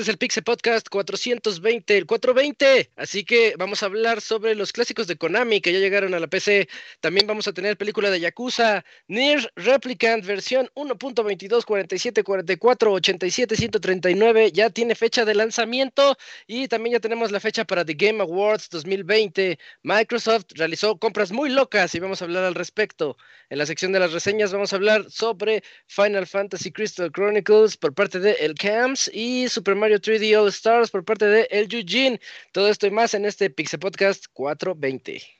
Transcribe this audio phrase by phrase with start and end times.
[0.00, 2.90] Este es el Pixel Podcast 420, el 420.
[2.96, 6.26] Así que vamos a hablar sobre los clásicos de Konami que ya llegaron a la
[6.26, 6.70] PC.
[7.00, 14.52] También vamos a tener película de Yakuza, Nier Replicant versión 1.22, 47, 44, 87, 139.
[14.52, 18.70] Ya tiene fecha de lanzamiento y también ya tenemos la fecha para The Game Awards
[18.70, 19.58] 2020.
[19.82, 23.18] Microsoft realizó compras muy locas y vamos a hablar al respecto.
[23.50, 27.92] En la sección de las reseñas vamos a hablar sobre Final Fantasy Crystal Chronicles por
[27.92, 32.20] parte de El Camps y Super Mario 3D All Stars por parte de El Eugene.
[32.52, 35.39] Todo esto y más en este Pixel Podcast 420.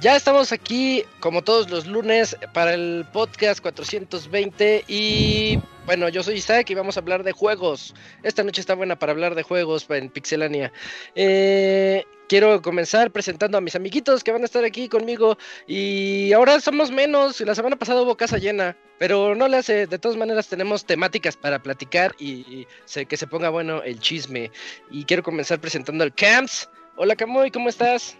[0.00, 6.36] Ya estamos aquí, como todos los lunes, para el podcast 420 y bueno, yo soy
[6.36, 7.94] Isaac y vamos a hablar de juegos.
[8.22, 10.72] Esta noche está buena para hablar de juegos en Pixelania.
[11.14, 16.60] Eh, quiero comenzar presentando a mis amiguitos que van a estar aquí conmigo y ahora
[16.60, 17.38] somos menos.
[17.42, 19.86] La semana pasada hubo casa llena, pero no le hace.
[19.86, 22.66] De todas maneras tenemos temáticas para platicar y,
[23.06, 24.50] que se ponga bueno el chisme.
[24.90, 26.70] Y quiero comenzar presentando al Camps.
[26.96, 28.16] Hola Camuy, ¿cómo estás?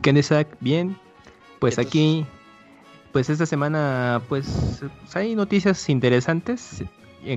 [0.00, 0.48] ¿Qué Isaac?
[0.60, 0.96] Bien,
[1.64, 2.26] pues aquí,
[3.10, 4.82] pues esta semana, pues
[5.14, 6.84] hay noticias interesantes.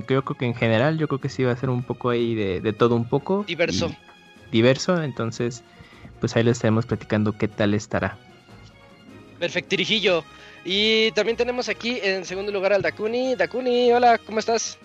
[0.04, 2.72] Creo que en general, yo creo que sí va a ser un poco ahí de,
[2.74, 3.44] todo un poco.
[3.44, 3.90] Diverso.
[4.52, 5.64] Diverso, entonces,
[6.20, 8.18] pues ahí les estaremos platicando qué tal estará.
[9.38, 10.22] Perfecto, Tirijillo.
[10.62, 13.34] Y también tenemos aquí en segundo lugar al Dakuni.
[13.34, 14.76] Dakuni, hola, ¿cómo estás?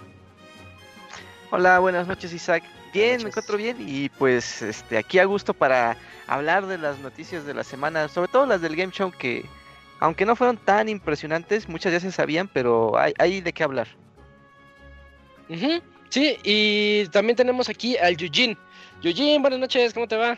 [1.51, 2.63] Hola, buenas noches, Isaac.
[2.93, 7.45] Bien, me encuentro bien y pues este aquí a gusto para hablar de las noticias
[7.45, 9.45] de la semana, sobre todo las del Game Show que
[9.99, 13.87] aunque no fueron tan impresionantes, muchas ya se sabían, pero hay, hay de qué hablar.
[16.09, 18.57] Sí, y también tenemos aquí al Eugene.
[19.01, 20.37] Eugene, buenas noches, ¿cómo te va?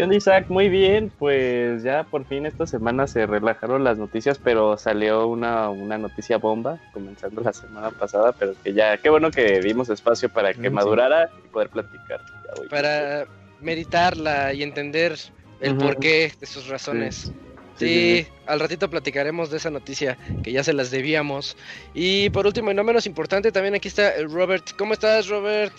[0.00, 0.46] ¿Qué onda Isaac?
[0.48, 5.68] Muy bien, pues ya por fin esta semana se relajaron las noticias, pero salió una,
[5.68, 10.30] una noticia bomba comenzando la semana pasada, pero que ya, qué bueno que dimos espacio
[10.30, 12.22] para que madurara y poder platicar.
[12.70, 13.26] para
[13.60, 15.18] meditarla y entender
[15.60, 17.30] el porqué de sus razones.
[17.76, 18.26] Sí.
[18.46, 21.58] al ratito platicaremos de esa noticia que ya se las debíamos.
[21.92, 24.70] Y por último y no menos importante, también aquí está el Robert.
[24.78, 25.74] ¿Cómo estás, Robert?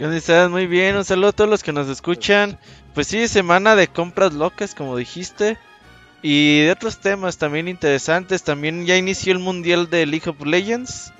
[0.00, 0.48] ¿Cómo estás?
[0.48, 2.58] Muy bien, un saludo a todos los que nos escuchan.
[2.94, 5.58] Pues sí, semana de compras locas, como dijiste.
[6.22, 8.42] Y de otros temas también interesantes.
[8.42, 11.12] También ya inició el mundial de League of Legends.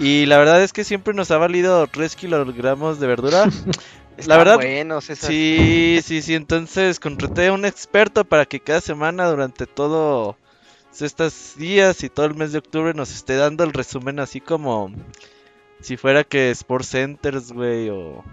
[0.00, 3.48] Y la verdad es que siempre nos ha valido 3 kilogramos de verdura.
[4.26, 4.60] la verdad,
[5.00, 6.34] sí, sí, sí.
[6.34, 10.36] Entonces contraté a un experto para que cada semana durante todos
[11.00, 14.92] estos días y todo el mes de octubre nos esté dando el resumen así como
[15.84, 18.24] si fuera que Sports Centers, güey, o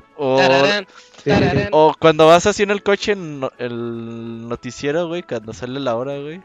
[1.72, 6.17] o, cuando vas así en el coche en el noticiero, güey, cuando sale la hora,
[6.17, 6.41] güey.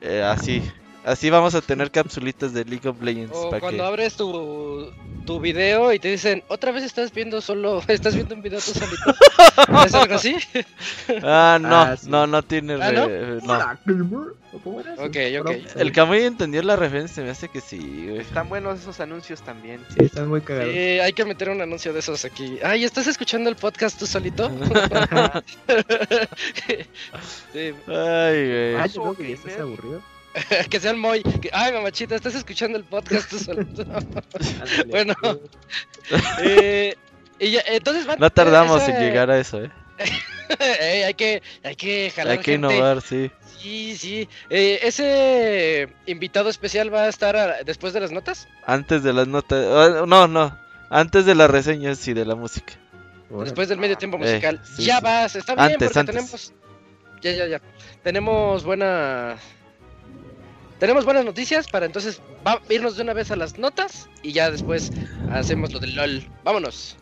[0.00, 0.62] Eh, así,
[1.04, 3.34] Así vamos a tener capsulitas de League of Legends.
[3.34, 4.92] O cuando abres tu,
[5.26, 8.72] tu video y te dicen, otra vez estás viendo solo, estás viendo un video tú
[8.72, 9.14] solito.
[9.84, 10.36] ¿Es algo así?
[11.22, 12.74] ah, no, ah, no, no tiene.
[12.80, 13.08] ¿Ah, no?
[13.40, 14.42] no.
[14.62, 15.50] ¿Cómo era Ok, ok.
[15.76, 18.18] El Camuy entendió la referencia, me hace que sí, güey.
[18.18, 19.80] Están buenos esos anuncios también.
[19.88, 20.72] Sí, están muy cagados.
[20.72, 22.58] Sí, hay que meter un anuncio de esos aquí.
[22.62, 24.50] Ay, ¿estás escuchando el podcast tú solito?
[27.52, 27.74] sí.
[27.86, 28.74] Ay, güey.
[28.76, 30.02] Ay, yo creo que ya estás aburrido.
[30.70, 31.22] que sea el Moy.
[31.52, 33.36] Ay, mamachita, estás escuchando el podcast tú
[34.88, 35.14] bueno.
[36.42, 36.96] eh,
[37.38, 39.70] y entonces No tardamos en llegar a eso, ¿eh?
[41.06, 43.30] hay que, hay que jalar Hay que innovar, sí.
[43.58, 44.28] Sí, sí.
[44.50, 48.48] Eh, ¿Ese invitado especial va a estar después de las notas?
[48.66, 49.64] Antes de las notas.
[49.70, 50.58] Ah, no, no.
[50.90, 52.74] Antes de las reseñas y de la música.
[53.30, 54.60] Después del medio tiempo musical.
[54.78, 56.52] Eh, ya vas, está bien, antes, porque tenemos.
[57.22, 57.60] Ya, ya, ya.
[58.02, 59.38] Tenemos buena
[60.82, 62.20] tenemos buenas noticias para entonces
[62.68, 64.90] irnos de una vez a las notas y ya después
[65.30, 66.24] hacemos lo del LOL.
[66.42, 66.96] Vámonos.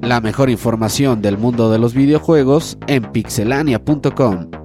[0.00, 4.61] La mejor información del mundo de los videojuegos en pixelania.com.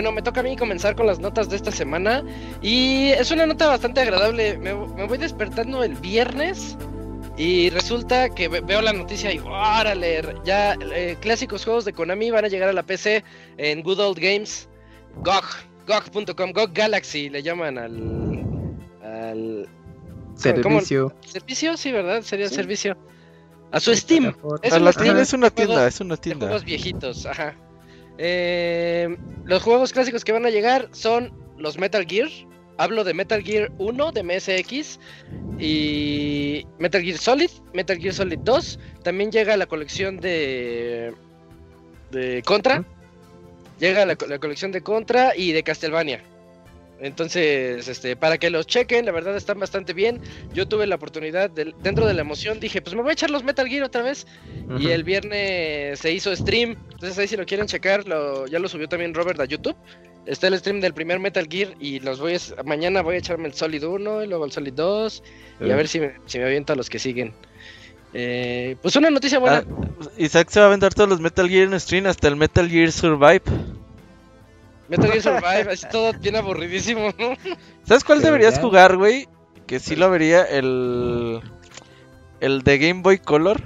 [0.00, 2.24] Bueno, me toca a mí comenzar con las notas de esta semana
[2.62, 4.56] y es una nota bastante agradable.
[4.56, 6.78] Me, me voy despertando el viernes
[7.36, 12.30] y resulta que ve- veo la noticia y órale, ya eh, clásicos juegos de Konami
[12.30, 13.22] van a llegar a la PC
[13.58, 14.70] en Good Old Games,
[15.16, 15.44] GOG,
[15.86, 18.42] GOG.com, GOG Galaxy le llaman al,
[19.04, 19.68] al
[20.34, 21.12] Servicio.
[21.26, 22.22] servicio, sí, ¿verdad?
[22.22, 22.54] Sería Sí.
[22.54, 22.96] servicio.
[23.70, 24.34] A su Steam.
[24.62, 26.46] Es A una la es una tienda, es una de tienda.
[26.46, 27.54] juegos viejitos, ajá.
[28.22, 32.28] Eh, los juegos clásicos que van a llegar son los Metal Gear.
[32.76, 35.00] Hablo de Metal Gear 1 de MSX
[35.58, 38.78] y Metal Gear Solid, Metal Gear Solid 2.
[39.02, 41.14] También llega la colección de
[42.10, 42.84] de Contra.
[43.78, 46.22] Llega la, la colección de Contra y de Castlevania.
[47.02, 50.20] Entonces, este, para que los chequen, la verdad están bastante bien.
[50.52, 53.30] Yo tuve la oportunidad, de- dentro de la emoción, dije, pues me voy a echar
[53.30, 54.26] los Metal Gear otra vez.
[54.78, 56.76] Y el viernes se hizo stream.
[56.92, 59.76] Entonces ahí si lo quieren checar, lo, ya lo subió también Robert a YouTube.
[60.26, 63.48] Está el stream del primer Metal Gear y los voy a, mañana voy a echarme
[63.48, 65.22] el Solid 1 y luego el Solid 2
[65.60, 67.32] y a ver si me, si me aviento a los que siguen.
[68.12, 69.64] Eh, pues una noticia buena.
[69.66, 72.68] Ah, Isaac se va a vender todos los Metal Gear en stream hasta el Metal
[72.68, 73.42] Gear Survive.
[74.90, 77.34] Metal Gear Survive, así todo bien aburridísimo, ¿no?
[77.84, 79.28] ¿Sabes cuál deberías jugar, güey?
[79.66, 81.40] Que sí lo vería el
[82.40, 83.60] el de Game Boy Color.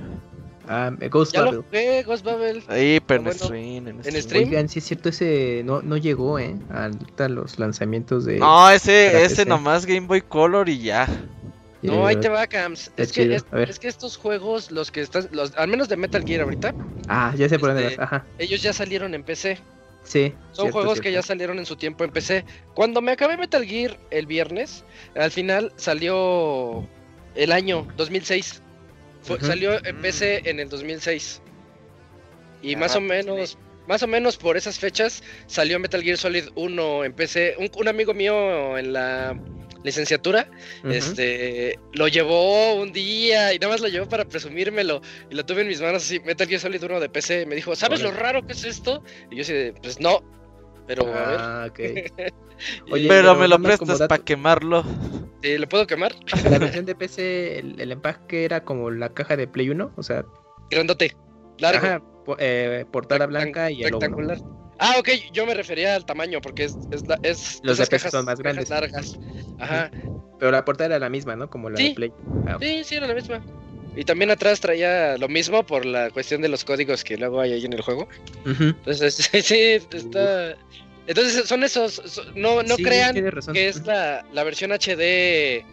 [0.66, 1.62] Ah, Ghost Ya lo Babel.
[1.64, 2.62] jugué, Ghost Babel.
[2.68, 3.38] Ahí, pero en bueno.
[3.38, 4.22] stream, en En stream.
[4.22, 4.48] stream.
[4.48, 6.56] Oigan, sí es cierto, ese no, no llegó, ¿eh?
[6.70, 8.38] A los lanzamientos de...
[8.38, 9.44] No, ese ese PC.
[9.46, 11.06] nomás Game Boy Color y ya.
[11.82, 12.90] No, eh, ahí te va, Cams.
[12.96, 16.40] Es que, es, que estos juegos, los que están, los, al menos de Metal Gear
[16.40, 16.74] ahorita,
[17.08, 18.06] Ah, ya sé por dónde Este, vas.
[18.12, 19.58] Ajá, ellos ya salieron en PC.
[20.04, 20.32] Sí.
[20.52, 22.44] Son cierto, juegos que ya salieron en su tiempo en PC.
[22.74, 24.84] Cuando me acabé Metal Gear el viernes,
[25.16, 26.86] al final salió
[27.34, 28.62] el año 2006.
[29.22, 29.46] Fue- Ujú.
[29.46, 30.02] Salió en Mm.
[30.02, 31.40] PC en el 2006.
[32.62, 33.58] Y Ah, más o menos,
[33.88, 37.56] más o menos por esas fechas salió Metal Gear Solid 1 en PC.
[37.58, 39.36] Un, un amigo mío en la
[39.84, 40.50] licenciatura,
[40.90, 45.00] este, lo llevó un día y nada más lo llevó para presumírmelo.
[45.30, 47.46] Y lo tuve en mis manos así, Metal Gear Solid 1 de PC.
[47.46, 49.04] Me dijo, ¿sabes lo raro que es esto?
[49.30, 50.20] Y yo así, pues no.
[50.86, 51.38] Pero a ver.
[51.40, 51.78] Ah, ok.
[51.78, 52.32] Y-
[52.92, 54.84] Oye, pero pero me lo prestas para quemarlo.
[55.42, 56.14] ¿sí, ¿Le puedo quemar?
[56.50, 60.02] La versión de PC, el, el empaque era como la caja de Play 1, o
[60.02, 60.24] sea,
[60.70, 61.16] Grandote,
[61.58, 62.02] largo, ajá,
[62.38, 64.16] eh, portada blanca y el logo, ¿no?
[64.16, 64.38] rectangular.
[64.78, 68.10] Ah, ok, yo me refería al tamaño porque es, es, la- es Los de PC
[68.10, 68.70] son más cajas grandes.
[68.70, 69.18] largas.
[69.58, 69.90] Ajá.
[70.38, 71.48] Pero la portada era la misma, ¿no?
[71.48, 71.88] Como la Sí.
[71.90, 72.12] de Play.
[72.46, 73.44] Ah, Sí, sí, era la misma.
[73.96, 77.52] Y también atrás traía lo mismo por la cuestión de los códigos que luego hay
[77.52, 78.08] ahí en el juego.
[78.44, 80.56] Entonces, sí, está.
[81.06, 82.02] Entonces son esos.
[82.04, 83.14] so- No, no Sí, crean
[83.52, 85.64] que es la, la versión HD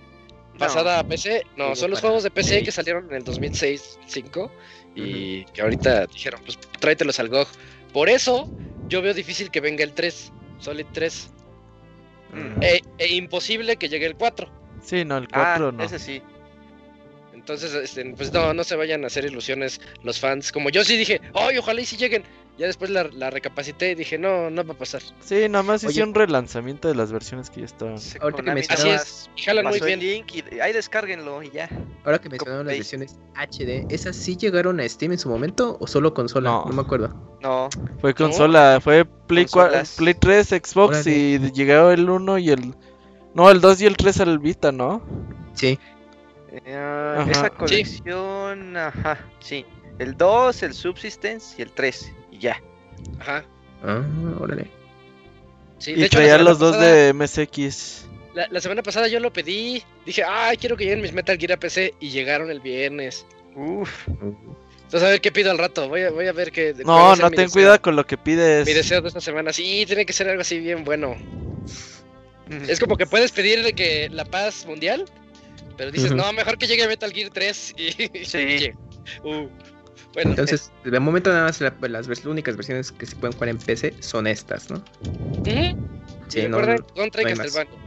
[0.59, 1.43] pasada a PC.
[1.57, 4.51] No, son los juegos de PC que salieron en el 2006-2005
[4.95, 7.47] y que ahorita dijeron, pues tráetelos al GOG.
[7.93, 8.51] Por eso
[8.91, 11.31] yo veo difícil que venga el 3, Solid 3.
[12.33, 12.61] Mm.
[12.63, 14.47] E, e imposible que llegue el 4.
[14.83, 15.83] Sí, no, el Ah, 4 no.
[15.83, 16.21] ese sí.
[17.33, 20.51] Entonces, este, pues no, no se vayan a hacer ilusiones los fans.
[20.51, 22.23] Como yo sí dije, ¡ay, ojalá y si lleguen!
[22.61, 25.01] Ya después la, la recapacité y dije, no, no va a pasar.
[25.21, 25.93] Sí, nada más Oye.
[25.93, 27.95] hice un relanzamiento de las versiones que ya estaban.
[28.21, 29.01] Ahorita que mencionabas-
[29.33, 29.99] Así jalan muy bien.
[29.99, 31.67] link y ahí descárguenlo y ya.
[32.05, 35.87] Ahora que mencionaron las versiones HD, ¿esas sí llegaron a Steam en su momento o
[35.87, 36.51] solo consola?
[36.51, 36.65] No.
[36.65, 37.09] No, me acuerdo.
[37.41, 37.67] No,
[37.99, 39.47] Fue consola, fue Play.
[39.97, 41.11] Play 3, Xbox Órale.
[41.11, 42.75] y llegó el 1 y el...
[43.33, 45.01] No, el 2 y el 3 al Vita, ¿no?
[45.55, 45.79] Sí.
[46.51, 47.49] eh, esa Sí.
[47.57, 49.65] colección, ajá, sí.
[49.97, 52.61] El 2, el Subsistence y el 3 y ya.
[53.19, 53.45] Ajá.
[53.83, 54.03] Ah,
[54.39, 54.67] órale.
[55.79, 58.05] Sí, y de hecho, la traía semana los dos de MSX.
[58.35, 59.81] La, la semana pasada yo lo pedí.
[60.05, 61.93] Dije, ay, quiero que lleguen mis Metal Gear a PC.
[61.99, 63.25] Y llegaron el viernes.
[63.55, 64.07] Uf.
[64.07, 65.87] Entonces, a ver qué pido al rato.
[65.89, 66.73] Voy a, voy a ver qué.
[66.85, 68.65] No, no ten deseo- cuidado con lo que pides.
[68.67, 69.51] Mi deseo de esta semana.
[69.53, 71.15] Sí, tiene que ser algo así bien bueno.
[72.67, 75.05] Es como que puedes pedir de que la paz mundial.
[75.77, 77.75] Pero dices, no, mejor que llegue Metal Gear 3.
[77.77, 78.37] Y, Sí.
[78.37, 78.75] llegue.
[79.23, 79.47] Uh,
[80.13, 83.57] bueno, Entonces, de momento nada más la- las únicas versiones que se pueden jugar en
[83.57, 84.77] PC son estas, ¿no?
[85.45, 85.77] ujú.
[86.27, 86.57] Sí, no,
[86.95, 87.45] Contra y no hay más.
[87.53, 87.77] Castlevania.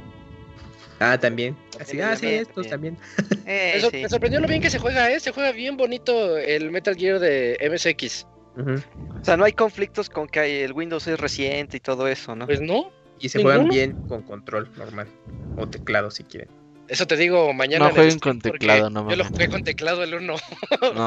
[1.00, 1.56] Ah, también.
[1.80, 2.96] Así, ah, sí, estos también.
[3.46, 4.02] Eh, Me, sor- sí.
[4.02, 5.20] me sorprendió lo bien que se juega, ¿eh?
[5.20, 8.26] Se juega bien bonito el Metal Gear de MSX.
[8.56, 12.46] O sea, no hay conflictos con que el Windows es reciente y todo eso, ¿no?
[12.46, 12.90] Pues no.
[13.18, 15.08] Y se juegan bien con control normal.
[15.56, 16.48] O teclado si quieren.
[16.88, 17.88] Eso te digo mañana.
[17.88, 20.26] No jueguen con teclado, no Yo lo jugué con teclado el 1.
[20.26, 20.38] No,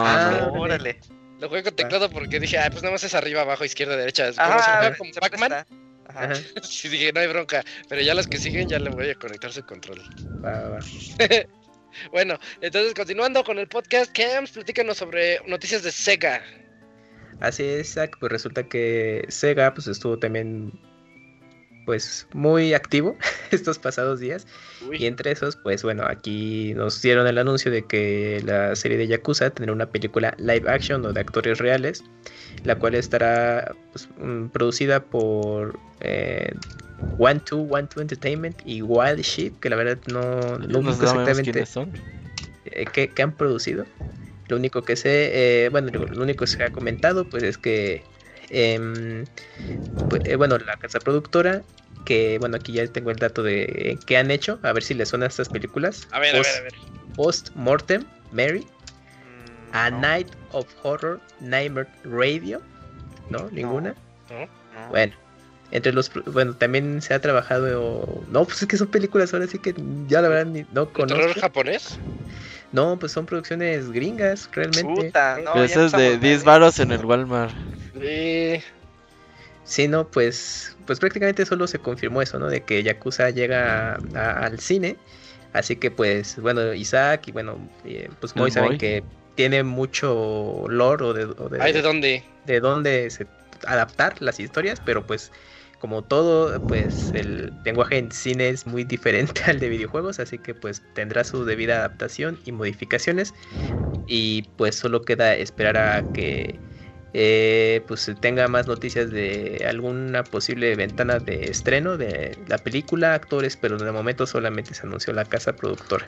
[0.06, 0.60] Ah, no.
[0.60, 1.00] órale.
[1.40, 4.32] Lo jugué con teclado porque dije, ah, pues nada más es arriba, abajo, izquierda, derecha.
[4.38, 5.50] Ajá, como se Pac-Man.
[5.50, 5.68] presta.
[6.08, 6.34] Ajá.
[6.64, 9.52] Sí, dije, no hay bronca, pero ya las que siguen ya le voy a conectar
[9.54, 10.02] su control.
[10.44, 10.80] Va, va, va.
[12.12, 16.44] Bueno, entonces continuando con el podcast, Camps, platícanos sobre noticias de Sega.
[17.40, 20.72] Así es, Zach, pues resulta que Sega pues estuvo también
[21.88, 23.18] pues muy activo
[23.52, 24.46] estos pasados días
[24.86, 28.98] Uy, y entre esos pues bueno aquí nos dieron el anuncio de que la serie
[28.98, 32.04] de Yakuza tendrá una película live action o de actores reales
[32.66, 36.54] la cual estará pues, mm, producida por eh,
[37.18, 41.66] One Two One Two Entertainment y Wild Sheep que la verdad no, no No exactamente
[41.66, 41.94] son.
[42.66, 43.86] eh, qué, qué han producido.
[44.50, 48.04] Lo único que sé, eh, bueno, lo, único que se ha comentado, pues es que,
[48.50, 49.26] eh,
[50.38, 51.62] bueno, la casa productora,
[52.06, 55.10] que, bueno, aquí ya tengo el dato de qué han hecho, a ver si les
[55.10, 56.08] suenan estas películas.
[56.12, 56.74] a ver, a Post, ver, a ver.
[57.16, 62.62] Post Mortem, Mary, Mm, A no, Night of Horror, Nightmare Radio,
[63.30, 63.50] ¿no?
[63.52, 63.94] Ninguna.
[64.30, 64.40] ¿no?
[64.40, 64.88] no.
[64.90, 65.14] Bueno,
[65.72, 69.60] entre los, bueno, también se ha trabajado, no, pues es que son películas ahora sí
[69.60, 69.76] que
[70.08, 71.42] ya la verdad ni, no ¿El terror conozco.
[71.42, 72.00] japonés?
[72.72, 74.84] No, pues son producciones gringas, realmente.
[74.84, 77.54] Puta, no, Pero ya eso es de empezamos 10 mal, varos en el Walmart.
[78.02, 78.62] Sí.
[79.64, 82.48] Sí, no, pues, pues prácticamente solo se confirmó eso, ¿no?
[82.48, 84.96] De que Yakuza llega a- a- al cine.
[85.54, 89.04] Así que pues, bueno, Isaac y bueno, eh, pues Moy saben que
[89.36, 92.24] tiene mucho lore o de, o de, Ay, ¿de dónde?
[92.46, 93.28] de dónde se,
[93.66, 95.32] adaptar las historias, pero pues
[95.80, 100.54] como todo, pues el lenguaje en cine es muy diferente al de videojuegos, así que
[100.54, 103.34] pues tendrá su debida adaptación y modificaciones
[104.08, 106.60] y pues solo queda esperar a que
[107.20, 113.16] eh, pues se tenga más noticias de alguna posible ventana de estreno de la película,
[113.16, 116.06] actores, pero de momento solamente se anunció la casa productora.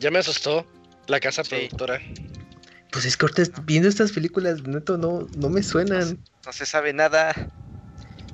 [0.00, 0.66] Ya me asustó
[1.06, 1.50] la casa Sí.
[1.50, 2.00] productora.
[2.90, 6.18] Pues es que ahorita viendo estas películas, neto, no, no me suenan.
[6.44, 7.32] No se sabe nada.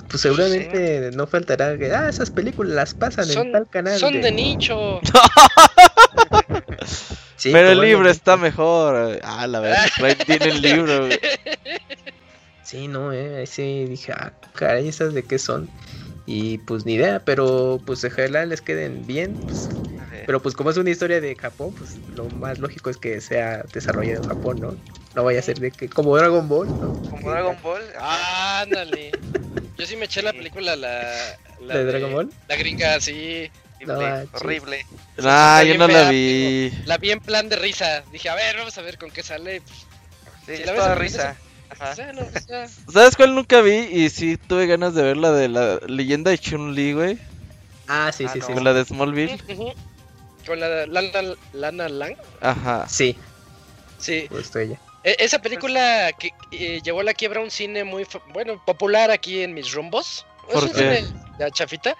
[0.08, 3.98] Pues seguramente no faltará que, ah, esas películas las pasan Son- en tal canal.
[3.98, 5.00] Son de nicho.
[7.38, 9.18] Sí, Pero el libro está mejor.
[9.22, 9.86] Ah, la verdad,
[10.26, 11.08] bien el libro.
[12.66, 15.70] Sí, no, eh, ahí sí dije, ah, caray, esas de qué son.
[16.26, 19.34] Y pues ni idea, pero pues ojalá les queden bien.
[19.34, 19.68] pues,
[20.26, 23.62] pero pues como es una historia de Japón, pues lo más lógico es que sea
[23.72, 24.76] desarrollado en Japón, ¿no?
[25.14, 26.92] No vaya a ser de que, como Dragon Ball, ¿no?
[27.08, 27.84] Como Dragon Ball.
[28.00, 29.12] Ah, ándale.
[29.78, 31.04] Yo sí me eché la película, la.
[31.60, 32.32] la ¿La de Dragon Ball?
[32.48, 33.48] La gringa, sí.
[33.86, 33.96] No
[34.32, 34.84] Horrible,
[35.16, 36.72] está yo no la vi.
[36.86, 38.02] La vi en plan de risa.
[38.10, 39.60] Dije, a ver, vamos a ver con qué sale.
[39.60, 41.36] Sí, Si es la ves toda en risa.
[41.70, 41.94] Ajá.
[42.92, 43.74] ¿Sabes cuál nunca vi?
[43.76, 47.18] Y sí tuve ganas de ver la de la leyenda de Chun-Li, güey.
[47.88, 48.46] Ah, sí, Ah, sí, no.
[48.46, 48.52] sí.
[48.52, 49.38] Con la de Smallville.
[50.46, 52.16] Con la de Lana, Lana Lang.
[52.40, 52.86] Ajá.
[52.88, 53.16] Sí,
[53.98, 54.26] Sí.
[54.30, 54.78] justo ella.
[55.02, 59.42] E- Esa película que eh, llevó a la quiebra un cine muy, bueno, popular aquí
[59.42, 60.24] en mis rumbos.
[60.48, 60.76] Es ¿Por un qué?
[60.78, 61.04] cine
[61.38, 61.96] ya chafita.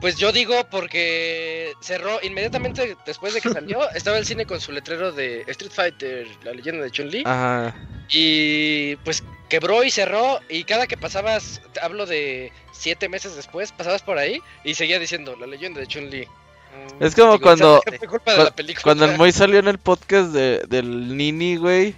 [0.00, 4.72] Pues yo digo porque cerró inmediatamente después de que salió, estaba el cine con su
[4.72, 7.74] letrero de Street Fighter, la leyenda de Chun-Li, Ajá.
[8.10, 13.72] y pues quebró y cerró, y cada que pasabas, te hablo de siete meses después,
[13.72, 16.26] pasabas por ahí y seguía diciendo la leyenda de Chun-Li.
[16.26, 18.82] Mm, Es como Digo, cuando, fue culpa de cu- la película.
[18.82, 21.94] cuando el Moy salió en el podcast de, del Nini, güey.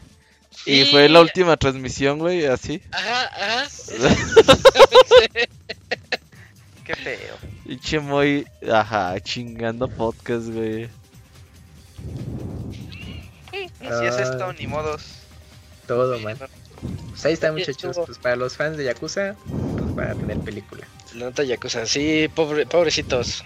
[0.67, 2.83] Y fue la última transmisión, güey, así.
[2.91, 3.69] Ajá, ajá.
[6.89, 7.37] Qué feo.
[7.67, 10.89] Pinche Moy, ajá, chingando podcast, güey.
[13.81, 15.03] Así es esto, ni modos.
[15.87, 16.37] Todo mal.
[17.11, 17.85] Pues ahí está, Sí, muchachos.
[17.91, 18.07] estuvo.
[18.07, 19.35] Pues para los fans de Yakuza,
[19.77, 20.87] pues van a tener película.
[21.15, 23.45] La nota Yakuza, sí, pobre, pobrecitos.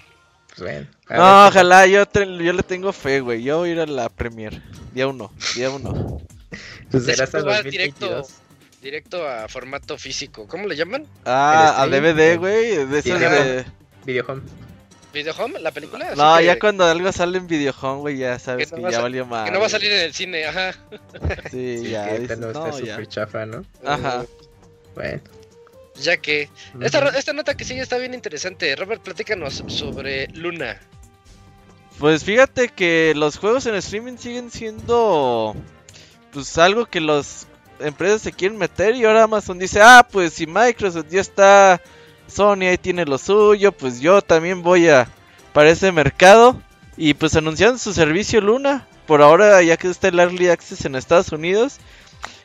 [0.49, 0.87] Pues bueno.
[1.09, 3.43] No, ver qué- ojalá, yo, te- yo le tengo fe, güey.
[3.43, 4.61] Yo voy a ir a la premier.
[4.93, 6.21] Día uno, día uno.
[6.91, 8.42] Pues será hasta Después va directo, 2022.
[8.83, 10.45] Directo a formato físico.
[10.47, 11.07] ¿Cómo le llaman?
[11.25, 12.85] Ah, a DVD, güey.
[12.85, 13.29] De esos video.
[13.31, 13.65] de...
[14.05, 14.41] Videohome.
[15.13, 15.59] ¿Videohome?
[15.59, 16.07] ¿La película?
[16.07, 18.99] Así No, que- ya cuando algo sale en Videohome, güey, ya sabes Que no ya
[18.99, 19.45] valió más.
[19.45, 20.73] Que no va a salir en el cine, ajá.
[21.51, 22.09] Sí, Sí, ya.
[22.09, 23.63] que dices, no está súper chafa, ¿no?
[23.85, 24.25] Ajá.
[24.95, 25.21] Bueno.
[26.01, 26.49] Ya que.
[26.81, 28.75] Esta, esta nota que sigue está bien interesante.
[28.75, 30.79] Robert, platícanos sobre Luna.
[31.99, 35.55] Pues fíjate que los juegos en streaming siguen siendo
[36.31, 37.45] pues algo que las
[37.83, 41.81] empresas se quieren meter y ahora Amazon dice, ah, pues si Microsoft ya está,
[42.27, 45.07] Sony ahí tiene lo suyo, pues yo también voy a
[45.53, 46.59] para ese mercado
[46.97, 50.95] y pues anunciaron su servicio Luna, por ahora ya que está el Early Access en
[50.95, 51.79] Estados Unidos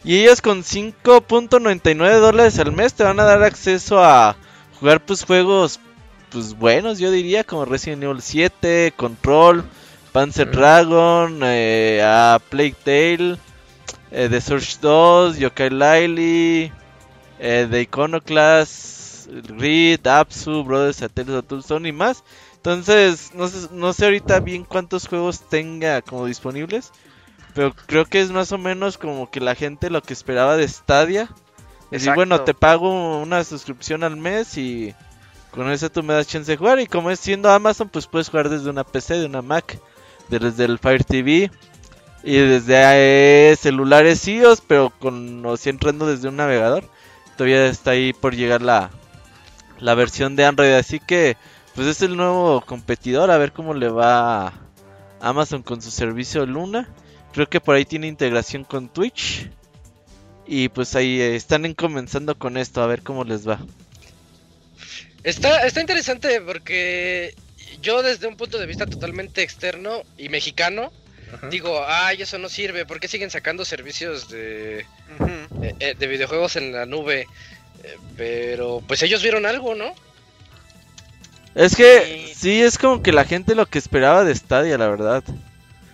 [0.05, 4.37] y ellos con 5.99 dólares al mes te van a dar acceso a
[4.79, 5.81] jugar pues juegos
[6.31, 9.65] pues buenos yo diría como Resident Evil 7, Control,
[10.13, 10.51] Panzer.
[10.51, 13.39] Dragon, eh, a Plague Tale,
[14.11, 16.73] eh, The Surge 2, Yokai Laili,
[17.39, 22.25] eh, The Iconoclast, Grid, Apsu, Brothers, Satellite, Zone y más.
[22.57, 26.93] Entonces, no sé, no sé ahorita bien cuántos juegos tenga como disponibles.
[27.55, 30.69] Pero creo que es más o menos como que la gente lo que esperaba de
[30.69, 31.29] Stadia.
[31.91, 34.95] Es decir, bueno, te pago una suscripción al mes y
[35.51, 36.79] con eso tú me das chance de jugar.
[36.81, 39.79] Y como es siendo Amazon, pues puedes jugar desde una PC, de una Mac,
[40.29, 41.51] desde el Fire TV
[42.23, 46.85] y desde celulares iOS, pero con o si entrando desde un navegador.
[47.37, 48.91] Todavía está ahí por llegar la,
[49.79, 50.73] la versión de Android.
[50.73, 51.37] Así que,
[51.75, 53.31] pues es el nuevo competidor.
[53.31, 54.53] A ver cómo le va
[55.21, 56.89] Amazon con su servicio Luna.
[57.33, 59.49] Creo que por ahí tiene integración con Twitch.
[60.47, 63.61] Y pues ahí eh, están comenzando con esto, a ver cómo les va.
[65.23, 67.35] Está, está interesante porque
[67.83, 70.91] yo desde un punto de vista totalmente externo y mexicano,
[71.51, 76.57] digo, ay, eso no sirve, ¿por qué siguen sacando servicios de, eh, eh, de videojuegos
[76.57, 77.27] en la nube?
[78.17, 79.95] pero pues ellos vieron algo, ¿no?
[81.55, 85.25] Es que sí, es como que la gente lo que esperaba de Stadia, la verdad.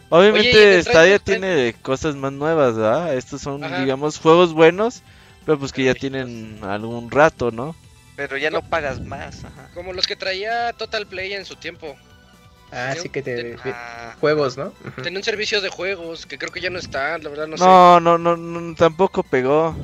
[0.08, 3.14] Obviamente Stadia tiene cosas más nuevas, ¿verdad?
[3.14, 5.02] Estos son, digamos, juegos buenos,
[5.46, 7.74] pero pues que ya tienen algún rato, ¿no?
[8.16, 9.42] Pero ya no pagas más,
[9.74, 11.96] Como los que traía Total Play en su tiempo.
[12.74, 13.56] Ah, sí que te...
[14.20, 14.72] Juegos, ¿no?
[15.02, 17.64] Tenía un servicio de juegos que creo que ya no está, la verdad no, sé.
[17.64, 19.76] No, no, no, tampoco pegó.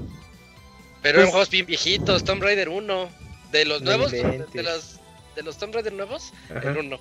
[1.02, 3.08] Pero eran pues juegos bien viejitos, Tomb Raider 1.
[3.52, 5.00] De los nuevos, de, los,
[5.34, 6.32] de los Tomb Raider nuevos,
[6.62, 7.00] el 1.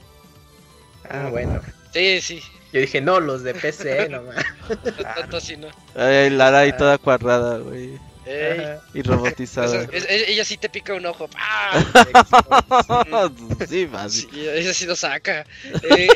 [1.09, 1.61] Ah, bueno.
[1.93, 2.41] Sí, sí.
[2.71, 4.35] Yo dije, no, los de PC, nomás.
[5.15, 5.67] Tanto así, ¿no?
[5.95, 7.99] Ay, Lara ahí toda cuadrada, güey.
[8.93, 9.87] Y robotizada.
[9.91, 11.29] ella sí te pica un ojo.
[13.69, 14.13] sí, más.
[14.13, 15.45] Sí, ella sí lo saca.
[15.83, 16.07] Eh,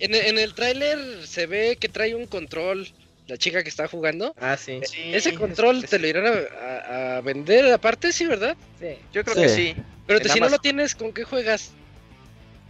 [0.00, 2.88] en, en, el tráiler se ve que trae un control.
[3.26, 4.34] La chica que está jugando.
[4.40, 4.80] Ah, sí.
[5.12, 8.56] Ese control te lo irán a, vender aparte, sí, ¿verdad?
[8.80, 8.96] Sí.
[9.12, 9.76] Yo creo que sí.
[10.06, 11.72] Pero si no lo tienes, ¿con qué juegas?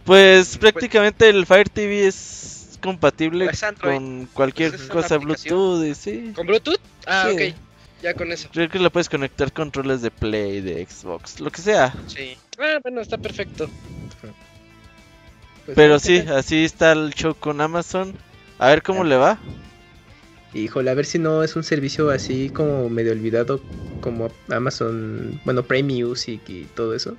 [0.03, 6.33] Pues prácticamente el Fire TV es compatible pues con cualquier pues cosa Bluetooth, sí.
[6.35, 6.81] ¿Con Bluetooth?
[7.05, 7.53] Ah, ok.
[8.01, 8.49] Ya con eso.
[8.51, 11.93] Creo que le puedes conectar controles de Play, de Xbox, lo que sea.
[12.07, 12.37] Sí.
[12.57, 13.69] Ah, bueno, está perfecto.
[15.65, 18.15] Pues Pero sí, así está el show con Amazon.
[18.57, 19.37] A ver cómo le va.
[20.53, 23.61] Híjole, a ver si no es un servicio así como medio olvidado
[24.01, 27.17] como Amazon, bueno, Prime Music y todo eso.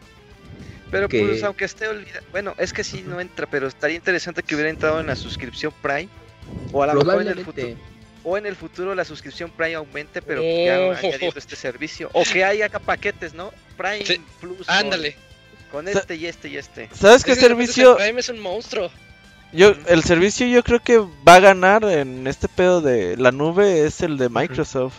[0.90, 4.54] Pero pues aunque esté olvidado, bueno, es que sí no entra, pero estaría interesante que
[4.56, 6.08] hubiera entrado en la suscripción Prime
[6.72, 7.76] o a lo mejor en el futuro
[8.24, 10.92] o en el futuro la suscripción Prime aumente, pero que ya oh.
[10.92, 13.52] añadiendo este servicio o que haya paquetes, ¿no?
[13.76, 14.68] Prime Plus.
[14.68, 15.16] Ándale.
[15.72, 16.88] Con, este y este y este.
[16.92, 17.96] ¿Sabes qué servicio?
[17.96, 18.90] Prime es un monstruo.
[19.52, 23.84] Yo, el servicio yo creo que va a ganar en este pedo de la nube
[23.84, 24.94] es el de Microsoft.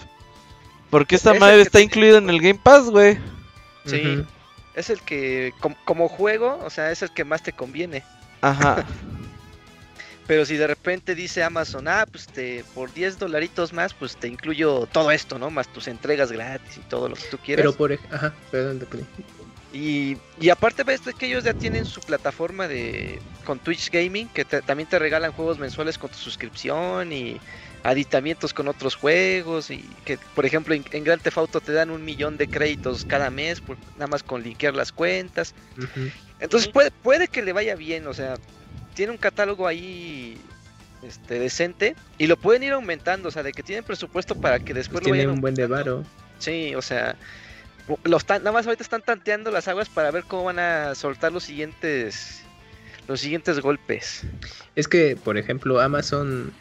[0.89, 3.17] Porque esta madre está incluido en el Game Pass, güey.
[3.85, 4.25] Sí
[4.73, 5.53] es el que,
[5.85, 8.03] como, juego, o sea, es el que más te conviene.
[8.41, 8.85] Ajá.
[10.31, 14.29] Pero si de repente dice Amazon, ah, pues te, por 10 dolaritos más, pues te
[14.29, 15.49] incluyo todo esto, ¿no?
[15.49, 17.63] Más tus entregas gratis y todo lo que tú quieras.
[17.63, 18.87] Pero por, ajá, perdón,
[19.73, 24.45] y, y aparte ves que ellos ya tienen su plataforma de con Twitch Gaming, que
[24.45, 27.37] también te regalan juegos mensuales con tu suscripción y
[27.83, 31.89] aditamientos con otros juegos y que por ejemplo en, Gran Grand Theft Auto te dan
[31.89, 33.61] un millón de créditos cada mes
[33.95, 35.55] nada más con linkear las cuentas
[36.39, 38.35] entonces puede, puede que le vaya bien o sea
[38.93, 40.37] tiene un catálogo ahí
[41.03, 44.73] este decente y lo pueden ir aumentando o sea de que tienen presupuesto para que
[44.73, 46.03] después pues lo un buen de varo.
[46.37, 47.15] Sí o sea
[48.03, 51.43] los nada más ahorita están tanteando las aguas para ver cómo van a soltar los
[51.43, 52.43] siguientes
[53.07, 54.25] los siguientes golpes.
[54.75, 56.53] Es que por ejemplo Amazon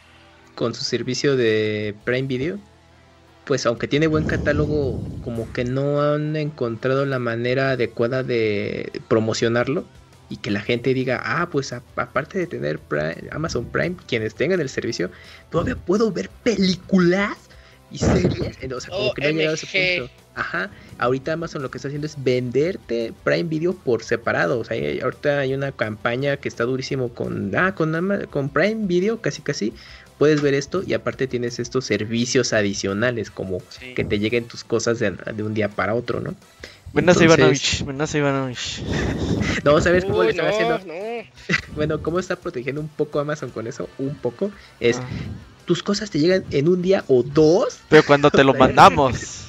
[0.55, 2.59] con su servicio de Prime Video,
[3.45, 9.85] pues aunque tiene buen catálogo, como que no han encontrado la manera adecuada de promocionarlo
[10.31, 12.79] y que la gente diga, ah, pues aparte de tener
[13.31, 15.11] Amazon Prime, quienes tengan el servicio,
[15.49, 17.37] todavía puedo ver películas
[17.91, 18.57] y series.
[18.73, 20.13] O sea, como que no ha llegado a ese punto.
[20.33, 24.59] Ajá, ahorita Amazon lo que está haciendo es venderte Prime Video por separado.
[24.59, 27.93] O sea, ahorita hay una campaña que está durísimo con, ah, con,
[28.29, 29.73] con Prime Video, casi casi
[30.21, 33.57] puedes ver esto y aparte tienes estos servicios adicionales como
[33.95, 35.09] que te lleguen tus cosas de,
[35.41, 36.35] un día para otro, ¿no?
[36.93, 38.81] Buenas Ivanovich, buenas Ivanovich.
[39.63, 40.79] no, ¿sabes cómo le está haciendo?
[41.75, 43.89] bueno, ¿cómo está protegiendo un poco Amazon con eso?
[43.97, 44.51] Un poco.
[44.79, 45.07] Es, ah.
[45.65, 47.79] tus cosas te llegan en un día o dos.
[47.87, 49.47] Pero cuando te lo mandamos.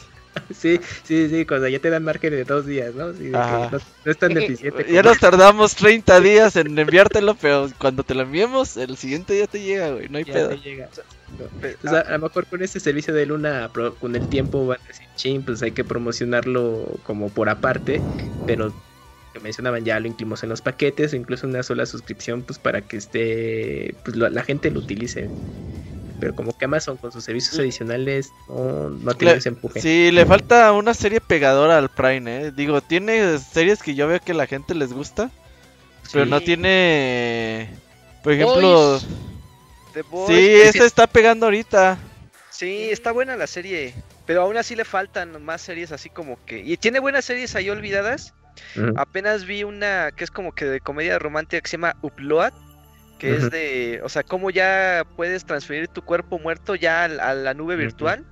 [0.57, 3.13] Sí, sí, sí, cuando ya te dan margen de dos días, ¿no?
[3.13, 3.71] Sí, no,
[4.05, 4.87] es tan deficiente.
[4.91, 9.47] Ya nos tardamos 30 días en enviártelo, pero cuando te lo enviemos, el siguiente día
[9.47, 10.51] te llega, güey, no hay pedo.
[10.51, 10.89] Pe-
[11.85, 15.07] A, a lo mejor con este servicio de Luna, con el tiempo van a decir,
[15.17, 18.03] ching, pues hay que promocionarlo como por aparte,
[18.47, 18.73] pero
[19.33, 22.83] que mencionaban ya lo incluimos en los paquetes o incluso una sola suscripción, pues para
[22.83, 25.31] que esté, pues lo- la gente lo utilice.
[26.21, 29.81] Pero como que Amazon con sus servicios adicionales no, no ha tenido Le- ese empuje.
[29.81, 32.53] Sí, le falta una serie pegadora al Prime, ¿eh?
[32.55, 35.31] Digo, tiene series que yo veo que a la gente les gusta,
[36.13, 36.31] pero Sí.
[36.31, 37.71] no tiene...
[38.23, 38.61] Por ejemplo...
[39.01, 39.07] Boys.
[39.93, 41.99] The Boys, Sí, es esta está pegando ahorita.
[42.51, 43.95] Sí, está buena la serie,
[44.27, 46.59] pero aún así le faltan más series así como que...
[46.61, 48.35] Y tiene buenas series ahí olvidadas.
[48.97, 52.53] Apenas vi una que es como que de comedia romántica que se llama Upload,
[53.19, 57.35] que es de, o sea, cómo ya puedes transferir tu cuerpo muerto ya al- a,
[57.35, 58.25] la nube virtual.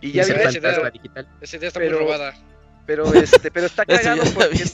[0.00, 1.28] Y Y ya vi- digital.
[1.40, 2.34] Esa idea está Pero- muy robada.
[2.86, 4.64] pero este, pero está cagado porque.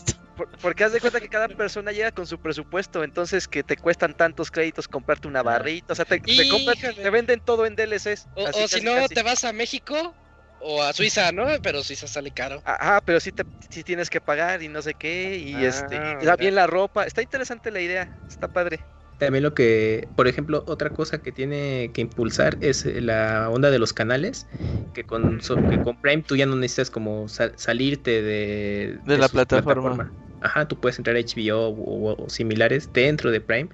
[0.50, 3.76] Por- porque haz de cuenta que cada persona llega con su presupuesto, entonces que te
[3.76, 7.74] cuestan tantos créditos comprarte una barrita, o sea, te, te compran- te venden todo en
[7.76, 8.28] DLCs.
[8.34, 9.14] O, así o si no, casi.
[9.14, 10.16] te vas a México
[10.58, 11.46] o a Suiza, ¿no?
[11.62, 12.62] Pero Suiza sale caro.
[12.64, 15.96] Ajá, pero sí, te, sí tienes que pagar y no sé qué, y Ah, este,
[15.96, 16.36] y mira.
[16.36, 18.84] bien la ropa, está interesante la idea, está padre.
[19.18, 23.70] También lo que, por ejemplo, otra cosa que tiene que impulsar es eh, la onda
[23.70, 24.48] de los canales,
[24.92, 29.18] que con, so- que con Prime tú ya no necesitas como sal- salirte de, De
[29.18, 30.12] la plataforma.
[30.42, 33.68] Ajá, tú puedes entrar a HBO o, o similares dentro de Prime,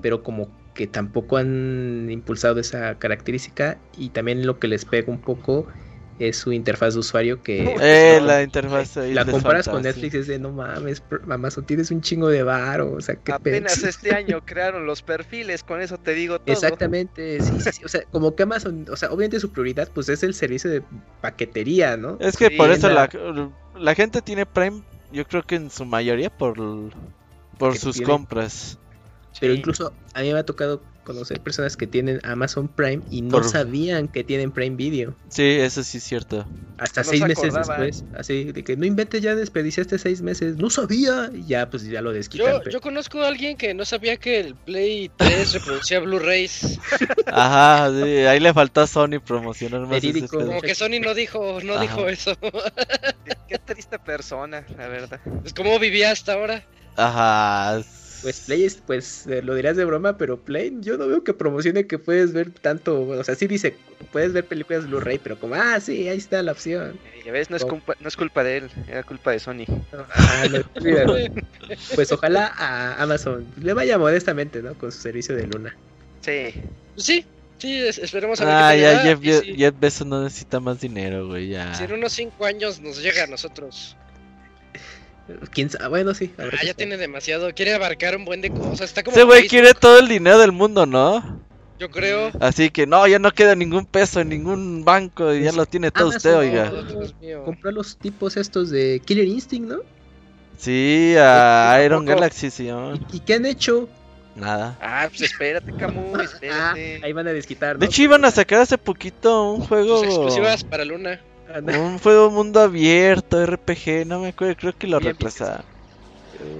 [0.00, 5.20] pero como que tampoco han impulsado esa característica y también lo que les pega un
[5.20, 5.68] poco
[6.18, 9.82] es su interfaz de usuario que Eh, no, la interfaz ahí la comparas falta, con
[9.82, 10.00] sí.
[10.00, 13.82] Netflix es de no mames, Amazon tienes un chingo de varo, o sea, qué Apenas
[13.84, 16.52] este año crearon los perfiles, con eso te digo todo.
[16.52, 20.10] Exactamente, sí, sí, sí, o sea, como que Amazon, o sea, obviamente su prioridad pues
[20.10, 20.82] es el servicio de
[21.22, 22.18] paquetería, ¿no?
[22.20, 24.82] Es que Sí, por eso la, la- la gente tiene Prime,
[25.14, 26.56] yo creo que en su mayoría por,
[27.58, 28.78] por sus tiene- compras.
[29.40, 29.58] Pero Sí.
[29.60, 33.48] incluso a mí me ha tocado conocer personas que tienen Amazon Prime y no Por-
[33.48, 35.14] sabían que tienen Prime Video.
[35.28, 36.46] Sí, eso sí es cierto.
[36.76, 38.04] Hasta No seis se meses después.
[38.14, 40.56] Así de que no inventes, ya desperdiciaste seis meses.
[40.56, 41.30] No sabía.
[41.32, 42.48] Y ya, pues ya lo desquitan.
[42.50, 46.80] Yo, pero- yo conozco a alguien que no sabía que el Play 3 reproducía Blu-rays.
[47.26, 50.26] Ajá, sí, ahí le faltó a Sony promocionar más ese.
[50.26, 51.82] Como que Sony no dijo, no Ajá.
[51.82, 52.36] dijo eso.
[53.24, 55.20] Qué, qué triste persona, la verdad.
[55.44, 56.64] Es como vivía hasta ahora.
[56.96, 57.82] Ajá.
[58.24, 61.32] Pues Play, es- pues eh, lo dirás de broma, pero Play, yo no veo que
[61.34, 63.02] promocione que puedes ver tanto.
[63.02, 63.76] O sea, sí dice,
[64.10, 66.98] puedes ver películas Blu-ray, pero como, ah, sí, ahí está la opción.
[67.14, 69.64] Eh, Ya ves, no es, culpa, no es culpa de él, era culpa de Sony.
[70.14, 70.58] Ah, no,
[71.94, 74.74] pues ojalá a Amazon le vaya modestamente, ¿no?
[74.74, 75.76] Con su servicio de Luna.
[76.20, 76.52] Sí.
[76.94, 77.24] Pues sí,
[77.58, 80.60] sí, es- esperemos a ver Ah, qué ya, Jeff, Jeff, sí, Jeff Bezos no necesita
[80.60, 81.74] más dinero, güey, ya.
[81.74, 83.96] Si en unos 5 años nos llega a nosotros.
[85.52, 85.88] ¿Quién sabe?
[85.88, 86.32] Bueno, sí.
[86.38, 87.52] Ah, ya tiene demasiado.
[87.54, 88.82] Quiere abarcar un buen de cosas.
[88.82, 91.42] Está como Ese güey quiere todo el dinero del mundo, ¿no?
[91.78, 92.30] Yo creo.
[92.40, 95.66] Así que no, ya no queda ningún peso en ningún banco y ya Pues, lo
[95.66, 96.72] tiene todo Amazon, usted, oiga.
[97.40, 97.44] Oh.
[97.44, 99.78] Compró los tipos estos de Killer Instinct, ¿no?
[100.56, 102.14] Sí, a ¿A Iron poco?
[102.14, 102.94] Galaxy, sí, ¿no?
[102.94, 103.88] ¿Y, y qué han hecho?
[104.36, 104.76] Nada.
[104.80, 107.00] Ah, pues espérate, Camus, Ah, espérate.
[107.02, 107.80] ahí van a desquitar, ¿no?
[107.80, 109.98] De hecho, iban a sacar hace poquito un juego.
[109.98, 111.20] Sus exclusivas para Luna.
[111.52, 111.78] Anda.
[111.80, 115.64] Un juego mundo abierto, RPG, no me acuerdo, creo que lo reemplazaron.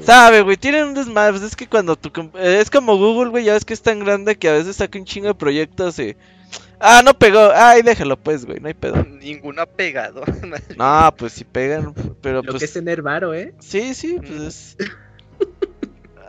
[0.03, 1.33] Sabe, güey, tienen un desmadre.
[1.33, 2.11] pues es que cuando tu.
[2.38, 4.99] eh, Es como Google, güey, ya ves que es tan grande que a veces saca
[4.99, 6.16] un chingo de proyectos y.
[6.79, 7.51] Ah, no pegó.
[7.55, 9.03] Ay, déjalo, pues, güey, no hay pedo.
[9.05, 10.23] Ninguno ha pegado.
[10.77, 12.61] No, pues si pegan, pero Lo pues.
[12.61, 13.55] que es tener varo, ¿eh?
[13.61, 14.47] Sí, sí, pues Mm.
[14.47, 14.77] es.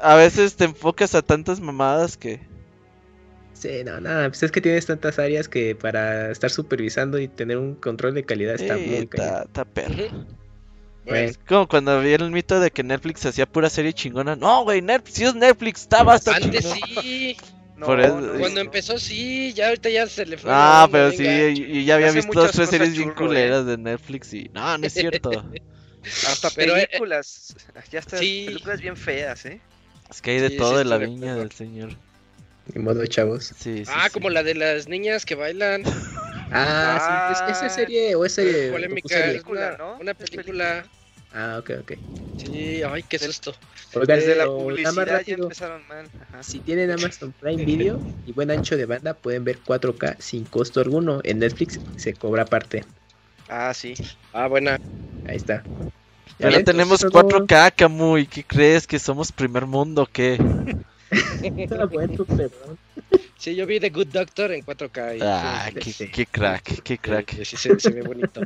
[0.01, 2.41] A veces te enfocas a tantas mamadas que.
[3.65, 7.57] Sí, no, nada, pues es que tienes tantas áreas que para estar supervisando y tener
[7.57, 10.25] un control de calidad está Sí, muy está, perro.
[11.05, 14.35] Bueno, Es como cuando vi el mito de que Netflix hacía pura serie chingona.
[14.35, 17.37] No, güey, Netflix, si es Netflix, está basta Antes sí.
[17.77, 19.51] No, Por eso- no, Cuando empezó sí.
[19.53, 20.49] Ya ahorita ya se le fue.
[20.53, 21.17] Ah, pero venga.
[21.55, 23.13] sí, y, y ya había Hace visto dos tres series bien eh.
[23.15, 24.49] culeras de Netflix y.
[24.53, 25.29] No, no es cierto.
[26.27, 27.55] Hasta Pero, eh, películas.
[27.91, 28.17] Ya está.
[28.17, 28.43] sí.
[28.47, 29.59] Películas bien feas, ¿eh?
[30.09, 31.89] es que hay de Sí, todo sí, en la viña del señor.
[32.73, 33.53] Ni modo, chavos.
[33.57, 33.91] Sí, sí.
[33.93, 34.13] Ah, sí.
[34.13, 35.83] como la de las niñas que bailan.
[36.51, 38.71] Ah, sí, ¿es, ¿esa serie o es serie?
[38.71, 39.31] Polémica.
[39.31, 39.97] Es una, ¿no?
[39.99, 40.85] una película.
[41.33, 41.93] Ah, ok, ok.
[42.37, 43.55] Sí, ay, qué susto.
[43.93, 46.05] Oigan, Desde la pero nada más publicidad ya rápido, empezaron mal.
[46.21, 46.43] Ajá.
[46.43, 50.81] si tienen Amazon Prime Video y buen ancho de banda, pueden ver 4K sin costo
[50.81, 51.21] alguno.
[51.23, 52.85] En Netflix se cobra aparte.
[53.47, 53.95] Ah, sí.
[54.33, 54.77] Ah, buena.
[55.25, 55.63] Ahí está.
[56.37, 58.85] Pero ven, tenemos pues, todo- 4K, Camu, ¿y qué crees?
[58.85, 60.37] ¿Que somos primer mundo o qué?
[61.71, 61.87] Ah.
[63.37, 65.17] Sí, yo vi The Good Doctor en 4K.
[65.17, 66.07] y- Ah, sí, qué, sí.
[66.09, 67.31] qué crack, qué crack.
[67.43, 68.41] Sí, sí, se, se ve bonito.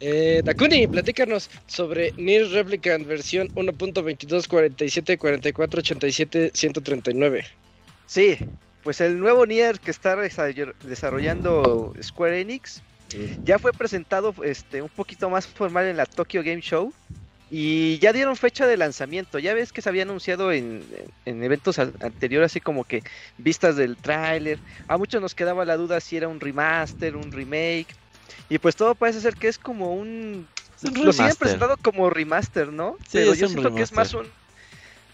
[0.00, 7.44] Eh, Dakuni, platícanos sobre Nier Replicant versión 1.22, 47, 44, 87, 139.
[8.06, 8.36] Sí.
[8.82, 12.82] pues el nuevo Nier que está desarroll- desarrollando Square Enix
[13.44, 16.92] ya fue presentado este un poquito más formal en la Tokyo Game Show
[17.54, 19.38] y ya dieron fecha de lanzamiento.
[19.38, 20.82] Ya ves que se había anunciado en,
[21.26, 23.02] en eventos anteriores, así como que
[23.36, 24.58] vistas del tráiler.
[24.88, 27.88] A muchos nos quedaba la duda si era un remaster, un remake.
[28.48, 30.48] Y pues todo parece ser que es como un...
[30.78, 31.36] Es un Lo siguen remaster.
[31.36, 32.96] presentando como remaster, ¿no?
[33.02, 34.26] Sí, Pero yo siento que es más un...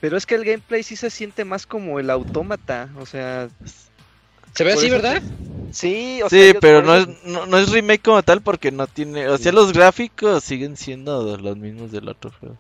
[0.00, 3.48] Pero es que el gameplay sí se siente más como el autómata, o sea...
[4.54, 5.22] Se ve por así, eso- ¿verdad?
[5.70, 8.86] Sí, o sea, Sí, pero no es, no, no es remake como tal porque no
[8.86, 9.28] tiene...
[9.28, 12.56] O sea, los gráficos siguen siendo los mismos del otro juego.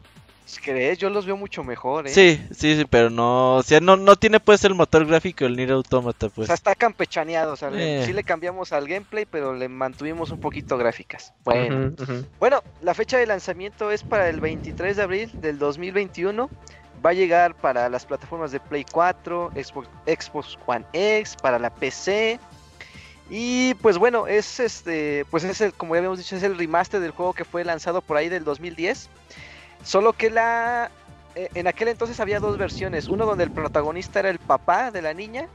[0.62, 0.96] ¿Crees?
[0.98, 2.10] Yo los veo mucho mejor, ¿eh?
[2.10, 3.56] Sí, sí, sí, pero no...
[3.56, 6.46] O sea, no, no tiene pues el motor gráfico del Nier Automata, O pues.
[6.46, 8.06] sea, está campechaneado, o sea, le- Eh.
[8.06, 11.32] sí le cambiamos al gameplay, pero le mantuvimos un poquito gráficas.
[11.44, 12.24] Bueno, Ujú, ujú.
[12.40, 16.50] bueno, la fecha de lanzamiento es para el 23 de abril del 2021.
[17.04, 22.38] Va a llegar para las plataformas de Play 4, Xbox, One X, para la PC.
[23.30, 27.00] Y pues bueno, es este, pues es el, como ya habíamos dicho, es el remaster
[27.00, 29.08] del juego que fue lanzado por ahí del 2010.
[29.84, 30.90] Solo que la
[31.34, 35.02] eh, en aquel entonces había dos versiones, uno donde el protagonista era el papá de
[35.02, 35.46] la niña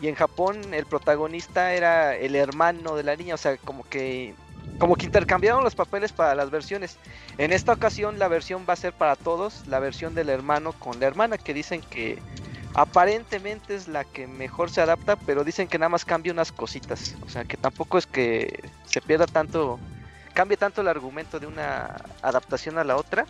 [0.00, 4.34] y en Japón el protagonista era el hermano de la niña, o sea, como que
[4.78, 6.98] como que intercambiaron los papeles para las versiones.
[7.38, 11.00] En esta ocasión la versión va a ser para todos, la versión del hermano con
[11.00, 12.18] la hermana, que dicen que
[12.74, 17.14] aparentemente es la que mejor se adapta, pero dicen que nada más cambia unas cositas.
[17.24, 19.78] O sea, que tampoco es que se pierda tanto,
[20.34, 23.26] cambie tanto el argumento de una adaptación a la otra.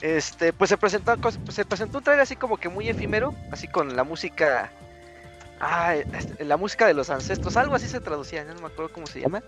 [0.00, 1.16] Este, pues se presentó,
[1.48, 4.70] se presentó un trailer así como que muy efímero, así con la música
[5.64, 5.94] Ah,
[6.40, 9.44] la música de los ancestros, algo así se traducía, no me acuerdo cómo se llama.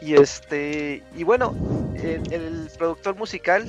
[0.00, 1.56] Y este, y bueno,
[2.00, 3.66] el, productor musical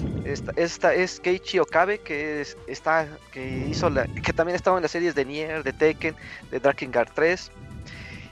[0.55, 3.89] esta, es Keiichi Okabe, que es, está, que hizo
[4.23, 6.15] que también estaba en las series de Nier, de Tekken,
[6.51, 7.49] de Drakengard 3.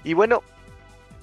[0.03, 0.43] Y bueno,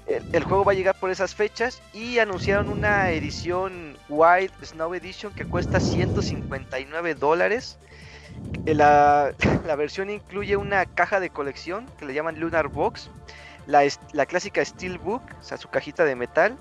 [0.09, 4.95] el, el juego va a llegar por esas fechas y anunciaron una edición Wild Snow
[4.95, 7.79] Edition que cuesta 159 dólares.
[8.67, 9.33] Eh, La,
[9.67, 13.11] la versión incluye una caja de colección que le llaman Lunar Box,
[13.67, 16.57] la, clásica Steelbook, o sea, su cajita de metal,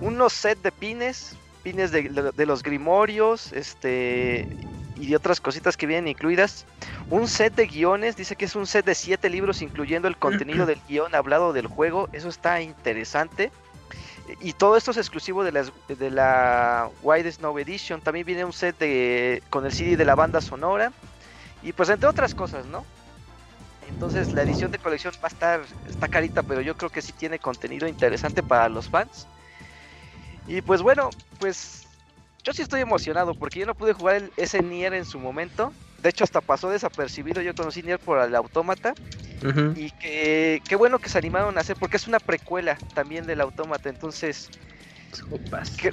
[0.00, 4.48] unos set de pines, pines de los grimorios, este
[4.96, 6.66] y de otras cositas que vienen incluidas,
[7.10, 10.66] un set de guiones, dice que es un set de siete libros incluyendo el contenido
[10.66, 13.50] del guion hablado del juego, eso está interesante.
[14.40, 18.00] Y todo esto es exclusivo de, de la Wide Snow Edition.
[18.00, 20.92] También viene un set de, con el CD de la banda sonora.
[21.62, 22.84] Y pues entre otras cosas, ¿no?
[23.88, 27.12] Entonces la edición de colección va a estar, está carita, pero yo creo que sí
[27.12, 29.26] tiene contenido interesante para los fans.
[30.46, 31.83] Y pues bueno, pues
[32.44, 35.72] yo sí estoy emocionado porque yo no pude jugar el, ese Nier en su momento.
[36.02, 38.94] De hecho hasta pasó desapercibido, yo conocí Nier por el Autómata.
[39.76, 43.42] Y que qué bueno que se animaron a hacer porque es una precuela también del
[43.42, 43.90] Autómata.
[43.90, 44.48] Entonces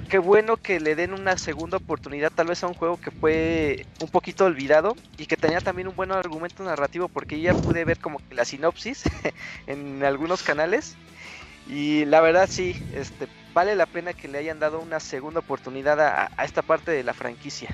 [0.07, 3.85] qué bueno que le den una segunda oportunidad tal vez a un juego que fue
[3.99, 7.99] un poquito olvidado y que tenía también un buen argumento narrativo porque ya pude ver
[7.99, 9.03] como que la sinopsis
[9.67, 10.95] en algunos canales
[11.67, 15.99] y la verdad sí, este vale la pena que le hayan dado una segunda oportunidad
[15.99, 17.69] a, a esta parte de la franquicia.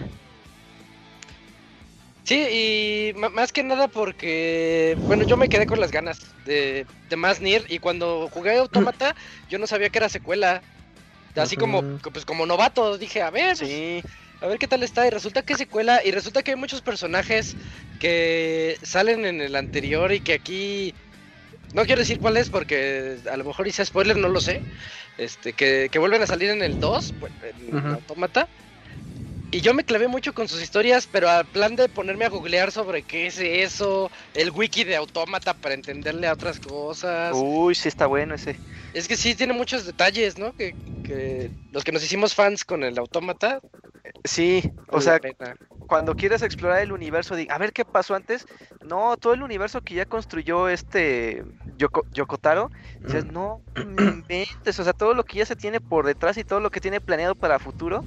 [2.23, 7.15] Sí, y más que nada porque, bueno, yo me quedé con las ganas de, de
[7.15, 9.15] más Nier y cuando jugué Automata
[9.49, 10.61] yo no sabía que era secuela.
[11.37, 14.03] Así como, pues como novato, dije, a ver, pues, Sí,
[14.41, 15.07] a ver qué tal está.
[15.07, 17.55] Y resulta que es secuela y resulta que hay muchos personajes
[17.99, 20.93] que salen en el anterior y que aquí...
[21.73, 24.61] No quiero decir cuál es porque a lo mejor hice spoiler, no lo sé.
[25.17, 27.87] Este, que, que vuelven a salir en el 2, pues, en Ujú.
[27.87, 28.51] Automata.
[29.49, 32.71] Y yo me clavé mucho con sus historias, pero al plan de ponerme a googlear
[32.71, 37.33] sobre qué es eso, el wiki de Autómata para entenderle a otras cosas.
[37.35, 38.59] uy, sí está bueno ese.
[38.93, 40.53] Es que sí tiene muchos detalles, ¿no?
[40.53, 43.61] Que, que los que nos hicimos fans con el Autómata.
[44.25, 45.55] Sí, o sea, pena.
[45.87, 48.45] cuando quieres explorar el universo, di, a ver qué pasó antes.
[48.83, 51.43] No, todo el universo que ya construyó este
[51.77, 52.69] Yoko- Yokotaro,
[53.01, 53.33] dices, Ujú.
[53.33, 56.59] no me inventes, o sea, todo lo que ya se tiene por detrás y todo
[56.59, 58.05] lo que tiene planeado para futuro.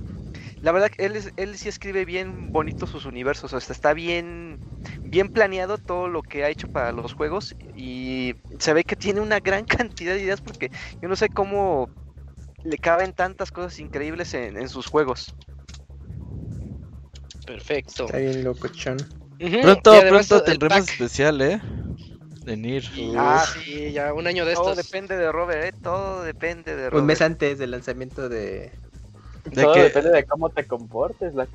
[0.60, 3.94] La verdad que él, es- él sí escribe bien bonito sus universos, o sea, está
[3.94, 4.58] bien,
[5.02, 9.20] bien planeado todo lo que ha hecho para los juegos y se ve que tiene
[9.20, 10.70] una gran cantidad de ideas porque
[11.00, 11.88] yo no sé cómo
[12.64, 15.34] le caben tantas cosas increíbles en, en sus juegos.
[17.46, 18.04] Perfecto.
[18.04, 19.06] Está bien locochón.
[19.40, 20.90] Ujú, Pronto, pronto tendremos pack.
[20.90, 21.62] especial, ¿eh?
[22.44, 22.84] De Nier.
[22.96, 24.84] Y- Ah, sí, ya un año de Todo estos.
[24.84, 25.72] depende de Robert, ¿eh?
[25.82, 27.06] Todo depende de Un Robert.
[27.06, 28.72] mes antes del lanzamiento de.
[29.50, 31.46] De Todo que- depende de cómo te comportes, la.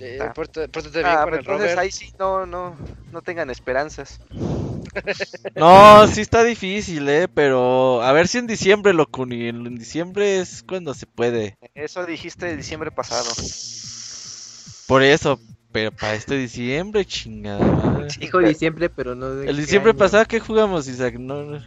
[0.00, 1.78] Eh, pórtate- pórtate bien Ah, con pero el entonces Robert.
[1.80, 2.76] ahí sí no, no,
[3.12, 4.20] no tengan esperanzas.
[5.54, 9.76] No, sí está difícil, eh, pero a ver si en diciembre, loco, ni en en
[9.78, 11.56] diciembre es cuando se puede.
[11.74, 13.30] Eso dijiste el diciembre pasado.
[14.86, 15.38] Por eso,
[15.70, 18.08] pero para este diciembre, chingada madre.
[18.18, 19.98] Dijo diciembre, pero no de El diciembre año.
[19.98, 21.14] pasado, ¿qué jugamos, Isaac?
[21.18, 21.60] No, no.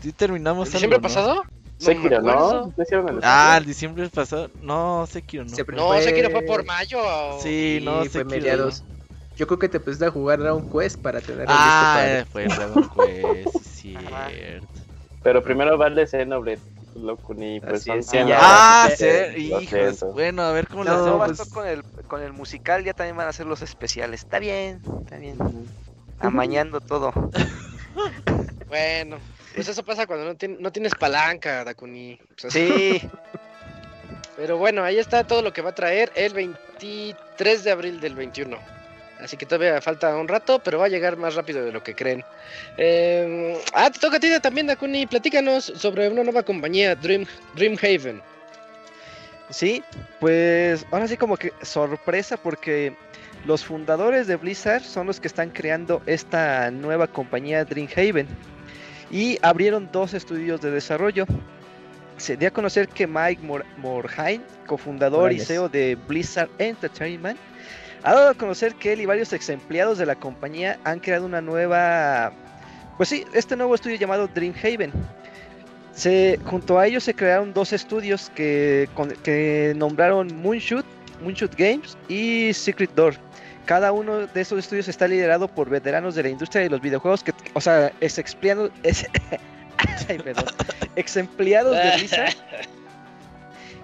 [0.00, 1.34] ¿Sí terminamos ¿El diciembre algo, pasado?
[1.44, 2.72] No Sekiro, ¿no?
[2.76, 4.50] ¿No el Ah, el diciembre pasado.
[4.62, 5.50] No, Sekiro no.
[5.54, 5.74] Se- fue.
[5.74, 6.98] No, Sekiro fue por mayo.
[7.40, 8.82] Sí, no, Sí, fue Sekiro mediados.
[8.82, 8.98] no.
[9.36, 12.44] Yo creo que te pusiste a jugar Dragon Quest para tener Ah, listo eh, fue
[12.56, 13.96] Dragon Quest, sí,
[14.28, 14.66] cierto.
[15.22, 16.58] Pero primero va el de Xenoblade,
[16.96, 18.38] loco, ni pues son sí, 100 ya.
[18.40, 19.04] Ah, sí,
[19.48, 20.04] Lo hijos.
[20.12, 21.38] Bueno, a ver cómo No, le No hacemos.
[21.38, 24.22] pues- con el, con el musical, ya también van a hacer los especiales.
[24.24, 25.36] Está bien, está bien.
[26.18, 27.12] Amañando todo.
[28.68, 29.16] Bueno,
[29.54, 32.18] pues eso pasa cuando no, no tienes palanca, Dakuni.
[32.40, 32.52] Pues.
[32.52, 33.00] Sí,
[34.38, 38.14] Pero bueno, ahí está todo lo que va a traer el 23 de abril del
[38.14, 38.56] 21.
[39.18, 41.96] Así que todavía falta un rato, pero va a llegar más rápido de lo que
[41.96, 42.22] creen.
[42.76, 45.06] Eh, ah, te toca a ti también, Dakuni.
[45.08, 48.22] Platícanos sobre una nueva compañía, Dream, Dreamhaven.
[49.50, 49.82] sí,
[50.20, 52.94] pues ahora sí como que sorpresa porque
[53.44, 58.28] los fundadores de Blizzard son los que están creando esta nueva compañía Dreamhaven
[59.10, 61.26] y abrieron dos estudios de desarrollo.
[62.16, 65.36] Se dio a conocer que Mike Mor Morhaime, cofundador y.
[65.46, 67.38] CEO de Blizzard Entertainment,
[68.02, 71.26] ha dado a conocer que él y varios ex empleados de la compañía han creado
[71.26, 72.32] una nueva,
[72.96, 74.92] pues sí, este nuevo estudio llamado Dreamhaven.
[75.92, 80.86] Se, junto a ellos se crearon dos estudios que, con- que nombraron Moonshoot,
[81.22, 83.14] Moonshoot Games y Secret Door.
[83.68, 87.22] Cada uno de esos estudios está liderado por veteranos de la industria de los videojuegos,
[87.22, 88.70] que, o sea, ex empleados,
[90.08, 90.46] ay, perdón,
[90.96, 92.34] ex empleados de Blizzard.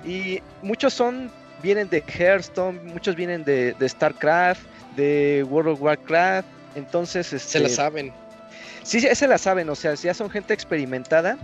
[0.06, 1.30] Y muchos son,
[1.62, 4.62] vienen de Hearthstone, muchos vienen de, de StarCraft,
[4.96, 6.48] de World of Warcraft.
[6.76, 8.12] Entonces, Se la este, saben.
[8.84, 11.36] Sí, se la saben, o sea, ya son gente experimentada.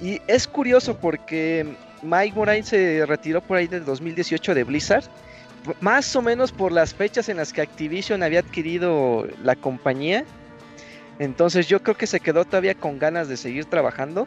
[0.00, 1.66] Y es curioso porque
[2.02, 5.04] Mike Morain se retiró por ahí del 2018 de Blizzard,
[5.80, 10.24] más o menos por las fechas en las que Activision había adquirido la compañía.
[11.18, 14.26] Entonces yo creo que se quedó todavía con ganas de seguir trabajando.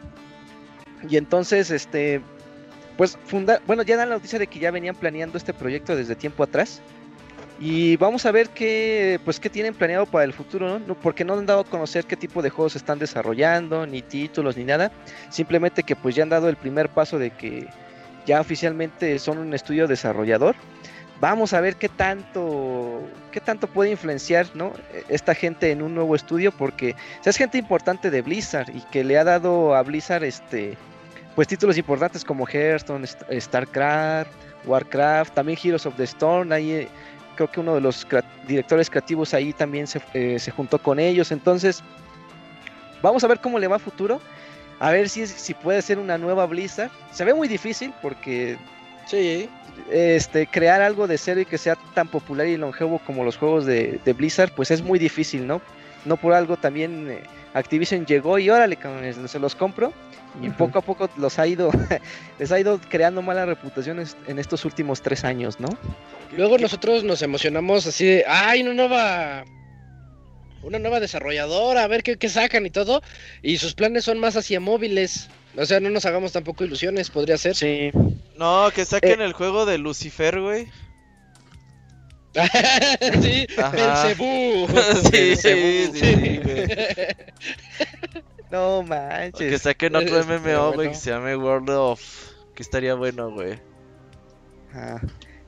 [1.08, 2.20] Y entonces, este,
[2.96, 6.14] pues, funda bueno, ya dan la noticia de que ya venían planeando este proyecto desde
[6.14, 6.82] tiempo atrás.
[7.58, 10.94] Y vamos a ver qué, pues, qué tienen planeado para el futuro, ¿no?
[10.94, 14.64] Porque no han dado a conocer qué tipo de juegos están desarrollando, ni títulos, ni
[14.64, 14.90] nada.
[15.28, 17.68] Simplemente que pues ya han dado el primer paso de que
[18.26, 20.56] ya oficialmente son un estudio desarrollador.
[21.20, 24.72] Vamos a ver qué tanto, qué tanto puede influenciar, ¿no?
[25.08, 29.04] Esta gente en un nuevo estudio, porque o es gente importante de Blizzard y que
[29.04, 30.78] le ha dado a Blizzard, este,
[31.34, 34.30] pues títulos importantes como Hearthstone, St- Starcraft,
[34.64, 36.88] Warcraft, también Heroes of the Storm, ahí eh,
[37.36, 38.06] creo que uno de los
[38.48, 41.32] directores creativos ahí también se, eh, se juntó con ellos.
[41.32, 41.82] Entonces,
[43.02, 44.20] vamos a ver cómo le va a futuro.
[44.78, 46.90] A ver si, si puede ser una nueva Blizzard.
[47.12, 48.56] Se ve muy difícil porque
[49.06, 49.48] Sí.
[49.90, 53.66] Este, crear algo de cero y que sea tan popular y longevo como los juegos
[53.66, 55.60] de, de Blizzard, pues es muy difícil, ¿no?
[56.04, 57.22] No por algo también eh,
[57.54, 58.78] Activision llegó y órale,
[59.26, 59.92] se los compro.
[60.40, 61.72] Y poco a poco los ha ido,
[62.38, 65.68] les ha ido creando malas reputaciones en estos últimos tres años, ¿no?
[66.36, 69.44] Luego nosotros nos emocionamos así de, ay, una nueva,
[70.62, 73.02] una nueva desarrolladora, a ver qué, qué sacan y todo.
[73.42, 75.28] Y sus planes son más hacia móviles.
[75.56, 77.56] O sea, no nos hagamos tampoco ilusiones, podría ser.
[77.56, 77.90] Sí.
[78.40, 79.24] No, que saquen Eh.
[79.26, 80.66] el juego de Lucifer, güey.
[83.22, 83.46] sí.
[83.72, 84.66] Belcebú.
[85.04, 85.92] sí, Belcebú.
[85.94, 86.68] sí, sí, güey.
[88.50, 89.48] No O manches.
[89.52, 90.90] Que saquen otro MMO, güey, bueno.
[90.90, 92.00] que se llame World of.
[92.54, 93.60] Que estaría bueno, güey.
[94.72, 95.00] Ajá.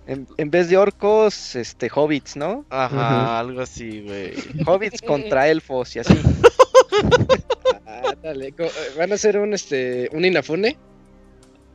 [0.06, 2.64] En, en vez de orcos, este, hobbits, ¿no?
[2.70, 4.34] Ajá, algo así, güey.
[4.66, 6.16] Hobbits contra elfos y así.
[7.86, 10.76] Ándale, co- van a hacer un este un Inafune.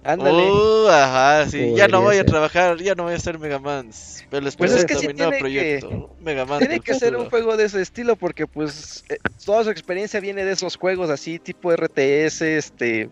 [0.08, 0.50] Ándale.
[0.52, 1.74] Uh, ajá, sí.
[1.76, 2.28] Ya no voy a ser.
[2.28, 4.24] trabajar, ya no voy a hacer Megamans.
[4.30, 6.16] Pero les Pues presento es que sí mi nuevo tiene que- proyecto.
[6.22, 10.20] Megaman Tiene que ser un juego de ese estilo porque pues eh, toda su experiencia
[10.20, 13.10] viene de esos juegos así tipo RTS, este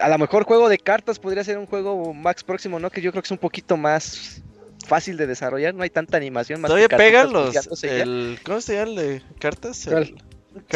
[0.00, 2.88] a lo mejor juego de cartas podría ser un juego Max próximo, ¿no?
[2.90, 4.42] Que yo creo que es un poquito más
[4.86, 7.54] fácil de desarrollar, no hay tanta animación más Todavía que pegan los.
[7.82, 9.88] El, ¿Cómo se llama el de cartas?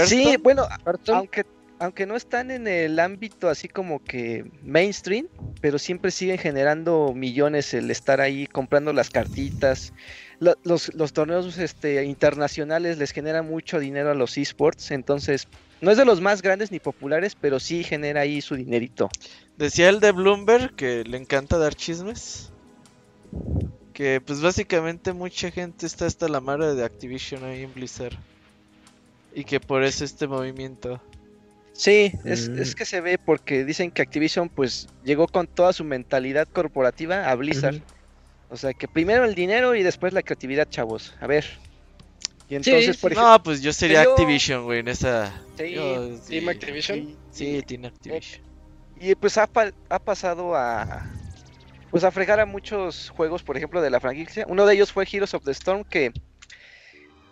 [0.04, 0.66] Sí, bueno,
[1.08, 1.44] aunque
[1.78, 5.26] aunque no están en el ámbito así como que mainstream,
[5.60, 9.92] pero siempre siguen generando millones el estar ahí comprando las cartitas.
[10.40, 15.48] Lo- Los, torneos este, internacionales les generan mucho dinero a los esports, entonces
[15.80, 19.10] no es de los más grandes ni populares, pero sí genera ahí su dinerito.
[19.56, 22.50] Decía el de Bloomberg que le encanta dar chismes.
[23.92, 28.16] Que pues básicamente mucha gente está hasta la madre de Activision ahí en Blizzard.
[29.34, 31.00] Y que por eso este movimiento.
[31.76, 32.58] Sí, es, Mm.
[32.60, 37.28] es que se ve porque dicen que Activision pues llegó con toda su mentalidad corporativa
[37.28, 37.80] a Blizzard.
[38.48, 41.14] O sea que primero el dinero y después la creatividad, chavos.
[41.20, 41.44] A ver.
[42.48, 45.32] Y entonces, sí, por ejemplo, No, pues yo sería yo- Activision, güey, en esa.
[45.58, 47.06] Sí, yo- Team sí, Activision.
[47.32, 48.42] sí, Sí, Team Activision.
[49.00, 51.10] Y pues ha, pa- ha pasado a
[51.90, 54.44] pues a fregar a muchos juegos, por ejemplo, de la franquicia.
[54.48, 56.12] Uno de ellos fue Heroes of the Storm, que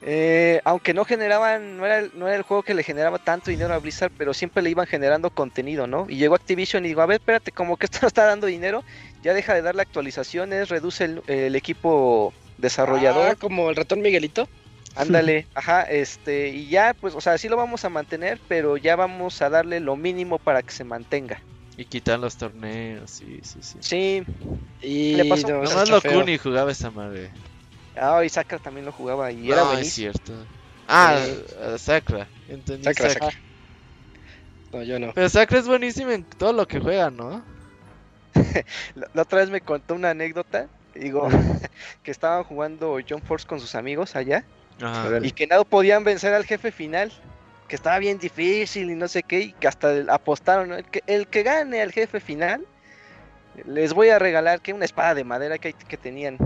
[0.04, 3.50] eh, aunque no generaban, no era, el, no era el juego que le generaba tanto
[3.50, 6.06] dinero a Blizzard, pero siempre le iban generando contenido, ¿no?
[6.08, 8.82] Y llegó Activision y dijo, a ver, espérate, como que esto no está dando dinero,
[9.22, 14.48] ya deja de darle actualizaciones, reduce el, el equipo desarrollador, Ah, como el ratón Miguelito.
[14.96, 18.96] ándale, ajá, este, y ya, pues, o sea, sí lo vamos a mantener, pero ya
[18.96, 21.40] vamos a darle lo mínimo para que se mantenga.
[21.76, 23.78] Y quitan los torneos, sí, sí, sí.
[23.80, 24.22] Sí,
[24.82, 26.02] Y Le pasó- no, Nomás lo.
[26.02, 27.32] Kuni jugaba esa madre.
[27.96, 30.12] Ah, y Sakura también lo jugaba y era es buenísimo.
[30.12, 30.32] cierto.
[30.88, 31.44] Ah, Sí.
[31.62, 32.26] a Sakura.
[32.48, 32.84] Entendí.
[32.94, 33.30] Sakura.
[34.72, 35.12] No, yo no.
[35.14, 37.42] Pero Sakura es buenísimo en todo lo que juega, ¿no?
[38.94, 41.28] La, la otra vez me contó una anécdota, digo,
[42.02, 44.44] que estaban jugando John Force con sus amigos allá
[44.80, 45.18] Ajá.
[45.22, 47.12] Y que no podían vencer al jefe final,
[47.68, 50.76] que estaba bien difícil y no sé qué, y que hasta apostaron, ¿no?
[50.76, 52.64] el, que, el que gane al jefe final,
[53.66, 56.38] les voy a regalar que una espada de madera que, que tenían,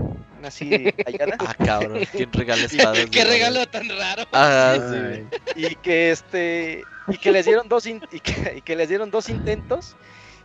[0.45, 1.99] así tallada, Ah, cabrón.
[2.11, 3.05] ¿Quién regala espadas?
[3.11, 4.23] Qué regalo tan raro.
[4.33, 5.25] Ah, sí.
[5.55, 9.09] y que este y que les dieron dos in- y, que, y que les dieron
[9.11, 9.95] dos intentos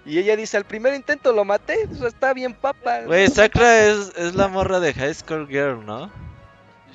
[0.05, 4.13] y ella dice al primer intento lo maté eso está bien papa Güey, Sakura es,
[4.17, 6.11] es la morra de High School Girl, ¿no?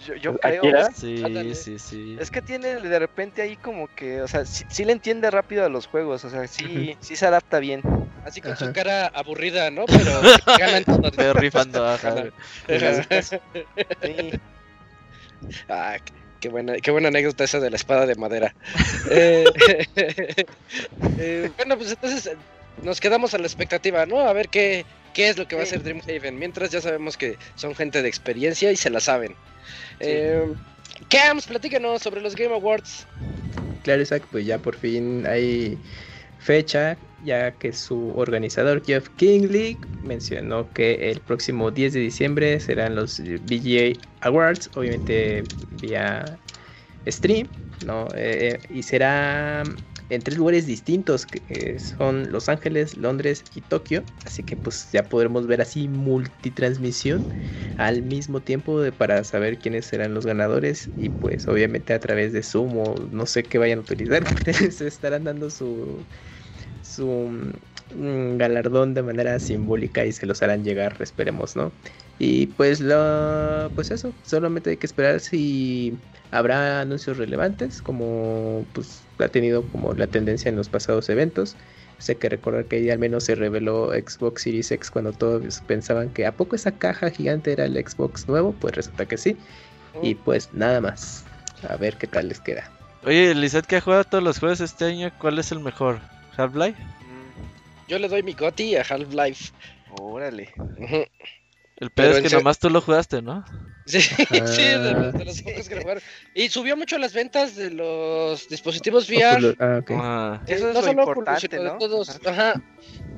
[0.08, 0.60] Yo, yo ¿Akira?
[0.62, 1.55] creo Sí, Ándale.
[1.55, 2.18] sí, sí.
[2.20, 5.66] es que tiene de repente ahí como que o sea sí, sí le entiende rápido
[5.66, 7.82] a los juegos o sea sí sí se adapta bien
[8.26, 8.66] Así con Ajá.
[8.66, 9.86] su cara aburrida, ¿no?
[9.86, 10.22] Pero
[10.60, 11.12] ganan todo.
[11.16, 12.26] Pero rifando, ajá.
[14.01, 14.32] sí.
[15.70, 15.95] Ah,
[16.41, 18.53] qué- buena, qué buena anécdota esa de la espada de madera.
[19.10, 19.45] Eh,
[21.18, 22.36] eh, bueno, pues entonces
[22.84, 24.19] nos quedamos a la expectativa, ¿no?
[24.19, 25.75] A ver qué, qué es lo que va a Sí.
[25.75, 26.38] hacer Dreamhaven.
[26.38, 29.36] Mientras ya sabemos que son gente de experiencia y se la saben.
[29.99, 30.53] Eh,
[31.09, 33.05] Cams, platícanos sobre los Game Awards.
[33.84, 35.78] Claro, Isaac, pues ya por fin hay
[36.39, 42.95] fecha, ya que su organizador Jeff Kingley mencionó que el próximo 10 de diciembre serán
[42.95, 45.43] los VGA Awards, obviamente
[45.82, 46.38] vía
[47.07, 47.47] stream,
[47.86, 48.07] ¿no?
[48.15, 49.63] Eh, y será
[50.10, 54.89] en tres lugares distintos, que eh, son Los Ángeles, Londres y Tokio, así que pues
[54.91, 57.28] ya podremos ver así multitransmisión
[57.76, 62.34] al mismo tiempo de- para saber quiénes serán los ganadores y pues obviamente a través
[62.34, 64.24] de Zoom o no sé qué vayan a utilizar,
[64.72, 66.08] se estarán dando su
[66.82, 67.08] su
[67.89, 71.74] mm, galardón de manera simbólica y se los harán llegar, esperemos, ¿no?
[72.20, 75.95] Y pues lo pues eso, solamente hay que esperar si
[76.32, 81.55] habrá anuncios relevantes como pues ha tenido como la tendencia en los pasados eventos.
[81.99, 86.09] Sé que recordar que ahí al menos se reveló Xbox Series X cuando todos pensaban
[86.09, 89.36] que a poco esa caja gigante era el Xbox nuevo, pues resulta que sí.
[90.03, 91.26] Y pues nada más.
[91.68, 92.70] A ver qué tal les queda.
[93.03, 95.99] Oye, Lizette, que ha jugado todos los juegos este año, ¿cuál es el mejor?
[96.38, 96.78] ¿Half-Life?
[97.88, 99.51] Yo le doy mi goti a Half-Life.
[99.89, 100.53] Mm, órale.
[101.78, 103.45] El pedo es que nomás tú lo jugaste, ¿no?
[103.86, 105.43] Sí, sí, de los, de los Sí.
[105.43, 106.03] pocos que lo jugaron.
[106.34, 109.38] Y subió mucho las ventas de los dispositivos VR.
[109.38, 109.91] Oculus- ah, ok.
[109.93, 111.78] Ah, Eso es no lo importante, ¿no?
[111.78, 112.19] todos.
[112.25, 112.61] Ajá.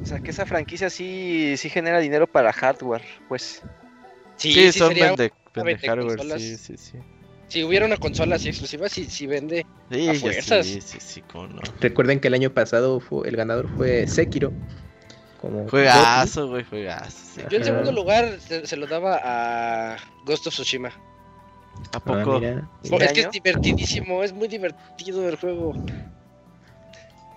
[0.01, 3.61] O sea que esa franquicia sí sí genera dinero para hardware pues
[4.37, 5.31] Sí, sí, sí, son sería- vende,
[5.87, 6.41] hardware, consolas.
[6.41, 6.97] sí, sí, sí.
[7.47, 9.65] Si hubiera una consola así exclusiva, sí, sí vende.
[9.91, 10.65] Sí, A fuerzas.
[10.67, 11.61] sí, sí, sí, cómo no.
[11.81, 14.53] Recuerden que el año pasado fue, el ganador fue Sekiro.
[15.41, 17.11] Como Juegazo, güey, juegazo.
[17.35, 17.41] sí.
[17.49, 20.89] Yo en segundo lugar se, se lo daba a Ghost of Tsushima.
[20.89, 22.39] ¿A Ah, poco?
[22.39, 22.67] mira.
[22.83, 25.73] ¿Este es que es divertidísimo, es muy divertido el juego.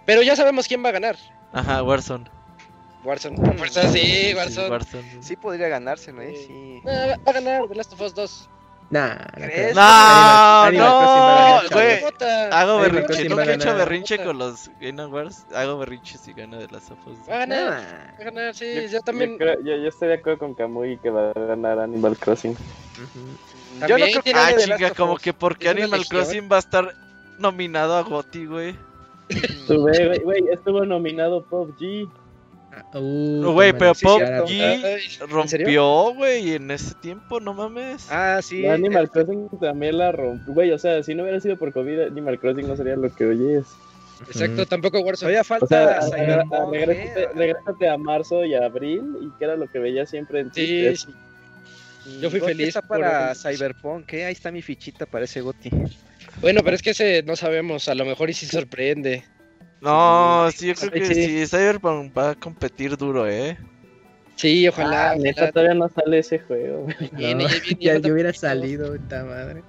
[0.05, 1.17] Pero ya sabemos quién va a ganar.
[1.53, 2.25] Ajá, Warzone.
[3.05, 3.37] Warzone.
[3.57, 4.69] Fuerza, sí, Sí, Warzone.
[4.71, 5.23] Warzone.
[5.23, 6.81] sí podría ganárselo eh Sí.
[6.87, 8.51] Ah, va va a ganar The Last of Us 2.
[8.93, 9.74] Nah, no ¿Crees?
[9.74, 12.51] No, Animal no, Crossing va a ganar, güey.
[12.53, 15.47] Hago Animal berrinche, a he hecho berrinche con los Game Awards.
[15.55, 17.16] Hago berrinche si gana de las of Us.
[17.28, 18.66] Va a ganar, va a ganar, sí.
[18.74, 19.30] Yo, Yo también.
[19.32, 22.53] yo, creo- yo- yo estoy de acuerdo con Kamui que va a ganar Animal Crossing.
[22.53, 23.86] Ujú.
[23.88, 26.05] yo no creo que Ah, chinga, como que porque Animal.
[26.07, 26.95] Crossing va a estar
[27.38, 28.76] nominado a GOTY, güey.
[29.68, 32.07] Güey, estuvo nominado PUBG.
[32.07, 32.22] Ah, uh,
[32.95, 34.45] Güey, qué pero mal, sí, PUBG cierto.
[34.49, 38.07] Ay, rompió, güey, en ese tiempo, no mames.
[38.11, 40.53] ah sí La Animal Crossing también la rompió.
[40.55, 43.25] Güey, o sea, si no hubiera sido por COVID, Animal Crossing no sería lo que
[43.27, 43.66] hoy es.
[44.29, 45.33] Exacto, tampoco Warzone.
[45.33, 49.57] todavía falta O sea, a- a- regrésate, regrésate a marzo y abril y que era
[49.57, 50.97] lo que veía siempre en Sí, Twitter.
[50.97, 51.14] sí.
[52.20, 54.25] Yo fui feliz está por para el- Cyberpunk, ¿eh?
[54.27, 55.70] Ahí está mi fichita para ese Goti.
[56.41, 59.25] Bueno, pero es que ese no sabemos, a lo mejor y sí sorprende.
[59.83, 61.45] No, sí, yo creo que Sí.
[61.45, 61.47] sí.
[61.49, 63.59] Cyberpunk va a competir duro, ¿eh?
[64.37, 65.11] Sí, ojalá.
[65.11, 66.87] Ah, neta, todavía no sale ese juego.
[67.12, 69.62] Viene, No, ya viene, ya, ya hubiera salido, esta madre.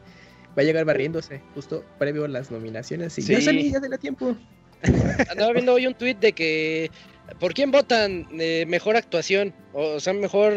[0.55, 3.17] Va a llegar barriéndose, justo previo a las nominaciones.
[3.17, 3.33] Y Sí.
[3.33, 4.35] ya salí, ya de tiempo.
[5.31, 6.91] Andaba viendo hoy un tweet de que.
[7.39, 9.53] ¿Por quién votan eh, mejor actuación?
[9.73, 10.53] O, sea, mejor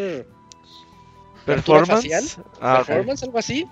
[1.46, 1.90] ¿Captura ¿Performance?
[2.11, 2.44] facial?
[2.61, 3.64] Ah, performance, algo así.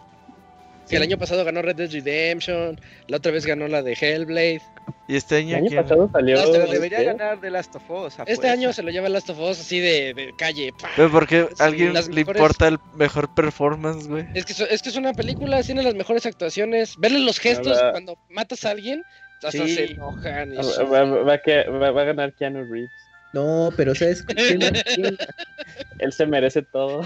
[0.88, 4.60] Que el año pasado ganó Red Dead Redemption, la otra vez ganó la de Hellblade.
[5.08, 5.82] ¿Y este El año año quién?
[5.82, 6.36] pasado salió.
[6.36, 7.04] No, Pero este- debería ¿qué?
[7.04, 8.18] ganar The Last of Us.
[8.18, 8.52] a Este fuerza.
[8.52, 10.72] año se lo lleva Last of Us así de, de calle.
[10.80, 10.90] ¡pa!
[10.96, 14.26] Pero porque Sí, a alguien las le mejores- importa el mejor performance, güey.
[14.34, 16.94] Es que, es que es una película, tiene las mejores actuaciones.
[16.98, 19.02] Verle los gestos cuando matas a alguien,
[19.42, 19.74] hasta Sí.
[19.74, 20.52] se enojan.
[20.52, 22.90] y- Va, va- va a que- va- va a ganar Keanu Reeves.
[23.32, 24.82] No, pero ¿sabes qué más?
[24.94, 25.16] ¿Quién?
[25.98, 27.02] Él se merece todo.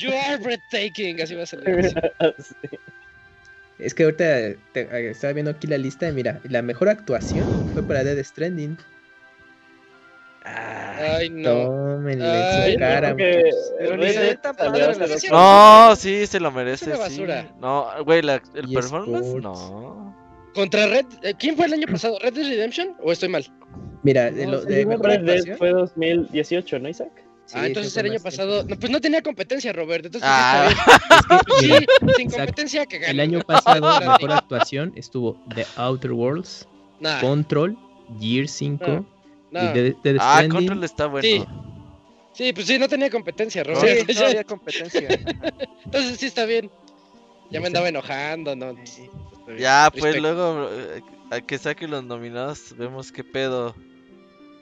[0.00, 1.94] You are breathtaking, así va a salir.
[2.38, 2.78] Sí.
[3.84, 4.24] Es que ahorita
[4.72, 8.22] te- eh, estaba viendo aquí la lista y mira, la mejor actuación fue para Dead
[8.24, 8.76] Stranding.
[10.44, 11.50] Ay, no.
[11.66, 13.14] Tómenle Ay, su no, cara.
[15.30, 16.92] No, sí, se lo merece.
[16.94, 17.24] una sí.
[17.60, 19.42] No, güey, la- el Y performance, Sports.
[19.42, 20.16] no.
[20.54, 21.06] Contra Red.
[21.22, 22.18] eh, ¿Quién fue el año pasado?
[22.20, 22.94] ¿Red Dead Redemption?
[23.02, 23.44] ¿O estoy mal?
[24.02, 27.10] Mira, de, No, lo, de mejor Red Dead fue 2018, ¿no, Isaac?
[27.46, 28.64] Sí, ah, entonces el año pasado.
[28.64, 30.06] No, pues no tenía competencia, Robert.
[30.06, 30.70] Entonces Ah.
[31.60, 31.86] sí, bien.
[32.00, 33.12] Sí, sin competencia que gane.
[33.12, 36.68] el año pasado, Ah, mejor actuación estuvo The Outer Worlds,
[37.00, 37.76] Nah, Control,
[38.20, 39.06] Gear 5
[39.50, 39.64] nah.
[39.64, 40.44] y Dead, Dead Ah.
[40.48, 41.26] Control está bueno.
[41.28, 41.44] Sí.
[42.34, 44.10] Sí, pues sí, no tenía competencia, Sí, Robert.
[44.18, 45.06] no había competencia.
[45.84, 46.70] Entonces sí está bien.
[47.50, 48.74] Ya me andaba enojando, ¿no?
[48.84, 49.10] Sí.
[49.58, 53.74] Ya, pues luego eh, a que saque los nominados, vemos qué pedo.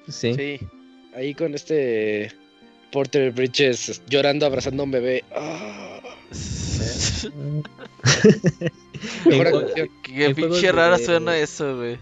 [0.08, 0.34] Sí.
[0.34, 0.60] Sí.
[1.14, 2.32] Ahí con este
[2.92, 5.24] Porter Bridges llorando, abrazando a un bebé.
[5.34, 6.00] Ah,
[9.26, 9.46] mejor
[10.08, 11.98] En juegos pinche rara de- suena eso, güey.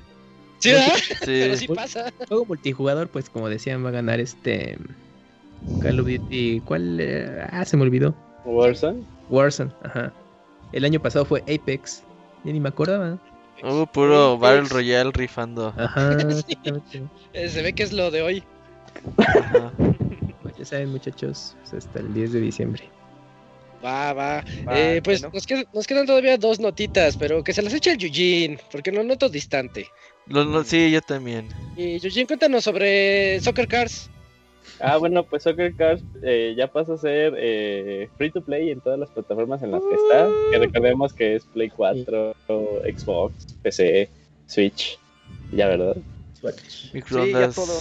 [0.59, 0.93] Sí, ¿verdad?
[1.25, 1.67] Pero Sí.
[1.67, 2.13] sí pasa.
[2.27, 4.77] Juego multijugador, pues como decían, va a ganar este
[5.81, 6.61] Call of Duty.
[6.65, 6.99] ¿Cuál?
[7.01, 7.49] era?
[7.53, 8.15] Ah, se me olvidó.
[8.45, 9.03] Warzone.
[9.31, 10.13] Warzone, ajá.
[10.73, 12.03] El año pasado fue Apex.
[12.45, 13.19] Ya ni me acordaba.
[13.63, 14.41] Hubo puro Apex.
[14.41, 15.73] Battle Royale rifando.
[15.77, 16.19] Ajá,
[16.49, 16.59] Sí.
[17.35, 18.43] Eh, Se ve que es lo de hoy.
[19.19, 19.71] Ajá.
[20.59, 22.83] Ya saben, muchachos, pues hasta el 10 de diciembre.
[23.85, 24.45] Va, va.
[24.67, 25.33] Va, Eh, pues bueno.
[25.35, 28.91] nos, quedan, nos quedan todavía dos notitas, pero que se las eche el Yujin, porque
[28.91, 29.87] lo noto distante.
[30.27, 31.49] Lo- lo- sí, yo también.
[31.77, 34.11] Y Yujin, cuéntanos sobre Soccer Cars.
[34.81, 38.81] Ah, bueno, pues Soccer Cars eh, ya pasa a ser eh, free to play en
[38.81, 40.29] todas las plataformas en las que está.
[40.51, 44.11] Que recordemos que es Play 4, Xbox, PC,
[44.47, 44.99] Switch.
[45.53, 45.97] Ya, ¿verdad?
[47.07, 47.81] Sí, ya todo.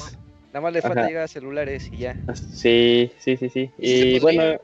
[0.58, 1.08] Nada más le falta Ajá.
[1.08, 2.18] llegar a celulares y ya.
[2.34, 3.72] Sí, sí, sí, sí.
[3.78, 4.60] Y bueno,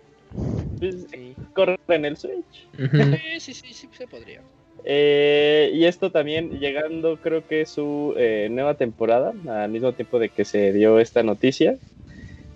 [0.79, 1.37] pues, Sí.
[1.53, 2.67] corre en el Switch.
[3.39, 4.41] Sí, sí, sí, se podría.
[4.85, 10.29] Eh, y esto también llegando, creo que su eh, nueva temporada, al mismo tiempo de
[10.29, 11.77] que se dio esta noticia.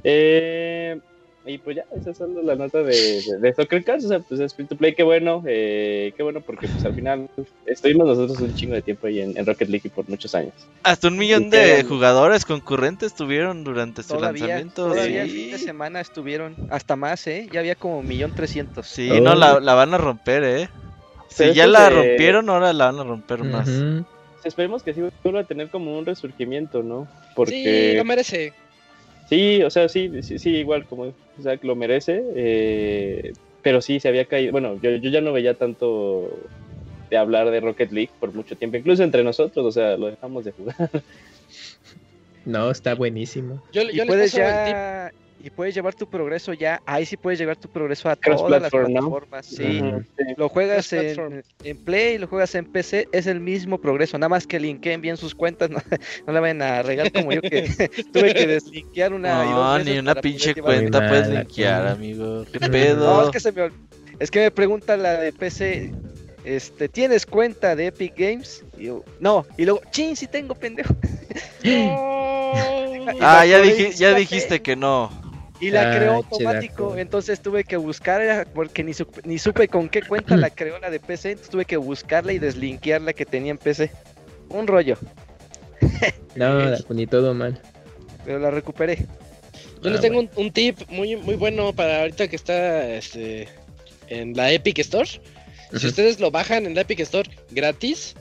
[0.04, 1.00] Eh,
[1.48, 4.20] y pues ya, esa es solo la nota de, de, de Soccer Cars, o sea,
[4.20, 7.30] pues es free to play, qué bueno, eh, qué bueno, porque pues al final
[7.66, 10.54] estuvimos nosotros un chingo de tiempo ahí en, en Rocket League por muchos años.
[10.84, 14.88] Hasta un millón Y de jugadores concurrentes tuvieron durante su Todavía, lanzamiento.
[14.90, 15.36] todavía el sí.
[15.38, 17.48] fin de semana estuvieron hasta más, ¿eh?
[17.52, 18.88] Ya había como un millón trescientos.
[18.88, 19.22] Sí, Oh.
[19.22, 20.70] no, la, la van a romper, eh.
[21.30, 23.70] Si Pero ya la rompieron, ahora la van a romper más.
[24.44, 27.06] Esperemos que sí vuelva a tener como un resurgimiento, ¿no?
[27.06, 28.54] Sí, Porque lo merece.
[29.28, 31.14] Sí, o sea, sí, sí, sí, igual como
[31.62, 36.30] lo merece, eh, pero sí se había caído, bueno, yo, yo ya no veía tanto
[37.10, 40.46] de hablar de Rocket League por mucho tiempo, incluso entre nosotros, o sea, lo dejamos
[40.46, 40.76] de jugar.
[42.46, 43.62] No, está buenísimo.
[43.74, 44.74] Yo, Y yo les puedes paso el tip.
[44.74, 45.12] ya.
[45.44, 46.82] Y puedes llevar tu progreso ya.
[46.86, 49.46] Ahí sí puedes llevar tu progreso a Cross todas las plataformas.
[49.46, 49.82] Sí.
[50.36, 54.48] Lo juegas en, en Play, lo juegas en PC, es el mismo progreso, nada más
[54.48, 55.80] que linkeen bien sus cuentas, no,
[56.26, 57.70] no la vayan a regar como yo que
[58.14, 62.46] tuve que deslinkear una y dos No, ni una pinche cuenta puedes linkear, amigo.
[62.52, 63.06] ¿Qué No, pedo?
[63.06, 63.70] No, es que se me
[64.20, 65.92] es que me pregunta la de PC,
[66.44, 68.64] este, ¿tienes cuenta de Epic Games?
[68.78, 70.96] Y yo, no, y luego, chin, sí tengo, pendejo.
[73.22, 75.10] Ah, ya, dije, ya dijiste que no.
[75.60, 79.68] Y la Ah, creó che, automático, entonces tuve que buscarla porque ni, supe- ni supe
[79.68, 83.14] con qué cuenta la creó la de PC, entonces tuve que buscarla y deslinkear la
[83.14, 83.92] que tenía en PC.
[84.50, 84.98] Un rollo,
[86.36, 87.60] No, ni todo mal.
[88.26, 89.06] pero la recuperé.
[89.82, 93.48] Yo les Ah, tengo un, un tip muy, muy bueno para ahorita que está este,
[94.08, 95.10] en la Epic Store.
[95.76, 98.16] Si ustedes lo bajan en la Epic Store gratis,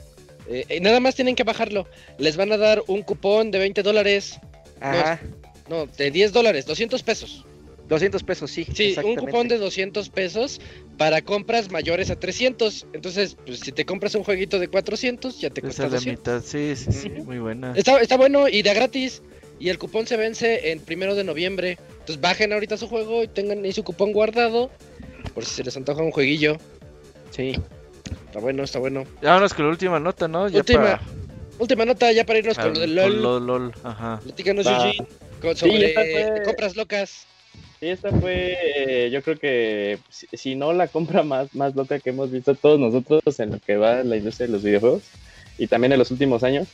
[0.49, 1.87] eh, eh, nada más tienen que bajarlo.
[2.19, 4.39] Les van a dar un cupón de 20 dólares.
[4.81, 5.21] Ajá.
[5.23, 5.46] No,
[5.97, 7.45] de 10 dólares, 200 pesos.
[7.89, 8.67] 200 pesos, sí.
[8.75, 10.61] Sí, un cupón de 200 pesos
[10.99, 12.87] para compras mayores a 300.
[12.93, 15.97] Entonces, pues, si te compras un jueguito de 400, ya te Esa cuesta es la
[15.99, 16.21] 200.
[16.21, 17.73] mitad, sí, sí, sí, muy buena.
[17.77, 19.23] Está, está bueno y de gratis.
[19.61, 21.79] Y el cupón se vence en primero de noviembre.
[22.01, 24.71] Entonces bajen ahorita su juego y tengan ahí su cupón guardado.
[25.33, 26.59] Por si se les antoja un jueguillo.
[27.31, 27.57] Sí.
[28.27, 29.05] Está bueno, está bueno.
[29.23, 30.49] Vámonos con la última nota, ¿no?
[30.49, 31.01] Ya Última, para-
[31.59, 33.23] Última nota ya para irnos al- con lo del con LOL.
[33.23, 34.21] LOL, LOL, Ajá.
[34.25, 34.93] Platícanos, Va.
[35.41, 37.29] Sí, esta fue- compras locas.
[37.81, 42.01] Sí, esta fue, eh, yo creo que si, si no la compra más, más loca
[42.01, 45.13] que hemos visto todos nosotros en lo que va en la industria de los videojuegos
[45.59, 46.69] y también en los últimos años.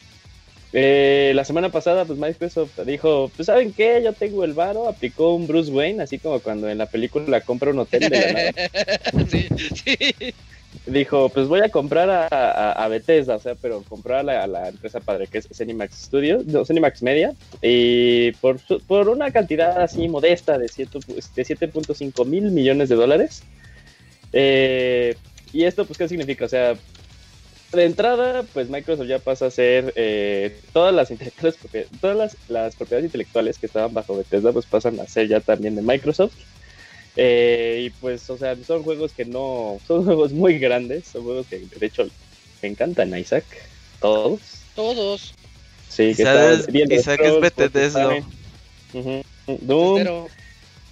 [0.72, 4.02] Eh, la semana pasada, pues Microsoft dijo, pues ¿saben qué?
[4.04, 7.70] Yo tengo el varo, aplicó un Bruce Wayne, así como cuando en la película compra
[7.72, 8.52] un hotel de la nada.
[9.30, 9.48] sí,
[9.84, 10.34] sí.
[10.86, 15.00] Dijo, pues voy a comprar a, a, Bethesda, o sea, pero comprar a la, empresa
[15.00, 20.58] padre que es Cinemax Studios, no, Cinemax Media, y por, por una cantidad así modesta
[20.58, 23.42] de, siete- de 7.5 mil millones de dólares.
[24.32, 25.16] Eh,
[25.52, 26.46] y esto, pues, ¿qué significa?
[26.46, 26.74] O sea,
[27.72, 31.58] de entrada, pues Microsoft ya pasa a ser eh, todas las intelectuales,
[32.00, 35.74] todas las, las propiedades intelectuales que estaban bajo Bethesda, pues pasan a ser ya también
[35.74, 36.34] de Microsoft.
[37.16, 41.46] Eh, y pues, o sea, son juegos que no, son juegos muy grandes, son juegos
[41.48, 42.04] que de hecho
[42.62, 43.46] me encantan a Isaac,
[44.00, 44.66] todos.
[44.74, 45.34] Todos.
[45.88, 48.08] Sí, que Isaac están es- bien Isaac es Bethesda.
[48.08, 50.28] Wolfenstein, ujú, Doom,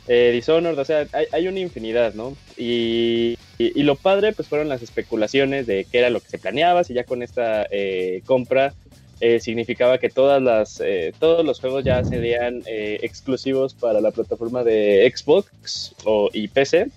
[0.06, 2.36] eh, Dishonored, o sea, hay, hay una infinidad, ¿no?
[2.56, 6.38] Y, y- y lo padre, pues fueron las especulaciones de qué era lo que se
[6.38, 8.74] planeaba, si ya con esta eh, compra
[9.20, 14.10] eh, significaba que todas las, eh, todos los juegos ya serían eh, exclusivos para la
[14.10, 16.88] plataforma de Xbox o, y PC.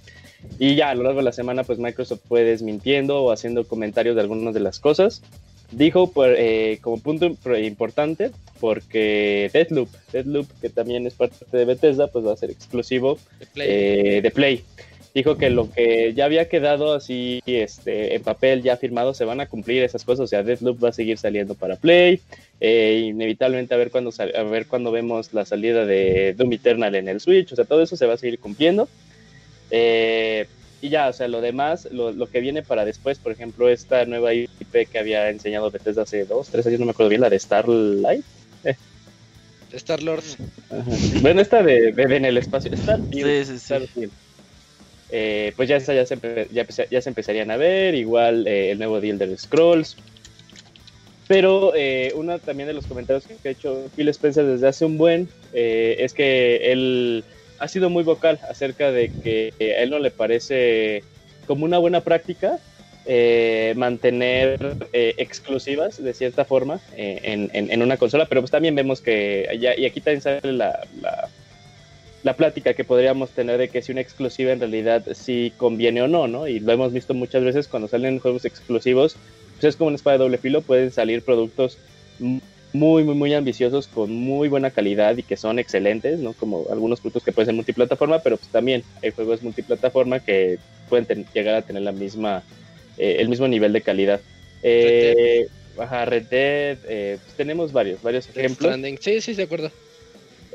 [0.60, 4.16] Y ya a lo largo de la semana, pues Microsoft fue desmintiendo o haciendo comentarios
[4.16, 5.22] de algunas de las cosas.
[5.72, 11.66] Dijo por, eh, como punto impor- importante, porque Deathloop, Deathloop, que también es parte de
[11.66, 13.68] Bethesda, pues va a ser exclusivo de Play.
[13.70, 14.64] eh, de Play.
[15.14, 19.42] Dijo que lo que ya había quedado así este, en papel, ya firmado, se van
[19.42, 20.24] a cumplir esas cosas.
[20.24, 22.20] O sea, Deathloop va a seguir saliendo para Play.
[22.60, 26.96] eh, inevitablemente a ver cuándo sal- a ver cuándo vemos la salida de Doom Eternal
[26.96, 27.52] en el Switch.
[27.52, 28.88] O sea, todo eso se va a seguir cumpliendo.
[29.70, 30.48] Eh,
[30.82, 34.06] y ya, o sea, lo demás, lo, lo que viene para después, por ejemplo, esta
[34.06, 37.30] nueva IP que había enseñado Bethesda hace dos, tres años, no me acuerdo bien, la
[37.30, 38.24] de Starlight.
[39.74, 40.24] Star Lord.
[40.70, 40.92] Ajá.
[41.22, 43.46] Bueno, esta de, de- de en el espacio, Starfield.
[43.46, 43.66] Sí, sí, sí.
[43.66, 44.12] Starfield.
[45.16, 46.18] Eh, pues ya, ya, se,
[46.52, 49.96] ya, ya se empezarían a ver, igual eh, el nuevo deal de Scrolls.
[51.28, 54.98] Pero eh, uno también de los comentarios que ha hecho Phil Spencer desde hace un
[54.98, 57.26] buen eh, es que él
[57.60, 61.06] ha sido muy vocal acerca de que a él no le parece
[61.46, 62.60] como una buena práctica
[63.06, 64.58] eh, mantener
[64.92, 69.02] eh, exclusivas de cierta forma eh, en, en- en una consola, pero pues también vemos
[69.02, 71.32] que ya, y aquí también sale la, la,
[72.24, 76.08] la plática que podríamos tener de que si una exclusiva en realidad sí conviene o
[76.08, 76.48] no, ¿no?
[76.48, 79.18] Y lo hemos visto muchas veces cuando salen juegos exclusivos,
[79.54, 81.78] pues es como una espada de doble filo, pueden salir productos
[82.20, 86.34] muy, muy, muy ambiciosos con muy buena calidad y que son excelentes, ¿no?
[86.34, 90.60] Como algunos productos que pueden ser multiplataforma, pero pues también hay juegos multiplataforma que
[90.90, 92.42] pueden llegar a tener la misma,
[92.98, 94.22] eh, el mismo nivel de calidad.
[94.64, 95.48] Eh,
[95.78, 98.74] ajá, Red Dead, eh, pues tenemos varios, varios ejemplos.
[99.02, 99.72] Sí, sí, de acuerdo.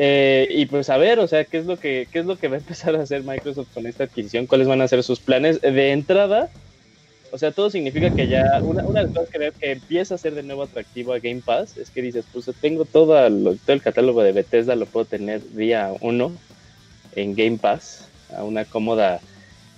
[0.01, 2.46] Eh, y pues a ver, o sea, ¿qué es lo que qué es lo que
[2.49, 4.46] va a empezar a hacer Microsoft con esta adquisición?
[4.46, 6.53] ¿Cuáles van a ser sus planes de entrada?
[7.30, 10.18] O sea, todo significa que ya una, una de las cosas que, que empieza a
[10.18, 13.16] ser de nuevo atractivo a Game Pass es que dices, pues tengo todo,
[13.64, 16.42] todo el catálogo de Bethesda, lo puedo tener día uno
[17.11, 19.24] en Game Pass a una cómoda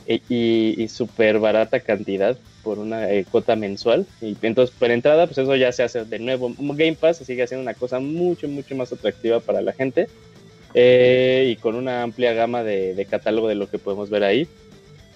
[0.05, 4.07] e- y, y súper barata cantidad por una eh, cuota mensual.
[4.21, 6.55] Y entonces, por entrada, pues eso ya se hace de nuevo.
[6.59, 10.09] Game Pass sigue siendo una cosa mucho, mucho más atractiva para la gente.
[10.75, 14.47] eh, y con una amplia gama de, de catálogo de lo que podemos ver ahí.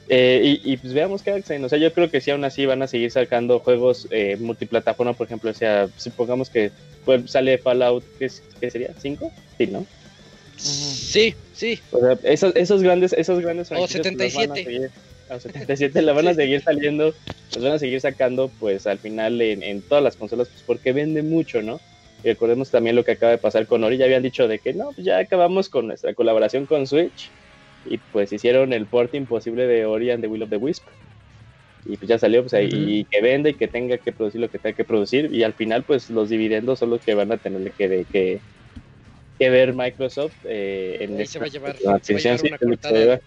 [0.08, 1.64] Eh, y, y, pues veamos qué hacen.
[1.64, 5.14] O sea, yo creo que sí, aún así van a seguir sacando juegos eh, multiplataforma,
[5.14, 5.50] por ejemplo.
[5.50, 6.72] O sea, supongamos que
[7.04, 8.28] pues, sale Fallout, ¿qué,
[8.60, 8.88] qué sería?
[9.02, 9.30] ¿5?
[9.56, 9.86] Sí, ¿no?
[10.56, 11.80] Sí, sí.
[11.90, 14.64] O sea, esos, esos grandes, esos grandes O franquicias, pues, las van a 77.
[14.64, 14.90] seguir-
[15.28, 17.14] o 77 la van a seguir saliendo,
[17.54, 20.92] los van a seguir sacando, pues al final en, en todas las consolas, pues porque
[20.92, 21.80] vende mucho, ¿no?
[22.22, 24.72] Y recordemos también lo que acaba de pasar con Ori, ya habían dicho de que
[24.74, 27.32] no, pues ya acabamos con nuestra colaboración con Switch,
[27.84, 30.88] y pues hicieron el port imposible de Ori and the Will of the Wisp.
[31.86, 34.48] Y pues ya salió, pues ahí, y que vende y que tenga que producir lo
[34.48, 35.28] que tenga que producir.
[35.34, 38.40] Y al final, pues los dividendos son los que van a tener que, de- que,
[39.38, 43.20] que ver Microsoft eh, en se va a llevar- se a llevar una cortada.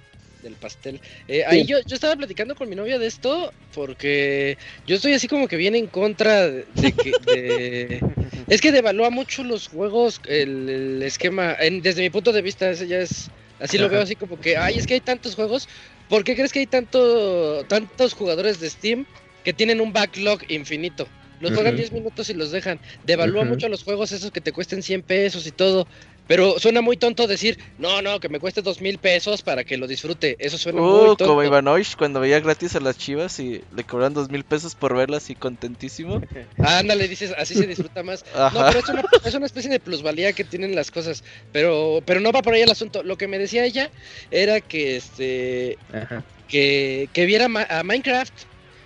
[0.47, 0.99] Del pastel.
[1.27, 5.27] Eh, ahí yo, yo estaba platicando con mi novia de esto porque yo estoy así
[5.27, 6.65] como que bien en contra de,
[7.03, 7.11] que...
[7.25, 8.01] de-
[8.49, 12.69] es que devalúa mucho los juegos, el, el esquema, en- desde mi punto de vista
[12.69, 13.29] ese ya es
[13.59, 15.67] Así lo veo así como que, ay, es que hay tantos juegos.
[16.07, 19.03] ¿Por qué crees que hay tanto, tantos jugadores de Steam
[19.43, 21.09] que tienen un backlog infinito?
[21.39, 21.77] Los juegan Ujú.
[21.81, 22.79] 10 minutos y los dejan.
[23.03, 25.87] Devalúa mucho los juegos esos que te cuesten 100 pesos y todo.
[26.27, 29.77] Pero suena muy tonto decir, no, no, que me cueste dos mil pesos para que
[29.77, 30.35] lo disfrute.
[30.39, 31.25] Eso suena muy Uh, tonto.
[31.27, 34.95] como Ivanovich cuando veía gratis a las chivas y le cobran dos mil pesos por
[34.95, 36.21] verlas y contentísimo.
[36.57, 38.25] Ándale, dices, así se disfruta más.
[38.35, 41.23] No, pero es una, es una especie de plusvalía que tienen las cosas.
[41.51, 43.03] Pero, pero no va por ahí el asunto.
[43.03, 43.89] Lo que me decía ella
[44.29, 46.23] era que este Ajá.
[46.49, 48.33] que, que viera ma- a Minecraft.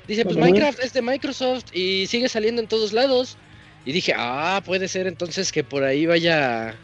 [0.07, 0.35] Dice, pues.
[0.37, 3.37] Minecraft es de Microsoft y sigue saliendo en todos lados.
[3.85, 6.75] Y dije, ah, puede ser entonces que por ahí vaya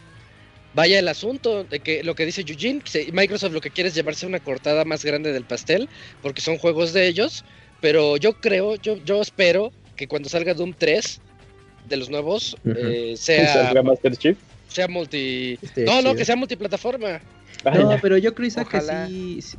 [0.77, 3.89] vaya el asunto de que lo que dice Eugene, que se- Microsoft lo que quiere
[3.89, 5.89] es llevarse una cortada más grande del pastel,
[6.21, 7.43] porque son juegos de ellos,
[7.81, 11.19] pero yo creo, yo, yo espero que cuando salga Doom 3
[11.89, 12.75] de los nuevos, Ujú.
[12.77, 14.37] eh, sea, ¿Salga Master Chief?
[14.67, 15.57] sea multi...
[15.59, 16.15] Este, No, no, chido.
[16.15, 17.21] que sea multiplataforma.
[17.73, 19.41] No, pero yo creo Isaac, que sí.
[19.41, 19.57] sí-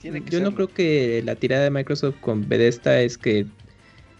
[0.00, 3.46] Tiene que yo no creo que la tirada de Microsoft con Bethesda es que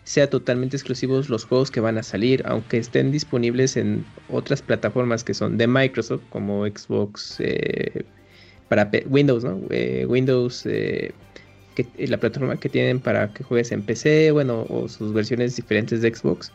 [0.09, 5.23] sea totalmente exclusivos los juegos que van a salir, aunque estén disponibles en otras plataformas
[5.23, 8.07] que son de Microsoft, como Xbox, eh,
[8.71, 9.61] para Windows, ¿no?
[9.69, 11.13] Eh, Windows, eh,
[11.99, 16.15] la plataforma que tienen para que juegues en PC, bueno, o sus versiones diferentes de
[16.15, 16.53] Xbox,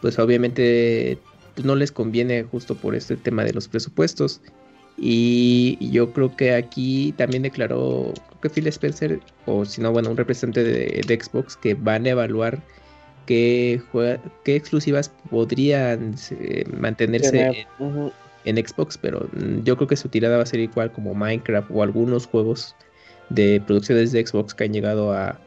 [0.00, 1.18] pues obviamente
[1.64, 4.40] no les conviene justo por este tema de los presupuestos.
[4.96, 10.10] Y yo creo que aquí también declaró, creo que Phil Spencer, o si no, bueno,
[10.10, 12.60] un representante de, de Xbox, que van a evaluar
[13.26, 18.12] qué, juega- qué exclusivas podrían eh, mantenerse en,
[18.44, 21.70] en Xbox, pero mm, yo creo que su tirada va a ser igual como Minecraft
[21.72, 22.74] o algunos juegos
[23.30, 25.40] de producciones de Xbox que han llegado a,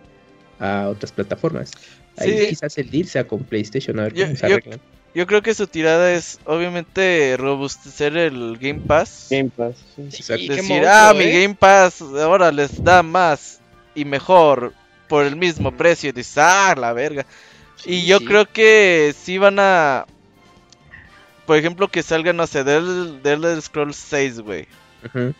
[0.59, 1.71] a otras plataformas.
[2.17, 2.45] Ahí Sí.
[2.49, 4.79] quizás el deal sea con PlayStation, a ver Yo- cómo se yo- arreglan.
[4.79, 4.94] Yo
[5.25, 9.27] creo que su tirada es obviamente robustecer el Game Pass.
[9.29, 9.75] Game Pass.
[9.95, 10.23] sí.
[10.45, 11.41] Qué Decir, monstruo, ah, mi ¿eh?
[11.41, 13.61] Game Pass ahora les da más
[13.93, 14.73] y mejor
[15.07, 16.09] por el mismo precio.
[16.09, 17.25] Y dices, ah, la verga.
[17.85, 18.25] y Sí, yo sí.
[18.25, 20.05] creo que sí van a.
[21.45, 24.67] Por ejemplo, que salga, no sé, del, del Scrolls 6, güey.
[25.05, 25.33] Ujú.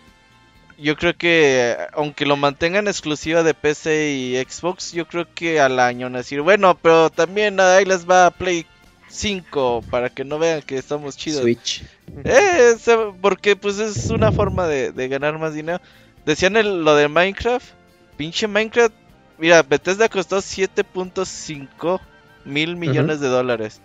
[0.77, 5.79] Yo creo que, aunque lo mantengan exclusiva de PC y Xbox, yo creo que al
[5.79, 8.65] año van a decir, bueno, pero también ahí les va Play
[9.07, 11.41] 5 para que no vean que estamos chidos.
[11.41, 11.83] Switch.
[12.23, 12.75] Eh,
[13.21, 15.79] porque pues es una forma de, de ganar más dinero.
[16.25, 17.65] Decían el- lo de Minecraft.
[18.17, 18.93] Pinche Minecraft.
[19.37, 21.99] Mira, Bethesda costó 7.5
[22.45, 23.81] mil millones de dólares.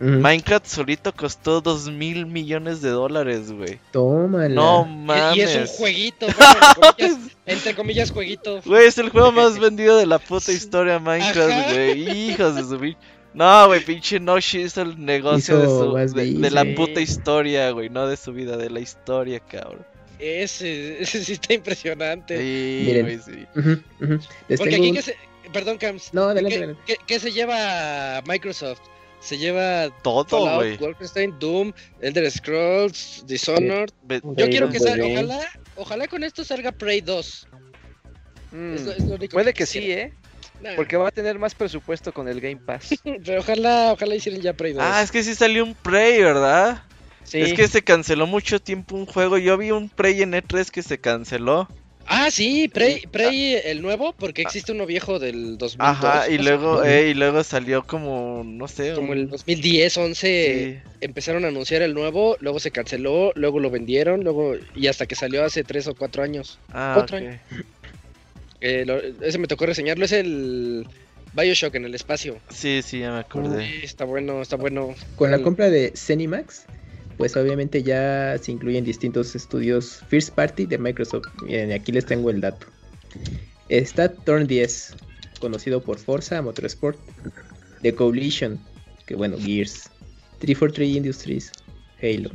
[0.00, 3.78] Minecraft solito costó 2 mil millones de dólares, güey.
[3.92, 4.48] Tómala.
[4.54, 5.36] No Y- mames.
[5.36, 6.74] Y, es un jueguito, bueno, entre,
[7.08, 8.60] comillas, entre comillas, jueguito.
[8.66, 12.10] Güey, es el juego más vendido de la puta historia Minecraft, güey.
[12.30, 12.98] Hijos de su pinche.
[13.34, 17.88] No, güey, pinche Noshi hizo el negocio de, su, de, de la puta historia, güey.
[17.90, 19.84] No de su vida, de la historia, cabrón.
[20.20, 22.38] Ese, ese sí está impresionante.
[22.38, 23.20] Sí, Miren.
[23.22, 23.46] sí.
[23.56, 25.16] Porque tengo aquí un- que se...
[25.52, 26.14] Perdón, Cams.
[26.14, 26.82] No, adelante, ¿Qué, adelante.
[26.86, 28.80] qué- qué se lleva Microsoft?
[29.20, 30.76] Se lleva Todo, güey.
[30.76, 33.90] Wolfenstein, Doom, Elder Scrolls, Dishonored.
[34.36, 34.80] Yo quiero que Raven.
[34.80, 35.40] salga, ojalá,
[35.76, 37.48] ojalá con esto salga Prey 2.
[38.52, 39.90] Mm, Es lo- es lo único Puede que que sí.
[39.90, 40.12] ¿eh?
[40.64, 42.98] Nah, Porque va a tener más presupuesto con el Game Pass.
[43.24, 44.82] Pero ojalá, ojalá hicieran ya Prey 2.
[44.82, 46.82] Ah, es que sí salió un Prey, ¿verdad?
[47.24, 47.42] Sí.
[47.42, 49.36] Es que se canceló mucho tiempo un juego.
[49.38, 51.68] Yo vi un Prey en E3 que se canceló.
[52.06, 55.78] Ah, sí, Prey, Prey el nuevo, porque existe uno viejo del 2002.
[55.78, 58.92] Ajá, y luego, eh, y luego salió como, no sé.
[58.94, 60.90] Como un- el 2010, 11, sí.
[61.00, 65.14] empezaron a anunciar el nuevo, luego se canceló, luego lo vendieron, luego y hasta que
[65.14, 66.58] salió hace 3 o 4 años.
[66.72, 67.24] Ah, Otro ok.
[68.86, 70.86] Lo- ese me tocó reseñarlo, es el
[71.34, 72.38] Bioshock en el espacio.
[72.48, 73.66] Sí, sí, ya me acordé.
[73.66, 74.94] Sí, está bueno, está bueno.
[75.16, 76.64] Con la El- compra de Zenimax,
[77.18, 81.26] pues obviamente ya se incluyen distintos estudios First Party de Microsoft.
[81.42, 82.66] Miren, aquí les tengo el dato.
[83.68, 84.94] Está Turn 10,
[85.40, 86.98] conocido por Forza Motorsport,
[87.82, 88.58] The Coalition,
[89.06, 89.90] que bueno, Gears,
[90.38, 91.52] 343 Industries,
[92.02, 92.30] Halo.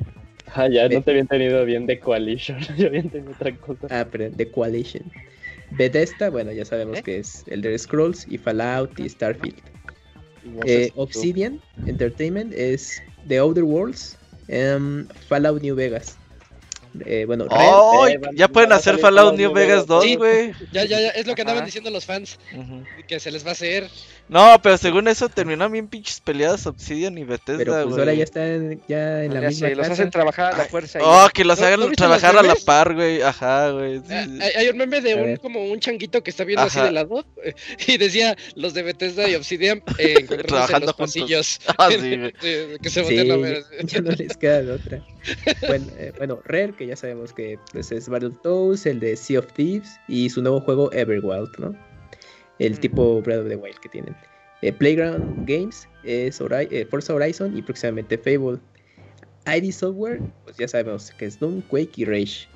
[0.56, 2.60] Ah, ya no te había entendido bien de Coalition.
[2.78, 3.88] Yo había entendido otra cosa.
[3.90, 5.04] Ah, perdón, The Coalition.
[5.72, 7.04] Bethesda, bueno, ya sabemos ¿Eh?
[7.04, 9.58] que es Elder Scrolls y Fallout y Starfield.
[10.66, 10.92] Eh.
[10.96, 14.18] Obsidian Entertainment es The Outer Worlds,
[14.48, 16.18] em, Fallout New Vegas.
[17.06, 18.08] Eh, bueno, ¡Oh!
[18.08, 20.16] Eh, van- ya pueden hacer Fallout New Vegas Vegas 2, Sí.
[20.16, 20.54] güey.
[20.72, 21.66] Ya, ya, ya, es lo que andaban Ajá.
[21.68, 22.84] diciendo los fans, Ujú.
[23.08, 23.88] que se les va a hacer.
[24.28, 28.24] No, pero según eso terminan bien pinches peleadas Obsidian y Bethesda, pero pues ahora ya
[28.24, 31.00] están ya en la Ya misma sé, los hacen trabajar a la fuerza.
[31.02, 33.22] Oh, que los ¿No- hagan no trabajar los a la par, güey.
[33.24, 33.98] Ajá, güey.
[34.00, 34.06] sí.
[34.12, 36.88] Ah, Hay, hay un meme de un como un changuito que está viendo así Ajá.
[36.88, 37.26] de lado
[37.88, 41.14] y decía los de Bethesda y Obsidian eh, encontrándose en Trabajando los juntos.
[41.16, 41.60] pasillos.
[41.78, 42.34] Ah, sí, güey.
[42.42, 43.64] Sí, que se Sí, voltean a ver.
[43.86, 45.06] ya no les queda de otra.
[45.68, 49.54] bueno, eh, bueno, Rare, que ya sabemos que pues, es Battletoads, el de Sea of
[49.54, 51.76] Thieves y su nuevo juego Everwild, ¿no?
[52.58, 54.16] El tipo Breath of the Wild que tienen.
[54.62, 58.60] Eh, Playground Games es eh, Forza Horizon y próximamente Fable.
[59.46, 62.48] ID Software, pues ya sabemos que es Doom, Quake y Rage.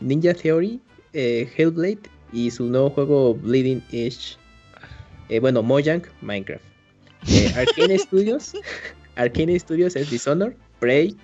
[0.00, 0.80] Ninja Theory,
[1.12, 2.00] eh, Hellblade
[2.32, 4.38] y su nuevo juego Bleeding Edge.
[5.40, 6.64] bueno, Mojang, Minecraft.
[7.56, 8.54] Arcane Studios,
[9.16, 11.14] Arcane Studios es Dishonored, Prey,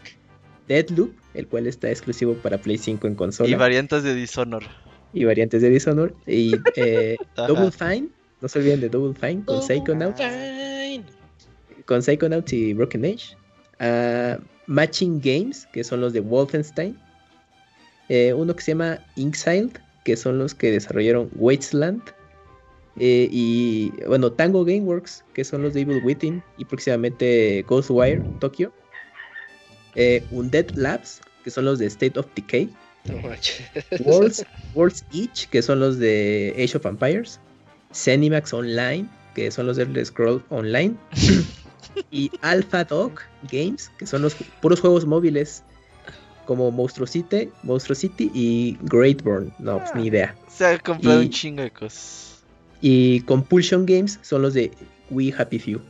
[0.69, 3.49] Deadloop, el cual está exclusivo para Play 5 en consola.
[3.49, 4.67] Y variantes de Dishonored.
[5.13, 6.15] Y variantes de Dishonored.
[6.27, 6.53] Y
[7.37, 8.09] Double Fine,
[8.41, 10.21] no se olviden de Double Fine con Psychonauts.
[11.87, 13.37] Con Psychonauts y Broken Age.
[13.81, 16.99] Uh, Matching Games, que son los de Wolfenstein.
[18.09, 19.71] Eh, uno que se llama Inkside,
[20.05, 22.03] que son los que desarrollaron Wasteland.
[22.99, 26.43] Eh, y bueno, Tango Gameworks, que son los de Evil Within.
[26.59, 28.73] Y próximamente Ghostwire Tokyo.
[29.95, 32.71] Eh, Undead Labs, que son los de State of Decay.
[34.05, 37.41] Worlds, Worlds Each, que son los de Age of Empires.
[37.93, 40.95] Cenimax Online, que son los de Scroll Online,
[42.11, 43.21] y Alpha Dog
[43.51, 45.63] Games, que son los puros juegos móviles
[46.47, 49.53] como Monstruo City, Monstruo City y Greatborn.
[49.59, 50.35] No, pues, ni idea.
[50.49, 52.43] Se ha comprado un chingo de cosas.
[52.81, 54.73] Y Compulsion Games son los de
[55.11, 55.81] We Happy Few.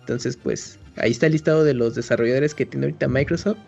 [0.00, 3.58] Entonces, pues ahí está el listado de los desarrolladores que tiene ahorita Microsoft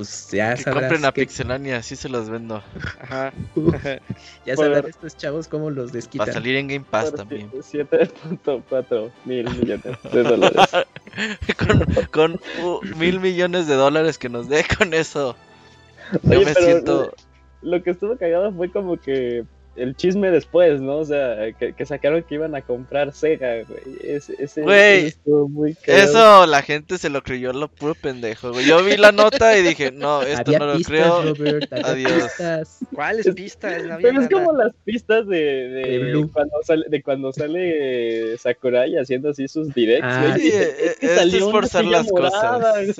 [0.00, 2.62] pues ya que compren a Pixelania, así se los vendo.
[3.02, 3.32] Ajá.
[4.46, 6.26] ya sabrán estos chavos cómo los desquitan.
[6.26, 7.50] Va a salir en Game Pass también.
[7.50, 10.70] 7.4 mil millones de dólares.
[12.12, 12.40] con,
[12.96, 15.36] mil millones de dólares que nos dé con eso.
[16.22, 17.12] Yo me siento...
[17.60, 19.44] Lo que estuvo cagado fue como que
[19.80, 20.98] el chisme después, ¿no?
[20.98, 23.80] O sea, que, sacaron que iban a comprar Sega, güey.
[24.02, 28.66] ese, güey, muy eso la gente se lo creyó lo puro pendejo, güey.
[28.66, 31.34] Yo vi la nota y dije, no, esto no lo creo.
[31.84, 32.30] Adiós.
[32.94, 33.82] ¿Cuáles pistas?
[34.02, 39.48] Pero es como las pistas de, de, cuando sale, de cuando sale Sakurai haciendo así
[39.48, 40.48] sus directs, ah, güey.
[40.48, 42.98] es, es forzar las cosas.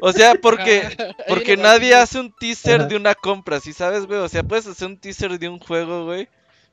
[0.00, 0.82] O sea, porque,
[1.28, 4.18] porque nadie hace un teaser de una compra, ¿sí sabes, güey?
[4.18, 6.15] O sea, puedes hacer un teaser de un juego, güey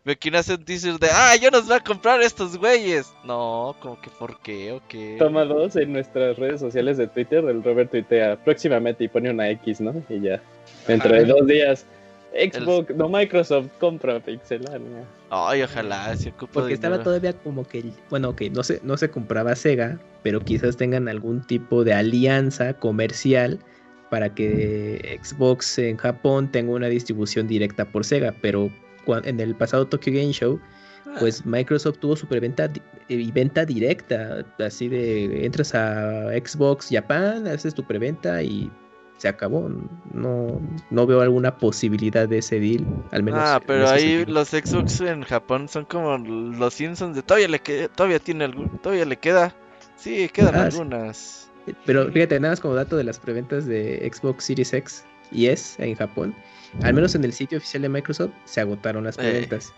[0.04, 3.14] me quieren hacer un teaser de, ah, yo nos voy a comprar estos güeyes.
[3.24, 4.74] No, como que, ¿por qué?
[4.74, 5.16] ¿O qué?
[5.18, 7.44] Toma dos en nuestras redes sociales de Twitter.
[7.46, 9.94] El Robert tuitea próximamente y pone una X, ¿no?
[10.10, 10.42] Y ya.
[10.88, 11.86] Dentro de dos días.
[12.34, 15.04] Xbox, no Microsoft, compra Pixelania.
[15.30, 19.12] Ay, ojalá, se ocupa Porque estaba todavía como que, bueno, que no se, no se
[19.12, 23.60] compraba Sega, pero quizás tengan algún tipo de alianza comercial
[24.10, 28.72] para que Xbox en Japón tenga una distribución directa por Sega, pero
[29.08, 30.60] en el pasado Tokyo Game Show,
[31.06, 31.16] ah.
[31.20, 32.70] pues Microsoft tuvo su preventa
[33.08, 38.72] y venta directa, así de entras a Xbox Japan, haces tu preventa y
[39.18, 39.70] se acabó.
[40.12, 43.40] No, no veo alguna posibilidad de ese deal, al menos.
[43.42, 47.88] Ah, pero ahí los Xbox en Japón son como los Simpsons de todavía le queda,
[47.88, 49.56] todavía tiene algún, todavía le queda.
[49.96, 51.50] Sí, quedan ah, algunas.
[51.86, 55.82] Pero fíjate, nada más como dato de las preventas de Xbox Series X y S
[55.82, 56.36] en Japón
[56.82, 59.74] al menos en el sitio oficial de Microsoft se agotaron las preventas.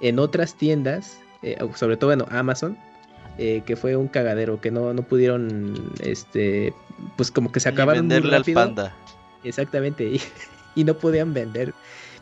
[0.00, 2.76] En otras tiendas, eh, sobre todo bueno, Amazon,
[3.38, 6.74] eh, que fue un cagadero, que no, no pudieron, este,
[7.16, 8.60] pues como que se acabaron muy rápido.
[8.60, 8.96] Al panda.
[9.44, 10.10] Exactamente,
[10.74, 11.72] y, no podían vender.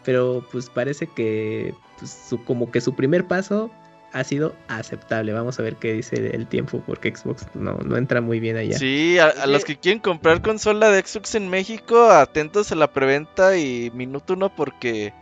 [0.04, 3.70] Pero pues parece que pues, como que su primer paso
[4.12, 5.32] ha sido aceptable.
[5.32, 8.78] Vamos a ver qué dice el tiempo, porque Xbox no, no entra muy bien allá.
[8.78, 13.56] Sí, a, los que quieren comprar consola de Xbox en México, atentos a la preventa
[13.56, 15.12] y minuto uno, porque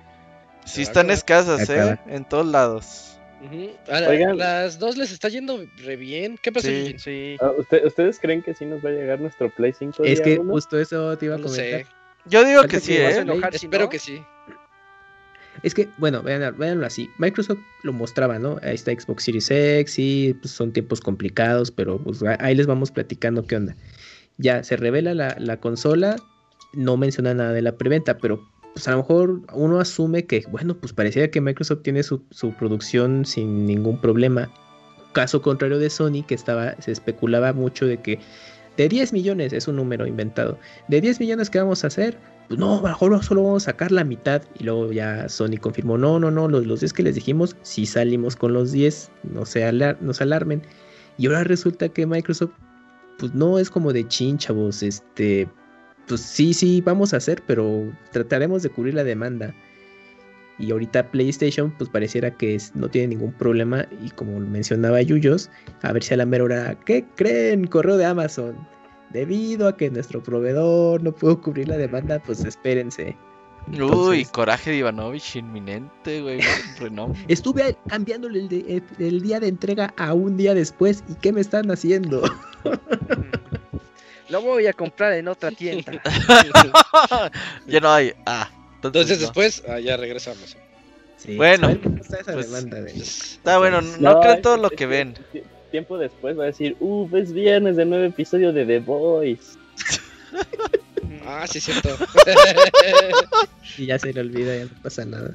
[0.64, 1.98] sí están escasas, ¿eh?
[2.06, 3.18] En todos lados.
[4.36, 6.38] las dos les está yendo re bien.
[6.40, 6.68] ¿Qué pasa?
[6.68, 7.52] Sí, ah,
[7.84, 10.04] ¿Ustedes creen que sí nos va a llegar nuestro Play 5?
[10.04, 11.84] Es que justo eso te iba a comentar.
[12.24, 13.24] Yo digo que sí, ¿eh?
[13.52, 14.22] Espero que sí.
[15.62, 17.10] Es que, bueno, véanlo así.
[17.18, 18.58] Microsoft lo mostraba, ¿no?
[18.62, 22.90] Ahí está Xbox Series X y pues, son tiempos complicados, pero pues, ahí les vamos
[22.90, 23.76] platicando qué onda.
[24.38, 26.16] Ya se revela la, consola,
[26.74, 30.76] no menciona nada de la preventa, pero pues a lo mejor uno asume que, bueno,
[30.76, 34.50] pues parecía que Microsoft tiene su, su, producción sin ningún problema.
[35.14, 38.18] Caso contrario de Sony, que estaba, se especulaba mucho de que
[38.76, 40.58] de 10 millones, es un número inventado,
[40.88, 42.18] de 10 millones que vamos a hacer,
[42.48, 44.42] pues no, mejor solo vamos a sacar la mitad.
[44.58, 47.86] Y luego ya Sony confirmó, no, no, no, los, los 10 que les dijimos, si
[47.86, 50.62] salimos con los 10, no se, alar alarmen.
[51.18, 52.52] Y ahora resulta que Microsoft,
[53.18, 55.48] pues no es como de chin, chavos, este,
[56.06, 59.54] pues sí, sí, vamos a hacer, pero trataremos de cubrir la demanda.
[60.58, 63.86] Y ahorita PlayStation, pues pareciera que no tiene ningún problema.
[64.02, 65.50] Y como mencionaba Yuyos,
[65.82, 67.66] a ver si a la mera hora, ¿qué creen?
[67.66, 68.56] Correo de Amazon
[69.12, 73.16] debido a que nuestro proveedor no pudo cubrir la demanda, pues espérense.
[73.80, 76.40] Uy, coraje de Ivanovich inminente, güey.
[76.80, 77.20] Renombre.
[77.28, 81.02] Estuve cambiándole el, de- el día de entrega a un día después.
[81.08, 82.22] ¿Y qué me están haciendo?
[84.28, 85.92] Lo voy a comprar en otra tienda.
[87.66, 88.12] ya no hay.
[88.26, 88.50] Ah,
[88.86, 89.24] Entonces no.
[89.24, 90.56] después, ah, ya regresamos.
[91.18, 91.70] Sí, Bueno,
[92.00, 95.14] está esa pues, demanda de- Está bueno, no, no crean todo lo que ven.
[95.70, 99.42] Tiempo después va a decir, uff, es viernes de nuevo episodio de The Voice.
[101.28, 101.88] Ah, sí, es cierto.
[103.78, 105.34] Y ya se le olvida, ya no pasa nada.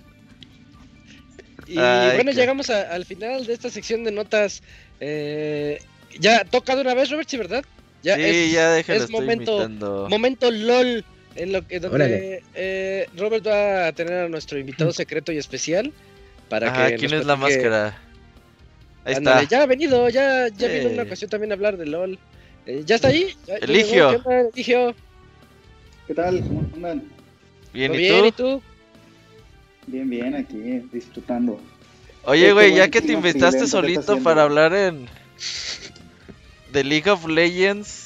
[1.68, 4.64] y Ay, bueno, qué- llegamos a- al final de esta sección de notas.
[5.02, 5.80] Eh,
[6.18, 7.64] ya toca de una vez, Robert, sí, ¿verdad?
[8.04, 10.08] Ya sí, es, ya déjalo, es estoy momento, imitando.
[10.10, 11.04] momento LOL.
[11.36, 15.92] En lo que donde eh, Robert va a tener a nuestro invitado secreto y especial.
[16.50, 17.98] Para Ajá, que ¿quién es la máscara?
[19.06, 19.56] Ahí Ándale, está.
[19.58, 21.06] ya ha venido, ya, ya vino en una Eh.
[21.06, 22.20] ocasión también a hablar de LOL.
[22.66, 23.36] Eh, ¿Ya está ahí?
[23.48, 24.12] ¿Ya- ya Eligio.
[24.12, 24.24] llegó?
[24.24, 24.96] ¿Qué onda, Eligio?
[26.08, 26.42] ¿Qué tal?
[26.42, 27.04] ¿Cómo andan?
[27.74, 28.26] Bien, ¿Todo ¿y bien?
[28.26, 28.62] ¿Y tú?
[29.88, 30.58] Bien, bien, aquí
[30.92, 31.60] disfrutando.
[32.26, 35.08] Oye, güey, ya que te invitaste freelance, ¿qué estás solito para hablar en.
[36.72, 38.01] de League of Legends,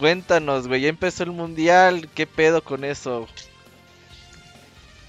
[0.00, 3.28] cuéntanos, güey, ya empezó el mundial, ¿qué pedo con eso?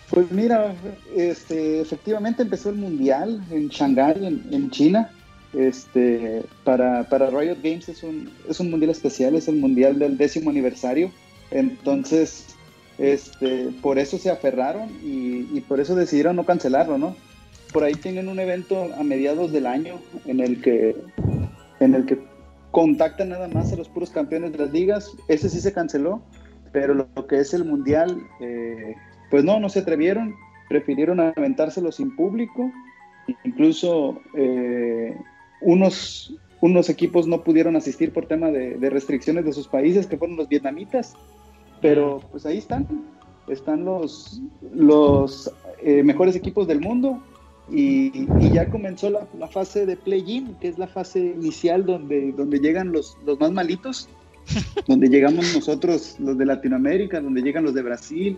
[0.10, 0.76] Pues mira,
[1.16, 5.10] este, efectivamente empezó el mundial en Shanghái, en, en China.
[5.54, 10.18] Este, para, para Riot Games es un, es un mundial especial, es el mundial del
[10.18, 11.12] décimo aniversario.
[11.50, 12.48] Entonces,
[12.98, 17.16] este, por eso se aferraron y, y por eso decidieron no cancelarlo, ¿no?
[17.72, 20.96] Por ahí tienen un evento a mediados del año en el que,
[21.80, 22.20] en el que
[22.72, 25.12] contactan nada más a los puros campeones de las ligas.
[25.28, 26.22] Ese sí se canceló,
[26.72, 28.96] pero lo, que es el mundial, eh,
[29.30, 30.36] pues no, no se atrevieron,
[30.70, 32.72] prefirieron aventárselo sin público.
[33.44, 35.18] Incluso eh,
[35.62, 40.18] unos, unos equipos no pudieron asistir por tema de, de restricciones de sus países, que
[40.18, 41.14] fueron los vietnamitas.
[41.82, 42.88] Pero pues ahí están,
[43.48, 44.42] están los,
[44.74, 45.52] los
[45.84, 47.22] eh, mejores equipos del mundo.
[47.70, 52.32] Y, y ya comenzó la, la fase de play-in, que es la fase inicial donde,
[52.34, 54.10] donde llegan los, los más malitos,
[54.88, 58.38] donde llegamos nosotros, los de Latinoamérica, donde llegan los de Brasil,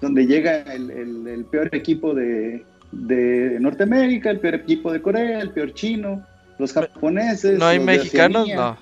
[0.00, 5.40] donde llega el, el- el peor equipo de, de Norteamérica, el peor equipo de Corea,
[5.40, 6.24] el peor chino,
[6.58, 7.58] los japoneses.
[7.58, 8.48] ¿No hay los mexicanos?
[8.54, 8.76] No.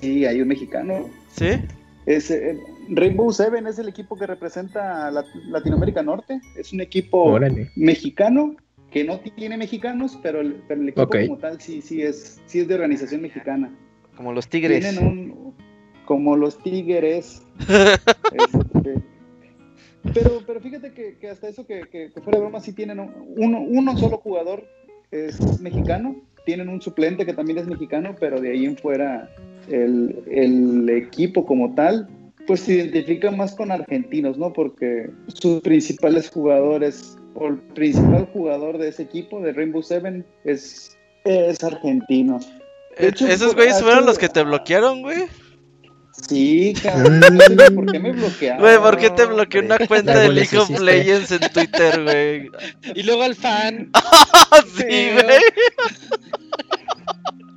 [0.00, 1.08] Sí, hay un mexicano.
[1.36, 1.58] ¿Sí?
[2.06, 2.58] Eh,
[2.90, 6.40] Rainbow Seven es el equipo que representa a Latinoamérica Norte.
[6.56, 7.70] Es un equipo Órale.
[7.76, 8.56] mexicano
[8.90, 12.60] que no tiene mexicanos, pero el, pero el equipo como tal sí, sí, es, sí
[12.60, 13.74] es de organización mexicana.
[14.16, 14.80] Como los tigres.
[14.80, 15.54] Tienen un.
[16.04, 17.42] como los tigres.
[18.34, 19.00] Este,
[20.12, 23.00] pero, pero fíjate que, que hasta eso que, que, que fuera de broma, sí tienen
[23.00, 24.64] un- uno, uno solo jugador
[25.10, 29.30] es mexicano, tienen un suplente que también es mexicano, pero de ahí en fuera
[29.68, 32.08] el, el equipo como tal,
[32.46, 34.52] pues se identifica más con argentinos, ¿no?
[34.52, 40.96] Porque sus principales jugadores, o el principal jugador de ese equipo, de Rainbow Seven, es,
[41.24, 42.38] es argentino.
[42.98, 45.24] De hecho, ¿Esos güeyes fueron los que te bloquearon, güey?
[46.28, 47.20] Sí, cabrón.
[47.74, 48.60] ¿Por qué me bloquearon?
[48.60, 50.70] Güey, ¿por qué te bloqueé una cuenta de League of.
[50.80, 52.50] Legends en Twitter, güey?
[52.94, 53.90] Y luego al fan.
[54.76, 55.40] sí, güey.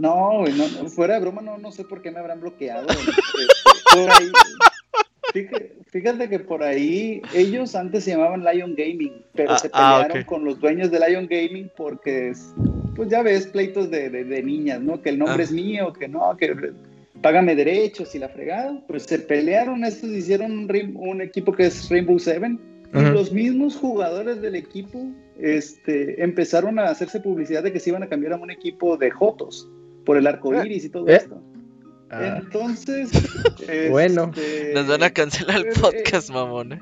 [0.00, 2.86] No, güey, no, no, fuera de broma, no, no sé por qué me habrán bloqueado.
[3.92, 4.28] Este, por ahí,
[5.32, 10.02] fíjate, fíjate que por ahí, ellos antes se llamaban Lion Gaming, pero Ah, se ah,
[10.02, 12.52] pelearon con los dueños de Lion Gaming porque, es-
[12.96, 15.00] pues ya ves, pleitos de, de- de niñas, ¿no?
[15.02, 15.44] Que el nombre Ah.
[15.44, 16.72] es mío, que no, que
[17.20, 18.80] págame derechos y la fregada.
[18.86, 20.52] Pues se pelearon estos, hicieron
[20.96, 22.58] un, equipo que es Rainbow Seven.
[22.92, 23.10] Y Ujú.
[23.12, 24.98] los mismos jugadores del equipo
[25.40, 29.10] este, empezaron a hacerse publicidad de que se iban a cambiar a un equipo de
[29.10, 29.68] Jotos
[30.04, 31.16] por el arco iris y todo ¿Eh?
[31.16, 31.42] esto.
[32.10, 33.10] Ah, Entonces,
[33.90, 34.30] Bueno.
[34.34, 36.72] este, Nos van a cancelar el eh, podcast, mamón.
[36.72, 36.80] eh.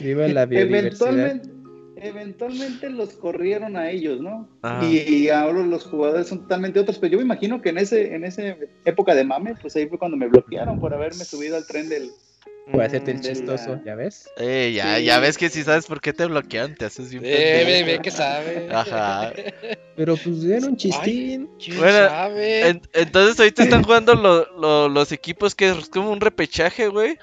[0.00, 1.08] viva la biodiversidad.
[1.08, 1.50] eventualmente,
[1.96, 4.48] eventualmente los corrieron a ellos, ¿no?
[4.62, 4.86] Ajá.
[4.86, 8.24] Y, ahora los jugadores son totalmente otros, pero yo me imagino que en ese en
[8.24, 8.42] esa
[8.84, 12.10] época de mame, pues ahí fue cuando me bloquearon por haberme subido al tren del
[12.70, 14.28] Puede hacerte el la- chistoso, ¿ya ves?
[14.38, 15.04] Eh, ya, Sí.
[15.04, 17.98] ya ves que si sabes por qué te bloquean, te haces bien Eh, ve, ve
[18.00, 18.68] que sabe.
[18.72, 19.32] Ajá.
[19.96, 21.48] Pero pues era un chistín.
[21.58, 22.68] ¿Quién Bueno, sabe?
[22.68, 27.18] En- entonces ahorita están jugando lo- lo- los equipos que es como un repechaje, güey.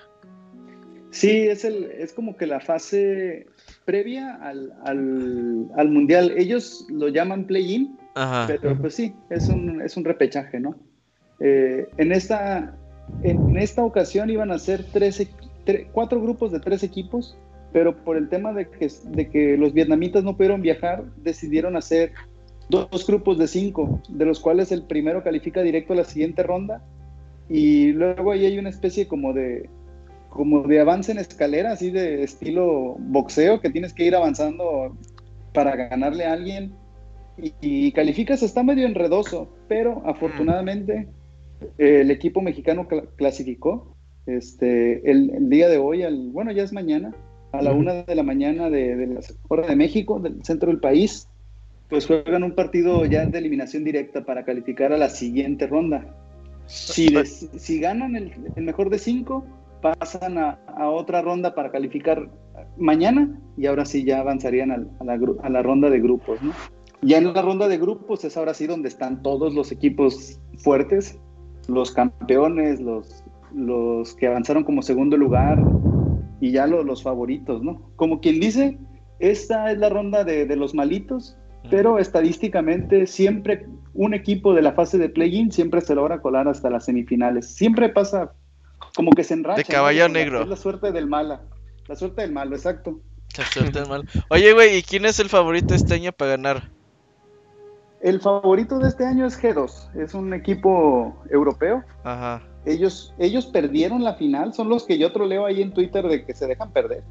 [1.11, 3.47] Sí, es, el, es como que la fase
[3.85, 6.33] previa al, al, al mundial.
[6.37, 8.45] Ellos lo llaman play-in, Ajá.
[8.47, 10.75] pero pues sí, es un, es un repechaje, ¿no?
[11.39, 12.75] Eh, en, esta,
[13.23, 15.27] en esta ocasión iban a ser tres,
[15.65, 17.37] tre- cuatro grupos de tres equipos,
[17.73, 22.13] pero por el tema de que, de que los vietnamitas no pudieron viajar, decidieron hacer
[22.69, 26.83] dos, grupos de cinco, de los cuales el primero califica directo a la siguiente ronda
[27.49, 29.69] y luego ahí hay una especie como de
[30.29, 34.95] como de avance en escalera, así de estilo boxeo, que tienes que ir avanzando
[35.53, 36.73] para ganarle a alguien.
[37.41, 41.07] Y, y calificas, está medio enredoso, pero afortunadamente eh,
[41.77, 43.95] el equipo mexicano cla- clasificó.
[44.25, 47.13] Este, el, el día de hoy, al, bueno, ya es mañana,
[47.53, 50.81] a la una de la mañana de, de la hora de México, del centro del
[50.81, 51.29] país,
[51.89, 56.13] pues juegan un partido ya de eliminación directa para calificar a la siguiente ronda.
[56.65, 59.45] Si, des- si ganan el, el mejor de cinco,
[59.81, 62.29] pasan a, a otra ronda para calificar
[62.77, 66.41] mañana y ahora sí ya avanzarían al- a, la, a la ronda de grupos.
[66.41, 66.51] ¿no?
[67.01, 71.17] Ya en la ronda de grupos es ahora sí donde están todos los equipos fuertes,
[71.67, 75.61] los campeones, los, los que avanzaron como segundo lugar
[76.39, 77.91] y ya lo- los favoritos, ¿no?
[77.95, 78.77] Como quien dice,
[79.19, 81.37] esta es la ronda de, de los malitos,
[81.69, 86.69] pero estadísticamente siempre un equipo de la fase de play-in siempre se logra colar hasta
[86.69, 87.55] las semifinales.
[87.55, 88.31] Siempre pasa
[88.95, 89.57] como que se enracha.
[89.57, 90.13] De caballo ¿no?
[90.13, 90.41] La- negro.
[90.43, 91.41] Es la suerte del mala.
[91.87, 93.01] La suerte del malo, exacto.
[93.29, 94.05] Se suelta el mal.
[94.29, 96.69] Oye, güey, ¿y quién es el favorito este año para ganar?
[98.01, 99.95] El favorito de este año es G2.
[99.95, 101.83] Es un equipo europeo.
[102.03, 102.43] Ajá.
[102.65, 104.53] Ellos, ellos perdieron la final.
[104.53, 107.03] Son los que yo troleo ahí en Twitter de que se dejan perder.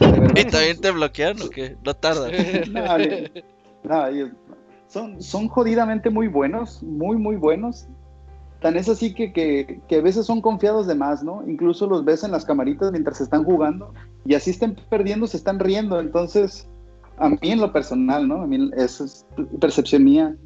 [0.00, 1.76] De verdad ¿Y también te bloquean o qué?
[1.84, 2.28] No tarda.
[2.70, 3.44] No, le-
[3.84, 4.30] no, ellos
[4.88, 7.86] son, son jodidamente muy buenos, muy, muy buenos.
[8.60, 11.42] Tan es así que, que, que a veces son confiados de más, ¿no?
[11.46, 13.92] Incluso los ves en las camaritas mientras están jugando
[14.24, 16.00] y así estén perdiendo, se están riendo.
[16.00, 16.68] Entonces,
[17.18, 18.42] a mí en lo personal, ¿no?
[18.42, 19.26] A mí, eso es
[19.60, 20.36] percepción mía.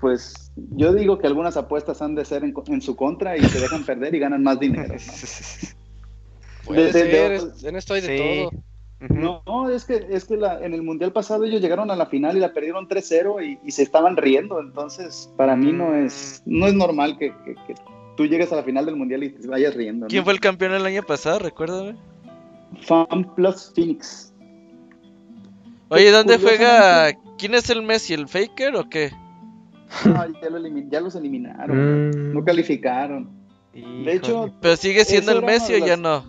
[0.00, 3.60] Pues yo digo que algunas apuestas han de ser en, en su contra y se
[3.60, 4.94] dejan perder y ganan más dinero.
[4.94, 5.00] ¿no?
[6.64, 8.22] Puede De- en esto hay de Sí.
[8.48, 8.64] todo.
[9.10, 12.06] No, no, es que, es que la- en el Mundial pasado ellos llegaron a la
[12.06, 14.60] final y la perdieron 3-0 y, y se estaban riendo.
[14.60, 17.74] Entonces, para mí no es, no es normal que, que- que
[18.16, 20.06] tú llegues a la final del Mundial y te vayas riendo.
[20.06, 20.08] ¿no?
[20.08, 21.38] ¿Quién fue el campeón el año pasado?
[21.38, 21.96] Recuérdame.
[22.82, 24.33] Fan Plus Phoenix.
[25.88, 27.12] Oye, ¿dónde juega?
[27.38, 28.14] ¿Quién es el Messi?
[28.14, 29.10] ¿El Faker o qué?
[30.06, 32.08] No, ya, lo elimin- ya los eliminaron.
[32.10, 32.34] Mm.
[32.34, 33.28] No calificaron.
[33.72, 36.24] De hecho, ¿Pero sigue siendo el Messi o ya no?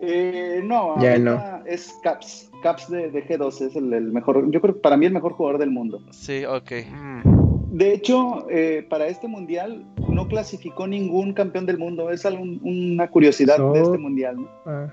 [0.00, 2.50] eh, no, Ya ahorita es Caps.
[2.62, 5.32] Caps de, de G2 es el, el mejor, yo creo que para mí el mejor
[5.32, 6.00] jugador del mundo.
[6.10, 6.72] Sí, ok.
[6.90, 7.76] Mm.
[7.76, 12.10] De hecho, eh, para este mundial no clasificó ningún campeón del mundo.
[12.10, 14.36] Es algún- una curiosidad So- de este mundial.
[14.36, 14.48] ¿no?
[14.66, 14.88] Ah,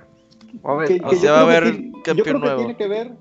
[0.64, 2.24] A ver, Que- O que sea, yo va a creo haber que tiene- campeón yo
[2.24, 3.12] creo que tiene que ver.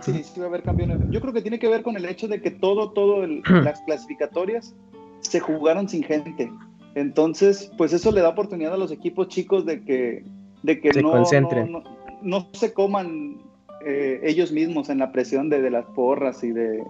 [0.00, 1.04] Sí, sí va a haber campeón nuevo.
[1.10, 3.80] Yo creo que tiene que ver con el hecho de que todo, todo el- las
[3.82, 4.74] clasificatorias
[5.20, 6.50] se jugaron sin gente.
[6.94, 10.24] Entonces, pues eso le da oportunidad a los equipos chicos de que,
[10.62, 11.70] de que Se no, concentren.
[11.70, 13.38] no, no- no se coman
[13.84, 16.82] eh, ellos mismos en la presión de, de las porras y de,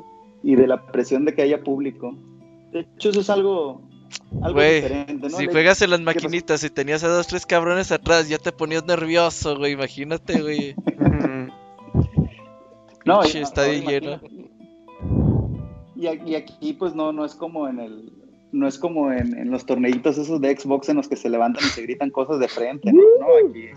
[0.42, 2.14] y de la presión de que haya público.
[2.72, 3.82] De hecho, eso es algo,
[4.42, 5.36] algo Güey, diferente, ¿no?
[5.36, 8.38] Si Le- juegas en las ¿qué maquinitas y tenías a dos, tres cabrones atrás, ya
[8.38, 9.72] te ponías nervioso, güey.
[9.72, 10.74] Imagínate, güey.
[13.04, 14.20] No, Pinche y- estadio ahora lleno.
[15.94, 18.12] Y, aquí pues no, no es como en el
[18.52, 21.64] no es como en, en los torneitos esos de Xbox en los que se levantan
[21.64, 23.02] y se gritan cosas de frente, ¿no?
[23.20, 23.68] No, aquí,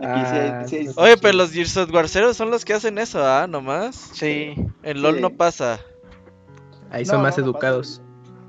[0.00, 2.72] aquí sí hay- sí hay- Ah, Oye, pero los Gears of Warceros son los que
[2.74, 3.46] hacen eso, ¿ah?
[3.46, 3.94] Nomás.
[4.14, 4.54] Sí.
[4.82, 5.20] En LOL Sí.
[5.22, 5.80] no pasa.
[6.90, 8.00] Ahí No, son no, más no educados.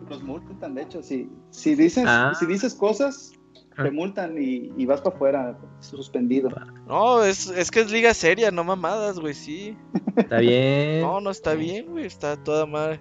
[0.09, 2.33] Los multan, de hecho, si, si dices, Ah.
[2.39, 3.33] si dices cosas,
[3.75, 3.91] te Ah.
[3.91, 6.49] multan y, y vas para afuera, suspendido.
[6.87, 9.77] No, es, es que es liga seria, no mamadas, güey, sí.
[10.15, 11.01] Está bien.
[11.01, 12.99] No, no está bien, güey, está toda madre.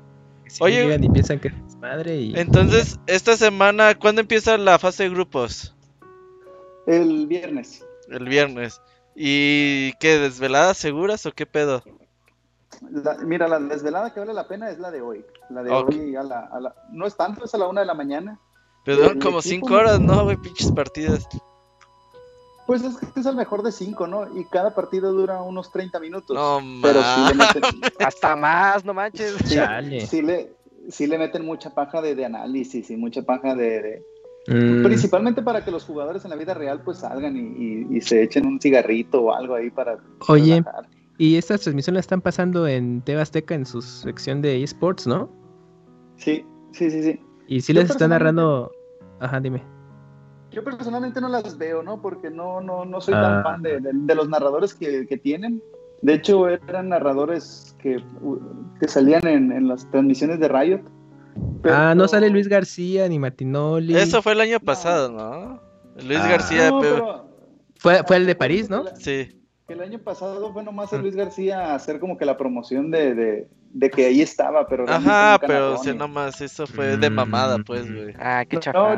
[0.48, 4.78] Si Oye, llegan y piensan que es madre y Entonces, esta semana, ¿cuándo empieza la
[4.78, 5.74] fase de grupos?
[6.86, 7.84] El viernes.
[8.08, 8.80] El viernes.
[9.16, 11.82] ¿Y qué, desveladas seguras o qué pedo?
[12.90, 15.24] La- mira, la desvelada que vale la pena es la de hoy.
[15.50, 15.88] La de Ok.
[15.90, 18.38] hoy a la, a la- no es tanto, es a la una de la mañana.
[18.84, 20.36] Pero duran como equipo- cinco horas, ¿no, güey?
[20.36, 21.26] Pinches partidas.
[22.66, 24.36] Pues es que es el mejor de cinco, ¿no?
[24.38, 26.34] Y cada partido dura unos 30 minutos.
[26.36, 27.44] No, pero sí le ma.
[27.54, 27.62] meten,
[28.00, 29.34] Hasta más, no manches.
[29.44, 30.06] sí, Chale.
[30.06, 30.52] sí le,
[30.88, 34.02] sí le meten mucha paja de, de análisis y mucha paja de, de-
[34.48, 38.00] Mm, Principalmente para que los jugadores en la vida real pues salgan y, y- y
[38.00, 39.98] se echen un cigarrito o algo ahí para
[40.28, 40.60] Oye.
[40.60, 40.86] relajar.
[41.18, 45.30] Y estas transmisiones las están pasando en TV Azteca en su sección de esports, ¿no?
[46.16, 47.20] Sí, sí, sí, sí.
[47.48, 48.70] Y si Yo les están narrando.
[49.20, 49.62] Ajá, dime.
[50.50, 52.00] Yo personalmente no las veo, ¿no?
[52.02, 53.22] Porque no, no, no soy Ah.
[53.22, 55.62] tan fan de, de- de los narradores que, que tienen.
[56.02, 58.02] De hecho, eran narradores que,
[58.80, 60.82] que salían en, en las transmisiones de Riot.
[61.62, 63.96] Pero- Ah, no sale Luis García ni Martinoli.
[63.96, 65.60] Eso fue el año pasado, ¿no?
[66.06, 66.28] Luis Ah.
[66.28, 67.28] García, No, pe- pero
[67.78, 68.84] Fue, fue el de París, ¿no?
[68.98, 69.28] sí.
[69.66, 71.00] Que el año pasado fue nomás a Ah.
[71.00, 74.84] Luis García a hacer como que la promoción de, de, de que ahí estaba, pero
[74.88, 78.14] Ajá, pero o sea, nomás eso fue de mamada, pues, güey.
[78.18, 78.96] Ah, qué No, chafa.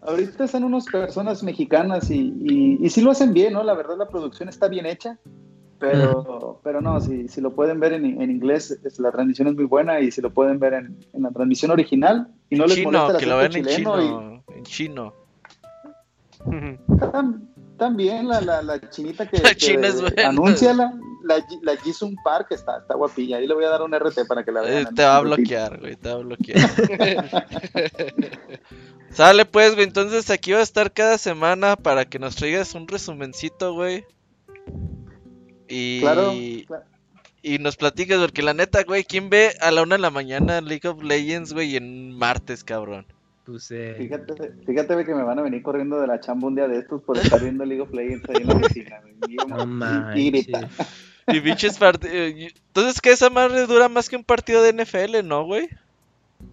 [0.00, 3.62] ahorita, están unas personas mexicanas y, y, y sí lo hacen bien, ¿no?
[3.62, 5.18] La verdad la producción está bien hecha,
[5.78, 9.54] pero, pero no, si, si lo pueden ver en, en inglés, es- la transmisión es
[9.54, 12.76] muy buena y si lo pueden ver en, en la transmisión original y no les
[12.76, 14.42] chino, molesta el que lo acento vean en y- chino.
[14.56, 15.14] En chino.
[17.78, 20.92] También la, la, la chinita que, La que es anuncia la,
[21.24, 23.38] la, la Jisung Park está, está guapilla.
[23.38, 24.94] Ahí le voy a dar un RT para que la Eh, vean.
[24.94, 26.70] te va a bloquear, güey, te va a bloquear.
[29.10, 32.88] Sale pues, güey, entonces aquí va a estar cada semana para que nos traigas un
[32.88, 34.04] resumencito, güey.
[35.68, 36.32] Y, Claro,
[36.66, 36.84] claro.
[37.42, 40.60] y nos platiques, porque la neta, güey, ¿quién ve a la una de la mañana
[40.60, 43.06] League of Legends, güey, en martes, cabrón?
[43.44, 46.66] Pues, eh, Fíjate, fíjate que me van a venir corriendo de la chamba un día
[46.66, 49.00] de estos por estar viendo League of Legends ahí en la oficina.
[49.46, 50.60] no y- grita.
[51.78, 52.52] Partidos.
[52.66, 55.68] Entonces, que esa madre dura más que un partido de NFL, ¿no, güey?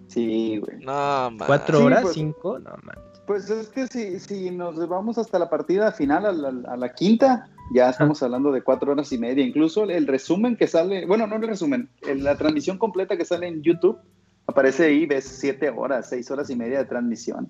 [0.08, 0.78] Sí, güey.
[0.84, 1.48] No, man.
[1.48, 2.02] ¿Cuatro Sí, horas?
[2.04, 2.14] pues.
[2.14, 2.60] ¿Cinco?
[2.60, 2.96] No, man.
[3.28, 6.94] Pues es que si, si nos vamos hasta la partida final, a la, a la
[6.94, 9.46] quinta, ya estamos hablando de cuatro horas y media.
[9.46, 13.48] Incluso el resumen que sale, bueno, no el resumen, el- la transmisión completa que sale
[13.48, 13.98] en YouTube,
[14.52, 17.49] aparece ahí, ves siete horas, seis horas y media de transmisión.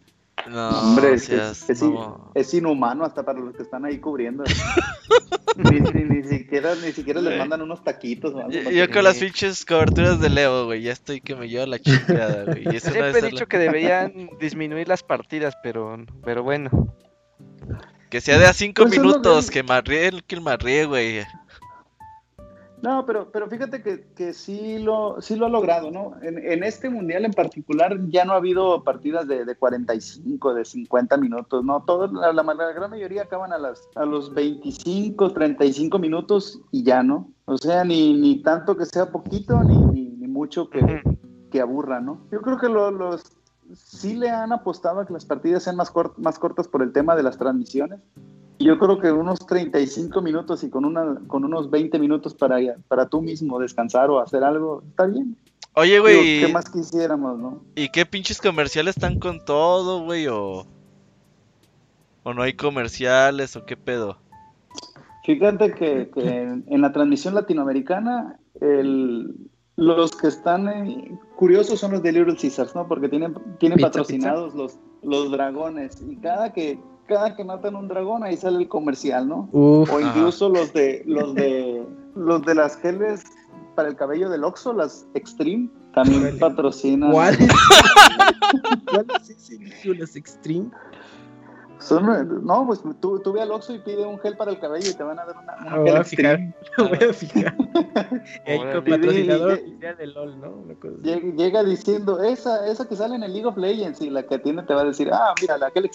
[0.49, 1.83] No, Hombre, es, es- es
[2.33, 4.43] es inhumano hasta para los que están ahí cubriendo.
[5.57, 8.33] ni, ni- ni siquiera, ni siquiera les mandan unos taquitos.
[8.33, 11.47] o algo Yo, yo con las pinches coberturas de Leo, güey, ya estoy que me
[11.47, 12.63] llevo la chingada, güey.
[12.75, 16.69] Eso no Siempre he dicho la- que deberían disminuir las partidas, pero, pero bueno.
[18.09, 21.23] Que sea de a cinco Pues minutos, que- que marríe el que marríe, güey.
[22.81, 26.13] No, pero, pero fíjate que, que sí, lo, sí lo ha logrado, ¿no?
[26.23, 30.65] En, en este mundial en particular ya no ha habido partidas de, de 45, de
[30.65, 31.83] 50 minutos, ¿no?
[31.83, 36.83] Todos, la, la, la gran mayoría acaban a, las, a los 25, 35 minutos y
[36.83, 37.29] ya, ¿no?
[37.45, 41.03] O sea, ni, ni tanto que sea poquito, ni, ni, ni mucho que,
[41.51, 42.21] que aburra, ¿no?
[42.31, 43.21] Yo creo que lo- los
[43.73, 46.91] sí le han apostado a que las partidas sean más, cort- más cortas por el
[46.91, 48.01] tema de las transmisiones.
[48.59, 52.57] Yo creo que unos 35 minutos y con, una, con unos 20 minutos para,
[52.87, 55.35] para tú mismo descansar o hacer algo, está bien.
[55.73, 57.61] Oye, güey, ¿Qué más quisiéramos, no?
[57.75, 60.27] ¿y qué pinches comerciales están con todo, güey?
[60.27, 60.65] O...
[62.23, 64.17] ¿O no hay comerciales o qué pedo?
[65.23, 69.35] Fíjate que, que en, en la transmisión latinoamericana, el,
[69.75, 72.87] los que están eh, curiosos son los de Little Caesars, ¿no?
[72.87, 76.79] Porque tienen, tienen Pizza, patrocinados Los, los dragones y cada que,
[77.11, 79.49] cada que matan un dragón ahí sale el comercial, ¿no?
[79.51, 80.07] Uf, O Ajá.
[80.07, 81.85] incluso los de los de
[82.15, 83.25] los de las geles
[83.75, 87.11] para el cabello del Oxxo, las Extreme, también patrocinan.
[87.11, 87.37] ¿cuál?
[88.89, 89.93] ¿Cuál es ese?
[89.93, 90.69] Los Extreme.
[91.81, 94.89] Son, no, pues tú, tú ve al Oxxo y pide un gel para el cabello
[94.89, 96.39] y te van a dar una, una Me gel voy a fijar.
[96.77, 97.55] Voy a fijar.
[98.45, 98.81] Y ahí con Órale.
[98.91, 99.69] patrocinador Sí, sí.
[99.71, 100.49] oficial de LOL, ¿no?
[100.51, 101.03] Una cosa así.
[101.03, 104.35] Llega, llega diciendo, esa, esa que sale en el League of Legends y la que
[104.35, 105.89] atiende te va a decir, ah, mira, la gel.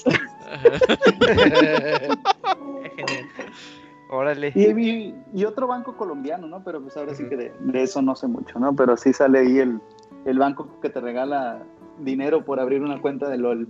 [4.11, 4.53] Órale.
[4.55, 6.63] Y, y- y otro banco colombiano, ¿no?
[6.63, 8.75] Pero pues ahora sí que de, de eso no sé mucho, ¿no?
[8.75, 9.81] Pero sí sale ahí el,
[10.25, 11.63] el banco que te regala
[11.99, 13.69] dinero por abrir una cuenta de LOL.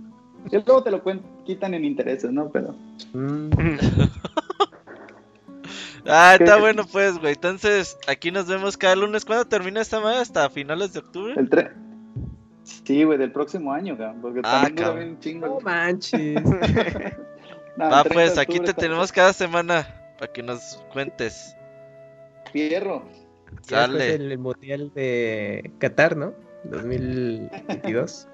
[0.51, 1.01] Y luego te lo
[1.45, 2.49] quitan en intereses, ¿no?
[2.49, 2.75] Pero
[3.13, 3.49] Mm,
[6.09, 6.61] Ah, está ¿Qué?
[6.61, 7.33] bueno pues, güey.
[7.33, 9.25] Entonces, aquí nos vemos cada lunes.
[9.25, 10.19] ¿Cuándo termina esta madre?
[10.19, 11.33] ¿Hasta finales de octubre?
[11.37, 11.71] el tren...
[12.63, 15.05] Sí, güey, del próximo año, cabrón, porque Ah, también dura cabrón.
[15.05, 15.47] bien chingo.
[15.47, 16.41] No manches.
[17.77, 19.87] No, Va, el 30 de pues, aquí te tenemos cada semana
[20.17, 21.55] para que nos cuentes.
[22.51, 23.03] Fierro.
[23.61, 24.15] Sale.
[24.15, 26.33] el mundial de Qatar, ¿no?
[26.63, 28.27] 2022.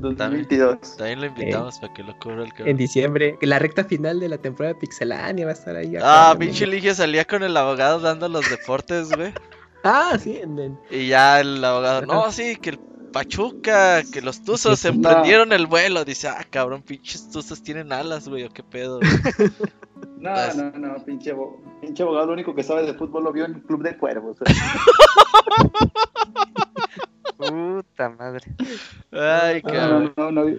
[0.00, 0.96] 2022.
[0.96, 2.76] También lo invitamos para que lo cubra el En cabrón.
[2.76, 3.38] diciembre.
[3.42, 5.94] La recta final de la temporada de Pixelania va a estar ahí.
[6.02, 9.32] Ah, pinche Ligia salía con el abogado dando los deportes, güey.
[9.88, 12.78] Ah, sí, en, en- Y ya el abogado, no, sí, que el
[13.12, 16.04] Pachuca, que los Tuzos Sí, emprendieron el vuelo.
[16.04, 18.98] Dice, ah, cabrón, pinches Tuzos tienen alas, güey, o qué pedo.
[18.98, 19.10] güey?"
[20.18, 21.32] No, no, no, pinche,
[21.80, 24.36] pinche abogado, lo único que sabe de fútbol lo vio en el Club de Cuervos.
[27.36, 28.46] Puta madre.
[29.12, 30.12] Ay, cabrón.
[30.16, 30.56] no, no, no.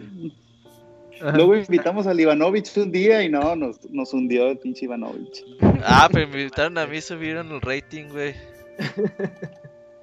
[1.34, 5.44] Luego invitamos al Ivanovich un día y no, nos, nos hundió el pinche Ivanovich.
[5.84, 8.36] Ah, pero me invitaron a mí, subieron el rating, güey.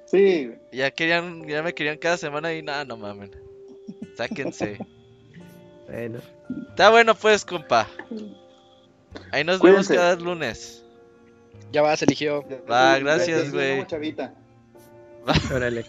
[0.05, 3.31] Sí, Ya querían, ya me querían cada semana y nada, no mamen.
[4.15, 4.77] Sáquense.
[5.87, 6.19] Bueno,
[6.69, 7.87] Está bueno pues, compa.
[9.31, 10.83] Ahí nos vemos cada lunes.
[11.71, 12.45] Ya va, se eligió.
[12.69, 13.85] Va, gracias, güey.
[13.87, 14.33] chavita.
[15.53, 15.85] órale.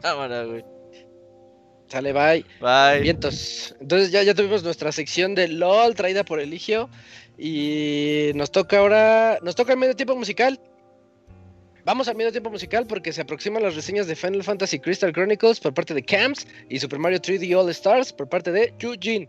[0.00, 0.64] Cámara, güey.
[1.88, 2.44] Sale, bye.
[2.60, 3.02] Bye.
[3.02, 3.74] Vientos.
[3.80, 6.88] Entonces ya, ya tuvimos nuestra sección de LOL traída por Eligio.
[7.36, 9.38] Y nos toca ahora.
[9.42, 10.58] Nos toca el medio tiempo musical.
[11.84, 15.58] Vamos al medio tiempo musical porque se aproximan las reseñas de Final Fantasy Crystal Chronicles
[15.58, 19.28] por parte de Camps y Super Mario 3D All Stars por parte de Yujin.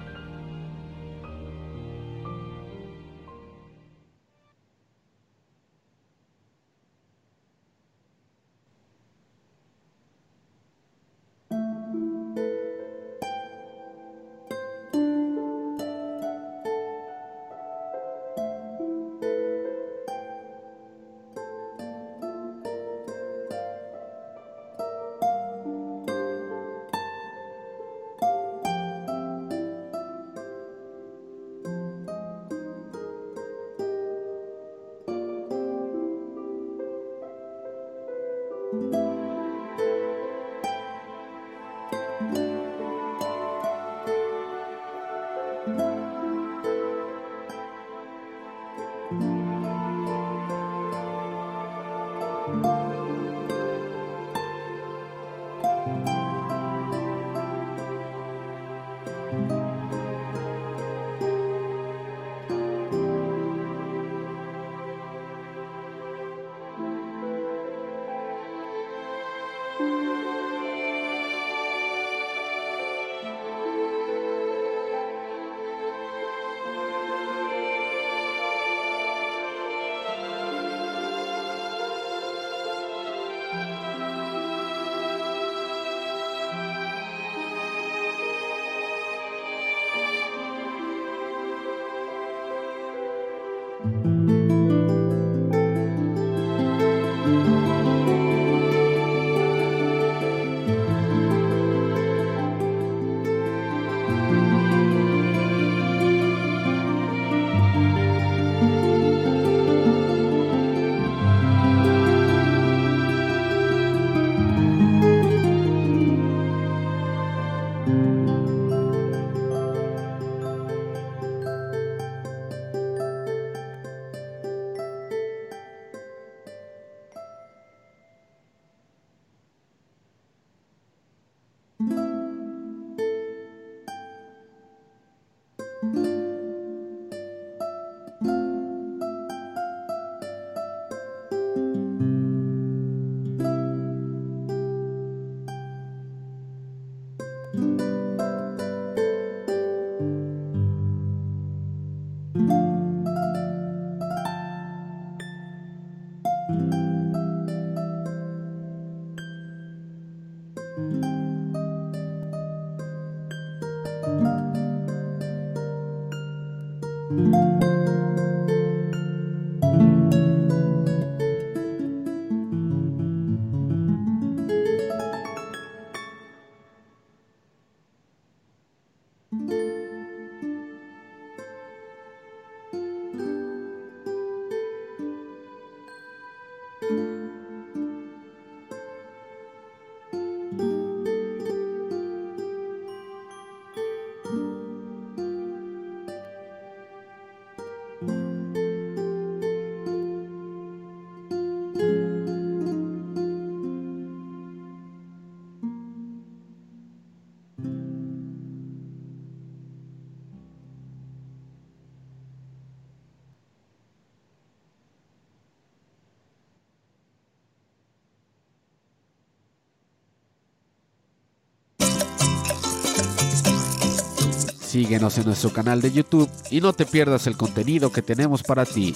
[224.81, 228.65] Síguenos en nuestro canal de YouTube y no te pierdas el contenido que tenemos para
[228.65, 228.95] ti.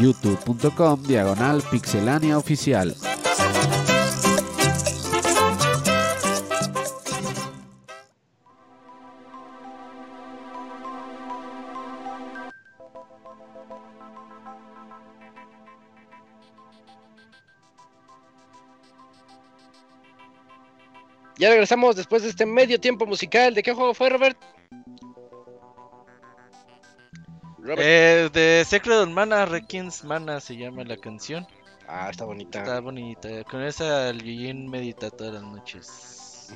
[0.00, 2.96] youtube.com diagonal pixelania oficial.
[21.38, 23.54] Ya regresamos después de este medio tiempo musical.
[23.54, 24.36] ¿De qué juego fue, Robert?
[28.32, 31.46] De Secret Mana, Requins Mana se llama la canción.
[31.88, 32.60] Ah, está bonita.
[32.60, 33.44] Está bonita.
[33.44, 36.54] Con esa el Yujin medita todas las noches.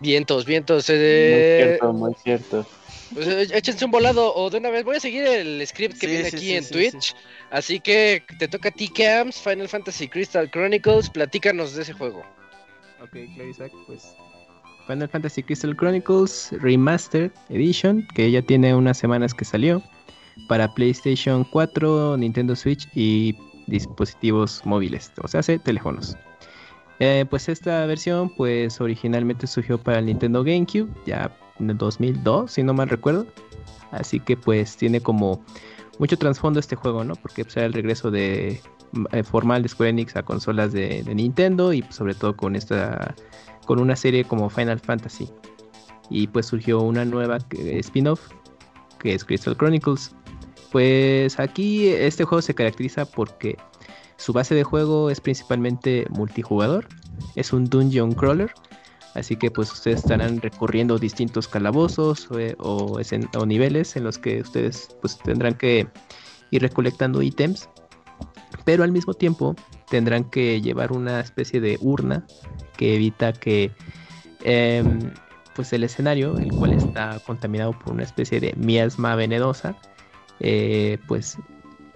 [0.00, 0.86] Vientos, vientos.
[0.88, 2.66] Eh, muy cierto, muy cierto.
[3.14, 4.84] Pues eh, échense un volado o de una vez.
[4.84, 7.14] Voy a seguir el script que viene aquí en Twitch.
[7.50, 11.10] Así que te toca a ti, Camps, Final Fantasy Crystal Chronicles.
[11.10, 12.22] Platícanos de ese juego.
[13.02, 13.16] Ok,
[13.48, 14.14] Isaac, pues
[14.86, 19.82] Final Fantasy Crystal Chronicles Remastered Edition, que ya tiene unas semanas que salió
[20.46, 23.34] para PlayStation 4, Nintendo Switch y
[23.66, 26.16] dispositivos móviles, o sea, hace teléfonos.
[27.00, 32.50] Eh, pues esta versión pues originalmente surgió para el Nintendo GameCube ya en el 2002
[32.50, 33.26] si no mal recuerdo.
[33.92, 35.44] Así que pues tiene como
[35.98, 38.60] mucho trasfondo este juego no porque pues, el regreso de
[39.12, 43.14] eh, formal de Square Enix a consolas de, Nintendo y pues, sobre todo con esta
[43.66, 45.28] con una serie como Final Fantasy.
[46.10, 48.30] Y pues surgió una nueva spin-off
[48.98, 50.14] que es Crystal Chronicles
[50.70, 53.56] pues aquí este juego se caracteriza porque
[54.16, 56.88] su base de juego es principalmente multijugador,
[57.36, 58.52] es un dungeon crawler,
[59.14, 63.00] así que pues ustedes estarán recorriendo distintos calabozos eh, o,
[63.46, 65.88] niveles en los que ustedes pues tendrán que
[66.50, 67.68] ir recolectando ítems,
[68.64, 69.54] pero al mismo tiempo
[69.88, 72.26] tendrán que llevar una especie de urna
[72.76, 73.70] que evita que
[74.42, 75.12] em,
[75.54, 79.76] pues el escenario, el cual está contaminado por una especie de miasma venenosa,
[80.40, 81.38] eh, pues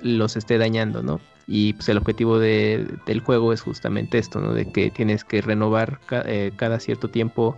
[0.01, 1.20] los esté dañando, ¿no?
[1.47, 4.52] Y pues el objetivo del juego es justamente esto, ¿no?
[4.52, 7.56] De que tienes que renovar eh, cada cierto tiempo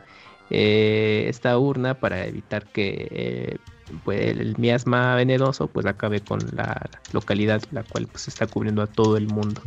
[0.51, 3.59] eh, esta urna para evitar que
[4.05, 8.87] pues, el miasma venenoso pues acabe con la localidad la cual pues está cubriendo a
[8.87, 9.63] todo el mundo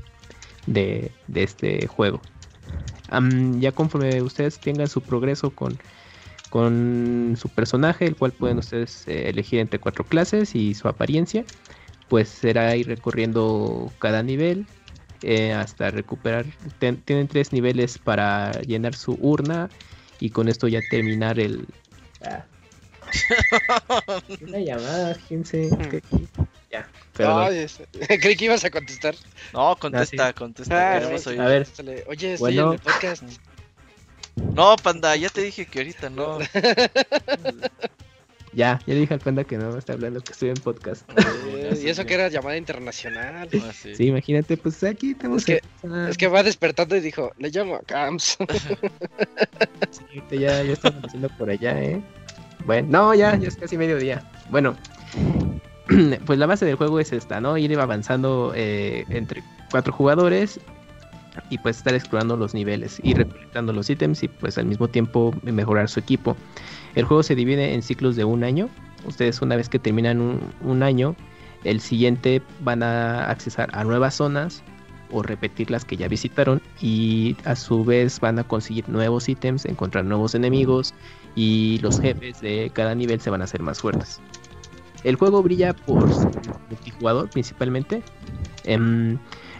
[0.65, 2.21] de, este juego.
[3.59, 5.79] ya conforme ustedes tengan su progreso con,
[6.57, 11.45] con su personaje, el cual pueden ustedes elegir entre cuatro clases y su apariencia,
[12.07, 14.65] pues será ir recorriendo cada nivel
[15.21, 16.47] eh, hasta recuperar.
[16.79, 19.69] tienen tres niveles para llenar su urna
[20.19, 21.67] y con esto ya terminar el.
[22.25, 22.43] Ah.
[24.41, 25.69] Una llamada, fíjense.
[26.71, 27.49] Ya, pero.
[28.19, 29.13] creí que ibas a contestar.
[29.53, 30.95] No, contesta, ah, contesta.
[30.95, 31.67] Ah, a ver.
[32.07, 33.21] Oye, estoy en el podcast.
[34.53, 36.39] No, panda, ya te dije que ahorita no.
[38.57, 41.07] Ya, ya le dije al panda que no me está hablando que estoy en podcast.
[41.79, 43.47] y eso que era llamada internacional.
[43.53, 43.93] Ah, sí.
[44.03, 45.61] imagínate, pues aquí tenemos que,
[46.09, 48.35] es que va despertando y dijo, le llamo a Camps.
[49.91, 52.01] sí, ya, ya estamos haciendo por allá, ¿eh?
[52.65, 54.27] Bueno, no, ya, ya es casi mediodía.
[54.49, 54.75] Bueno,
[56.25, 57.59] pues la base del juego es esta, ¿no?
[57.59, 60.59] Ir avanzando eh, entre cuatro jugadores
[61.49, 65.33] y pues estar explorando los niveles y recolectando los ítems y pues al mismo tiempo
[65.43, 66.35] mejorar su equipo.
[66.95, 68.69] El juego se divide en ciclos de un año.
[69.05, 71.15] Ustedes una vez que terminan un, año,
[71.63, 74.63] el siguiente van a accesar a nuevas zonas
[75.11, 79.65] o repetir las que ya visitaron y a su vez van a conseguir nuevos ítems,
[79.65, 80.93] encontrar nuevos enemigos
[81.35, 84.19] y los jefes de cada nivel se van a hacer más fuertes.
[85.03, 86.07] El juego brilla por
[86.69, 88.03] multijugador principalmente.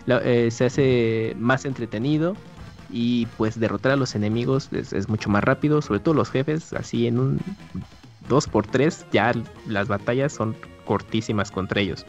[0.07, 2.35] Eh, se hace más entretenido
[2.89, 7.07] y pues derrotar a los enemigos es, mucho más rápido, sobre todo los jefes, así
[7.07, 7.39] en un
[8.29, 9.33] 2x3 ya
[9.67, 10.55] las batallas son
[10.85, 12.05] cortísimas contra ellos.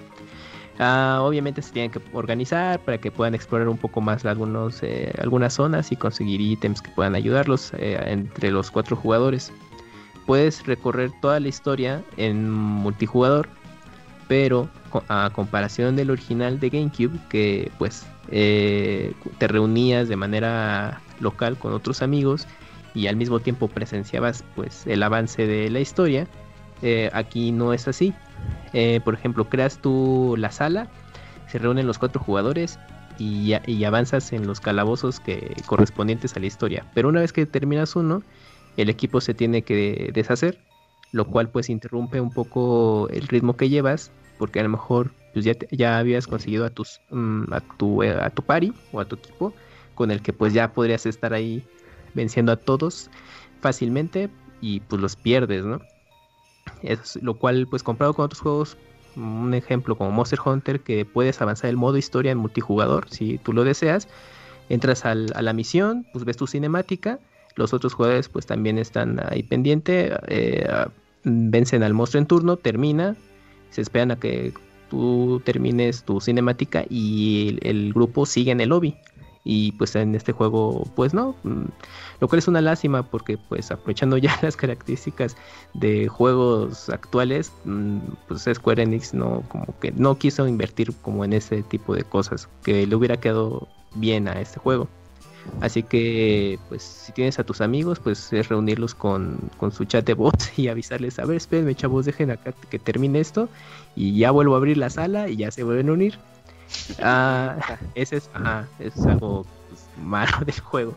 [0.78, 5.12] Ah, obviamente se tienen que organizar para que puedan explorar un poco más algunos, eh,
[5.20, 9.52] algunas zonas y conseguir ítems que puedan ayudarlos eh, entre los cuatro jugadores.
[10.24, 13.48] Puedes recorrer toda la historia en multijugador,
[14.28, 14.68] pero
[15.08, 21.72] a comparación del original de GameCube, que pues eh, te reunías de manera local con
[21.72, 22.46] otros amigos
[22.94, 26.26] y al mismo tiempo presenciabas pues el avance de la historia
[26.82, 28.14] eh, aquí no es así.
[28.72, 30.88] Eh, por ejemplo creas tú la sala
[31.48, 32.78] se reúnen los cuatro jugadores
[33.18, 36.84] y, y, avanzas en los calabozos que correspondientes a la historia.
[36.94, 38.22] Pero una vez que terminas uno
[38.76, 40.58] el equipo se tiene que deshacer
[41.12, 45.44] lo cual pues interrumpe un poco el ritmo que llevas porque a lo mejor pues
[45.44, 49.04] ya, ya habías conseguido a tus mm, a tu eh, a tu pari o a
[49.04, 49.54] tu equipo
[49.94, 51.64] con el que pues ya podrías estar ahí
[52.14, 53.10] venciendo a todos
[53.60, 54.30] fácilmente
[54.60, 55.80] y pues los pierdes, ¿no?
[56.82, 58.76] Es lo cual pues comparado con otros juegos,
[59.16, 63.52] un ejemplo como Monster Hunter que puedes avanzar el modo historia en multijugador si tú
[63.52, 64.08] lo deseas,
[64.68, 67.18] entras a la misión, pues ves tu cinemática,
[67.58, 70.66] los otros jugadores pues también están ahí pendiente, eh,
[71.24, 73.16] vencen al monstruo en turno, termina,
[73.70, 74.54] se esperan a que
[74.88, 78.96] tú termines tu cinemática y el, grupo sigue en el lobby.
[79.44, 81.64] Y pues en este juego, pues no, mm,
[82.20, 85.36] lo cual es una lástima porque pues aprovechando ya las características
[85.74, 87.98] de juegos actuales, mm,
[88.28, 92.48] pues Square Enix no, como que no quiso invertir como en ese tipo de cosas,
[92.62, 94.88] que le hubiera quedado bien a este juego.
[95.60, 99.38] Así que, pues, si tienes a tus amigos, pues es reunirlos con,
[99.72, 103.48] su chat de bots y avisarles, a ver, espérenme, chavos, dejen acá que termine esto
[103.96, 106.18] y ya vuelvo a abrir la sala y ya se vuelven a unir.
[107.00, 108.30] Ah, ese es,
[108.78, 110.94] es algo pues, malo del juego.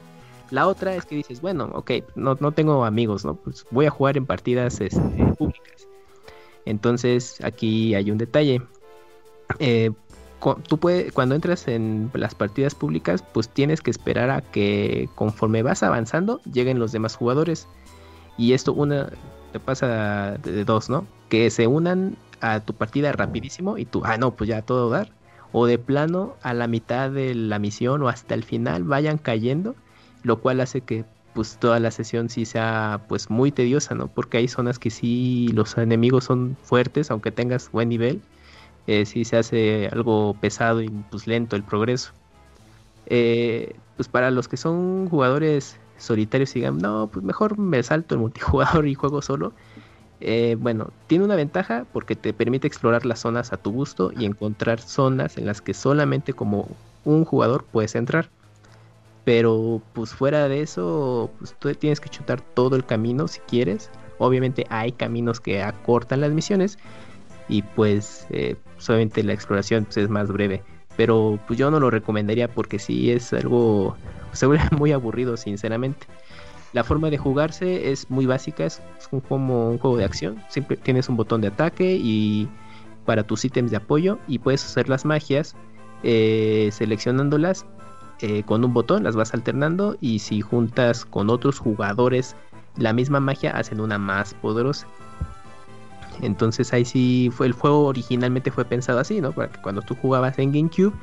[0.50, 3.36] La otra es que dices, bueno, ok, no, no tengo amigos, ¿no?
[3.36, 5.00] Pues voy a jugar en partidas este,
[5.38, 5.88] públicas.
[6.66, 8.62] Entonces, aquí hay un detalle.
[9.60, 9.92] Eh,
[10.68, 15.64] tú puedes, cuando entras en las partidas públicas, pues tienes que esperar a que conforme
[15.64, 17.68] vas avanzando lleguen los demás jugadores.
[18.38, 19.10] Y esto una
[19.52, 21.06] te pasa de, dos, ¿no?
[21.30, 25.10] Que se unan a tu partida rapidísimo y tú, ah, no, pues ya todo dar.
[25.52, 29.76] O de plano a la mitad de la misión o hasta el final vayan cayendo,
[30.24, 34.08] lo cual hace que pues toda la sesión sí sea pues muy tediosa, ¿no?
[34.08, 38.22] Porque hay zonas que sí los enemigos son fuertes, aunque tengas buen nivel,
[38.88, 42.12] eh, sí se hace algo pesado y pues lento el progreso.
[43.08, 48.16] Eh, pues para los que son jugadores solitarios y digan, no, pues mejor me salto
[48.16, 49.54] el multijugador y juego solo.
[50.20, 54.26] Eh, bueno, tiene una ventaja porque te permite explorar las zonas a tu gusto y
[54.26, 56.68] encontrar zonas en las que solamente como
[57.06, 58.30] un jugador puedes entrar.
[59.24, 63.90] Pero pues fuera de eso, pues tú tienes que chutar todo el camino si quieres.
[64.18, 66.78] Obviamente hay caminos que acortan las misiones
[67.52, 70.64] y pues eh, solamente la exploración pues, es más breve.
[70.98, 73.96] Pero pues yo no lo recomendaría porque sí es algo,
[74.32, 76.08] se vuelve muy aburrido sinceramente.
[76.74, 78.82] La forma de jugarse es muy básica, es,
[79.28, 80.42] como un juego de acción.
[80.48, 82.48] Siempre tienes un botón de ataque y
[83.06, 85.56] para tus ítems de apoyo y puedes hacer las magias
[86.04, 87.66] eh, seleccionándolas
[88.22, 92.36] eh, con un botón, las vas alternando y si juntas con otros jugadores
[92.78, 94.88] la misma magia hacen una más poderosa.
[96.22, 99.32] Entonces ahí sí fue el juego originalmente fue pensado así, ¿no?
[99.32, 100.94] Para que cuando tú jugabas en GameCube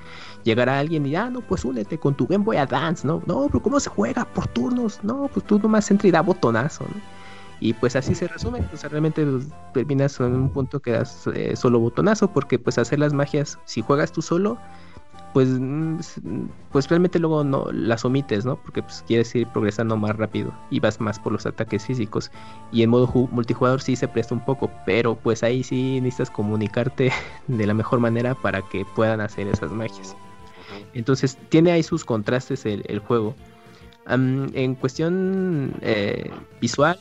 [0.44, 3.22] llegara alguien y ah, no, pues únete con tu Game Boy Advance, ¿no?
[3.26, 5.02] No, pero ¿cómo se juega por turnos?
[5.02, 7.00] No, pues tú nomás entra y da botonazo, ¿no?
[7.60, 11.56] Y pues así se resume, pues realmente pues, terminas en un punto que das eh,
[11.56, 14.58] solo botonazo, porque pues hacer las magias, si juegas tú solo,
[15.39, 16.01] pues, mm,
[16.73, 18.56] pues realmente luego no las omites, ¿no?
[18.56, 22.32] Porque pues quieres ir progresando más rápido y vas más por los ataques físicos.
[22.73, 27.12] Y en modo multijugador sí se presta un poco, pero pues ahí sí necesitas comunicarte
[27.47, 30.16] de la mejor manera para que puedan hacer esas magias.
[30.93, 33.36] Entonces tiene ahí sus contrastes el, juego.
[34.09, 36.98] en cuestión eh, visual,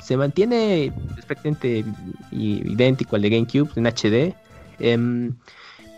[0.00, 1.84] se mantiene perfectamente
[2.30, 4.36] idéntico al de GameCube en HD.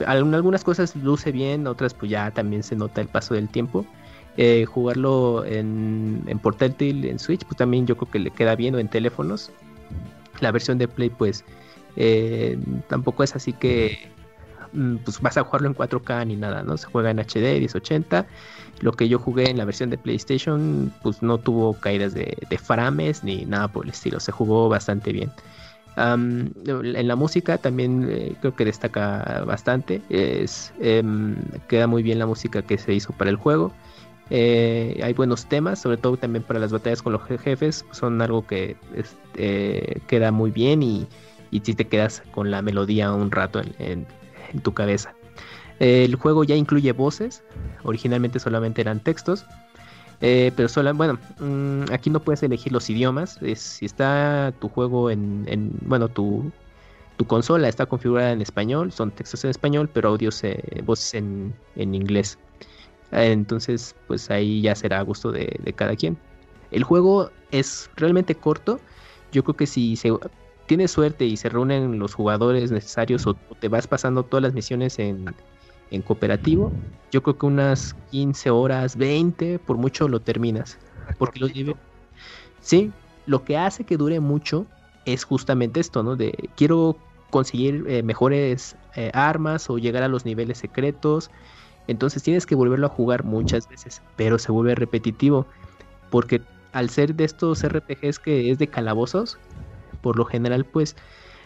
[0.06, 3.86] Algunas cosas luce bien, otras pues ya también se nota el paso del tiempo.
[4.36, 8.74] Eh, jugarlo en, en portátil, en Switch, pues también yo creo que le queda bien
[8.74, 9.50] o en teléfonos.
[10.40, 11.44] La versión de Play pues
[11.96, 12.58] eh,
[12.88, 14.10] tampoco es así que
[14.72, 16.76] mm, pues vas a jugarlo en 4K ni nada, ¿no?
[16.76, 18.26] Se juega en HD 1080.
[18.80, 23.22] Lo que yo jugué en la versión de PlayStation pues no tuvo caídas de frames
[23.22, 25.30] ni nada por el estilo, se jugó bastante bien
[25.96, 30.02] en la música también eh, creo que destaca bastante.
[30.08, 31.36] Es, em,
[31.68, 33.72] queda muy bien la música que se hizo para el juego.
[34.30, 37.84] Eh, hay buenos temas, sobre todo también para las batallas con los jefes.
[37.92, 38.76] Son algo que
[39.36, 41.06] eh, queda muy bien y
[41.62, 44.06] si te quedas con la melodía un rato en
[44.62, 45.14] tu cabeza.
[45.80, 47.42] El juego ya incluye voces,
[47.82, 49.44] originalmente solamente eran textos.
[50.20, 53.38] Eh, pero solo, bueno, mm, aquí no puedes elegir los idiomas.
[53.56, 56.50] si está tu juego en, bueno, tu,
[57.16, 61.54] tu, consola está configurada en español, son textos en español, pero audios, eh, voces en,
[61.76, 62.38] inglés.
[63.12, 66.16] entonces, pues ahí ya será a gusto de, cada quien.
[66.70, 68.80] El juego es realmente corto.
[69.32, 70.12] Yo creo que si se
[70.66, 74.98] tienes suerte y se reúnen los jugadores necesarios o te vas pasando todas las misiones
[74.98, 75.26] en,
[75.90, 76.73] en cooperativo,
[77.11, 80.78] yo creo que unas 15 horas, 20, por mucho lo terminas.
[81.19, 81.52] Porque los
[82.61, 82.93] Sí,
[83.27, 84.66] lo que hace que dure mucho
[85.05, 86.16] es justamente esto, ¿no?
[86.16, 86.97] De quiero
[87.31, 91.31] conseguir eh, mejores eh, armas o llegar a los niveles secretos.
[91.86, 95.47] Entonces tienes que volverlo a jugar muchas veces, pero se vuelve repetitivo.
[96.11, 96.43] Porque
[96.73, 99.39] al ser de estos RPGs que es de calabozos,
[100.01, 100.97] por lo general, pues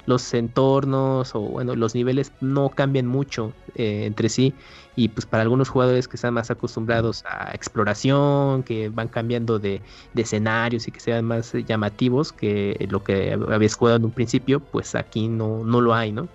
[0.08, 4.54] los entornos o bueno, los niveles no cambian mucho eh, entre sí
[4.96, 9.82] y pues para algunos jugadores que están más acostumbrados a exploración, que van cambiando de,
[10.16, 14.94] escenarios y que sean más llamativos que lo que habías jugado en un principio, pues
[14.94, 16.26] aquí no, no lo hay, ¿no?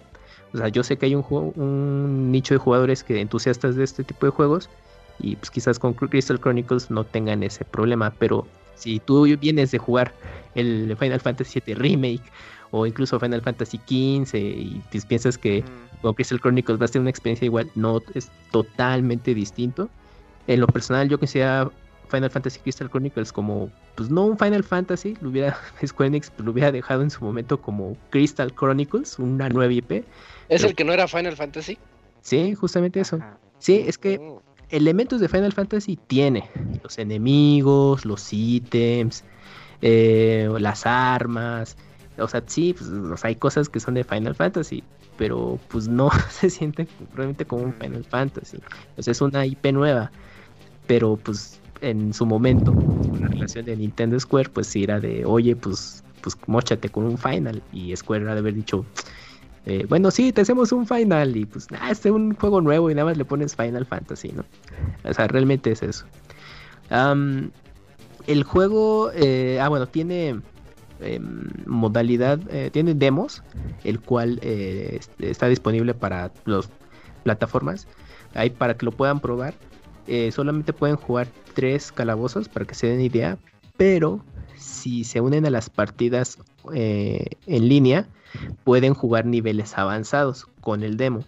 [0.53, 1.25] O sea, yo sé que hay un,
[1.55, 4.69] un nicho de jugadores que entusiastas de este tipo de juegos
[5.17, 8.45] y pues quizás con Crystal Chronicles no tengan ese problema, pero
[8.75, 10.13] si tú vienes de jugar
[10.53, 12.23] el Final Fantasy VII Remake
[12.75, 15.63] o incluso Final Fantasy XV y piensas que
[16.01, 19.89] con Crystal Chronicles va a ser una experiencia igual, no, es totalmente distinto.
[20.47, 21.71] En lo personal yo considero
[22.09, 25.55] Final Fantasy Crystal Chronicles como, pues no un Final Fantasy, lo hubiera,
[25.85, 30.03] Square Enix lo hubiera dejado en su momento como Crystal Chronicles, una nueva IP.
[30.49, 31.77] ¿Es el que no era Final Fantasy?
[32.21, 33.19] Sí, justamente eso.
[33.59, 34.41] Sí, es que oh.
[34.71, 36.49] elementos de Final Fantasy tiene,
[36.81, 39.23] los enemigos, los ítems,
[39.83, 41.77] eh, las armas,
[42.17, 44.83] o sea, sí, pues, o sea, hay cosas que son de Final Fantasy,
[45.17, 48.57] pero pues no se siente probablemente como un Final Fantasy.
[48.99, 50.11] Sea, es una IP nueva,
[50.87, 52.73] pero pues en su momento,
[53.19, 57.17] la relación de Nintendo Square, pues sí era de, oye, pues, pues mochate con un
[57.17, 57.61] Final.
[57.73, 58.85] Y Square era de haber dicho,
[59.65, 61.35] eh, bueno, sí, te hacemos un Final.
[61.35, 64.31] Y pues, nada, este es un juego nuevo y nada más le pones Final Fantasy,
[64.31, 64.45] ¿no?
[65.03, 66.05] O sea, realmente es eso.
[68.27, 70.39] el juego, eh, ah, bueno, tiene
[70.99, 73.43] em, modalidad, eh, tiene demos,
[73.83, 74.39] el cual
[75.19, 76.69] está disponible para las
[77.23, 77.87] plataformas,
[78.33, 79.53] ahí para que lo puedan probar.
[80.31, 83.37] solamente pueden jugar tres calabozos para que se den idea,
[83.77, 84.23] pero
[84.63, 86.37] si se unen a las partidas
[86.73, 88.07] eh, en línea,
[88.63, 91.21] pueden jugar niveles avanzados con el demo.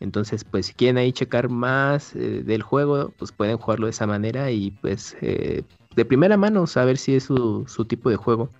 [0.00, 4.06] Entonces, pues si quieren ahí checar más eh, del juego, pues pueden jugarlo de esa
[4.06, 5.62] manera y pues eh,
[5.94, 8.50] de primera mano saber si es su, su, tipo de juego.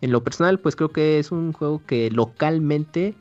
[0.00, 3.14] En lo personal, pues creo que es un juego que localmente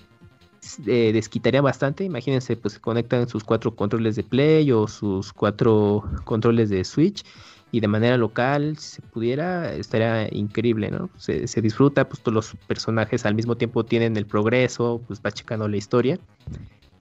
[0.85, 2.03] desquitaría bastante.
[2.03, 7.23] Imagínense, pues se conectan sus cuatro controles de Play o sus cuatro controles de Switch
[7.71, 11.09] y de manera local, si se pudiera, estaría increíble, ¿no?
[11.17, 15.67] Se, disfruta, pues todos los personajes al mismo tiempo tienen el progreso, pues va checando
[15.67, 16.19] la historia,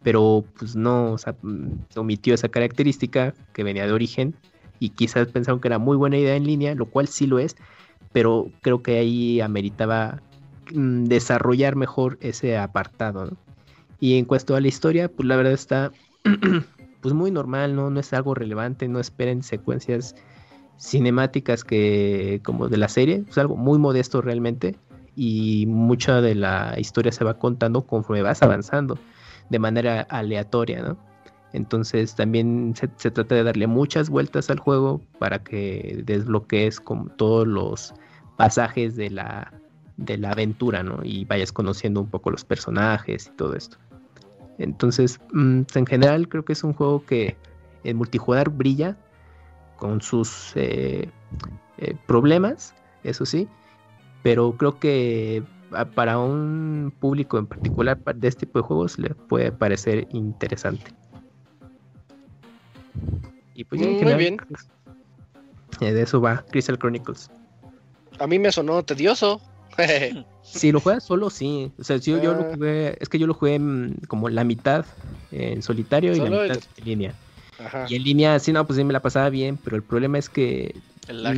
[0.03, 4.35] pero pues no, o sea, mm, se omitió esa característica que venía de origen
[4.79, 7.57] y quizás pensaron que era muy buena idea en línea, lo cual sí lo es,
[8.13, 10.21] pero creo que ahí ameritaba
[10.73, 13.37] mm, desarrollar mejor ese apartado, ¿no?
[14.01, 15.91] Y en cuanto a la historia, pues la verdad está
[17.01, 17.91] pues muy normal, ¿no?
[17.91, 20.15] No es algo relevante, no esperen secuencias
[20.79, 24.77] cinemáticas que como de la serie, es algo muy modesto realmente
[25.17, 28.99] y mucha de la historia se va contando conforme vas avanzando
[29.51, 31.08] de manera aleatoria, ¿no?
[31.53, 37.47] Entonces también se, trata de darle muchas vueltas al juego para que desbloquees como todos
[37.47, 37.95] los
[38.37, 39.53] pasajes de la,
[39.97, 41.01] de la aventura, ¿no?
[41.03, 43.79] Y vayas conociendo un poco los personajes y todo esto.
[44.59, 47.37] Entonces, mm, en general creo que es un juego que
[47.85, 48.97] en multijugador brilla
[49.77, 51.09] con sus eh,
[51.79, 53.49] eh, problemas, eso sí,
[54.23, 55.43] pero creo que
[55.95, 60.93] para un público en particular de este tipo de juegos le puede parecer interesante.
[63.55, 64.37] Y pues mm, Muy bien.
[64.37, 64.69] Pues,
[65.81, 67.31] eh, de eso va Crystal Chronicles.
[68.19, 69.41] A mí me sonó tedioso.
[70.43, 71.71] Si lo juegas solo, sí.
[71.79, 72.51] O sea, yo, yo lo ah.
[72.55, 74.87] jugué, es que yo lo jugué mm, como la mitad
[75.31, 77.15] en solitario y la mitad en línea.
[77.89, 80.31] Y en línea, sí, no, pues sí me la pasaba bien, pero el problema es
[80.31, 80.75] que...
[81.07, 81.37] El lag.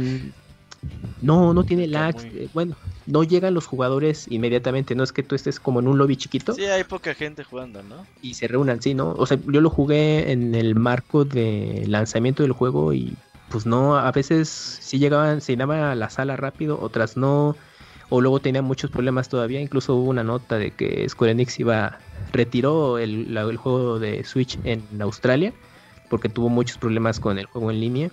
[1.20, 2.16] No, no tiene lag.
[2.32, 2.77] Eh, bueno,
[3.07, 4.94] no llegan los jugadores inmediatamente.
[4.94, 6.55] No es que tú estés como en un lobby chiquito.
[6.55, 8.07] Sí, hay poca gente jugando, ¿no?
[8.23, 9.12] Y se reúnan, sí, ¿no?
[9.12, 13.16] O sea, yo lo jugué en el marco de lanzamiento del juego y
[13.51, 17.57] pues no, a veces sí llegaban, se llenaba la sala rápido, otras no
[18.09, 19.61] o luego tenía muchos problemas todavía.
[19.61, 21.98] Incluso hubo una nota de que Square Enix iba
[22.32, 25.52] retiró el, el juego de Switch en Australia
[26.09, 28.11] porque tuvo muchos problemas con el juego en línea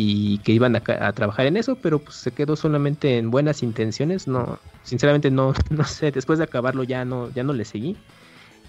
[0.00, 4.28] y que iban a, trabajar en eso, pero pues se quedó solamente en buenas intenciones.
[4.28, 6.12] No, sinceramente no, no sé.
[6.12, 7.96] Después de acabarlo ya no, ya no le seguí.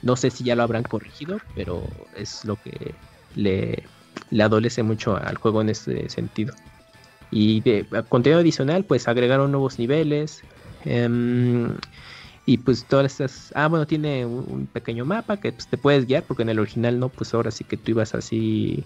[0.02, 1.84] No sé si ya lo habrán corregido, pero
[2.16, 2.96] es lo que
[3.36, 3.84] le,
[4.32, 6.56] le adolece mucho al juego en ese sentido.
[7.30, 10.42] Y de contenido adicional, pues agregaron nuevos niveles,
[10.86, 11.76] Em,
[12.46, 13.52] y pues todas estas...
[13.56, 17.00] Ah, bueno, tiene un, pequeño mapa que pues, te puedes guiar, porque en el original
[17.00, 18.84] no, pues ahora sí que tú ibas así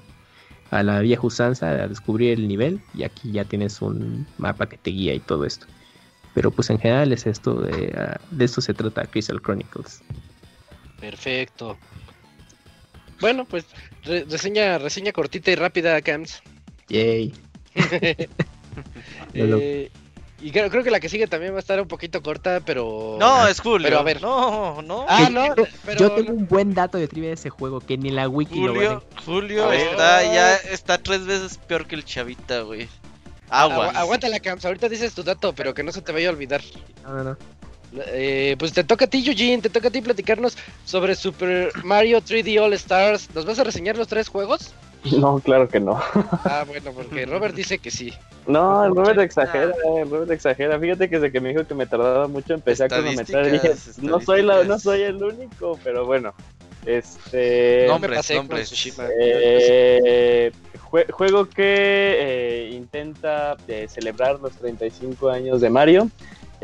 [0.71, 4.77] a la vieja usanza a descubrir el nivel y aquí ya tienes un mapa que
[4.77, 5.67] te guía y todo esto.
[6.33, 10.01] Pero pues en general es esto, de, ah, de esto se trata Crystal Chronicles.
[10.99, 11.77] Perfecto.
[13.19, 13.65] Bueno, pues
[14.03, 16.41] reseña, reseña cortita y rápida, Cams.
[16.89, 17.33] Yay.
[19.33, 19.91] eh,
[20.43, 23.15] y creo, creo que la que sigue también va a estar un poquito corta, pero.
[23.17, 23.87] No, es Julio.
[23.87, 24.21] Pero a ver.
[24.21, 25.05] No, no.
[25.07, 25.55] Ah, no.
[25.85, 25.99] Pero...
[25.99, 28.93] Yo tengo un buen dato de trivia de ese juego que ni la wiki Julio,
[28.93, 32.89] lo Julio está ya está tres veces peor que el chavita, güey.
[33.49, 33.91] Agua.
[33.91, 36.61] aguanta la Camps, ahorita dices tu dato, pero que no se te vaya a olvidar.
[37.03, 37.37] No, no, no.
[38.07, 42.21] Eh, pues te toca a ti, Eugene, te toca a ti platicarnos sobre Super Mario
[42.21, 43.29] 3D All Stars.
[43.33, 44.73] ¿Nos vas a reseñar los tres juegos?
[45.19, 45.99] No, claro que no.
[46.45, 48.13] Ah, bueno, porque Robert dice que sí.
[48.47, 50.79] No, el Robert exagera, el Robert exagera.
[50.79, 53.73] Fíjate que desde que me dijo que me tardaba mucho empecé a cronometrar y dije,
[54.01, 56.33] no soy, la, no soy el único, pero bueno.
[56.85, 57.85] Este.
[57.87, 58.97] Nombres, nombres.
[59.19, 60.51] Eh,
[61.11, 66.09] juego que eh, intenta eh, celebrar los 35 años de Mario.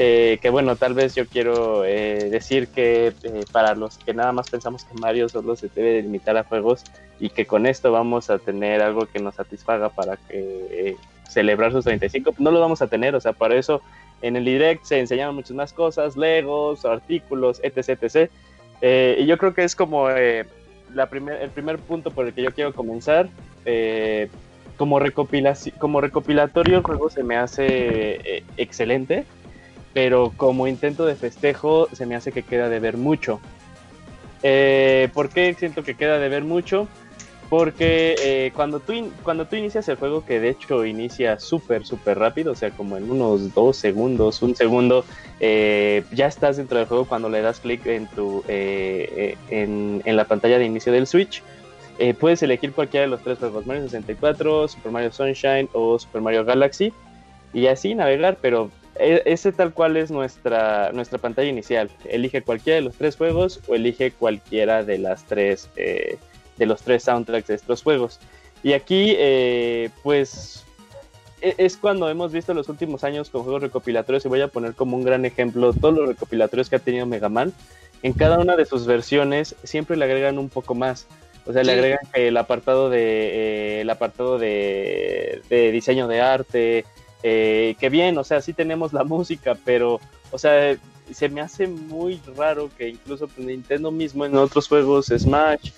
[0.02, 4.32] Eh, que bueno, tal vez yo quiero eh, decir que eh, para los que nada
[4.32, 6.86] más pensamos que Mario solo se debe limitar a juegos
[7.20, 10.96] y que con esto vamos a tener algo que nos satisfaga para que
[11.28, 13.82] celebrar sus 35, no lo vamos a tener, o sea, para eso
[14.22, 18.32] en el direct se enseñaron muchas más cosas, legos, artículos, etc, etc.
[18.82, 20.46] Eh, y yo creo que es como eh,
[20.94, 23.30] la el primer punto por el que yo quiero comenzar.
[23.66, 24.30] Eh,
[24.78, 25.00] como,
[25.78, 29.26] como recopilatorio el juego se me hace excelente,
[30.02, 33.42] pero como intento de festejo se me hace que queda de ver mucho.
[34.40, 36.88] ¿Por qué siento que queda de ver mucho?
[37.50, 38.94] Porque eh, cuando, tú
[39.24, 42.96] cuando tú inicias el juego, que de hecho inicia súper, súper rápido, o sea, como
[42.96, 45.04] en unos dos segundos, un segundo,
[45.42, 48.08] eh, ya estás dentro del juego cuando le das clic en,
[48.48, 51.44] eh, en, la pantalla de inicio del Switch.
[52.22, 56.46] puedes elegir cualquiera de los tres juegos, Mario 64, Super Mario Sunshine o Super Mario
[56.46, 56.94] Galaxy,
[57.52, 61.90] y así navegar, pero ese tal cual es nuestra, nuestra pantalla inicial.
[62.06, 65.70] Elige cualquiera de los tres juegos o elige cualquiera de las tres
[66.60, 68.20] de los tres soundtracks de estos juegos.
[68.62, 70.64] Y aquí, eh, pues,
[71.42, 74.76] e-, es cuando hemos visto los últimos años con juegos recopilatorios, y voy a poner
[74.76, 77.54] como un gran ejemplo todos los recopilatorios que ha tenido Mega Man.
[78.04, 81.08] En cada una de sus versiones siempre le agregan un poco más.
[81.46, 86.86] O sea, le agregan el apartado de eh, el apartado de, diseño de arte,
[87.24, 90.00] eh, que bien, o sea, sí tenemos la música, pero,
[90.32, 90.78] o sea,
[91.12, 95.72] se me hace muy raro que incluso pues, Nintendo mismo en otros juegos, Smash,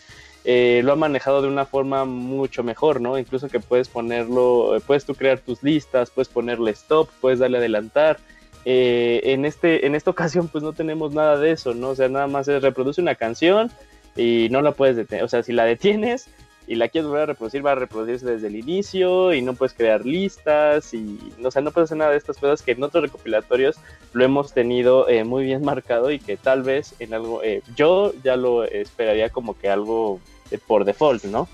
[0.43, 3.17] eh, lo ha manejado de una forma mucho mejor, ¿no?
[3.17, 8.17] Incluso que puedes ponerlo, puedes tú crear tus listas, puedes ponerle stop, puedes darle adelantar.
[8.65, 11.89] Eh, en, este, en esta ocasión pues no tenemos nada de eso, ¿no?
[11.89, 13.71] O sea, nada más es reproduce una canción
[14.15, 15.23] y no la puedes detener.
[15.23, 16.27] O sea, si la detienes
[16.71, 19.73] y la quieres volver a reproducir, va a reproducirse desde el inicio y no puedes
[19.73, 23.75] crear listas y, o sea, no puedes nada de estas cosas que en otros recopilatorios
[24.13, 27.41] lo hemos tenido eh, muy bien marcado y que tal vez en algo,
[27.75, 30.21] yo ya lo esperaría como que algo
[30.65, 31.49] por default, ¿no?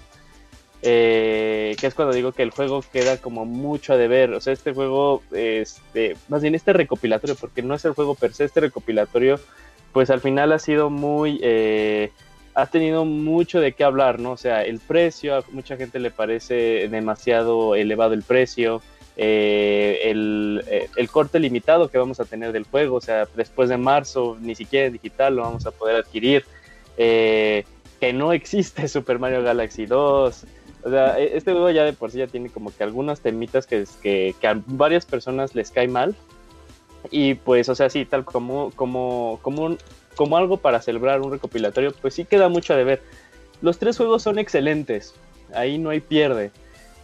[0.84, 4.34] Eh, que es cuando digo que el juego queda como mucho a deber.
[4.34, 8.34] O sea, este juego, este, más bien este recopilatorio, porque no es el juego per
[8.34, 9.40] se, este recopilatorio,
[9.94, 12.12] pues al final ha sido muy, eh,
[12.58, 14.32] ha tenido mucho de qué hablar, ¿no?
[14.32, 18.82] O sea, el precio, a mucha gente le parece demasiado elevado el precio.
[19.16, 20.64] Eh, el,
[20.96, 24.56] el, corte limitado que vamos a tener del juego, o sea, después de marzo ni
[24.56, 26.46] siquiera en digital lo vamos a poder adquirir.
[26.98, 27.64] Eh,
[28.00, 30.46] que no existe Super Mario Galaxy 2.
[30.84, 33.68] O sea, e, este juego ya de por sí ya tiene como que algunas temitas
[33.68, 36.16] que, que, que a varias personas les cae mal.
[37.12, 39.78] Y pues, o sea, sí, tal como, como, como,
[40.18, 43.02] como algo para celebrar un recopilatorio, pues sí queda mucho de ver.
[43.62, 45.14] Los tres juegos son excelentes,
[45.54, 46.52] ahí no hay pierde.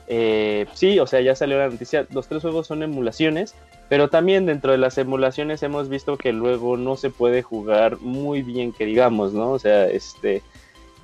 [0.08, 3.56] Eh, sí, o sea, ya salió la noticia, los tres juegos son emulaciones,
[3.88, 8.42] pero también dentro de las emulaciones hemos visto que luego no se puede jugar muy
[8.42, 9.52] bien, que digamos, ¿no?
[9.52, 10.42] O sea, este,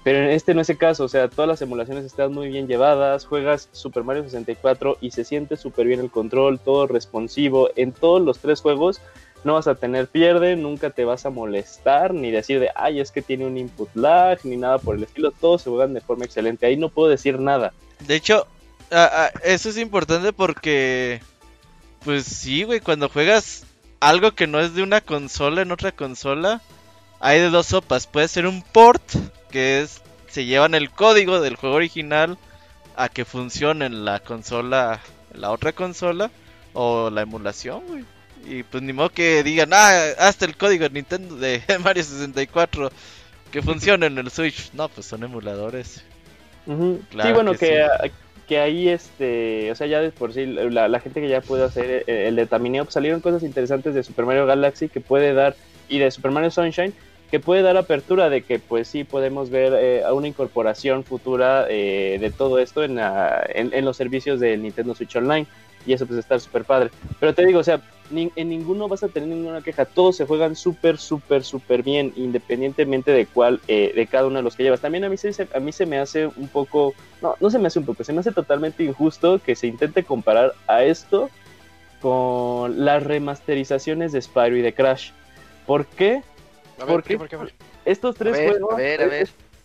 [0.03, 2.67] pero en este no es el caso, o sea, todas las emulaciones están muy bien
[2.67, 7.69] llevadas, juegas Super Mario 64 y se siente súper bien el control, todo responsivo.
[7.75, 9.01] En todos los tres juegos
[9.43, 13.11] no vas a tener pierde, nunca te vas a molestar, ni decir de, ay, es
[13.11, 16.25] que tiene un input lag, ni nada por el estilo, todos se juegan de forma
[16.25, 17.73] excelente, ahí no puedo decir nada.
[18.05, 18.47] De hecho,
[19.43, 21.21] eso es importante porque,
[22.03, 23.65] pues sí, güey, cuando juegas
[23.99, 26.61] algo que no es de una consola en otra consola,
[27.19, 29.03] hay de dos sopas, puede ser un port
[29.51, 32.37] que es se llevan el código del juego original
[32.95, 35.01] a que funcione en la consola,
[35.33, 36.29] la otra consola
[36.73, 38.05] o la emulación, güey.
[38.47, 42.91] Y pues ni modo que digan, ah, hasta el código de Nintendo de Mario 64
[43.51, 44.71] que funcione en el Switch.
[44.73, 46.03] No, pues son emuladores.
[46.65, 47.87] sí, bueno, que,
[48.47, 52.03] que, ahí, este, o sea, ya de por sí, la, gente que ya puede hacer
[52.07, 55.55] el, el detamineo, pues salieron cosas interesantes de Super Mario Galaxy que puede dar,
[55.87, 56.93] y de Super Mario Sunshine,
[57.29, 62.17] que puede dar apertura de que pues sí podemos ver eh, una incorporación futura eh,
[62.19, 65.45] de todo esto en, en, los servicios de Nintendo Switch Online
[65.85, 66.89] y eso pues está súper padre.
[67.19, 67.81] Pero te digo, o sea,
[68.11, 73.11] en ninguno vas a tener ninguna queja, todos se juegan súper, súper, súper bien, independientemente
[73.11, 74.81] de cuál, eh, de cada uno de los que llevas.
[74.81, 77.67] También a mí, se, a mí se me hace un poco, no, no se me
[77.67, 81.29] hace un poco, se me hace totalmente injusto que se intente comparar a esto
[82.01, 85.11] con las remasterizaciones de Spyro y de Crash.
[85.65, 86.23] ¿Por qué?
[86.87, 87.17] porque
[87.85, 88.81] estos tres juegos,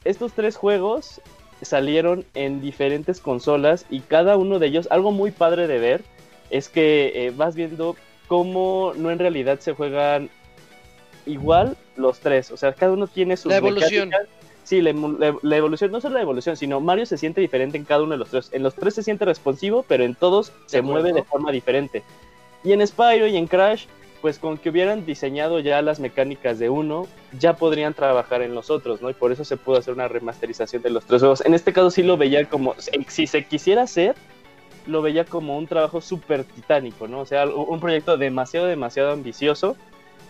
[0.04, 1.20] estos tres juegos
[1.64, 6.02] salieron en diferentes consolas y cada uno de ellos, algo muy padre de ver,
[6.50, 7.96] es que eh, vas viendo
[8.26, 10.30] cómo no en realidad se juegan
[11.26, 12.50] igual los tres.
[12.50, 13.48] O sea, cada uno tiene su...
[13.48, 14.10] La evolución.
[14.64, 14.90] Sí, la,
[15.56, 18.30] evolución, no solo la evolución, sino Mario se siente diferente en cada uno de los
[18.30, 18.48] tres.
[18.52, 22.02] En los tres se siente responsivo, pero en todos se mueve de forma diferente.
[22.64, 23.84] Y en Spyro y en Crash
[24.24, 27.06] pues con que hubieran diseñado ya las mecánicas de uno,
[27.38, 29.10] ya podrían trabajar en los otros, ¿no?
[29.10, 31.44] Y por eso se pudo hacer una remasterización de los tres juegos.
[31.44, 32.74] En este caso sí lo veía como,
[33.06, 34.14] si se quisiera hacer,
[34.86, 37.20] lo veía como un trabajo súper titánico, ¿no?
[37.20, 39.76] O sea, un proyecto demasiado, demasiado ambicioso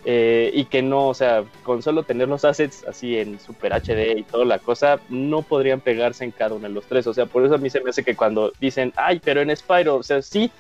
[0.04, 4.18] eh, y que no, o sea, con solo tener los assets así en Super HD
[4.18, 7.06] y toda la cosa, no podrían pegarse en cada uno de los tres.
[7.06, 9.56] O sea, por eso a mí se me hace que cuando dicen, ay, pero en
[9.56, 10.50] Spyro, o sea, sí,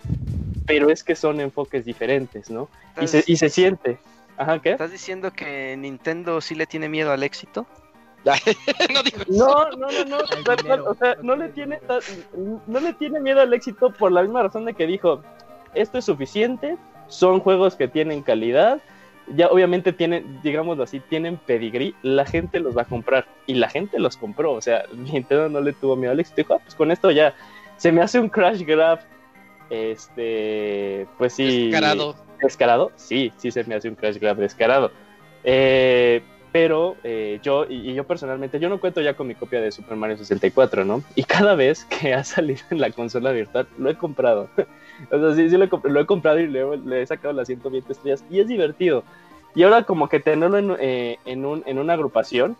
[0.66, 2.68] pero es que son enfoques diferentes, ¿no?
[3.00, 3.98] Y se, y se siente.
[4.36, 4.72] Ajá, ¿qué?
[4.72, 7.66] ¿Estás diciendo que Nintendo sí le tiene miedo al éxito?
[9.28, 10.18] no, no, no, no,
[10.76, 11.78] no, o sea, no le tiene
[12.66, 15.22] no le tiene miedo al éxito por la misma razón de que dijo,
[15.74, 16.76] esto es suficiente,
[17.08, 18.80] son juegos que tienen calidad,
[19.28, 23.68] ya obviamente tienen, digámoslo así, tienen pedigrí, la gente los va a comprar y la
[23.68, 26.74] gente los compró, o sea, Nintendo no le tuvo miedo al éxito, dijo, ah, pues
[26.74, 27.34] con esto ya
[27.76, 29.00] se me hace un crash grab,
[29.70, 31.68] este, pues sí.
[31.68, 32.16] Descarado.
[32.40, 34.90] Descarado, sí, sí se me hace un crash grab descarado.
[35.44, 36.22] Eh,
[36.52, 39.96] pero eh, yo, y, yo personalmente, yo no cuento ya con mi copia de Super
[39.96, 41.02] Mario 64, ¿no?
[41.16, 44.48] Y cada vez que ha salido en la consola virtual, lo he comprado.
[45.10, 48.24] o sea, sí, sí lo, he, comprado y luego le he sacado las 120 estrellas
[48.30, 49.02] y es divertido.
[49.56, 52.56] Y ahora como que tenerlo en, eh, en, un, en una agrupación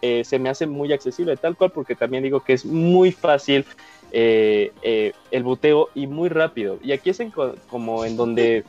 [0.00, 3.64] eh, se me hace muy accesible, tal cual, porque también digo que es muy fácil
[4.12, 6.78] el buteo y muy rápido.
[6.82, 7.20] Y aquí es
[7.68, 8.64] como en donde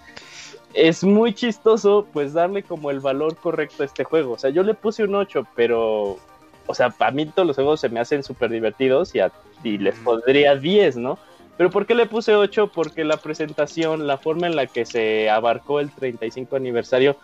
[0.74, 4.34] es muy chistoso pues darle como el valor correcto a este juego.
[4.34, 6.18] O sea, yo le puse un 8, pero,
[6.68, 9.32] o sea, a mí todos los juegos se me hacen súper divertidos y, a,
[9.64, 11.18] y les pondría 10, ¿no?
[11.58, 12.72] Pero ¿por qué le puse 8?
[12.74, 17.18] Porque la presentación, la forma en la que se abarcó el 35 aniversario,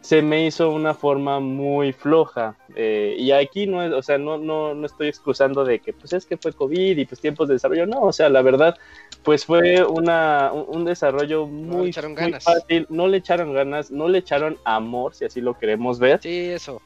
[0.00, 2.56] se me hizo una forma muy floja.
[2.74, 6.12] Eh, y aquí no es, o sea, no, no, no estoy excusando de que pues
[6.12, 7.86] es que fue COVID y pues tiempos de desarrollo.
[7.86, 8.76] No, o sea, la verdad,
[9.22, 12.86] pues fue una, un, desarrollo muy, fácil.
[12.88, 16.20] No le echaron ganas, no le echaron amor, si así lo queremos ver.
[16.22, 16.80] Sí, eso.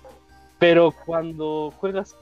[0.59, 2.17] Pero cuando juegas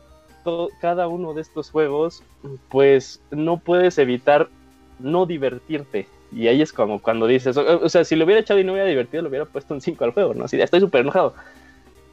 [0.45, 2.23] todo, cada uno de estos juegos,
[2.69, 4.49] pues no puedes evitar
[4.99, 6.07] no divertirte.
[6.35, 8.89] Y ahí es como cuando dices, o, sea, si lo hubiera echado y no hubiera
[8.89, 10.45] divertido, lo hubiera puesto un 5 al juego, ¿no?
[10.45, 11.35] Así, estoy súper enojado.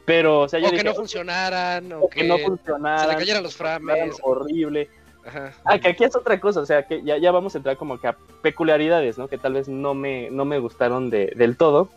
[0.04, 3.56] Pero, o sea, yo que no funcionaran, o, que, no funcionaran, se le cayeran los
[3.56, 4.16] frames.
[4.22, 4.88] Horrible.
[5.24, 5.52] Ajá.
[5.64, 7.98] Ah, que aquí es otra cosa, o sea, que ya, ya vamos a entrar como
[8.00, 9.28] que a peculiaridades, ¿no?
[9.28, 11.90] Que tal vez no me, no me gustaron de, del todo.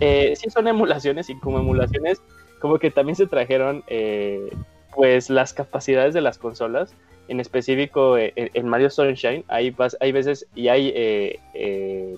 [0.00, 2.20] Eh, sí son emulaciones y como emulaciones,
[2.60, 4.50] como que también se trajeron, eh,
[4.94, 6.94] pues, las capacidades de las consolas
[7.28, 12.16] en específico eh, en, Mario Sunshine, hay, hay veces y hay eh, eh,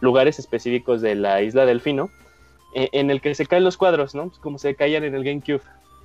[0.00, 2.10] lugares específicos de la isla Delfino
[2.72, 4.30] en el que se caen los cuadros, ¿no?
[4.40, 5.60] Como se caían en el GameCube,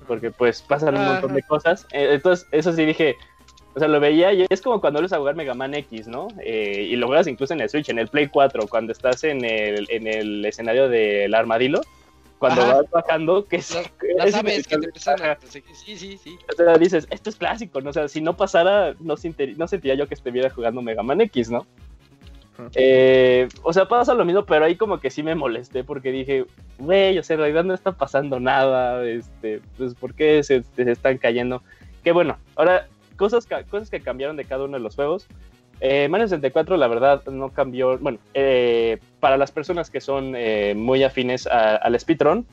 [0.08, 1.86] porque pues pasan un montón de cosas.
[1.92, 3.14] entonces, eso sí dije,
[3.76, 6.26] o sea, lo veía y es como cuando vuelves a jugar Mega Man X, ¿no?
[6.44, 9.86] y lo juegas incluso en el Switch, en el Play 4, cuando estás en el,
[9.90, 11.82] en el escenario del armadillo
[12.38, 13.58] cuando vas bajando, que
[14.16, 15.38] las, aves que te empiezan a...
[15.48, 15.62] Sí,
[15.96, 16.38] sí, sí.
[16.52, 17.90] O sea, dices, esto es clásico, ¿no?
[17.90, 19.14] O sea, si no pasara, no,
[19.56, 21.66] no sentiría yo que estuviera jugando Mega Man X, ¿no?
[22.74, 26.46] Eh, o sea, pasa lo mismo, pero ahí como que sí me molesté porque dije,
[26.78, 30.90] güey, o sea, en realidad no está pasando nada, este, pues, ¿por qué se, se
[30.90, 31.62] están cayendo?
[32.02, 35.26] Que bueno, ahora, cosas, cosas que cambiaron de cada uno de los juegos.
[35.80, 37.98] Eh, Mario 64, la verdad, no cambió.
[37.98, 42.46] Bueno, eh, para las personas que son eh, muy afines al speedrun,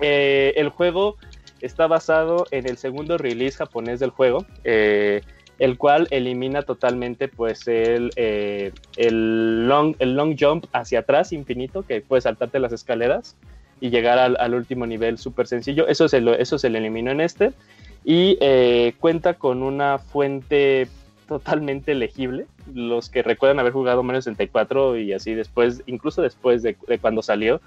[0.00, 1.16] eh, el juego
[1.60, 8.10] está basado en el segundo release japonés del juego, el cual elimina totalmente pues el,
[8.16, 13.36] el, long, el long jump hacia atrás infinito, que puedes saltarte las escaleras
[13.80, 15.86] y llegar al, último nivel súper sencillo.
[15.86, 17.52] Eso se, lo, eso se le eliminó en este.
[18.04, 18.36] Y
[18.98, 20.88] cuenta con una fuente
[21.26, 22.46] totalmente legible.
[22.72, 27.60] Los que recuerdan haber jugado Mario 64 y así después, incluso después de, cuando salió,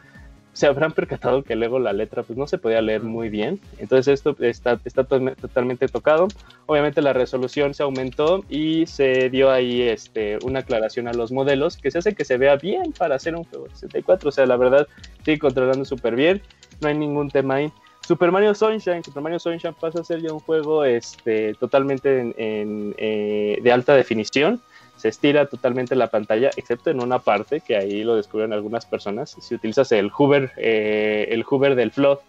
[0.53, 3.59] se habrán percatado que luego la letra pues no se podía leer muy bien.
[3.77, 6.27] Entonces esto está, está totalmente tocado.
[6.65, 11.77] Obviamente la resolución se aumentó y se dio ahí este, una aclaración a los modelos
[11.77, 14.29] que se hace que se vea bien para hacer un juego 64.
[14.29, 14.87] O sea, la verdad,
[15.23, 16.41] sigue controlando súper bien.
[16.81, 17.71] No hay ningún tema ahí.
[18.05, 23.59] Super Mario Sunshine, Super Mario Sunshine pasa a ser ya un juego este, totalmente eh,
[23.61, 24.61] de alta definición.
[24.95, 29.35] Se estira totalmente la pantalla, excepto en una parte que ahí lo descubren algunas personas.
[29.39, 32.19] Si utilizas el hover, eh, el hover del flood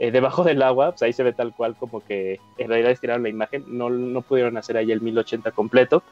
[0.00, 3.22] eh, debajo del agua, pues ahí se ve tal cual como que en realidad estiraron
[3.22, 3.64] la imagen.
[3.68, 6.02] No, no pudieron hacer ahí el 1080 completo.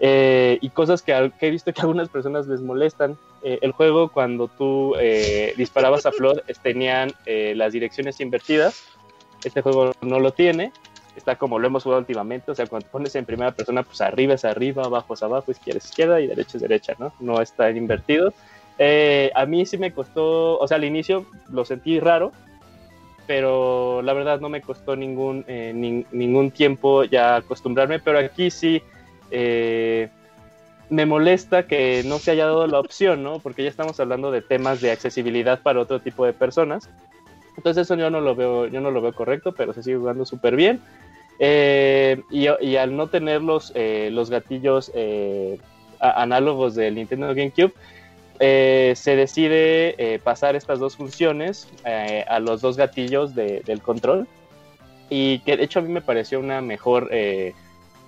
[0.00, 3.16] Eh, y cosas que, he visto que a algunas personas les molestan.
[3.42, 8.84] Eh, el juego, cuando tú eh, disparabas a Flood, tenían las direcciones invertidas.
[9.44, 10.72] Este juego no lo tiene.
[11.16, 12.50] Está como lo hemos jugado últimamente.
[12.50, 15.78] O sea, cuando pones en primera persona, pues arriba es arriba, abajo es abajo, izquierda
[15.78, 17.12] es izquierda y derecha es derecha, ¿no?
[17.20, 18.32] No está invertido.
[19.34, 22.32] a mí sí me costó, o sea, al inicio lo sentí raro,
[23.28, 28.00] pero la verdad no me costó ningún, ningún tiempo ya acostumbrarme.
[28.00, 28.82] Pero aquí sí
[29.30, 30.08] eh,
[30.90, 33.38] me molesta que no se haya dado la opción, ¿no?
[33.38, 36.88] Porque ya estamos hablando de temas de accesibilidad para otro tipo de personas.
[37.56, 40.26] Entonces eso yo no lo veo, yo no lo veo correcto, pero se sigue jugando
[40.26, 40.80] súper bien.
[41.38, 45.58] Eh, y, al no tener los, eh, los gatillos eh,
[45.98, 47.72] análogos del Nintendo GameCube,
[48.38, 54.26] se decide pasar estas dos funciones a los dos gatillos de, del control.
[55.08, 57.10] Y que de hecho a mí me pareció una mejor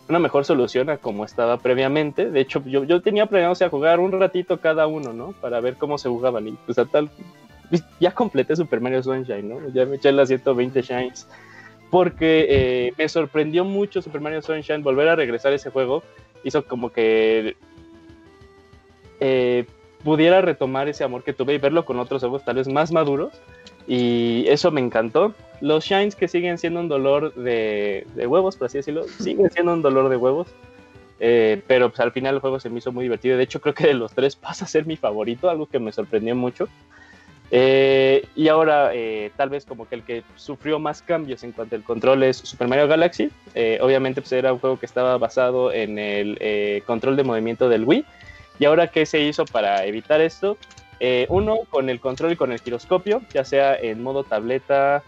[0.09, 2.31] una mejor solución a como estaba previamente.
[2.31, 5.33] De hecho, yo, yo tenía planeado o sea, jugar un ratito cada uno, ¿no?
[5.41, 6.49] Para ver cómo se jugaban.
[6.49, 7.11] Y pues a tal,
[8.01, 9.69] ya completé Super Mario Sunshine, ¿no?
[9.71, 11.29] Ya me eché las 120 Shines.
[11.91, 14.83] Porque eh, me sorprendió mucho Super Mario Sunshine.
[14.83, 16.03] Volver a regresar a ese juego
[16.45, 17.57] hizo como que
[19.21, 19.67] eh,
[20.05, 23.33] pudiera retomar ese amor que tuve y verlo con otros juegos tal vez más maduros.
[23.87, 25.35] Y eso me encantó.
[25.61, 29.83] Los Shines que siguen siendo un dolor de, huevos, por así decirlo, siguen siendo un
[29.83, 30.49] dolor de huevos.
[31.19, 33.37] Eh, pero pues al final el juego se me hizo muy divertido.
[33.37, 35.93] De hecho, creo que de los tres pasa a ser mi favorito, algo que me
[35.93, 36.69] sorprendió mucho.
[37.53, 41.77] Eh, y ahora, eh, tal vez como que el que sufrió más cambios en cuanto
[41.77, 43.31] al control es Super Mario Galaxy.
[43.81, 48.05] obviamente, pues era un juego que estaba basado en el control de movimiento del Wii.
[48.59, 50.57] Y ahora, ¿qué se hizo para evitar esto?
[51.29, 55.03] Uno, con el control y con el giroscopio, ya sea en modo tableta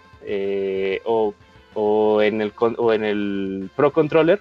[1.05, 1.35] o,
[1.75, 4.41] o, en el, o en el Pro Controller.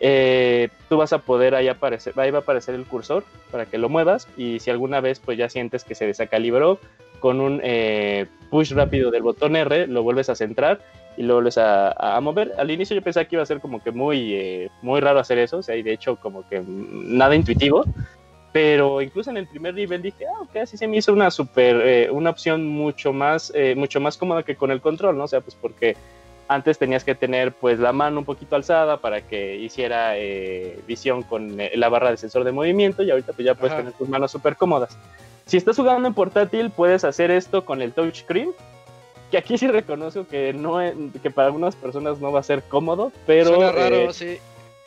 [0.00, 3.78] Eh, tú vas a poder ahí aparecer, ahí va a aparecer el cursor para que
[3.78, 6.78] lo muevas y si alguna vez pues ya sientes que se desacalibró
[7.20, 10.80] con un eh, push rápido del botón R lo vuelves a centrar
[11.16, 12.52] y lo vuelves a, mover.
[12.58, 15.38] Al inicio yo pensaba que iba a ser como que muy, eh, muy raro hacer
[15.38, 17.84] eso, o sea, y de hecho como que nada intuitivo,
[18.54, 22.08] pero incluso en el primer nivel dije, ah, ok, así se me hizo una super,
[22.10, 25.24] una opción mucho más, mucho más cómoda que con el control, ¿no?
[25.24, 25.96] O sea, pues porque
[26.48, 31.22] antes tenías que tener pues la mano un poquito alzada para que hiciera eh, visión
[31.22, 34.08] con eh, la barra de sensor de movimiento y ahorita pues ya puedes tener tus
[34.08, 34.96] manos súper cómodas.
[35.46, 38.52] Si estás jugando en portátil puedes hacer esto con el touchscreen,
[39.30, 40.78] que aquí sí reconozco que no
[41.22, 44.38] que para algunas personas no va a ser cómodo, pero Suena raro, eh, sí.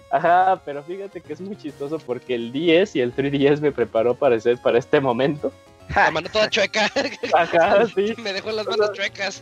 [0.10, 4.16] Ajá, pero fíjate que es muy chistoso porque el 10 y el 3DS me preparó
[4.16, 5.52] para, para este momento.
[5.96, 6.90] La mano toda chueca.
[7.34, 8.14] Ajá, sí.
[8.18, 9.42] Me dejó las manos chuecas.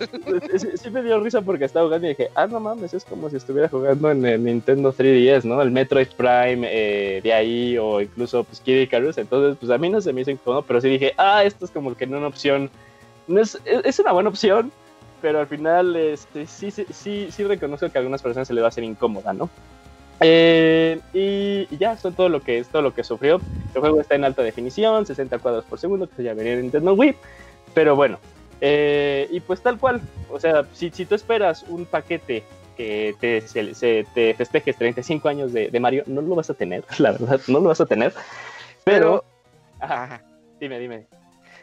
[0.58, 3.38] Sí, me dio risa porque estaba jugando y dije, ah, no mames, es como si
[3.38, 5.62] estuviera jugando en el Nintendo 3DS, ¿no?
[5.62, 9.18] El Metroid Prime eh, de ahí o incluso pues Kid Icarus.
[9.18, 11.72] Entonces, pues a mí no se me hizo incómodo, pero sí dije, ah, esto es
[11.72, 12.70] como que no una opción.
[13.28, 14.72] No es, es una buena opción,
[15.22, 18.62] pero al final este, sí, sí, sí, sí reconozco que a algunas personas se le
[18.62, 19.50] va a hacer incómoda, ¿no?
[20.22, 23.42] Eh, y ya, eso es todo lo que es todo lo que sufrió.
[23.74, 26.94] El juego está en alta definición, 60 cuadros por segundo, que ya venía en Nintendo
[26.94, 27.16] Wii.
[27.74, 28.20] Pero bueno,
[28.62, 30.02] eh, y pues tal cual,
[30.32, 32.44] o sea, si, si tú esperas un paquete
[32.78, 36.84] que te, se, te festejes 35 años de, de, Mario, no lo vas a tener,
[37.00, 38.14] la verdad, no lo vas a tener.
[38.84, 39.24] Pero,
[40.60, 41.08] dime, dime.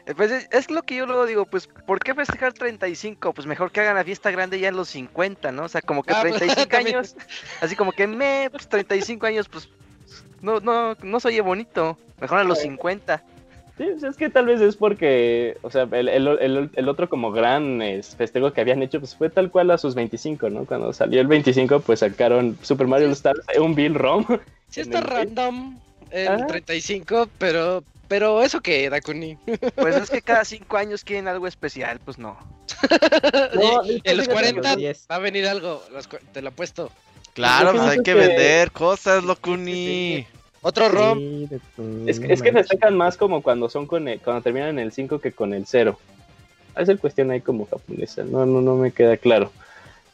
[0.07, 3.33] Eh, pues es, lo que yo luego digo, pues, ¿por qué festejar 35?
[3.33, 5.65] Pues mejor que hagan la fiesta grande ya en los 50, ¿no?
[5.65, 7.17] O sea, como que 35 ah, años,
[7.61, 9.69] así como que me, pues 35 años, pues
[10.41, 11.99] no, no, no se oye bonito.
[12.21, 13.23] Mejor a los 50.
[13.79, 17.33] Sí, pues, es que tal vez es porque, o sea, el, el, el, otro como
[17.33, 17.81] gran
[18.17, 20.67] festejo que habían hecho, pues fue tal cual a sus 25, ¿no?
[20.67, 24.27] Cuando salió el 25, pues sacaron Super Mario Stars, un Bill ROM.
[24.69, 25.79] Sí, está random
[26.11, 29.39] el 35, pero pero eso qué, Dakuni.
[29.75, 32.37] Pues es que cada cinco años quieren algo especial, pues no.
[34.05, 34.77] en los 40
[35.11, 35.83] va a venir algo,
[36.35, 36.91] te lo apuesto.
[37.33, 40.27] Claro, pues hay que vender cosas, Locuni.
[40.61, 41.49] Otro ROM.
[42.07, 45.33] es, es, que festejan más como cuando son con cuando terminan en el 5 que
[45.33, 45.99] con el 0.
[46.77, 49.51] Es el cuestión ahí como japonesa, no, no, no me queda claro.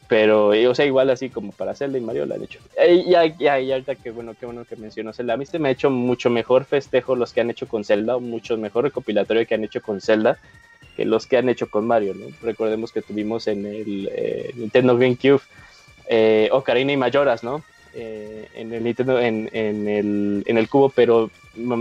[0.09, 2.59] Pero, o sea, igual así como para Zelda y Mario lo han hecho.
[2.85, 5.35] Y, ya, ya, ahorita que bueno, qué bueno que mencionó Zelda.
[5.35, 8.17] A mí se me ha hecho mucho mejor festejo los que han hecho con Zelda,
[8.17, 10.37] mucho mejor recopilatorio que han hecho con Zelda
[10.97, 12.25] que los que han hecho con Mario, ¿no?
[12.41, 15.41] Recordemos que tuvimos en el eh, Nintendo GameCube
[16.09, 17.63] eh, Ocarina y Mayoras, ¿no?
[17.93, 21.29] Eh, en el Nintendo, en, en, el, en el cubo, pero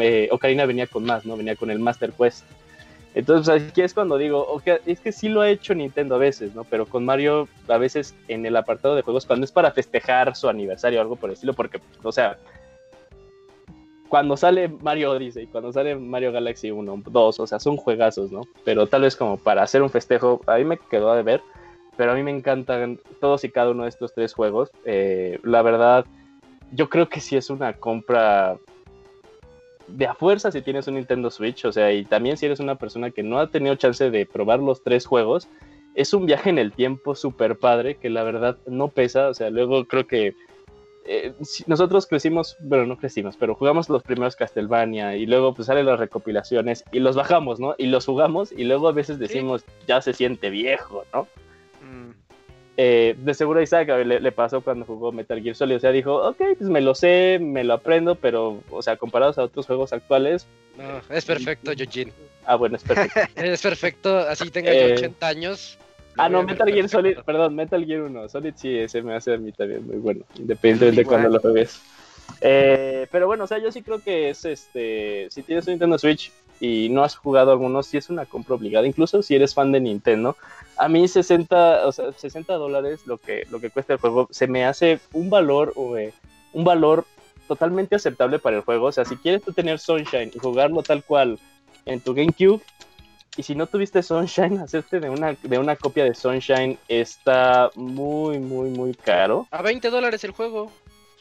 [0.03, 1.37] eh, Ocarina venía con más, ¿no?
[1.37, 2.45] Venía con el Master Quest.
[3.15, 6.65] Entonces aquí es cuando digo, es que sí lo ha hecho Nintendo a veces, ¿no?
[6.65, 10.49] Pero con Mario a veces en el apartado de juegos, cuando es para festejar su
[10.49, 12.39] aniversario o algo por el estilo, porque, o sea,
[14.09, 18.43] cuando sale Mario Odyssey, cuando sale Mario Galaxy 1, 2, o sea, son juegazos, ¿no?
[18.65, 21.43] Pero tal vez como para hacer un festejo, a mí me quedó de ver,
[21.97, 24.71] pero a mí me encantan todos y cada uno de estos tres juegos.
[24.85, 26.07] Eh, la verdad,
[26.73, 28.57] yo creo que sí es una compra
[29.89, 32.77] de a fuerza si tienes un Nintendo Switch, o sea, y también si eres una
[32.77, 35.49] persona que no ha tenido chance de probar los tres juegos,
[35.95, 39.51] es un viaje en el tiempo súper padre que la verdad no pesa, o sea,
[39.51, 40.35] luego creo que
[41.11, 41.33] eh,
[41.67, 45.99] nosotros crecimos, bueno, no crecimos, pero jugamos los primeros Castlevania y luego pues salen las
[45.99, 47.75] recopilaciones y los bajamos, ¿no?
[47.79, 51.27] Y los jugamos y luego a veces decimos, ya se siente viejo, ¿no?
[52.81, 55.91] Eh, de seguro a Isaac le, le pasó cuando jugó Metal Gear Solid, o sea,
[55.91, 59.67] dijo, ok, pues me lo sé, me lo aprendo, pero, o sea, comparados a otros
[59.67, 60.47] juegos actuales,
[60.77, 62.13] No, es perfecto, Yojin.
[62.47, 63.19] ah, bueno, es perfecto.
[63.35, 65.77] Es perfecto, así tenga Eh, yo 80 años.
[66.17, 66.99] lo Ah, no, Metal Gear perfecto.
[66.99, 68.29] Solid, perdón, Metal Gear 1.
[68.29, 71.81] Solid sí, ese me hace a mí también muy bueno, independientemente de cuando lo juegues.
[72.41, 75.27] Eh, pero bueno, o sea, yo sí creo que es este.
[75.31, 76.31] Si tienes un Nintendo Switch
[76.61, 79.81] y no has jugado algunos, sí es una compra obligada, incluso si eres fan de
[79.81, 80.37] Nintendo.
[80.77, 84.47] A mí 60, o sea, 60 dólares lo que, lo que cuesta el juego se
[84.47, 86.13] me hace un valor, eh,
[86.53, 87.05] un valor
[87.47, 88.87] totalmente aceptable para el juego.
[88.87, 91.39] O sea, si quieres tú tener Sunshine y jugarlo tal cual
[91.87, 92.63] en tu GameCube,
[93.37, 98.39] y si no tuviste Sunshine, hacerte de una, de una copia de Sunshine está muy,
[98.39, 99.47] muy, muy caro.
[99.51, 100.71] A 20 dólares el juego.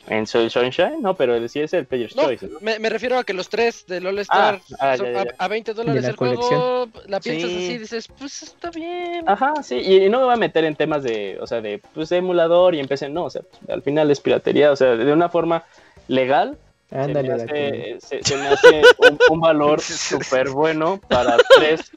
[0.09, 1.01] ¿En Sun- Sunshine?
[1.01, 2.47] No, pero el, sí es el Player's No, Choice.
[2.47, 2.59] ¿no?
[2.61, 5.25] me, me refiero a que los tres del All Star ah, son ya, ya, a-
[5.25, 5.31] ya.
[5.37, 6.87] A, 20 dólares la el juego.
[7.07, 7.55] La piensas Sí.
[7.57, 9.23] así y dices, pues está bien.
[9.27, 11.81] Ajá, sí, y, y no me voy a meter en temas de, o sea, de,
[11.93, 14.95] pues, de emulador y empecé, no, o sea, pues, al final es piratería, o sea,
[14.95, 15.63] de una forma
[16.07, 16.57] legal,
[16.89, 17.91] Ándale, se me Dakuni.
[17.93, 21.91] hace, se- se me hace un, un valor súper bueno para tres,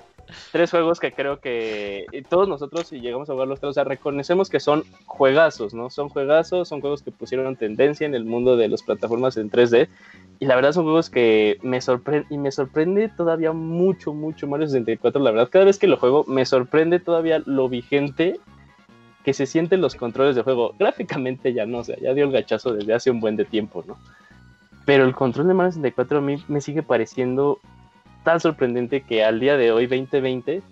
[0.53, 4.61] tres juegos que creo que todos nosotros, si llegamos a jugar los tres, reconocemos que
[4.61, 5.91] son juegazos, ¿no?
[5.91, 9.89] Son juegazos, son juegos que pusieron tendencia en el mundo de las plataformas en 3D.
[10.39, 14.69] Y la verdad son juegos que me sorprende y me sorprende todavía mucho, mucho Mario
[14.69, 15.21] 64.
[15.23, 18.41] La verdad, cada vez que lo juego me sorprende todavía lo vigente
[19.25, 20.75] que se sienten los controles de juego.
[20.79, 23.85] Gráficamente ya no, o sea, ya dio el gachazo desde hace un buen de tiempo,
[23.87, 23.99] ¿no?
[24.87, 27.61] Pero el control de Mario 64 a mí me sigue pareciendo
[28.25, 30.63] tan sorprendente que al día de hoy, 2020,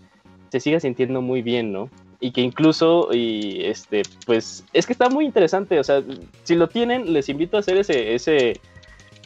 [0.51, 1.91] se siga sintiendo muy bien, ¿no?
[2.21, 6.03] Y que incluso, y este, pues, es que está muy interesante, o sea,
[6.43, 8.61] si lo tienen, les invito a hacer ese, ese,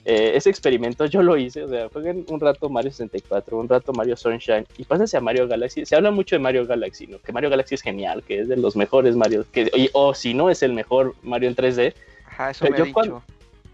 [0.04, 3.92] eh, ese experimento, yo lo hice, o sea, jueguen un rato Mario 64, un rato
[3.92, 7.18] Mario Sunshine, y pásense a Mario Galaxy, se habla mucho de Mario Galaxy, ¿no?
[7.20, 10.50] Que Mario Galaxy es genial, que es de los mejores Mario, que, o si no
[10.50, 11.94] es el mejor Mario en 3D,
[12.26, 12.94] Ajá, eso me yo dicho.
[12.94, 13.22] cuando-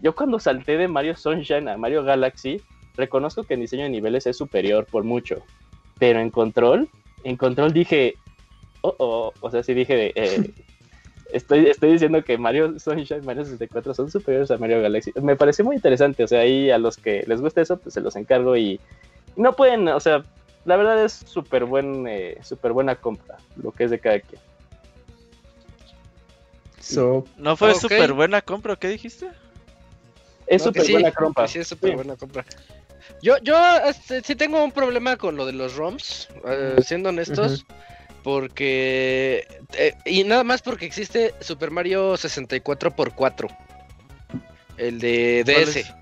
[0.01, 2.61] yo cuando salté de Mario Sunshine a Mario Galaxy,
[2.99, 5.37] reconozco que en diseño de niveles es superior por mucho.
[5.97, 6.87] Pero en control,
[7.23, 8.15] en control dije,
[8.81, 10.51] oh, oh, o sea, sí dije, eh,
[11.33, 15.11] estoy, estoy diciendo que Mario Sunshine y Mario 64 son superiores a Mario Galaxy.
[15.21, 18.01] Me pareció muy interesante, o sea, ahí a los que les gusta eso, pues se
[18.01, 18.79] los encargo y
[19.35, 20.23] no pueden, o sea,
[20.65, 24.41] la verdad es súper buen, eh, súper buena compra, lo que es de cada quien.
[26.79, 27.81] So, ¿No fue Ok.
[27.81, 28.75] súper buena compra?
[28.75, 29.27] ¿Qué dijiste?
[30.47, 31.47] Es No, que súper sí, buena compra.
[31.47, 31.95] Sí, es súper Sí.
[31.95, 32.43] buena compra.
[33.21, 37.65] Yo, yo este, sí tengo un problema con lo de los ROMs, eh, siendo honestos,
[38.23, 39.47] porque...
[39.73, 43.47] eh, y nada más porque existe Super Mario 64x4.
[44.77, 45.93] El de ¿Cuál DS.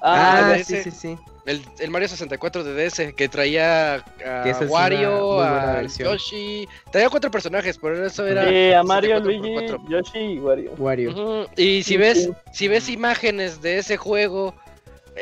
[0.00, 1.18] Ah, el sí, sí, sí.
[1.46, 6.12] El, el Mario 64 de DS, que traía a Wario, a versión.
[6.12, 6.66] Yoshi...
[6.90, 8.48] Traía cuatro personajes, por eso era...
[8.48, 9.88] Sí, a Mario, 64 por Luigi, 4.
[9.88, 11.48] Yoshi y Wario.
[11.56, 12.30] Y si Sí, ves, sí.
[12.52, 14.56] si ves imágenes de ese juego,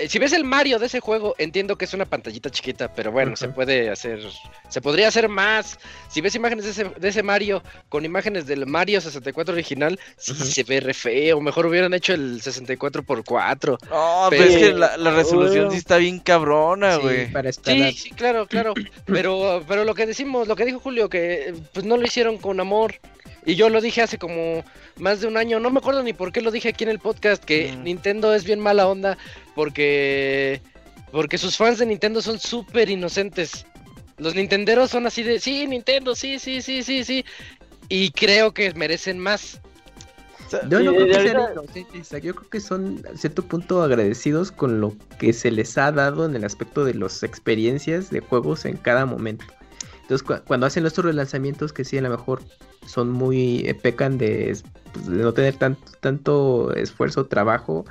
[0.09, 3.37] si ves el Mario de ese juego, entiendo que es una pantallita chiquita, pero bueno,
[3.37, 4.21] se puede hacer,
[4.69, 5.79] se podría hacer más.
[6.09, 10.33] Si ves imágenes de ese, de ese Mario con imágenes del Mario 64 original, sí
[10.33, 10.45] Ujú.
[10.45, 11.41] se ve re feo.
[11.41, 15.71] Mejor hubieran hecho el 64 x 4 No, pero Pero- es que la, la resolución
[15.71, 17.33] sí está bien cabrona, Sí, güey.
[17.33, 17.93] para escalar.
[17.93, 18.75] Sí, sí, claro, claro.
[19.07, 22.39] Pero, pero lo que decimos, lo que dijo Julio, que eh, pues no lo hicieron
[22.39, 22.95] con amor.
[23.47, 24.65] Y yo lo dije hace como
[24.97, 26.99] más de un año, no me acuerdo ni por qué lo dije aquí en el
[26.99, 27.83] podcast, que Mm.
[27.83, 29.19] Nintendo es bien mala onda
[29.55, 30.61] porque
[31.13, 33.67] porque sus fans de Nintendo son súper inocentes.
[34.19, 37.25] Los nintenderos son así de, sí, Nintendo, sí, sí, sí, sí, sí.
[37.89, 39.61] Y creo que merecen más.
[40.69, 42.11] Yo no creo que sean inocentes.
[42.23, 46.27] Yo creo que son a cierto punto agradecidos con lo que se les ha dado
[46.27, 49.45] en el aspecto de las experiencias de juegos en cada momento.
[50.05, 52.43] Entonces, cu- cuando hacen estos relanzamientos que sí a lo mejor
[52.87, 54.57] son muy eh, pecan de,
[54.93, 57.87] pues, de no tener tanto tanto esfuerzo, trabajo,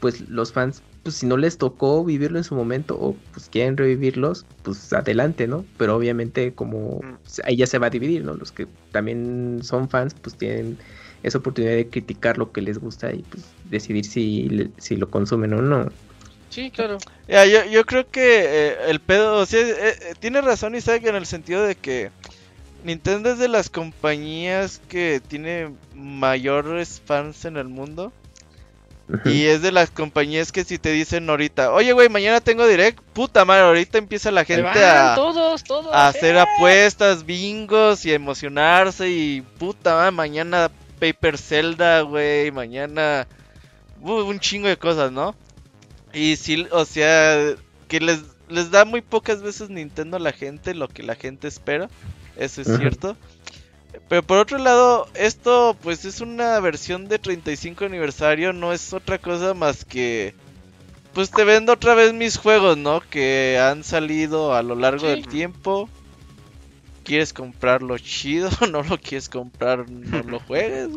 [0.00, 3.76] pues los fans, pues si no les tocó vivirlo en su momento o pues quieren
[3.76, 5.66] revivirlos, pues adelante, ¿no?
[5.76, 7.14] Pero obviamente como Mm.
[7.44, 8.34] ahí ya se va a dividir, ¿no?
[8.34, 10.78] Los que también son fans, pues tienen
[11.22, 15.52] esa oportunidad de criticar lo que les gusta y pues decidir si, si lo consumen
[15.54, 15.88] o no.
[16.54, 16.98] Sí, claro.
[17.26, 21.02] Ya, yo, yo creo que eh, el pedo, o sea, eh, eh, tiene razón Isaac
[21.06, 22.10] en el sentido de que
[22.84, 28.12] Nintendo es de las compañías que tiene mayores fans en el mundo.
[29.24, 33.00] Y es de las compañías que si te dicen ahorita, oye güey, mañana tengo direct,
[33.12, 35.94] puta madre, ahorita empieza la gente van a, todos, todos.
[35.94, 36.40] a hacer ¡eh!
[36.40, 43.26] apuestas, bingos y emocionarse y puta madre, mañana Paper Zelda, güey, mañana
[44.00, 45.34] uh, un chingo de cosas, ¿no?
[46.14, 47.54] Y sí, o sea,
[47.88, 51.48] que les, les da muy pocas veces Nintendo a la gente lo que la gente
[51.48, 51.88] espera,
[52.36, 53.16] eso es cierto.
[54.08, 59.18] Pero por otro lado, esto pues es una versión de 35 aniversario, no es otra
[59.18, 60.34] cosa más que...
[61.12, 63.00] Pues te vendo otra vez mis juegos, ¿no?
[63.00, 65.88] Que han salido a lo largo del tiempo.
[67.04, 68.50] ¿Quieres comprarlo chido?
[68.72, 69.88] ¿No lo quieres comprar?
[69.88, 70.88] No lo juegues.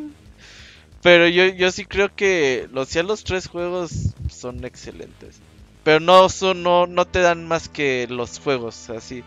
[1.08, 5.40] Pero yo, yo sí creo que los, ya los tres juegos son excelentes.
[5.86, 9.24] Pero no son, no, no te dan más que los juegos, así.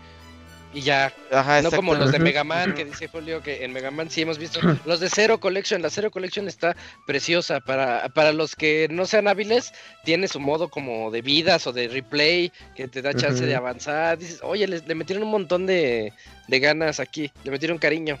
[0.75, 2.19] Y ya, Ajá, no como los de.
[2.19, 4.59] Mega Man, que dice Julio que en Mega Man sí hemos visto.
[4.85, 6.75] Los de Zero Collection, la Zero Collection está
[7.07, 7.61] preciosa.
[7.61, 9.73] Para, para los que no sean hábiles,
[10.05, 14.19] tiene su modo como de vidas o de replay, que te da chance de avanzar.
[14.19, 16.13] Dices, oye, le, le metieron un montón de,
[16.47, 18.19] de ganas aquí, le metieron cariño.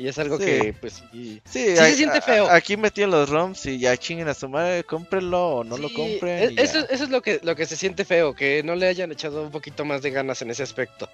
[0.00, 0.44] Y es algo Sí.
[0.46, 2.48] que, pues, sí, Sí, Sí a- se siente a- feo.
[2.50, 6.58] Aquí metieron los ROMs y ya chinguen a su madre, cómprenlo o no lo compren.
[6.58, 9.12] e- Eso, eso es lo que, lo que se siente feo, que no le hayan
[9.12, 11.06] echado un poquito más de ganas en ese aspecto.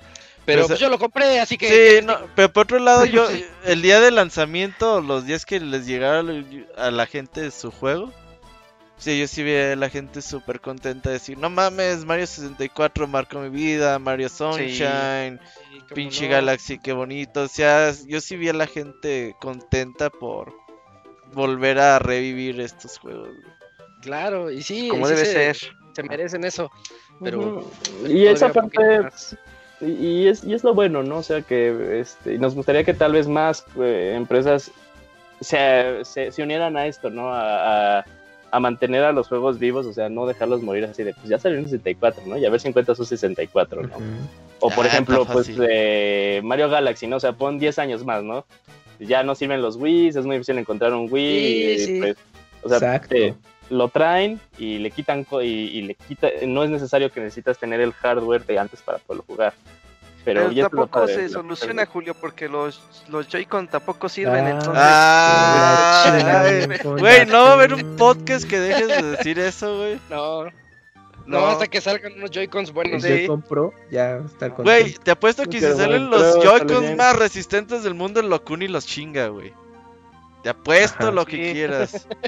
[0.45, 1.99] Pero Pues, pues, yo lo compré, así que...
[1.99, 3.27] Sí, no, pero por otro lado, yo,
[3.65, 6.23] el día de lanzamiento, los días que les llegara
[6.77, 8.13] a la gente su juego,
[8.98, 13.06] sí, yo sí vi a la gente súper contenta de decir, no mames, Mario 64
[13.06, 16.32] marcó mi vida, Mario Sunshine, Sí, pinche no.
[16.32, 20.52] Galaxy, qué bonito, o sea, yo sí vi a la gente contenta por
[21.32, 23.28] volver a revivir estos juegos.
[23.28, 23.56] güey.
[24.02, 25.56] Claro, y sí, Como sí debe se, ser.
[25.94, 26.70] se merecen eso.
[27.23, 27.68] Pero.
[28.09, 28.78] Y esa parte,
[29.81, 31.18] y, es, y es lo bueno, ¿no?
[31.18, 34.70] O sea, que este, nos gustaría que tal vez más eh, empresas
[35.40, 37.32] se, se, se unieran a esto, ¿no?
[37.35, 38.05] A, a-
[38.51, 41.39] a mantener a los juegos vivos, o sea, no dejarlos morir así de, pues ya
[41.39, 42.36] salió en 64, ¿no?
[42.39, 43.97] Y a ver si encuentras un 64, ¿no?
[43.97, 44.05] Ujú.
[44.60, 47.16] O por Ah, ejemplo, pues eh, Mario Galaxy, ¿no?
[47.16, 48.44] O sea, pon 10 años más, ¿no?
[48.98, 51.78] Ya no sirven los Wii, es muy difícil encontrar un Wii.
[51.78, 51.98] Sí, sí.
[52.01, 52.16] pues,
[52.62, 52.78] o sea,
[53.09, 53.35] te-
[53.68, 57.59] lo traen y le quitan co- y, y le quita, no es necesario que necesitas
[57.59, 59.52] tener el hardware de antes para poderlo jugar.
[60.27, 64.51] Pero, ya tampoco se soluciona, Julio, porque los, los Joy-Con tampoco sirven, Ah.
[64.51, 66.27] entonces...
[66.27, 66.57] Ah,
[66.98, 70.01] Güey, no va a haber un podcast que dejes de decir eso, güey.
[70.11, 70.51] No, no,
[71.27, 71.47] No.
[71.47, 73.03] hasta que salgan unos Joy-Cons buenos.
[73.05, 73.27] Si Sí.
[73.28, 74.20] compro, ya
[74.59, 78.66] Güey, te apuesto que si salen bueno, los Joy-Cons más resistentes del mundo, el Locuni
[78.69, 79.55] los chinga, güey.
[80.43, 81.11] Te apuesto Ajá.
[81.12, 82.07] lo que quieras.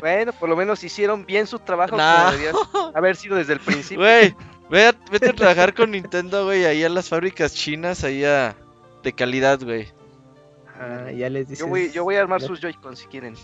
[0.00, 2.02] Bueno, por lo menos hicieron bien su trabajo, No.
[2.02, 2.52] como debería
[2.94, 4.02] haber sido desde el principio.
[4.02, 4.34] Güey,
[4.72, 8.56] ve a- vete a trabajar con Nintendo, güey, ahí a las fábricas chinas, ahí a...
[9.04, 9.86] de calidad, güey.
[10.80, 11.60] Ah, ya les dices.
[11.64, 13.34] Yo voy, yo voy a armar sus Joy-Con si quieren.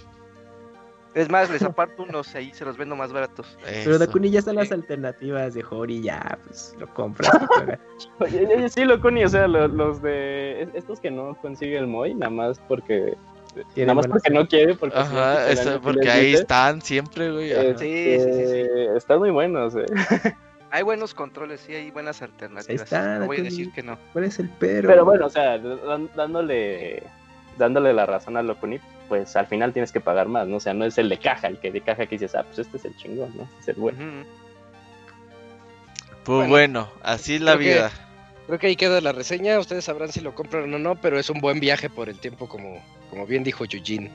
[1.15, 3.57] Es más, les aparto unos ahí, se los vendo más baratos.
[3.65, 3.99] Pero Eso.
[3.99, 4.75] Dakuni ya están las Sí.
[4.75, 7.31] alternativas de Hori, ya, pues lo compras.
[8.75, 12.15] sí, lo Connie, o sea, lo- los de es- estos que no consigue el Moy,
[12.15, 13.17] nada más porque
[13.75, 17.33] Tiene nada más porque no quiere, porque si no, Ajá, porque ahí dice, están siempre,
[17.33, 17.51] güey.
[17.51, 19.87] este, Sí, sí, sí, Están muy buenos, eh.
[20.71, 22.83] Hay buenos controles, sí, hay buenas alternativas.
[22.83, 23.99] está, no voy a decir que no.
[24.13, 24.89] ¿Cuál es el pero?
[24.89, 25.59] Pero bueno, o sea,
[26.15, 27.03] dándole
[27.57, 28.79] dándole la razón a Locuni,
[29.09, 30.57] pues al final tienes que pagar más, ¿no?
[30.57, 32.59] O sea, no es el de caja, el que de caja que dices, ah, pues
[32.61, 33.43] este es el chingón, ¿no?
[33.45, 33.99] Este es el bueno.
[36.25, 37.91] Pues Bueno, bueno, así es la creo que- vida.
[38.47, 39.59] Creo que ahí queda la reseña.
[39.59, 42.49] Ustedes sabrán si lo compran o no, pero es un buen viaje por el tiempo,
[42.49, 44.11] como, como bien dijo Eugene.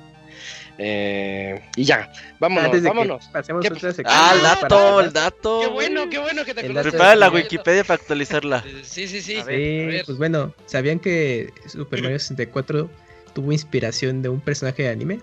[0.77, 3.25] Eh, y ya, vámonos, Antes de que vámonos.
[3.27, 4.07] pasemos ¿Qué- a otra sección.
[4.09, 5.59] Ah, el para- dato, el dato.
[5.61, 8.63] Qué bueno, qué bueno que te Prepara la Wikipedia para actualizarla.
[8.83, 9.37] Sí, sí, sí.
[9.37, 9.55] A A ver.
[9.57, 10.05] Sí, ver.
[10.05, 12.89] pues bueno, ¿sabían que Super Mario 64
[13.35, 15.19] tuvo inspiración de un personaje de anime?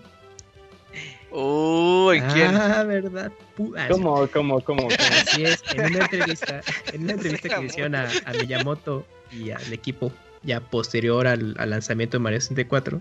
[1.32, 2.56] Uy, ¿quién?
[2.56, 3.30] Ah, ¿verdad?
[3.76, 3.86] Ah.
[3.88, 4.82] ¿Cómo, cómo, cómo?
[4.82, 4.88] cómo?
[5.22, 6.60] Así es, en una entrevista,
[6.92, 10.12] en una entrevista que le hicieron a, a Miyamoto y al equipo
[10.42, 13.00] ya posterior al, al lanzamiento de Mario 64,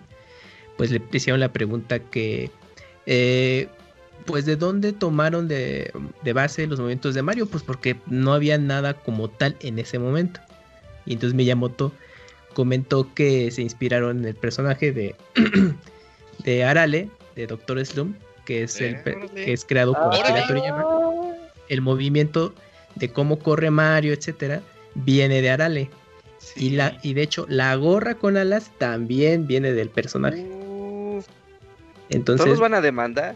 [0.80, 2.52] pues le hicieron la pregunta que,
[3.06, 3.68] eh,
[4.26, 5.92] pues de dónde tomaron de,
[6.24, 10.00] de base los movimientos de Mario, pues porque no había nada como tal en ese
[10.00, 10.40] momento.
[11.06, 11.92] Y entonces Miyamoto
[12.54, 15.16] comentó que se inspiraron en el personaje de,
[16.46, 18.16] de Arale, de Doctor Slump,
[18.46, 20.16] que es, el, que es creado por.
[20.16, 20.86] Akira Toriyama
[21.68, 22.54] el movimiento
[22.96, 24.62] de cómo corre Mario, etcétera,
[24.96, 25.90] viene de Arale.
[26.56, 30.59] Y, la, y de hecho, la gorra con alas también viene del personaje.
[32.10, 33.36] Entonces, Todos van a demandar.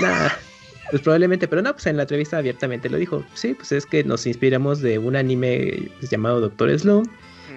[0.00, 0.28] nah,
[0.90, 3.24] pues probablemente, pero no, pues en la entrevista abiertamente lo dijo.
[3.34, 7.08] Sí, pues es que nos inspiramos de un anime pues, llamado Doctor Slump,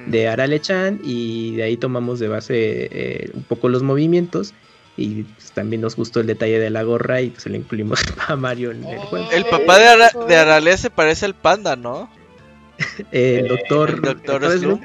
[0.06, 0.12] Mm.
[0.12, 2.56] de Arale-chan, y de ahí tomamos de base
[2.92, 4.54] eh, un poco los movimientos.
[4.98, 8.36] Y pues, también nos gustó el detalle de la gorra y pues le incluimos a
[8.36, 9.30] Mario en el juego.
[9.32, 12.10] El papá de, Ara- de Arale se parece al panda, ¿no?
[13.12, 14.02] El doctor, el.
[14.02, 14.58] Dr.
[14.60, 14.84] Slump.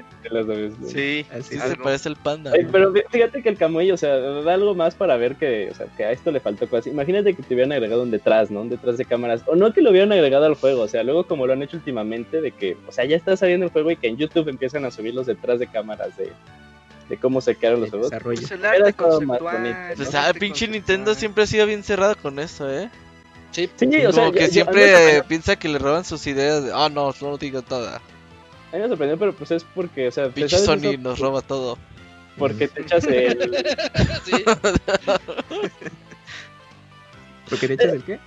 [0.86, 2.52] Sí, Así se parece el panda.
[2.54, 2.70] Ay, ¿no?
[2.72, 5.74] pero fí- fíjate que el camuy, o sea, da algo más para ver que, o
[5.74, 6.88] sea, que a esto le faltó cosas.
[6.88, 8.60] Imagínate que te hubieran agregado un detrás, ¿no?
[8.62, 9.42] Un detrás de cámaras.
[9.46, 11.76] O no que lo hubieran agregado al juego, o sea, luego como lo han hecho
[11.76, 14.84] últimamente, de que, o sea, ya está saliendo el juego y que en YouTube empiezan
[14.84, 16.30] a subir los detrás de cámaras de,
[17.08, 18.10] de cómo se quedaron los juegos.
[18.10, 18.40] desarrollo.
[18.40, 19.54] Pues el arte conceptual.
[19.58, 19.76] bonito.
[19.96, 20.70] Pues, ah, pinche conceptual.
[20.72, 22.90] Nintendo siempre ha sido bien cerrado con eso, ¿eh?
[23.52, 26.64] Sí, Sí, o sea, Como que yo- siempre eh, piensa que le roban sus ideas
[26.64, 28.02] de, ah, no, no digo nada.
[28.72, 31.18] A mí me sorprendió, pero pues es porque, o sea, te Pinche Sony eso nos
[31.18, 31.78] roba todo.
[32.38, 33.56] porque te echas el...
[34.24, 34.32] sí.
[37.48, 38.18] ¿Porque de hecho el qué?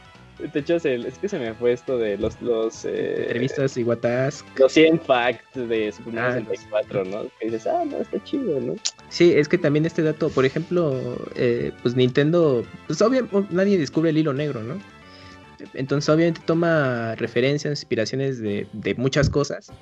[0.53, 1.05] te echas el...
[1.05, 2.41] Es que se me fue esto de los...
[2.41, 4.45] los eh, Entrevistas y Watask.
[4.57, 7.23] Los 100 facts de Super Mario Ah, 64, ¿no?
[7.39, 8.75] Que dices, ah, no, está chido, ¿no?
[9.09, 14.11] Sí, es que también este dato, por ejemplo, eh, pues Nintendo, pues obviamente nadie descubre
[14.11, 14.79] el hilo negro, ¿no?
[15.73, 19.73] Entonces obviamente toma referencias, inspiraciones de, de muchas cosas.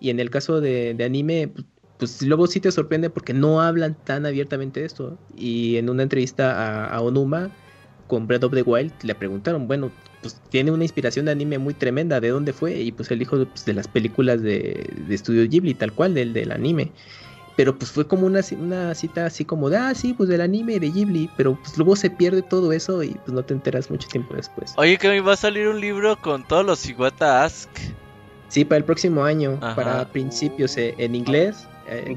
[0.00, 1.52] Y en el caso de, de anime,
[1.98, 5.18] pues, luego sí te sorprende porque no hablan tan abiertamente de esto.
[5.36, 7.50] Y en una entrevista a, Onuma
[8.06, 9.90] con Breath of the Wild le preguntaron, bueno,
[10.22, 12.80] pues tiene una inspiración de anime muy tremenda, ¿de dónde fue?
[12.80, 16.52] Y pues él dijo pues, de las películas de, de Ghibli, tal cual, del, del
[16.52, 16.92] anime.
[17.56, 20.78] Pero pues fue como una, una cita así como de, ah, sí, pues del anime
[20.78, 21.28] de Ghibli.
[21.36, 24.74] Pero pues luego se pierde todo eso y pues no te enteras mucho tiempo después.
[24.76, 27.68] Oye, que me va a salir un libro con todos los Iwata Ask.
[28.48, 29.74] Sí, para el próximo año, Ajá.
[29.76, 31.66] para principios eh, en inglés.
[31.86, 32.14] eh.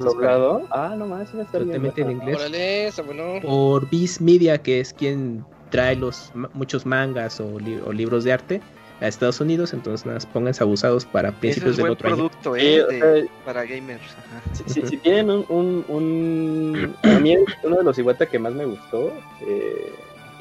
[0.71, 1.31] Ah, no más.
[1.51, 2.35] Totalmente en inglés.
[2.37, 3.39] Órale, está bueno.
[3.41, 8.23] Por Viz Media, que es quien trae los ma- muchos mangas o, li- o libros
[8.23, 8.61] de arte
[9.01, 9.73] a Estados Unidos.
[9.73, 12.15] Entonces, nada, más pónganse abusados para Ese principios es del buen otro año.
[12.17, 12.83] producto, Sí, ¿eh?
[12.89, 14.01] de- para gamers.
[14.03, 14.41] Ajá.
[14.53, 18.53] si, si- si tienen un, un, un- A mí uno de los Iwata que más
[18.53, 19.91] me gustó, eh,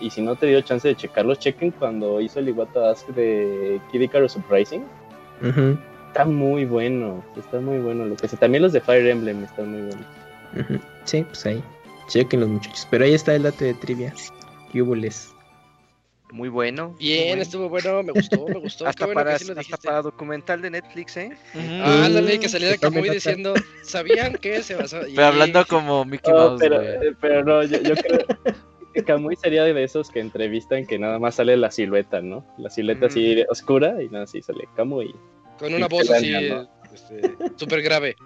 [0.01, 3.81] y si no te dio chance de checarlos, chequen cuando hizo el Iwata Ask de
[3.93, 4.37] Kid Icarus
[5.41, 5.63] Uprising.
[5.73, 8.05] Ujú, Está muy bueno, está muy bueno.
[8.05, 8.37] Lo que sé.
[8.37, 10.07] También los de Fire Emblem están muy buenos.
[10.59, 10.81] ujú.
[11.05, 11.63] Sí, pues ahí.
[12.09, 12.87] Chequen los muchachos.
[12.91, 14.13] Pero ahí está el dato de trivia.
[14.73, 15.33] ¿Qué hubo les?
[16.33, 16.89] Muy bueno.
[16.91, 17.43] muy Bien, bueno.
[17.43, 18.87] estuvo bueno, me gustó, me gustó.
[18.87, 21.31] Hasta, bueno para, que sí hasta para documental de Netflix, ¿eh?
[21.55, 21.65] Ujú.
[21.81, 24.99] Ah, ándale, que saliera Camuy diciendo, ¿sabían que se basó?
[25.03, 28.19] Pero hablando como Mickey Mouse, pero, eh, pero no, yo, yo creo
[29.07, 32.45] Kamui sería de esos que entrevistan que nada más sale la silueta, ¿no?
[32.59, 35.15] La silueta así oscura y nada, así sale Kamui.
[35.59, 38.17] Con una voz así, daña, este, súper grave.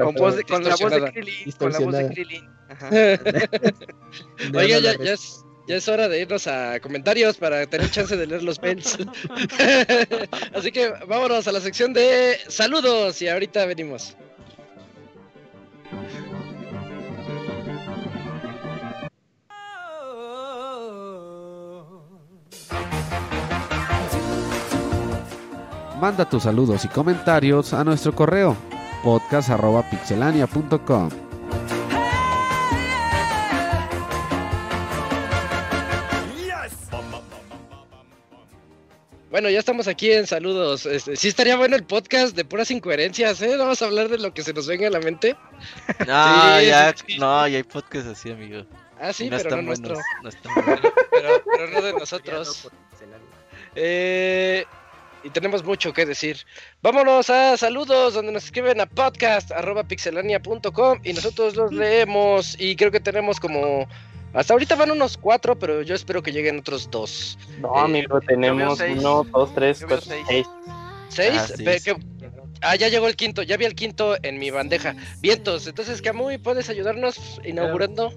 [0.00, 1.12] Con, voz de- con la voz de.
[1.12, 1.52] Krillin.
[1.58, 2.08] Con la voz de.
[2.10, 2.48] Krillin.
[4.54, 8.26] Oiga, ya, ya es, ya es hora de irnos a comentarios para tener chance de
[8.26, 8.98] leer los mails.
[10.54, 14.16] Así que vámonos a la sección de saludos y ahorita venimos.
[26.00, 28.56] Manda tus saludos y comentarios a nuestro correo
[29.02, 31.08] podcast.pixelania.com.
[39.30, 40.86] Bueno, ya estamos aquí en saludos.
[40.86, 43.56] Este, sí estaría bueno el podcast de puras incoherencias, ¿eh?
[43.56, 45.36] Vamos a hablar de lo que se nos venga a la mente.
[46.06, 46.06] No,
[46.60, 48.64] Sí, ya, sí, no, ya hay podcast así, amigo.
[49.00, 49.94] Ah, sí, no pero no están nuestro.
[49.94, 50.06] buenos.
[50.22, 50.80] No están buenos.
[51.10, 52.68] Pero, pero no de nosotros.
[53.78, 54.64] Eh,
[55.26, 56.36] y tenemos mucho que decir.
[56.82, 63.00] Vámonos a saludos donde nos escriben a podcast.pixelania.com y nosotros los leemos y creo que
[63.00, 63.88] tenemos como...
[64.32, 67.38] Hasta ahorita van unos cuatro, pero yo espero que lleguen otros dos.
[67.60, 70.26] No, Eh, amigo, tenemos uno, dos, tres, cuatro, seis.
[70.28, 70.46] seis.
[71.08, 71.38] ¿Seis?
[71.38, 71.64] Ah, sí,
[72.62, 74.94] Ah, ya llegó el quinto, ya vi el quinto en mi bandeja.
[75.20, 78.12] Vientos, entonces Camuy, ¿puedes ayudarnos inaugurando?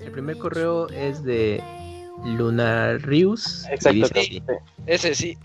[0.00, 1.62] El primer correo es de
[2.24, 3.66] Lunarius.
[3.70, 3.98] y Exacto.
[3.98, 4.30] dice así.
[4.30, 4.42] sí.
[4.86, 5.38] Ese sí.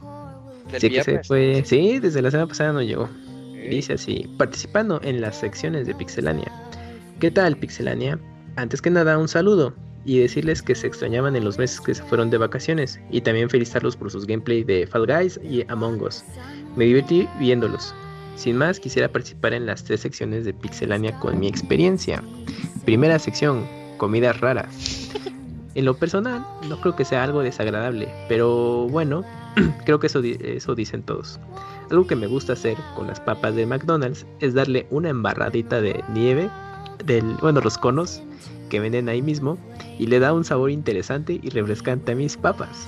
[0.71, 1.27] Del Sí, que se viernes.
[1.27, 1.63] fue.
[1.65, 3.09] Sí, desde la semana pasada no llegó.
[3.69, 6.51] Dice así, participando en las secciones de Pixelania.
[7.19, 8.17] ¿Qué tal, Pixelania?
[8.55, 9.73] Antes que nada, un saludo
[10.05, 13.49] y decirles que se extrañaban en los meses que se fueron de vacaciones y también
[13.49, 16.23] felicitarlos por sus gameplay de Fall Guys y Among Us.
[16.75, 17.93] Me divertí viéndolos.
[18.35, 22.23] Sin más, quisiera participar en las tres secciones de Pixelania con mi experiencia.
[22.85, 23.67] Primera sección,
[23.97, 25.11] comidas raras.
[25.75, 29.23] En lo personal, no creo que sea algo desagradable, pero bueno,
[29.85, 31.39] creo que eso, eso dicen todos.
[31.89, 36.03] Algo que me gusta hacer con las papas de McDonald's es darle una embarradita de
[36.13, 36.49] nieve,
[37.05, 38.21] del, bueno, los conos
[38.69, 39.57] que venden ahí mismo,
[39.97, 42.87] y le da un sabor interesante y refrescante a mis papas.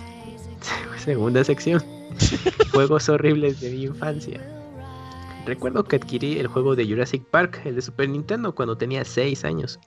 [0.97, 1.81] Segunda sección,
[2.71, 4.39] juegos horribles de mi infancia.
[5.45, 9.43] Recuerdo que adquirí el juego de Jurassic Park, el de Super Nintendo, cuando tenía 6
[9.43, 9.79] años.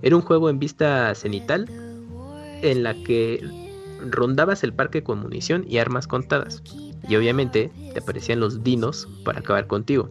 [0.00, 1.68] Era un juego en vista cenital,
[2.62, 3.65] en la que
[4.10, 6.62] rondabas el parque con munición y armas contadas.
[7.08, 10.08] Y obviamente te aparecían los dinos para acabar contigo.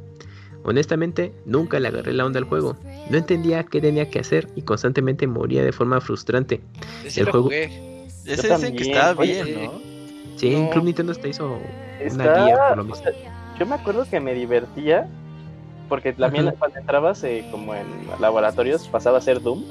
[0.63, 2.75] Honestamente, nunca le agarré la onda al juego.
[3.09, 6.61] No entendía qué tenía que hacer y constantemente moría de forma frustrante.
[7.05, 8.05] Ese El juego- jugué.
[8.25, 9.73] Ese dicen que estaba Oye, bien, ¿no?
[10.37, 10.69] Sí, No.
[10.71, 13.03] Club Nintendo hasta hizo una Está- guía por lo o mismo.
[13.03, 13.11] sea,
[13.59, 15.07] yo me acuerdo que me divertía
[15.87, 17.85] porque también cuando entrabas eh, como en
[18.19, 19.65] laboratorios pasaba a ser Doom,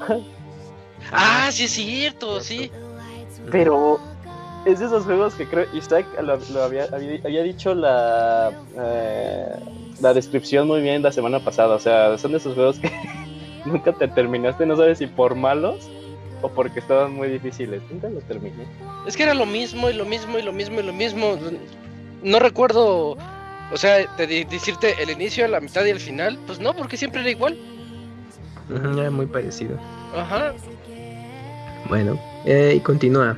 [1.11, 2.71] Ah, sí es cierto, sí.
[3.51, 3.99] Pero
[4.65, 9.45] es de esos juegos que creo Isaac lo, lo había, había, había dicho la eh,
[10.01, 12.91] la descripción muy bien la semana pasada, o sea, son de esos juegos que
[13.65, 15.87] nunca te terminaste, no sabes si por malos
[16.41, 18.65] o porque estaban muy difíciles, nunca los terminé.
[19.07, 21.37] Es que era lo mismo y lo mismo y lo mismo y lo mismo.
[22.23, 23.11] No recuerdo,
[23.71, 26.37] o sea, de de- decirte el inicio, la mitad y el final.
[26.45, 27.57] Pues no, porque siempre era igual.
[28.97, 29.77] Era muy parecido.
[30.15, 30.53] Ajá.
[31.87, 33.37] Bueno, eh, y continúa.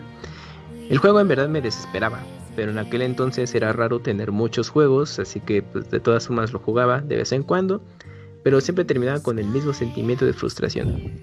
[0.90, 2.20] El juego en verdad me desesperaba,
[2.56, 6.54] pero en aquel entonces era raro tener muchos juegos, así que pues, de todas formas
[6.54, 7.82] lo jugaba de vez en cuando,
[8.44, 11.22] pero siempre terminaba con el mismo sentimiento de frustración.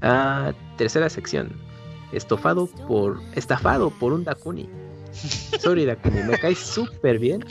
[0.00, 1.50] Ah, tercera sección.
[2.12, 3.20] Estofado por.
[3.34, 4.68] Estafado por un Dakuni.
[5.60, 7.44] Sorry Dakuni, me caes súper bien,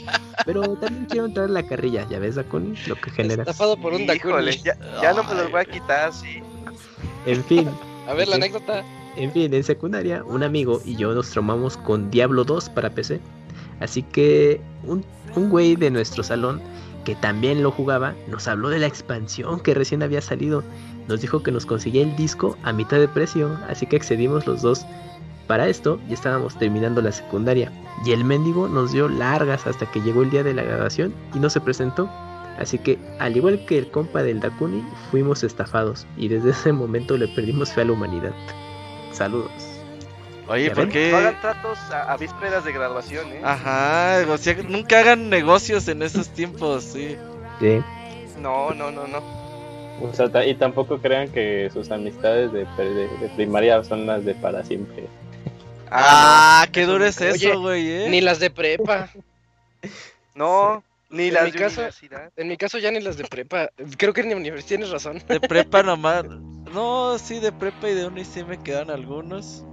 [0.44, 2.74] pero también quiero entrar en la carrilla, ¿ya ves Dakuni?
[2.86, 3.42] Lo que genera.
[3.42, 4.56] Estafado por un Híjole, Dakuni.
[4.62, 6.42] ya, ya no me los voy a quitar, sí.
[7.26, 7.70] En fin,
[8.06, 8.84] A ver, la anécdota.
[9.16, 13.20] En fin, en secundaria, un amigo y yo nos traumamos con Diablo 2 para PC.
[13.80, 15.04] Así que un,
[15.36, 16.60] un güey de nuestro salón,
[17.04, 20.64] que también lo jugaba, nos habló de la expansión que recién había salido.
[21.06, 24.62] Nos dijo que nos conseguía el disco a mitad de precio, así que accedimos los
[24.62, 24.84] dos.
[25.46, 27.70] Para esto, ya estábamos terminando la secundaria,
[28.04, 31.38] y el mendigo nos dio largas hasta que llegó el día de la grabación y
[31.38, 32.08] no se presentó.
[32.58, 37.18] Así que, al igual que el compa del Dakuni, fuimos estafados, y desde ese momento
[37.18, 38.32] le perdimos fe a la humanidad.
[39.14, 39.50] Saludos.
[40.48, 41.10] Oye, ¿Ya ¿por qué?
[41.10, 43.40] No hagan tratos a, a vísperas de graduación, ¿eh?
[43.42, 47.16] Ajá, o sea, nunca hagan negocios en esos tiempos, sí.
[47.60, 47.80] Sí.
[48.40, 49.22] No, no, no, no.
[50.02, 54.24] O sea, ta- y tampoco crean que sus amistades de, de- de primaria son las
[54.24, 55.06] de para siempre.
[55.90, 58.08] Ah, qué eso duro es eso, güey, ¿eh?
[58.10, 59.08] Ni las de prepa.
[60.34, 60.82] no.
[61.10, 62.32] Ni En las mi de caso- universidad.
[62.36, 63.70] En mi caso ya ni las de prepa.
[63.96, 65.22] Creo que ni universidad tienes razón.
[65.28, 66.24] De prepa nomás.
[66.74, 69.64] No, sí, de prepa y de uni sí me quedan algunos.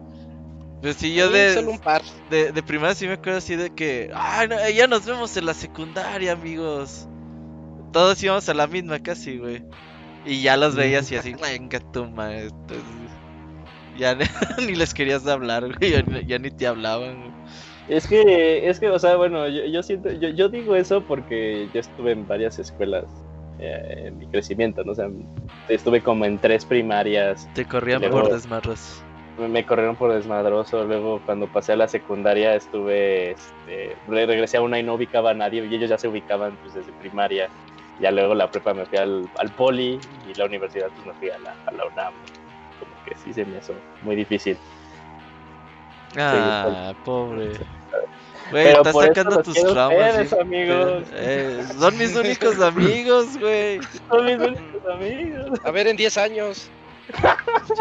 [0.81, 2.01] Pues sí, yo Sí, de, Solo un par.
[2.29, 4.11] de, de primaria sí me acuerdo así de que.
[4.15, 7.07] Ay, no, ya nos vemos en la secundaria, amigos.
[7.93, 9.63] Todos íbamos a la misma casi, güey.
[10.25, 12.47] Y ya los veías y así, venga tu madre.
[12.47, 13.11] Entonces,
[13.95, 14.15] Ya
[14.59, 15.91] ni, les querías hablar, güey.
[15.91, 17.33] Ya, ni- ya ni te hablaban, güey.
[17.87, 21.69] Es que, es que, o sea, bueno, yo, yo siento, yo, yo digo eso porque
[21.73, 23.05] yo estuve en varias escuelas
[23.61, 24.91] eh, en mi crecimiento, ¿no?
[24.91, 25.09] O sea,
[25.69, 29.03] estuve como en tres primarias, Te corrían Luego- por desmarros.
[29.37, 34.61] me, corrieron por desmadroso, luego cuando pasé a la secundaria estuve, este, re- regresé a
[34.61, 37.49] una y no ubicaba a nadie, y ellos ya se ubicaban pues desde primaria,
[37.99, 41.29] ya luego la prepa me fui al, al poli y la universidad pues me fui
[41.29, 42.13] a la, a la UNAM,
[42.79, 44.57] como que sí se me hizo muy difícil.
[46.17, 47.53] Ah, pobre.
[48.51, 50.09] Güey, estás sacando tus traumas.
[50.09, 50.35] ustedes, sí.
[50.39, 51.03] amigos.
[51.13, 53.79] Eh, son mis únicos amigos, güey.
[54.09, 55.59] Son mis únicos amigos.
[55.63, 56.69] A ver, en 10 años.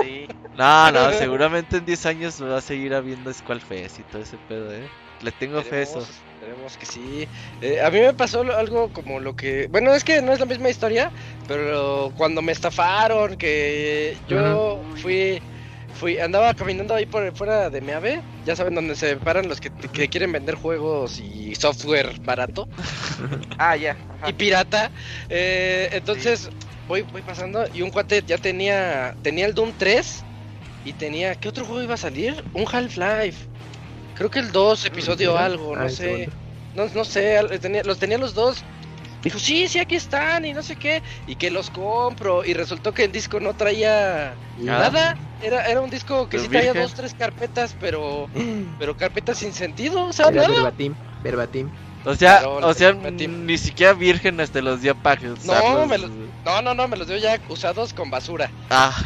[0.01, 0.27] Sí.
[0.57, 4.37] No, no, seguramente en 10 años va a seguir habiendo Squall Fest y todo ese
[4.49, 4.89] pedo, eh.
[5.23, 5.99] Le tengo fe eso.
[6.01, 7.29] Esperemos, que sí.
[7.61, 9.69] Eh, a mí me pasó lo- algo como lo que.
[9.71, 11.11] Bueno, es que no es la misma historia,
[11.47, 15.43] pero cuando me estafaron, que yo fui.
[16.01, 19.71] Fui, andaba caminando ahí por fuera de Meave, ya saben donde se paran los que,
[19.71, 22.67] que quieren vender juegos y software barato
[23.59, 23.91] Ah, ya.
[24.19, 24.31] ajá.
[24.31, 24.91] y pirata.
[25.29, 26.49] Eh, entonces
[26.89, 30.25] voy, voy pasando y un cuate ya tenía tenía el Doom 3
[30.87, 32.43] y tenía ¿qué otro juego iba a salir?
[32.55, 33.47] Un Half-Life.
[34.15, 35.45] Creo que el 2 episodio mira.
[35.45, 36.31] algo, no Ah, sé.
[36.75, 38.65] No, no sé, tenía- los tenía los dos.
[39.23, 41.03] Dijo, sí, sí, aquí están y no sé qué.
[41.27, 42.45] Y que los compro.
[42.45, 45.17] Y resultó que el disco no traía nada.
[45.43, 46.83] Era, era un disco que Pues sí traía virgen.
[46.83, 48.29] dos, tres carpetas, pero
[48.79, 50.05] pero carpetas sin sentido.
[50.07, 50.55] O sea, Era nada.
[50.55, 51.71] verbatim, verbatim.
[52.05, 55.87] O sea, o sea, ni siquiera vírgenes te los dio para No, usarlos.
[55.87, 56.11] me los-
[56.47, 58.51] No, no, no, me los dio ya usados con basura.
[58.71, 58.97] Ah,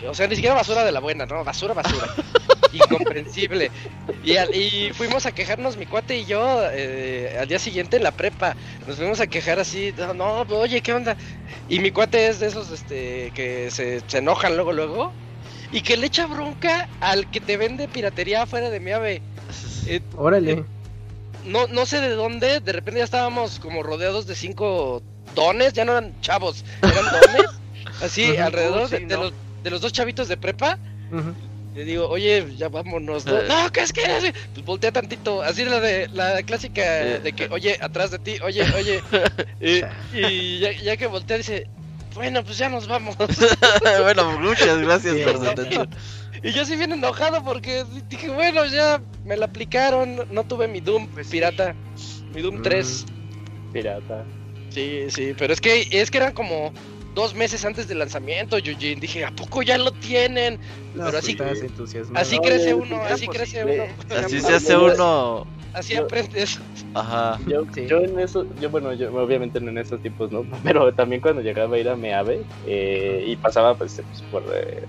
[0.00, 2.06] Y- o sea, ni siquiera basura de la buena, no, basura, basura.
[2.76, 3.70] Incomprensible.
[4.24, 8.02] Y, al- y fuimos a quejarnos, mi cuate y yo, eh, al día siguiente en
[8.02, 8.56] la prepa.
[8.86, 11.16] Nos fuimos a quejar así, no, no, oye, ¿qué onda?
[11.68, 15.12] Y mi cuate es de esos este, que se, se enojan luego, luego.
[15.72, 19.22] Y que le echa bronca al que te vende piratería afuera de mi ave.
[19.86, 20.64] Eh, Órale.
[21.44, 25.02] no, no sé de dónde, de repente ya estábamos como rodeados de cinco
[25.34, 27.50] dones, ya no eran chavos, eran dones,
[28.02, 29.22] así alrededor sí, de, de ¿no?
[29.24, 29.32] los,
[29.64, 30.78] de los dos chavitos de prepa,
[31.10, 31.34] Ujú.
[31.74, 33.26] Le digo, oye, ya vámonos.
[33.26, 34.32] No, no ¿qué es que es?
[34.52, 35.42] Pues voltea tantito.
[35.42, 39.02] Así la de la clásica de que, oye, atrás de ti, oye, oye.
[39.60, 39.82] y,
[40.16, 41.66] y ya, ya que voltea dice,
[42.14, 43.16] bueno, pues ya nos vamos.
[44.02, 45.88] bueno, muchas gracias por su atención.
[46.44, 50.24] y yo sí bien enojado porque dije, bueno, ya me la aplicaron.
[50.30, 51.32] No tuve mi Doom Pues sí.
[51.32, 51.74] pirata.
[52.32, 52.62] Mi Doom Mm.
[52.62, 53.04] 3.
[53.72, 54.24] Pirata.
[54.70, 56.72] Sí, sí, pero es que es que eran como
[57.14, 59.00] dos meses antes del lanzamiento, Eugene.
[59.00, 60.58] Dije, ¿a poco ya lo tienen?
[60.94, 61.36] No, Pero así-.
[62.14, 63.84] Así crece uno, así crece uno.
[64.16, 65.46] Así se hace uno.
[65.72, 66.60] Así Yo- aprendes.
[66.94, 67.38] Ajá.
[67.48, 67.86] Yo, Sí.
[67.88, 70.44] yo en eso, yo bueno, yo obviamente no en esos tipos, ¿no?
[70.64, 74.84] Pero también cuando llegaba a ir a Meave eh, y pasaba pues, pues, por eh,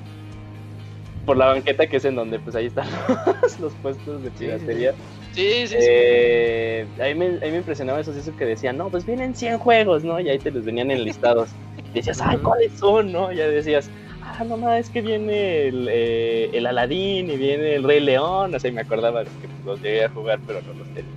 [1.25, 2.87] por la banqueta que es en donde pues ahí están
[3.41, 4.93] los, los puestos de piratería.
[5.33, 5.75] Sí, sí, sí.
[5.79, 9.33] Eh, a, mí me, a mí me impresionaba eso, eso que decían, no, pues vienen
[9.35, 10.19] 100 juegos, ¿no?
[10.19, 11.49] Y ahí te los venían enlistados.
[11.95, 13.31] Decías, ay, ¿cuáles son, no?
[13.31, 13.89] Ya decías,
[14.21, 18.53] ah, no más, es que viene el, eh, el Aladín y viene el Rey León.
[18.53, 21.13] O sea, y me acordaba de que los llegué a jugar, pero no los tenía.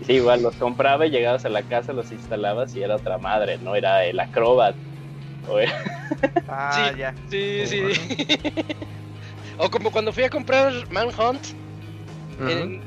[0.00, 3.18] Y sí, igual los compraba y llegabas a la casa, los instalabas y era otra
[3.18, 3.74] madre, ¿no?
[3.76, 4.76] Era el Acrobat.
[5.46, 5.72] O era-
[6.48, 6.98] Ah, Sí.
[6.98, 7.14] ya.
[7.28, 7.82] Sí, sí.
[9.58, 11.42] o como cuando fui a comprar Manhunt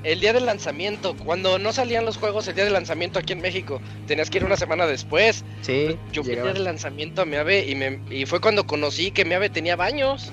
[0.04, 3.42] El día del lanzamiento, cuando no salían los juegos el día del lanzamiento aquí en
[3.42, 5.44] México, tenías que ir una semana después.
[5.62, 9.12] Sí, Yo fui el día del lanzamiento a Meave y, me, y fue cuando conocí
[9.12, 10.32] que Meave tenía baños.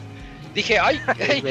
[0.56, 1.42] Dije, ay, ay,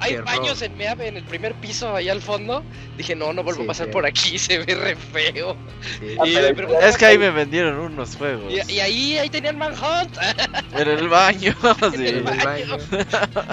[0.00, 2.62] hay, baños en Meave en el primer piso ahí al fondo.
[2.98, 3.92] Dije, no, no vuelvo Sí, a pasar sí.
[3.92, 5.56] por aquí, se ve re feo.
[5.98, 6.16] Sí.
[6.20, 6.36] Ah, Y
[6.82, 8.52] Es que ahí me vendieron unos juegos.
[8.52, 10.14] y, y ahí, ahí tenían Manhunt.
[10.76, 11.54] En el baño.
[11.94, 12.06] sí.
[12.08, 12.76] En el baño.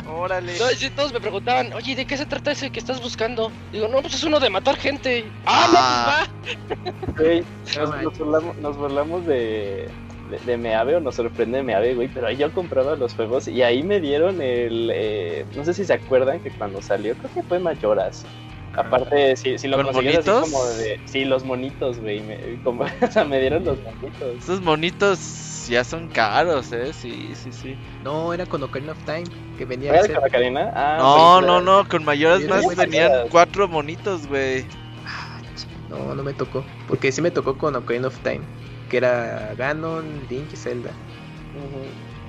[0.06, 0.54] Órale.
[0.76, 3.52] Sí, todos me preguntaban, oye, ¿de qué se trata ese que estás buscando?
[3.72, 5.26] Digo, no, pues es uno de matar gente.
[5.46, 6.28] Ah,
[6.68, 7.44] no, pues
[7.78, 7.86] va.
[7.86, 9.88] Nos, nos burlamos, nos burlamos de,
[10.30, 13.62] de, de Meave o nos sorprende Meave, güey, pero ahí yo compraba los juegos y
[13.64, 14.92] ahí me dieron el...
[14.94, 18.26] eh, no sé si se acuerdan que cuando salió, creo que fue Mayoras.
[18.74, 21.00] Aparte, si, si lo ¿Con conseguías así como de...
[21.06, 24.36] Sí, los monitos, güey, me, como, o sea, me dieron los monitos.
[24.38, 26.94] Estos monitos ya son caros, eh.
[26.94, 27.78] Sí, sí, sí.
[28.04, 29.26] No, era con Ocarina of Time,
[29.58, 30.72] que venía ¿Era ese- con la cadena?
[30.76, 31.86] Ah, No, pues, no, no.
[31.90, 34.66] Con mayores Sí, más venían cuatro monitos, güey.
[35.06, 35.42] Ah,
[35.90, 36.64] No, no me tocó.
[36.88, 38.42] Porque sí me tocó con Ocarina of Time.
[38.90, 40.92] Que era Ganon, Link y Zelda.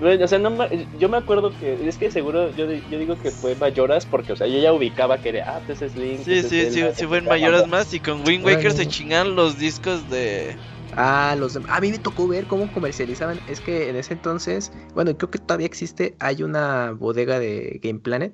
[0.03, 0.57] O sea, no
[0.99, 4.33] yo me acuerdo que, es que seguro, yo, di- yo digo que fue Mayoras porque,
[4.33, 6.19] o sea, yo ya ubicaba que era, ah, pues es Link.
[6.19, 7.67] Sí, pues sí, es sí, Zelda, sí pues fue en Zelda.
[7.67, 7.93] más.
[7.93, 8.91] Y con Wind Waker se Bueno.
[8.91, 10.57] chingaron los discos de.
[10.93, 13.43] Ah, los A mí me tocó ver cómo comercializaban.
[13.47, 16.17] Es que en ese entonces, bueno, creo que todavía existe.
[16.19, 18.33] Hay una bodega de Game Planet.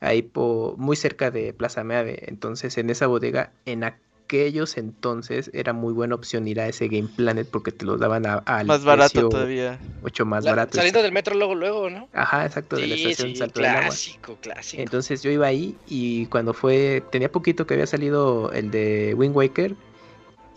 [0.00, 2.24] Ahí po- muy cerca de Plaza Meave.
[2.28, 3.82] Entonces, en esa bodega, en
[4.26, 8.26] aquellos entonces, era muy buena opción ir a ese Game Planet porque te los daban
[8.26, 9.78] a, al Más barato precio todavía.
[10.02, 10.76] Mucho más La- barato.
[10.76, 12.08] saliendo del metro luego, luego, ¿no?
[12.12, 13.82] Ajá, exacto, de la estación sí, Salto del Agua.
[13.82, 14.82] clásico, clásico.
[14.82, 19.34] Entonces yo iba ahí y cuando fue, tenía poquito que había salido el de Wind
[19.36, 19.76] Waker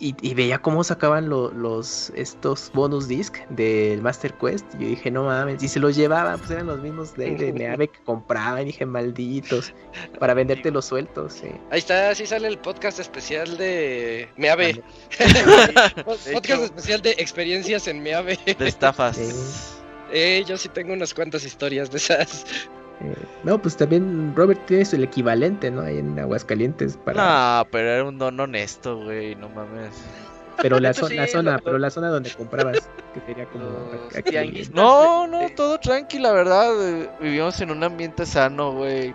[0.00, 4.64] y, y veía cómo sacaban lo- los estos bonus disc del Master Quest.
[4.78, 7.52] Y yo dije, no mames, y se los llevaban, pues eran los mismos de, de
[7.52, 8.62] Meave que compraban.
[8.62, 9.72] Y dije, malditos,
[10.18, 11.34] para venderte los sueltos.
[11.34, 11.48] sí.
[11.70, 14.82] Ahí está, sí sale el podcast especial de Meave.
[15.18, 18.38] De podcast hecho, especial de experiencias en Meave.
[18.58, 19.16] De estafas.
[19.16, 19.28] Sí.
[20.12, 22.44] Eh, yo sí tengo unas cuantas historias de esas.
[23.02, 23.14] Eh,
[23.44, 25.80] no, pues también Robert tiene su el equivalente, ¿no?
[25.82, 27.60] Ahí en Aguascalientes para...
[27.62, 29.34] No, pero era un don honesto, güey.
[29.36, 29.94] No mames.
[30.60, 33.64] Pero la, Eso zo- la zona, pero la zona donde comprabas, que sería como
[34.14, 34.70] aquí.
[34.74, 36.72] No, no, todo tranqui, la verdad.
[36.88, 39.14] eh, Vivíamos en un ambiente sano, güey.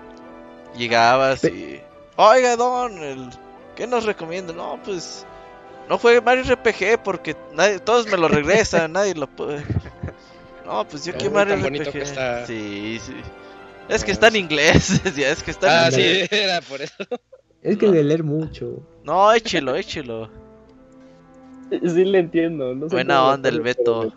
[0.75, 1.79] Llegabas y.
[2.17, 3.29] Oiga, don, el...
[3.75, 4.51] ¿qué nos recomienda?
[4.53, 5.25] No, pues.
[5.87, 9.63] No juegue Mario RPG porque nadie, todos me lo regresan, nadie lo puede.
[10.65, 11.91] No, pues yo Uy, quiero Mario tan bonito RPG.
[11.91, 12.47] que está.
[12.47, 13.13] Sí, sí.
[13.89, 16.27] Es que está en inglés, es que está en Ah, inglés.
[16.29, 17.03] sí, era por eso.
[17.61, 18.81] Es que de leer mucho.
[19.03, 20.29] No, échelo, échelo.
[21.71, 22.75] Sí le entiendo.
[22.75, 24.13] No sé Buena onda el Beto.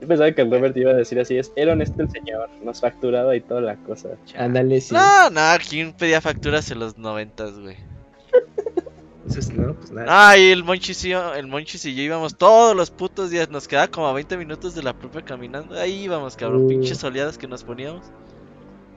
[0.00, 2.80] Yo pensaba que el Robert iba a decir así, es, era honesto el señor, nos
[2.80, 4.10] facturaba y toda la cosa.
[4.36, 4.94] Ándale, sí.
[4.94, 7.76] No, no, ¿quién pedía facturas en los noventas, güey?
[9.26, 10.06] Entonces, no, pues nada.
[10.30, 13.50] Ah, y el Monchis y yo, el Monchis y yo íbamos todos los putos días,
[13.50, 15.78] nos quedaba como a 20 minutos de la propia caminando.
[15.78, 16.68] Ahí íbamos, cabrón, Uh.
[16.68, 18.06] pinches oleadas que nos poníamos.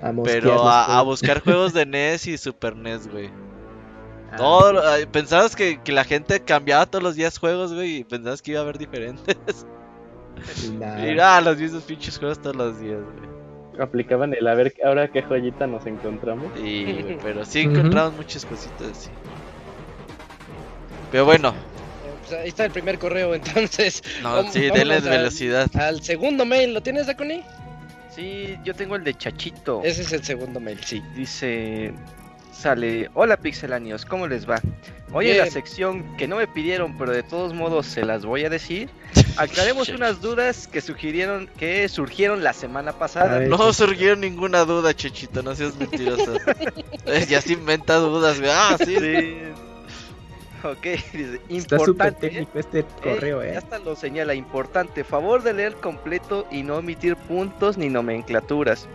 [0.02, 3.30] a Pero a, buscar juegos de NES y Super NES, güey.
[4.32, 5.06] Ah, Todo, sí.
[5.12, 8.62] pensabas que, que la gente cambiaba todos los días juegos, güey, y pensabas que iba
[8.62, 9.38] a haber diferentes.
[10.80, 11.08] Nada.
[11.08, 13.34] Y ah, los mismos pinches juegos todos los días, güey.
[13.80, 16.52] Aplicaban el a ver ahora qué joyita nos encontramos.
[16.60, 19.10] Güey, pero sí encontramos muchas cositas, sí.
[21.12, 21.54] Pero bueno,
[22.28, 24.02] Pues ahí está el primer correo, entonces.
[24.22, 25.70] no, Vamos- sí, denle velocidad.
[25.76, 27.44] Al segundo mail, ¿lo tienes, Dakuni?
[28.16, 29.82] Sí, yo tengo el de Chachito.
[29.84, 31.02] Ese es el segundo mail, sí.
[31.16, 31.92] Dice,
[32.58, 34.60] sale, hola pixelanios, ¿cómo les va?
[35.12, 38.46] Hoy en la sección que no me pidieron, pero de todos modos se las voy
[38.46, 38.90] a decir,
[39.38, 43.40] aclaremos unas dudas que sugirieron, que surgieron la semana pasada.
[43.40, 43.50] Ver.
[43.50, 46.34] No surgió ninguna duda, Chechito, no seas mentiroso.
[47.30, 48.40] Ya se inventa dudas.
[48.46, 48.96] Ah, sí.
[48.98, 49.38] Sí.
[50.72, 50.84] Ok,
[51.14, 52.30] dice, Está importante.
[52.30, 53.58] técnico este Eh, correo, Ya ¿eh?
[53.58, 58.88] hasta lo señala, importante, favor de leer completo y no omitir puntos ni nomenclaturas.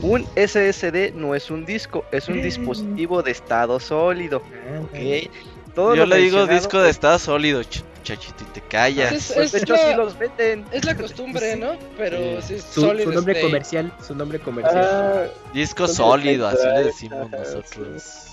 [0.00, 4.42] Un SSD no es un disco, es un dispositivo de estado sólido.
[4.46, 5.30] Ah, Ok.
[5.74, 9.12] Todo Yo lo le digo disco de estado sólido, ch- Chachito, y te callas.
[9.12, 10.64] Es, Pues es de hecho la, sí los venden.
[10.72, 11.78] es la costumbre, ¿no?
[11.96, 13.46] Pero sí es Su, Solid su nombre Snake.
[13.46, 14.84] comercial, su nombre comercial.
[14.90, 18.26] Ah, Disco sólido, así le decimos nosotros.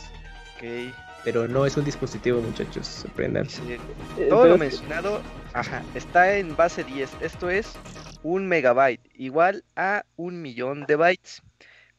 [0.56, 0.64] Ok,
[1.28, 3.46] Pero no es un dispositivo, muchachos, sorprendan.
[4.16, 5.22] eh, Todo lo mencionado
[5.54, 7.18] ajá, está en base 10.
[7.20, 7.74] Esto es
[8.24, 11.42] un megabyte, igual a un millón de bytes.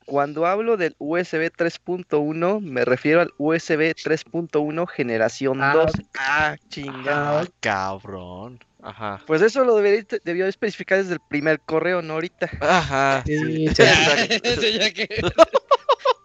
[0.07, 5.73] Cuando hablo del USB 3.1, me refiero al USB 3.1 generación Ah.
[5.75, 5.93] 2.
[6.19, 7.41] Ah, chingada.
[7.43, 8.59] Ah, cabrón.
[8.83, 9.21] Ajá.
[9.27, 12.49] Pues eso lo debería, debió especificar desde el primer correo, no ahorita.
[12.63, 13.23] Ajá.
[13.27, 13.75] Sí, sí.
[13.75, 13.93] Ya,
[14.31, 14.49] Exacto.
[14.49, 15.21] ese ya que-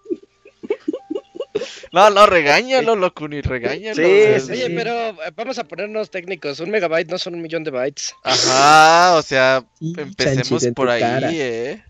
[1.91, 3.95] No, no, regáñalo, loco, ni regáñalo.
[3.95, 4.73] Sí, sí, Oye, sí.
[4.75, 6.59] pero eh, vamos a ponernos técnicos.
[6.59, 8.13] Un megabyte no son un millón de bytes.
[8.23, 11.29] Ajá, o sea, Sí, empecemos por ahí, cara.
[11.31, 11.83] eh.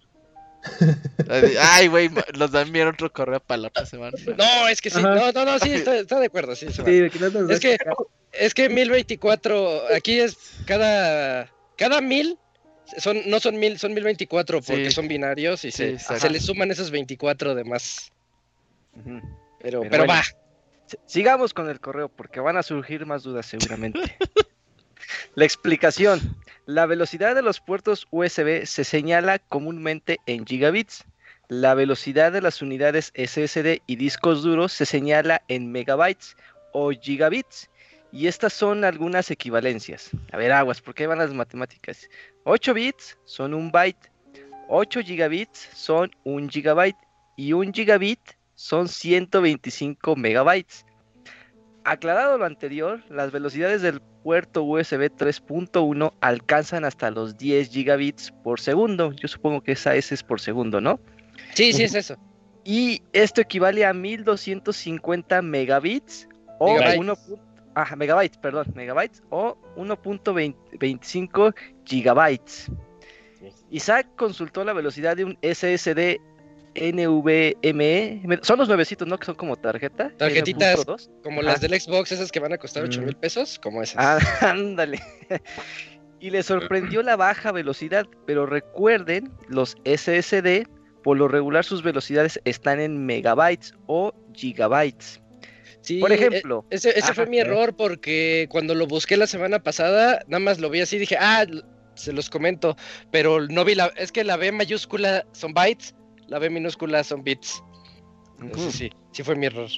[1.60, 4.18] Ay, güey, nos dan bien otro correo para la otra semana.
[4.38, 5.00] No, es que sí.
[5.00, 5.16] Ajá.
[5.16, 6.56] No, no, no, sí, está, está de acuerdo.
[6.56, 6.88] Sí, se va.
[6.88, 7.78] Sí, no Es que,
[8.32, 12.38] es que 1024, aquí es cada, cada mil,
[12.98, 14.91] son, no son mil, son 1024 porque Sí.
[14.91, 18.12] son binarios y Sí, se, se le suman esos 24 de más.
[18.95, 19.20] Ujú.
[19.64, 20.14] Pero, Pero pero, bueno.
[20.14, 20.98] va.
[21.07, 23.99] Sigamos con el correo porque van a surgir más dudas seguramente.
[25.35, 26.19] La explicación.
[26.65, 31.06] La velocidad de los puertos USB se señala comúnmente en gigabits.
[31.48, 36.35] La velocidad de las unidades SSD y discos duros se señala en megabytes
[36.74, 37.69] o gigabits.
[38.11, 40.11] Y estas son algunas equivalencias.
[40.32, 42.09] A ver, aguas, ¿por qué van las matemáticas?
[42.43, 44.11] 8 bits son un byte.
[44.67, 46.98] 8 gigabits son un gigabyte.
[47.38, 48.19] Y un gigabit
[48.56, 50.85] son 125 megabytes.
[51.85, 58.59] Aclarado lo anterior, las velocidades del puerto USB 3.1 alcanzan hasta los 10 gigabits por
[58.59, 59.11] segundo.
[59.14, 60.99] Yo supongo que esa S es por segundo, ¿no?
[61.53, 62.15] Sí, sí, es eso.
[62.64, 66.99] Y esto equivale a 1250 megabits o Megabytes.
[66.99, 67.17] 1.
[67.75, 72.72] Ah, megabytes, perdón, megabytes o 1.25 gigabytes.
[73.72, 76.22] Isaac consultó la velocidad de un SSD
[76.76, 78.22] NVMe.
[78.26, 79.18] Me- Son los nuevecitos, ¿no?
[79.18, 80.11] Que son como tarjeta.
[80.18, 80.76] Tarjetitas.
[80.80, 81.10] N.2.
[81.24, 81.52] Como Ajá.
[81.52, 83.06] las del Xbox, esas que van a costar 8 Mm.
[83.06, 83.95] mil pesos, como esas.
[84.00, 84.18] Ah,
[84.56, 85.00] ándale.
[86.19, 90.68] y le sorprendió la baja velocidad, pero recuerden, los SSD,
[91.03, 95.19] por lo regular sus velocidades están en megabytes o gigabytes.
[95.82, 99.60] Sí, Por ejemplo, Ese, ese Ajá, fue mi error porque cuando lo busqué la semana
[99.61, 101.45] pasada, nada más lo vi así y dije, ah,
[101.95, 102.77] se los comento,
[103.11, 105.93] pero no vi la, es que la B mayúscula son bytes,
[106.27, 107.64] la B minúscula son bits.
[108.40, 108.77] Entonces, Ujú.
[108.77, 109.69] sí, sí fue mi error.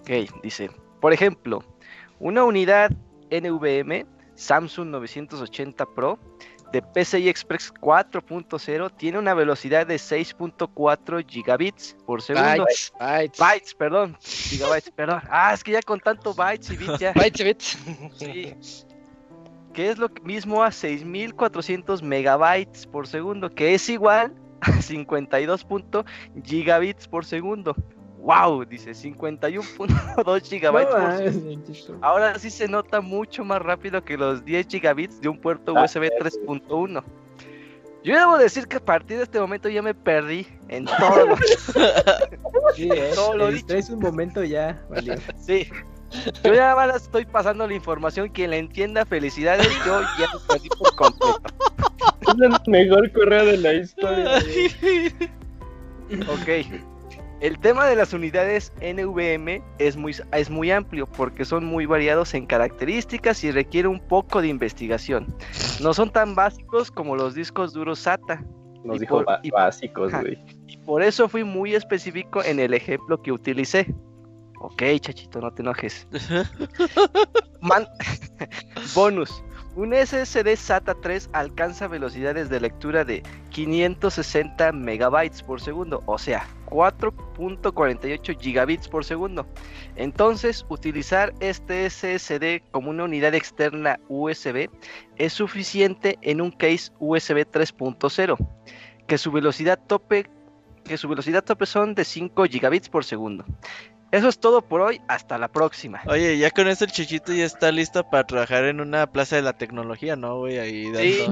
[0.00, 0.10] Ok,
[0.42, 1.62] dice, por ejemplo,
[2.20, 2.90] una unidad
[3.30, 6.18] NVMe Samsung 980 Pro
[6.72, 12.64] de PCI Express 4.0 tiene una velocidad de 6.4 gigabits por segundo.
[12.64, 14.16] Bytes, bytes, Bytes, perdón.
[14.20, 15.22] Gigabytes, perdón.
[15.30, 17.12] Ah, es que ya con tanto bytes y bits ya.
[17.14, 17.78] bytes y bits.
[18.16, 18.54] Sí.
[19.72, 25.64] Que es lo mismo a 6400 megabytes por segundo, que es igual a 52.
[25.64, 26.04] punto
[26.44, 27.74] gigabits por segundo.
[28.18, 31.98] Wow, dice 51.2 gigabytes No, por segundo.
[32.02, 35.84] Ahora sí se nota mucho más rápido que los 10 gigabits de un puerto Ah,
[35.84, 37.04] USB 3.1.
[38.02, 41.36] Yo debo decir que a partir de este momento ya me perdí en todo lo
[42.74, 43.66] Sí, eh, todo lo el dicho.
[43.66, 45.14] estrés un momento ya valió.
[45.38, 45.68] Sí.
[46.44, 48.28] Yo ya ahora estoy pasando la información.
[48.28, 49.68] Quien la entienda, felicidades.
[49.84, 51.40] Yo ya me perdí por completo.
[52.36, 54.38] Es el mejor correo de la historia.
[56.28, 56.48] Ok.
[57.40, 62.32] El tema de las unidades NVMe es muy, es muy amplio porque son muy variados
[62.34, 65.26] en características y requiere un poco de investigación.
[65.80, 68.42] No son tan básicos como los discos duros SATA.
[68.84, 70.38] Nos Y dijo por- ba- y- básicos, güey.
[70.68, 73.92] Y por eso fui muy específico en el ejemplo que utilicé.
[74.60, 76.06] Ok, chachito, no te enojes.
[77.60, 77.88] Man-
[78.94, 79.42] Bonus.
[79.76, 86.48] Un SSD SATA 3 alcanza velocidades de lectura de 560 megabytes por segundo, o sea,
[86.70, 89.46] 4.48 gigabits por segundo.
[89.96, 94.70] Entonces, utilizar este SSD como una unidad externa USB
[95.16, 98.38] es suficiente en un case USB 3.0.
[99.06, 100.26] que su velocidad tope
[100.84, 103.44] que su velocidad tope son de 5 gigabits por segundo.
[104.12, 106.00] Eso es todo por hoy, hasta la próxima.
[106.06, 109.42] Oye, ya con eso el chichito ya está listo para trabajar en una plaza de
[109.42, 110.58] la tecnología, ¿no, güey?
[110.58, 111.00] Ahí dando...
[111.00, 111.26] Sí.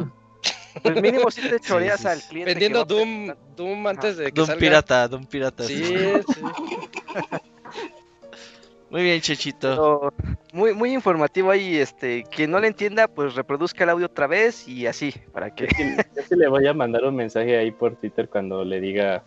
[0.82, 2.50] Pues mínimo si te choreas sí, al cliente.
[2.50, 3.32] Vendiendo a Doom.
[3.56, 4.60] Doom antes de que Doom salga.
[4.60, 5.62] pirata, Doom pirata.
[5.64, 5.96] Sí, sí.
[6.34, 6.40] sí.
[8.94, 9.60] Muy bien, chichito.
[9.60, 10.14] Pero
[10.52, 14.68] muy, muy informativo ahí, este, quien no le entienda, pues reproduzca el audio otra vez
[14.68, 15.64] y así, para que...
[15.64, 18.80] Yo sí, yo sí le voy a mandar un mensaje ahí por Twitter cuando le
[18.80, 19.24] diga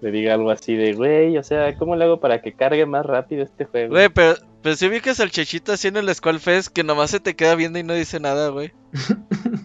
[0.00, 3.06] le diga algo así de, güey, o sea, ¿cómo le hago para que cargue más
[3.06, 3.94] rápido este juego?
[3.94, 7.20] Güey, pero, pero si ubicas al chichito así en el Squall Fest que nomás se
[7.20, 8.72] te queda viendo y no dice nada, güey.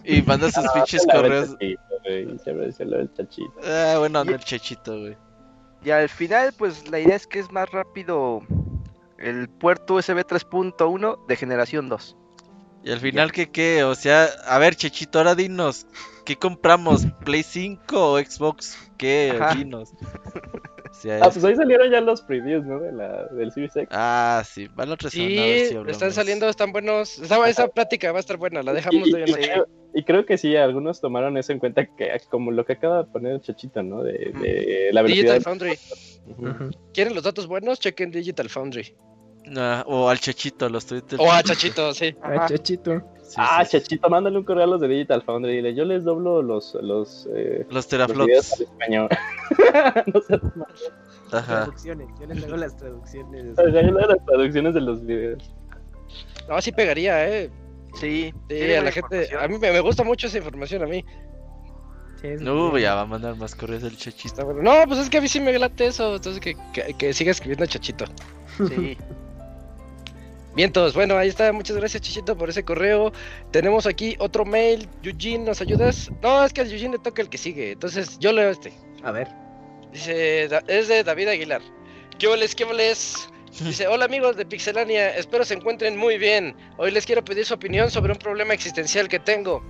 [0.04, 1.56] Y manda sus Ah, pinches correos.
[1.60, 3.52] el chachito.
[3.64, 5.16] Ah, bueno, anda el chichito, güey.
[5.84, 8.40] Y al final, pues la idea es que es más rápido
[9.18, 12.16] el puerto USB 3.1 de generación 2.
[12.82, 13.84] Y al final, ¿qué qué?
[13.84, 15.86] O sea, a ver, Chechito, ahora dinos,
[16.24, 17.02] ¿qué compramos?
[17.24, 18.76] ¿Play 5 o Xbox?
[18.96, 19.32] ¿Qué?
[19.38, 19.54] Ajá.
[19.54, 19.90] Dinos.
[20.90, 22.80] O sea, Ah, es- pues hoy salieron ya los previews, ¿no?
[22.80, 23.88] De la, del Series X.
[23.92, 25.90] Ah, sí, van a otra semana, Sí, si hablamos.
[25.92, 27.18] están saliendo, están buenos.
[27.18, 30.26] Esa, esa plática va a estar buena, la dejamos y, de y creo, y creo
[30.26, 33.40] que sí, algunos tomaron eso en cuenta, que como lo que acaba de poner el
[33.40, 34.02] chachito, ¿no?
[34.02, 35.34] De, de la velocidad.
[35.34, 35.78] Digital Foundry.
[36.92, 37.78] ¿Quieren los datos buenos?
[37.80, 38.94] Chequen Digital Foundry.
[39.56, 41.14] Ah, o al Chechito, los tweets.
[41.18, 42.14] O a Chachito, sí.
[42.22, 43.00] Ah, chachito.
[43.22, 43.82] Sí, ah, sí, sí.
[43.82, 45.56] Chachito, mándale un correo a los de Digital Foundry.
[45.56, 48.52] Dile, yo les doblo los, los, eh, Los los videos teraflops.
[48.52, 49.08] al español.
[50.14, 50.40] no sé,
[51.32, 51.56] Ajá.
[51.56, 53.58] Traducciones, yo les hago las traducciones.
[53.58, 55.54] o sea, yo leo las traducciones de los videos.
[56.48, 57.50] No, sí pegaría, eh.
[57.94, 59.28] Sí, Sí, a la gente.
[59.36, 61.04] A mí me, me gusta mucho esa información, a mí.
[62.40, 64.28] No, ya va a mandar más correos del Chechito.
[64.28, 64.62] Está bueno.
[64.62, 66.16] No, pues es que a mí sí me late eso.
[66.16, 68.04] Entonces que, que, que siga escribiendo Chachito.
[68.68, 68.96] Sí.
[70.54, 70.94] Bien, todos.
[70.94, 71.52] Bueno, ahí está.
[71.52, 73.12] Muchas gracias, Chichito, por ese correo.
[73.52, 74.88] Tenemos aquí otro mail.
[75.02, 76.10] Eugene, ¿nos ayudas?
[76.22, 77.72] No, es que al Eugene le toca el que sigue.
[77.72, 78.72] Entonces yo leo este.
[79.04, 79.28] A ver.
[79.92, 81.62] Dice, es de David Aguilar.
[82.18, 83.28] ¿Qué voles, qué voles?
[83.60, 86.54] Dice, hola amigos de Pixelania, espero se encuentren muy bien.
[86.76, 89.62] Hoy les quiero pedir su opinión sobre un problema existencial que tengo.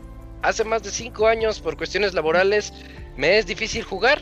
[0.43, 2.73] Hace más de 5 años, por cuestiones laborales,
[3.17, 4.21] me es difícil jugar.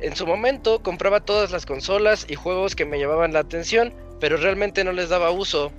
[0.00, 4.36] En su momento compraba todas las consolas y juegos que me llamaban la atención, pero
[4.36, 5.72] realmente no les daba uso.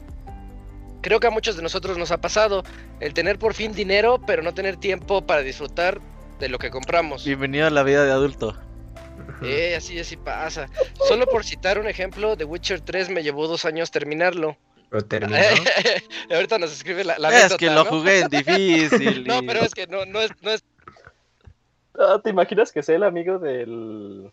[1.01, 2.63] Creo que a muchos de nosotros nos ha pasado
[2.99, 5.99] el tener por fin dinero, pero no tener tiempo para disfrutar
[6.39, 7.25] de lo que compramos.
[7.25, 8.55] Bienvenido a la vida de adulto.
[9.41, 10.67] Eh, así, así pasa.
[11.07, 14.57] Solo por citar un ejemplo, The Witcher 3 me llevó dos años terminarlo.
[14.91, 15.35] Lo terminó.
[16.31, 17.85] Ahorita nos escribe la, la es anécdota, que lo ¿no?
[17.85, 19.23] jugué en difícil.
[19.27, 20.63] No, pero es que no, no es, no es.
[21.97, 24.31] Ah, ¿Te imaginas que sea el amigo del,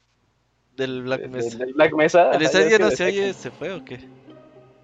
[0.77, 1.57] Del Black Mesa.
[1.59, 2.31] del Black Mesa?
[2.31, 3.21] ¿El Ajá, estadio ya no es se que oye?
[3.29, 4.01] decía ¿Se fue o qué?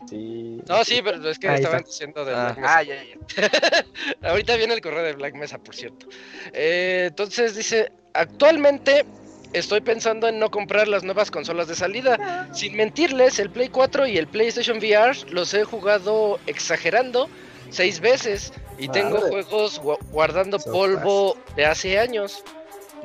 [0.09, 0.61] Sí.
[0.69, 1.91] No, sí, pero es que Ahí estaban está.
[1.91, 2.45] diciendo de Ah.
[2.45, 2.77] Black Mesa.
[2.79, 3.85] Ah, ya, ya.
[4.29, 6.07] Ahorita viene el correo de Black Mesa, por cierto.
[6.53, 9.05] Eh, entonces dice, actualmente
[9.53, 12.49] estoy pensando en no comprar las nuevas consolas de salida.
[12.53, 17.29] Sin mentirles, el Play 4 y el PlayStation VR los he jugado exagerando
[17.71, 22.43] seis veces y tengo juegos gua- guardando So polvo de hace años.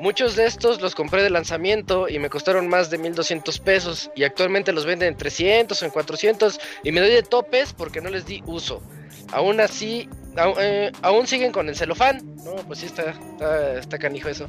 [0.00, 4.24] Muchos de estos los compré de lanzamiento y me costaron más de 1200 pesos y
[4.24, 8.08] actualmente los venden en 300 o en 400 y me doy de topes porque no
[8.08, 8.82] les di uso.
[9.30, 10.08] Aún así,
[10.58, 12.22] eh, aún siguen con el celofán.
[12.44, 14.48] No, pues sí está, está, está canijo eso.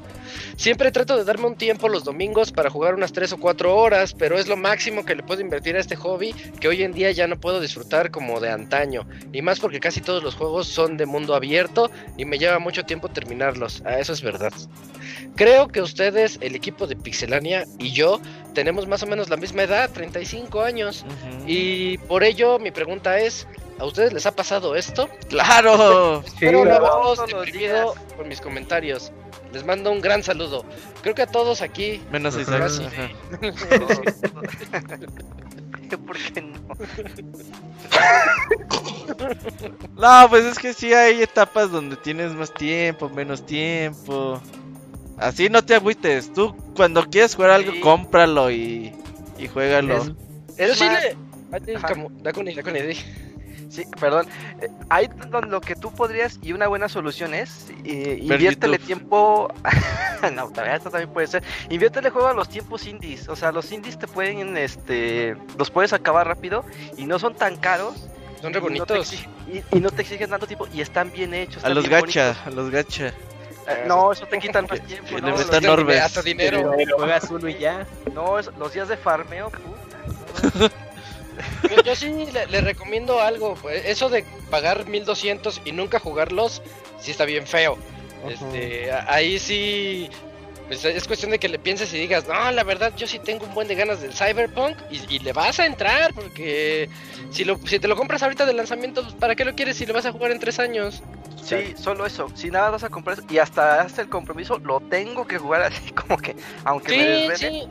[0.56, 4.14] Siempre trato de darme un tiempo los domingos para jugar unas 3 o 4 horas,
[4.14, 7.12] pero es lo máximo que le puedo invertir a este hobby que hoy en día
[7.12, 9.06] ya no puedo disfrutar como de antaño.
[9.34, 12.86] Y más porque casi todos los juegos son de mundo abierto y me lleva mucho
[12.86, 13.84] tiempo terminarlos.
[13.86, 14.54] Ah, eso es verdad.
[15.42, 18.22] Creo que ustedes, el equipo de Pixelania y yo,
[18.54, 21.04] tenemos más o menos la misma edad, 35 años.
[21.04, 21.46] Ujú.
[21.48, 23.48] Y por ello mi pregunta es,
[23.80, 25.10] ¿a ustedes les ha pasado esto?
[25.30, 26.22] ¡Claro!
[26.28, 26.86] Espero no claro.
[26.86, 29.12] haberlos Todos los deprimido con mis comentarios.
[29.52, 30.64] Les mando un gran saludo.
[31.02, 32.04] Creo que a todos aquí.
[32.12, 32.38] Menos.
[32.38, 32.70] Isaac.
[32.70, 32.86] Sí.
[32.86, 33.10] ajá.
[36.06, 36.60] ¿Por qué no?
[39.98, 44.42] No, pues es que sí hay etapas donde tienes más tiempo, menos tiempo.
[45.22, 46.34] Así no te agüites.
[46.34, 47.80] Tú cuando quieres jugar algo, Sí.
[47.80, 48.92] cómpralo y,
[49.38, 49.98] y juégalo.
[49.98, 50.12] Es-
[50.58, 51.16] Pero Es sí más, le...
[51.88, 52.76] Como- da con- da con-.
[53.70, 54.28] Sí, perdón.
[54.62, 59.48] Eh, Hay don- lo que tú podrías, y una buena solución es, eh, inviértele tiempo.
[60.34, 61.42] no, también, esto también puede ser.
[61.70, 63.30] Inviértele juego a los tiempos indies.
[63.30, 66.66] O sea, los indies te pueden, este, los puedes acabar rápido
[66.98, 68.10] y no son tan caros.
[68.42, 69.14] Son re y no te bonitos.
[69.48, 71.64] y, y no te exigen tanto tiempo y están bien hechos.
[71.64, 72.48] A los bien gacha, bonitos.
[72.48, 73.14] a los gacha.
[73.68, 75.20] Eh, no, eso te quitan más tiempo.
[75.20, 76.02] No, metan Orbes.
[76.96, 77.86] Juegas uno y ya.
[78.14, 80.60] no, es- los días de farmeo, puta.
[80.60, 80.70] no.
[81.70, 83.56] Yo, yo sí le, le recomiendo algo.
[83.56, 86.62] pues, Eso de pagar 1200 y nunca jugarlos,
[87.00, 87.78] sí está bien feo.
[88.28, 90.10] Este, ahí sí.
[90.68, 93.46] pues es cuestión de que le pienses y digas, no, la verdad yo sí tengo
[93.46, 96.88] un buen de ganas del Cyberpunk y, y le vas a entrar porque
[97.32, 99.86] si, lo, si te lo compras ahorita de lanzamiento, pues, ¿para qué lo quieres si
[99.86, 101.02] lo vas a jugar en tres años?
[101.42, 102.30] Sí, solo eso.
[102.36, 105.64] Si nada vas a comprar eso, y hasta hasta el compromiso, lo tengo que jugar
[105.64, 106.36] así como que,
[106.66, 107.38] aunque me desvele.
[107.38, 107.68] sí.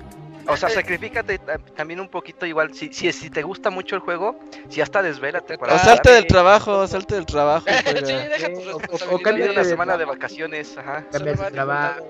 [0.47, 2.75] O sea, sacrifícate ta- también un poquito igual.
[2.75, 4.37] Si, si, si te gusta mucho el juego,
[4.69, 5.59] si hasta desvélate.
[5.59, 7.67] para O salte del trabajo, salte del trabajo.
[7.85, 9.23] sí, deja Sí, o- o- o responsabilidades.
[9.23, 11.05] cambia una semana de vacaciones, ajá.
[11.53, 12.01] Trabajo.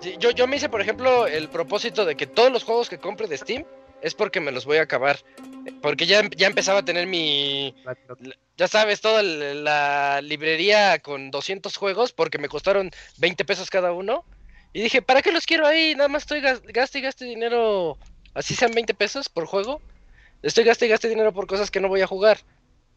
[0.00, 2.98] Sí, yo, yo me hice, por ejemplo, el propósito de que todos los juegos que
[2.98, 3.64] compre de Steam
[4.02, 5.16] es porque me los voy a acabar.
[5.80, 7.74] Porque ya, ya empezaba a tener mi,
[8.56, 14.24] ya sabes, toda la librería con 200 juegos porque me costaron 20 pesos cada uno.
[14.72, 15.94] Y dije, ¿para qué los quiero ahí?
[15.94, 17.98] Nada más estoy gas- gaste y gaste dinero,
[18.34, 19.80] así sean 20 pesos por juego.
[20.42, 22.38] Estoy gaste y gaste dinero por cosas que no voy a jugar.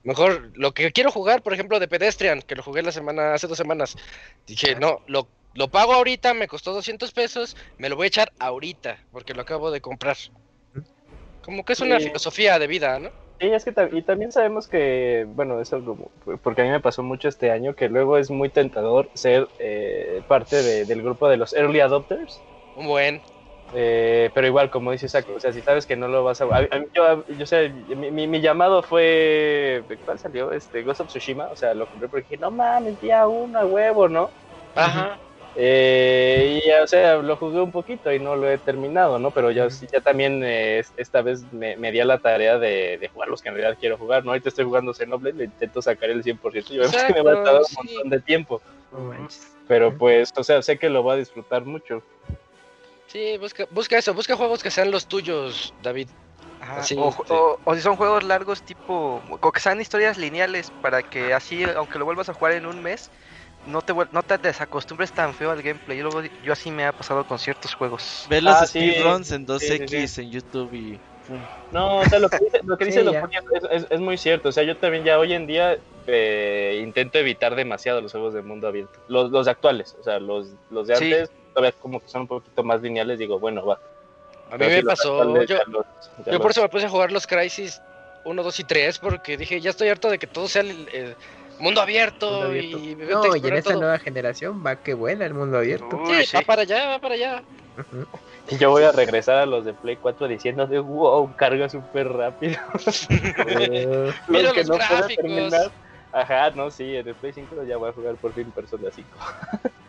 [0.04, 3.48] Mejor lo que quiero jugar, por ejemplo, de Pedestrian, que lo jugué la semana, hace
[3.48, 3.96] dos semanas.
[4.46, 8.32] Dije, no, lo, lo pago ahorita, me costó 200 pesos, me lo voy a echar
[8.40, 10.18] ahorita, porque lo acabo de comprar.
[11.42, 13.10] Como que es una filosofía de vida, ¿no?
[13.40, 16.12] Sí, es que y también sabemos que, bueno, eso como,
[16.44, 20.24] porque a mí me pasó mucho este año, que luego es muy tentador ser eh,
[20.28, 22.44] parte de- del grupo de los early adopters.
[22.74, 23.24] Un buen.
[23.72, 26.46] Eh, pero igual, como dice o sea, si sabes que no lo vas a...
[26.46, 29.86] a- a yo, yo sé, mi, mi- mi llamado fue...
[30.04, 30.52] ¿Cuál salió?
[30.52, 31.50] Este, Ghost of Tsushima.
[31.50, 34.34] O sea, lo compré porque dije, no mames, día uno, a huevo, ¿no?
[34.76, 35.22] Ajá.
[35.56, 39.32] Eh, y ya, o sea, lo jugué un poquito y no lo he terminado, ¿no?
[39.32, 42.98] Pero ya, ya también eh, es- esta vez me, me di a la tarea de,
[42.98, 44.32] de jugar los que en realidad quiero jugar, ¿no?
[44.32, 47.62] Ahorita estoy jugando Xenoblade, le intento sacar el 100% y obviamente me va a tardar
[47.62, 47.76] un sí.
[47.76, 48.62] montón de tiempo.
[49.68, 52.02] Pero pues, o sea, sé que lo va a disfrutar mucho.
[53.08, 56.08] Sí, busca, busca eso, busca juegos que sean los tuyos, David.
[56.62, 57.18] Ajá, Sí, o, sí.
[57.30, 61.64] o- o si son juegos largos tipo, o que sean historias lineales para que así,
[61.64, 63.10] aunque lo vuelvas a jugar en un mes,
[63.66, 65.98] no te, no te desacostumbres tan feo al gameplay.
[65.98, 68.26] Yo, luego- yo así me ha pasado con ciertos juegos.
[68.30, 68.80] Ve los Ah, sí.
[68.80, 70.22] speedruns en Sí, sí, 2X sí.
[70.22, 71.00] en YouTube y.
[71.72, 73.12] No, o sea, lo que dice, lo que Sí, dice ya.
[73.12, 74.50] Lopunio es, es- es muy cierto.
[74.50, 78.42] O sea, yo también ya hoy en día eh, intento evitar demasiado los juegos de
[78.42, 78.98] mundo abierto.
[79.08, 81.04] Los, los actuales, o sea, los, los de Sí.
[81.14, 83.76] antes, todavía como que son un poquito más lineales, digo, bueno, va.
[84.50, 85.86] A mí Pero me sí, pasó, actuales yo, ya los-
[86.26, 87.80] ya yo por eso me puse a jugar los Crisis
[88.24, 91.16] 1, 2 y 3, porque dije, ya estoy harto de que todo sea el
[91.60, 92.78] mundo abierto, Mundo abierto.
[92.78, 93.82] y No, y en esta todo.
[93.82, 95.98] nueva generación va que buena el mundo abierto.
[95.98, 96.38] Uy, Sí, sí.
[96.38, 97.44] va para allá, va para allá.
[97.78, 98.06] Ujú.
[98.58, 102.58] Yo voy a regresar a los de Play 4 diciendo de wow, carga súper rápido.
[103.48, 105.16] Eh, Mira que los no gráficos.
[105.16, 105.72] terminar.
[106.12, 109.08] Ajá, no, sí, en el Play 5 ya voy a jugar por fin Persona 5.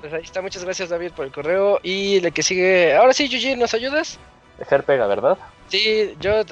[0.00, 1.78] Pues ahí está, muchas gracias David por el correo.
[1.82, 4.18] Y el que sigue, ahora sí, Yuji, ¿nos ayudas?
[4.58, 5.38] Dejar pega, ¿verdad?
[5.68, 6.42] Sí, yo,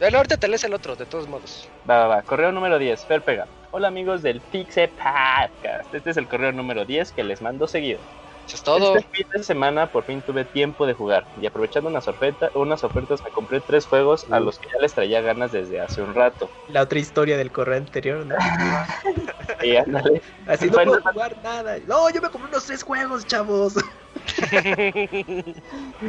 [0.00, 1.68] ahorita te lees el otro, de todos modos.
[1.88, 2.22] Va, va, va.
[2.22, 3.46] Correo número 10, Fer Pega.
[3.70, 5.92] Hola amigos del Pixe Podcast.
[5.92, 7.98] Este es el correo número 10 que les mando seguido.
[8.46, 8.96] Eso es todo.
[8.96, 12.84] Este fin de semana por fin tuve tiempo de jugar y aprovechando unas, oferta, unas
[12.84, 16.14] ofertas me compré tres juegos a los que ya les traía ganas desde hace un
[16.14, 16.48] rato.
[16.68, 18.36] La otra historia del correo anterior, ¿no?
[19.62, 20.20] Y ándale.
[20.46, 21.78] Así no Bueno, puedo jugar nada.
[21.86, 23.74] No, yo me compré unos tres juegos, chavos.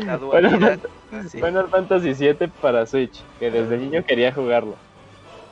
[0.05, 0.79] La dualidad.
[1.29, 1.39] Sí.
[1.41, 4.75] Final Fantasy VII para Switch, que desde niño quería jugarlo.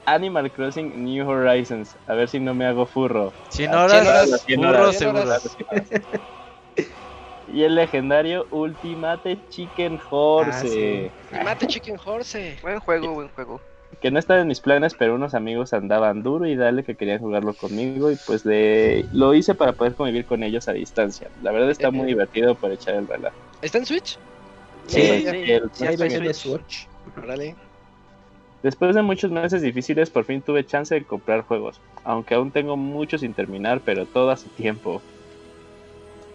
[0.06, 3.34] Animal Crossing New Horizons, a ver si no me hago furro.
[3.50, 4.96] 100 Ah, horas, 100 burro horas.
[4.96, 5.24] seguro.
[7.48, 12.58] Y el legendario Ultimate Chicken Horse, Ah, Mate Chicken Horse.
[12.62, 13.62] Buen juego, buen juego.
[14.02, 17.20] Que no estaba en mis planes, pero unos amigos andaban duro y dale que querían
[17.20, 19.06] jugarlo conmigo y pues le...
[19.14, 21.30] lo hice para poder convivir con ellos a distancia.
[21.42, 23.36] La verdad está muy divertido por echar el relajo.
[23.62, 24.18] ¿Está en Switch?
[24.88, 26.88] Sí, Sí, sí, el- Sí, hay versión de Switch.
[27.18, 27.56] Órale.
[28.62, 31.80] Después de muchos meses difíciles, por fin tuve chance de comprar juegos.
[32.04, 35.02] Aunque aún tengo muchos sin terminar, pero todo a su tiempo.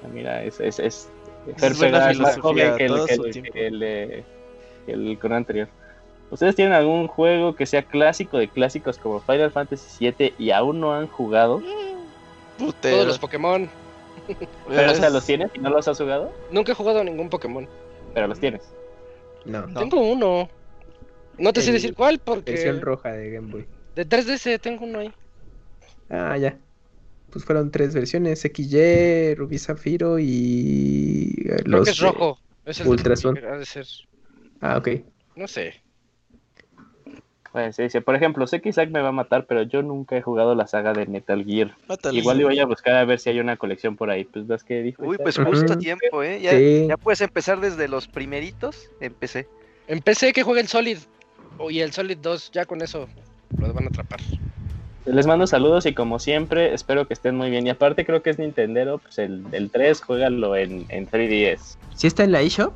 [0.03, 0.61] Ah, Mira, es.
[0.61, 1.09] es, es
[1.47, 4.25] Es es más filosofía, joven que el, que el- que el, eh,
[4.87, 5.69] que el correo anterior.
[6.31, 10.81] ¿Ustedes tienen algún juego que sea clásico de clásicos como Final Fantasy VII y aún
[10.81, 11.61] no han jugado?
[12.59, 12.95] Putero.
[12.97, 13.69] Todos los Pokémon.
[14.69, 16.33] Pero, o sea, ¿los tienes y no los has jugado?
[16.53, 17.67] Nunca he jugado a ningún Pokémon.
[18.15, 18.63] Pero los tienes.
[19.45, 19.81] No, No.
[19.81, 20.49] Tengo uno.
[21.39, 23.67] No te sé decir cuál porque versión roja de Game Boy.
[23.97, 25.13] de 3DS tengo uno ahí.
[26.11, 26.57] Ah, ya.
[27.31, 32.39] Pues fueron tres versiones, XY, Rubí Zafiro y eh, Creo los que es rojo.
[32.67, 33.39] Es el de- Ultrason.
[33.39, 33.87] ha de ser.
[34.61, 34.89] Ah, ok.
[35.37, 35.81] No sé.
[37.53, 40.17] Pues se dice, por ejemplo, sé que Isaac me va a matar, pero yo nunca
[40.17, 41.75] he jugado la saga de Metal Gear.
[42.13, 44.25] Igual y voy a buscar a ver si hay una colección por ahí.
[44.25, 45.03] Pues ves que dijo.
[45.03, 45.23] Uy, Isaac?
[45.25, 46.41] pues justo a tiempo, ¿eh?
[46.41, 46.87] Ya, Sí.
[46.89, 48.89] ya puedes empezar desde los primeritos.
[49.01, 49.49] Empecé.
[49.89, 50.99] Empecé que juegue el Solid.
[51.59, 53.09] Oh, y el Solid 2, ya con eso
[53.59, 54.21] lo van a atrapar.
[55.07, 57.67] Les mando saludos y como siempre, espero que estén muy bien.
[57.67, 61.77] Y aparte creo que es Nintendo, pues el, el 3, juégalo en, en 3DS.
[61.97, 62.73] ¿Sí está en la eShop?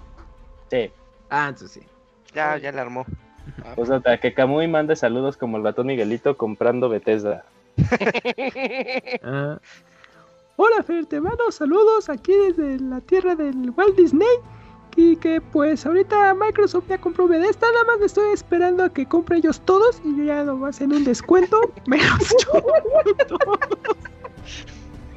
[0.70, 0.90] Sí.
[1.30, 1.86] Ah, entonces sí.
[2.34, 3.06] Ya, ya la armó.
[3.74, 7.44] Pues hasta que Kamui mande saludos como el ratón Miguelito comprando Bethesda.
[9.22, 9.58] Ah.
[10.56, 14.28] Hola Fer, te mando saludos aquí desde la tierra del Walt Disney.
[14.96, 19.04] Y que pues ahorita Microsoft ya compró Bethesda, nada más me estoy esperando a que
[19.06, 22.62] compre ellos todos y yo ya lo voy a hacer un descuento, menos yo.
[23.26, 23.58] todos.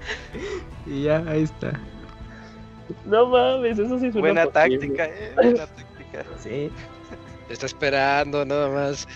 [0.88, 1.80] y ya, ahí está.
[3.06, 5.32] No mames, eso sí es una Buena táctica, eh.
[5.36, 6.26] Buena táctica.
[6.40, 6.72] Sí.
[7.48, 9.08] Te está esperando, nada más.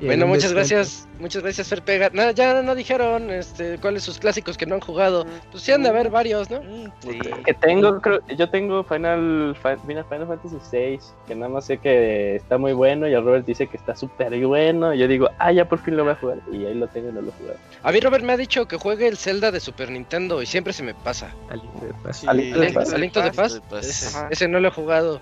[0.00, 0.74] Bueno, muchas descuento.
[0.76, 2.08] gracias, muchas gracias Fer Pega.
[2.12, 5.26] No, ya no dijeron este, cuáles sus clásicos que no han jugado.
[5.50, 6.60] Pues sí han de haber varios, ¿no?
[6.62, 7.18] Mm, Sí.
[7.18, 7.42] puta.
[7.44, 12.36] Que tengo, creo, yo tengo Final, Final, Final Fantasy VI, que nada más sé que
[12.36, 14.94] está muy bueno y el Robert dice que está súper bueno.
[14.94, 16.38] Y yo digo, ah, ya por fin lo voy a jugar.
[16.52, 17.58] Y ahí lo tengo y no lo he jugado.
[17.82, 20.72] A mí Robert me ha dicho que juegue el Zelda de Super Nintendo y siempre
[20.72, 21.34] se me pasa.
[21.50, 22.18] Al Link de Paz.
[22.18, 22.92] Sí, A Link to the Link- Past.
[22.92, 23.82] a Link to the Past, Past.
[23.90, 25.20] Ese, ese no lo he jugado.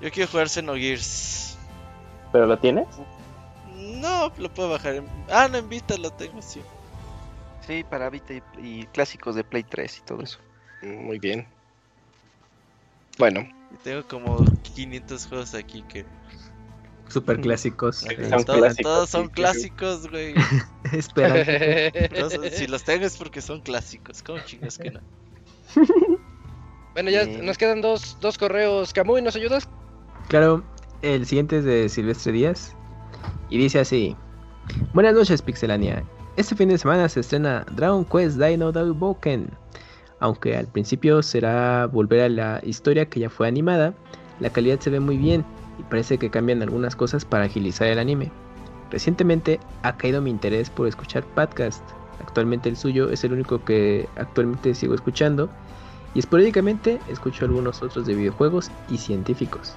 [0.00, 1.49] Yo quiero jugar Xenogears.
[2.32, 2.86] ¿Pero lo tienes?
[3.76, 4.96] No, lo puedo bajar.
[4.96, 5.06] En...
[5.30, 6.60] Ah, no, en Vita lo tengo, sí.
[7.66, 10.38] Sí, para Vita y, y clásicos de Play 3 y todo eso.
[10.82, 11.46] Muy bien.
[13.18, 13.40] Bueno,
[13.72, 14.44] Y tengo como
[14.74, 16.06] 500 juegos aquí que.
[17.08, 17.96] Super clásicos.
[17.98, 20.34] Sí, eh, son Todo- clásicos, todos son sí, clásicos, güey.
[20.92, 21.44] Espera.
[22.52, 24.22] Si los tengo es porque son clásicos.
[24.22, 25.00] ¿Cómo chingas que no?
[26.94, 27.44] bueno, ya Bien.
[27.44, 28.92] nos quedan dos, dos correos.
[28.92, 29.68] Camuy, ¿nos ayudas?
[30.28, 30.62] Claro,
[31.02, 32.74] el siguiente es de Silvestre Díaz
[33.48, 34.16] y dice así:
[34.92, 36.04] Buenas noches, Pixelania.
[36.36, 39.50] Este fin de semana se estrena Dragon Quest Dino Boken.
[40.20, 43.94] Aunque al principio será volver a la historia que ya fue animada,
[44.38, 45.44] la calidad se ve muy bien
[45.78, 48.30] y parece que cambian algunas cosas para agilizar el anime.
[48.90, 51.82] Recientemente ha caído mi interés por escuchar podcast.
[52.20, 55.48] Actualmente el suyo es el único que actualmente sigo escuchando
[56.14, 59.76] y esporádicamente escucho algunos otros de videojuegos y científicos.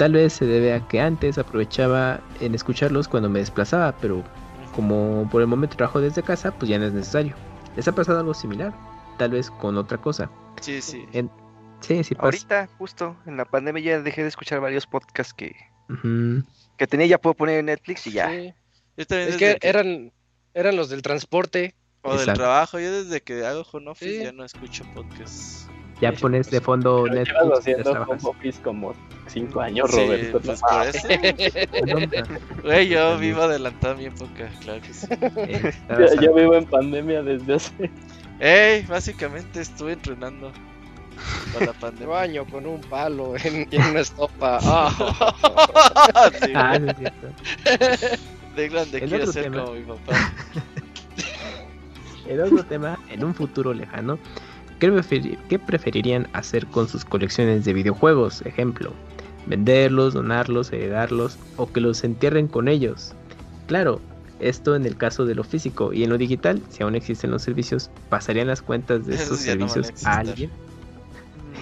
[0.00, 4.24] Tal vez se debe a que antes aprovechaba en escucharlos cuando me desplazaba, pero
[4.74, 7.34] como por el momento trabajo desde casa, pues ya no es necesario.
[7.76, 8.72] ¿Les ha pasado algo similar?
[9.18, 10.30] Tal vez con otra cosa.
[10.62, 11.04] Sí, sí.
[11.12, 11.30] En...
[11.80, 12.24] Sí, sí pasa.
[12.24, 15.54] Ahorita, justo en la pandemia, ya dejé de escuchar varios podcasts que,
[16.78, 17.06] que tenía.
[17.06, 18.30] Ya puedo poner en Netflix y ya.
[18.30, 18.54] Sí.
[18.96, 20.12] Yo Es que eran,
[20.54, 21.74] eran los del transporte.
[22.00, 22.80] O del trabajo.
[22.80, 24.24] Yo desde que hago home office Sí.
[24.24, 25.68] ya no escucho podcast.
[26.00, 28.94] Ya Sí, pones de pues, fondo Netflix haciendo office como
[29.26, 30.30] 5 años, Sí, Robert.
[30.32, 30.94] pues No por mames.
[30.96, 31.08] eso.
[31.86, 35.06] No, Güey, yo vivo adelantado mi época, claro que sí.
[35.36, 37.90] eh, Yo, yo vivo en pandemia desde hace.
[38.40, 40.50] Ey, básicamente estuve entrenando
[41.52, 42.08] para la pandemia.
[42.08, 44.58] Baño con un palo en, en una estopa.
[44.62, 46.30] Ah.
[46.42, 47.28] Sí, Ah, no es cierto.
[48.56, 49.64] de grande quiero ser tema.
[49.64, 50.32] como mi papá.
[52.26, 54.18] En otro tema, en un futuro lejano,
[54.80, 58.42] ¿qué, preferi- qué preferirían hacer con sus colecciones de videojuegos?
[58.46, 58.92] Ejemplo,
[59.46, 63.14] venderlos, donarlos, heredarlos o que los entierren con ellos.
[63.66, 64.00] Claro,
[64.40, 67.42] esto en el caso de lo físico y en lo digital, si aún existen los
[67.42, 70.50] servicios, ¿pasarían las cuentas de Esos no a servicios a alguien?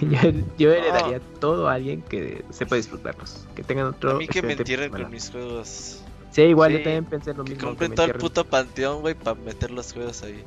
[0.01, 4.11] Yo, yo heredaría todo a alguien que sepa disfrutarlos, que tengan otro...
[4.11, 6.03] A mí que me entierren con mis juegos.
[6.31, 7.67] Sí, igual yo también pensé lo Que mismo.
[7.69, 10.45] compren me todo el puto panteón, güey, para meter los juegos ahí.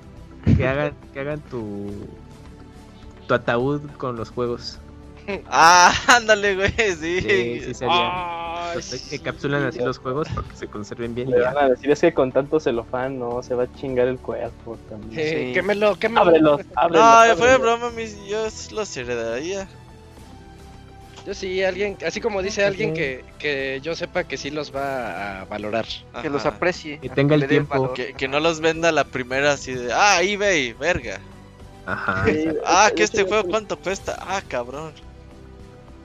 [0.57, 1.93] Que hagan, que hagan tu
[3.27, 4.79] tu ataúd con los juegos.
[5.49, 7.21] Ah, ándale, güey, sí.
[7.21, 8.71] Sí, sí sería.
[8.71, 11.31] Ay, Los encapsulan así los juegos para que se conserven bien.
[11.31, 14.19] Le van a decir, es que con tanto celofán no, se va a chingar el
[14.19, 15.13] cuerpo también.
[15.13, 15.53] Sí.
[15.53, 16.23] Quémelo, quémelo.
[16.23, 17.29] Ábrelos, ábrelos.
[17.29, 19.69] No, fue broma, mis, yo los heredaría.
[21.27, 25.43] Yo sí, alguien, así como dice alguien que, que yo sepa que sí los va
[25.43, 25.87] a valorar.
[26.21, 26.99] Que los aprecie.
[26.99, 27.93] Que tenga el tiempo.
[27.93, 31.21] Que, que no los venda la primera así de, ah, eBay, verga.
[31.87, 32.25] Ajá.
[32.27, 34.17] Sí, Ah, que este juego cuánto cuesta.
[34.21, 34.93] Ah, cabrón.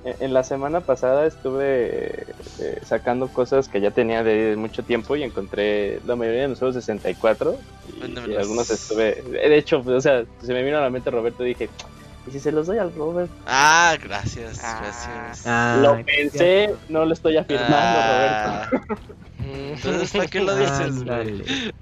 [0.04, 2.26] En la semana pasada estuve
[2.60, 6.60] eh, sacando cosas que ya tenía de mucho tiempo y encontré la mayoría de los
[6.60, 7.58] juegos de 64
[8.02, 9.22] y, y algunos estuve...
[9.24, 11.70] De hecho, pues, o sea, se me vino a la mente Roberto y dije,
[12.26, 13.30] ¿y si se los doy al Robert?
[13.48, 14.80] Ah, gracias, Ah.
[14.82, 15.46] gracias.
[15.46, 19.04] Ah, lo pensé, no lo estoy afirmando, Ah, Roberto.
[19.76, 21.04] Entonces, ¿para qué lo dices,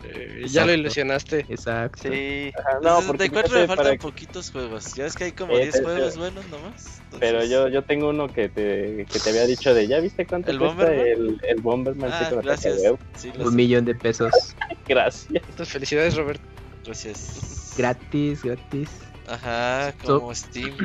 [0.03, 1.45] Eh, ya lo ilusionaste.
[1.49, 2.09] Exacto.
[2.09, 2.51] Sí.
[2.59, 4.93] Ajá, No, no, porque 64 fíjate, me faltan para- poquitos juegos.
[4.95, 7.01] Ya ves que hay como Eh, 10 pero- juegos buenos nomás.
[7.19, 10.25] Pero Entonces- yo, yo tengo uno que te, que te había dicho de, ¿ya viste
[10.25, 11.07] cuánto ¿El cuesta Bomberman?
[11.07, 12.09] el, el Bomberman?
[12.11, 12.81] Sí, Ah, me gracias.
[13.15, 13.55] Sí, Un sé.
[13.55, 14.31] millón de pesos.
[14.87, 15.31] Gracias.
[15.33, 16.41] Entonces, felicidades, Robert.
[16.85, 17.73] Gracias.
[17.77, 18.89] Gratis, gratis.
[19.27, 20.75] Ajá, So- como Steam.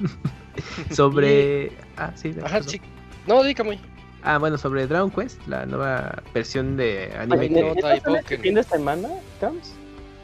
[0.90, 1.72] Sobre.
[1.96, 2.80] Ah, sí, Ajá, sí.
[3.26, 3.78] No, dígame.
[4.22, 7.42] Ah, bueno, sobre Dragon Quest, la nueva versión de anime.
[7.42, 8.42] Ay, que- no, ¿neta trae sale este Pokémon.
[8.42, 9.08] fin de semana,
[9.40, 9.74] Cams?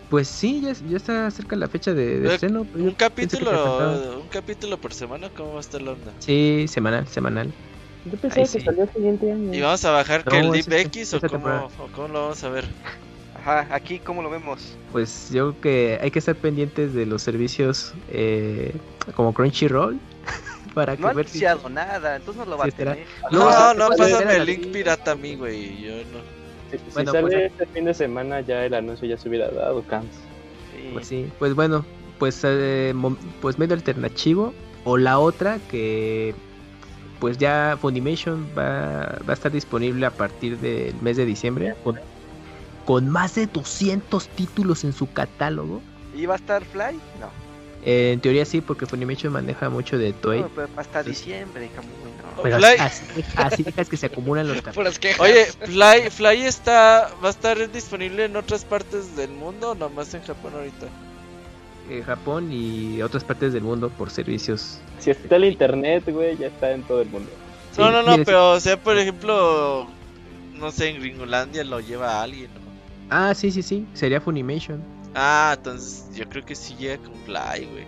[0.09, 2.67] Pues sí, ya, ya está cerca la fecha de, de Eh, estreno.
[2.73, 6.13] pero Un capítulo, un capítulo por semana, ¿cómo va a estar la onda?
[6.21, 7.53] Sí, semanal, semanal.
[8.05, 8.61] Yo pensaba que sí.
[8.61, 9.53] salía el siguiente año.
[9.53, 11.67] ¿Y vamos a bajar No, que el Deep X o esta cómo, temporada.
[11.79, 12.65] o cómo lo vamos a ver?
[13.35, 14.77] Ajá, aquí cómo lo vemos.
[14.93, 18.73] Pues yo creo que hay que estar pendientes de los servicios eh,
[19.15, 19.99] como Crunchyroll
[20.79, 23.07] para que No ha ver si- anunciado nada, entonces no lo va Sí, a tener.
[23.33, 25.83] No, No, no, pásame el link pirata a mí, güey.
[25.83, 26.21] Yo no.
[26.71, 29.49] Si, si Bueno, sale pues- este fin de semana, ya el anuncio ya se hubiera
[29.51, 30.07] dado, Cams.
[30.77, 30.91] Sí.
[30.93, 31.85] Pues sí, pues bueno,
[32.21, 32.95] pues, eh,
[33.41, 34.55] pues medio alternativo.
[34.85, 36.35] O la otra que
[37.19, 41.99] pues ya Funimation va, va a estar disponible a partir del mes de diciembre con,
[42.85, 45.83] con más de 200 títulos en su catálogo.
[46.15, 46.95] ¿Y va a estar Fly?
[47.21, 47.48] No.
[47.85, 50.41] Eh, en teoría sí, porque Funimation maneja mucho de Toei.
[50.41, 52.43] No, pero hasta diciembre, no.
[52.43, 53.05] Pero Fly- así,
[53.37, 54.59] así dejas que se acumulan los.
[55.19, 60.13] Oye, Fly, Fly está, va a estar disponible en otras partes del mundo o nomás
[60.15, 60.87] en Japón ahorita.
[61.91, 64.79] Eh, Japón y otras partes del mundo por servicios.
[64.99, 67.31] Si está el internet, güey, ya está en todo el mundo.
[67.73, 69.89] Sí, no, no, no, pero o sea, por ejemplo,
[70.55, 72.51] no sé, en Gringolandia lo lleva alguien.
[72.55, 72.61] ¿no?
[73.11, 74.83] Ah, sí, sí, sí, sería Funimation.
[75.21, 77.85] Ah, entonces yo creo que sí llega con Fly, güey.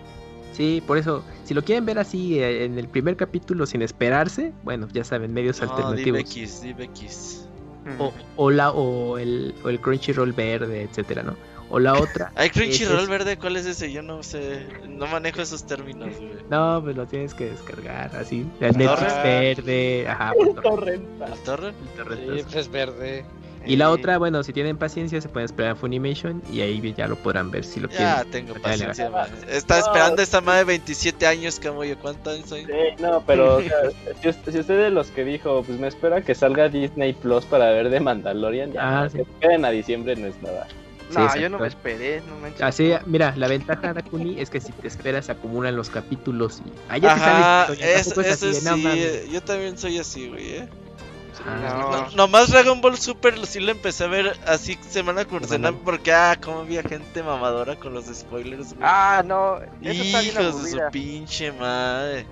[0.53, 4.51] Sí, por eso, si lo quieren ver así eh, en el primer capítulo sin esperarse,
[4.63, 6.33] bueno, ya saben, medios No, alternativos.
[6.35, 7.47] DivX, DivX.
[7.85, 8.01] Mm.
[8.01, 11.35] O, o, la, o, el, o el Crunchyroll verde, etcétera, ¿no?
[11.69, 12.33] O la otra.
[12.35, 13.91] Ay, Crunchyroll es- verde, ¿cuál es ese?
[13.93, 16.33] Yo no sé, no manejo esos términos, güey.
[16.49, 18.45] No, pues lo tienes que descargar así.
[18.59, 21.25] El Netflix verde, ajá, torrent, Torrenta.
[21.27, 21.77] ¿El torrent?
[21.81, 22.43] el torrent, Sí, todo.
[22.43, 23.25] pues es verde.
[23.65, 26.93] Y la Eh, otra, bueno, si tienen paciencia, se pueden esperar a Funimation y ahí
[26.97, 28.31] ya lo podrán ver si lo Ya quieren.
[28.31, 29.09] tengo Ya, paciencia, ya.
[29.09, 29.29] man.
[29.49, 29.85] Está No.
[29.85, 31.97] esperando esta madre de 27 años, Camoyo.
[31.99, 32.65] ¿Cuántos años soy?
[32.65, 33.71] Sí, no, pero o sea,
[34.21, 37.45] si, usted, si usted de los que dijo, pues me espera que salga Disney Plus
[37.45, 39.19] para ver de Mandalorian, ya Ah, sí.
[39.19, 40.67] que queden a diciembre no es nada.
[41.09, 41.41] Sí, No, exacto.
[41.41, 42.61] yo no me esperé, no manches.
[42.61, 46.71] Así, mira, la ventaja de Kuni es que si te esperas acumulan los capítulos y
[46.89, 50.29] allá te Ajá, sale historia, es- eso así no sí, eh, yo también soy así,
[50.29, 50.69] güey, eh.
[51.47, 51.59] Ah,
[51.91, 51.91] No.
[51.91, 55.77] No- nomás Dragon Ball Super sí lo empecé a ver así semana por Semana.
[55.83, 58.81] porque, ah, como había gente mamadora con los spoilers, güey.
[58.83, 62.25] Ah, no, eso está bien Hijos de su pinche madre.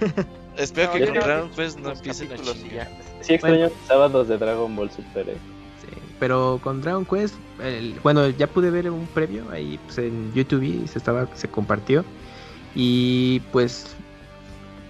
[0.56, 2.88] Espero No, que con Dragon Quest no empiecen a chingar.
[3.22, 5.36] Sí extraño los sábados de Dragon Ball Super, eh.
[5.80, 10.32] Sí, pero con Dragon Quest, el- bueno, ya pude ver un previo ahí pues, en
[10.34, 12.04] YouTube y se estaba, se compartió.
[12.74, 13.86] Y pues,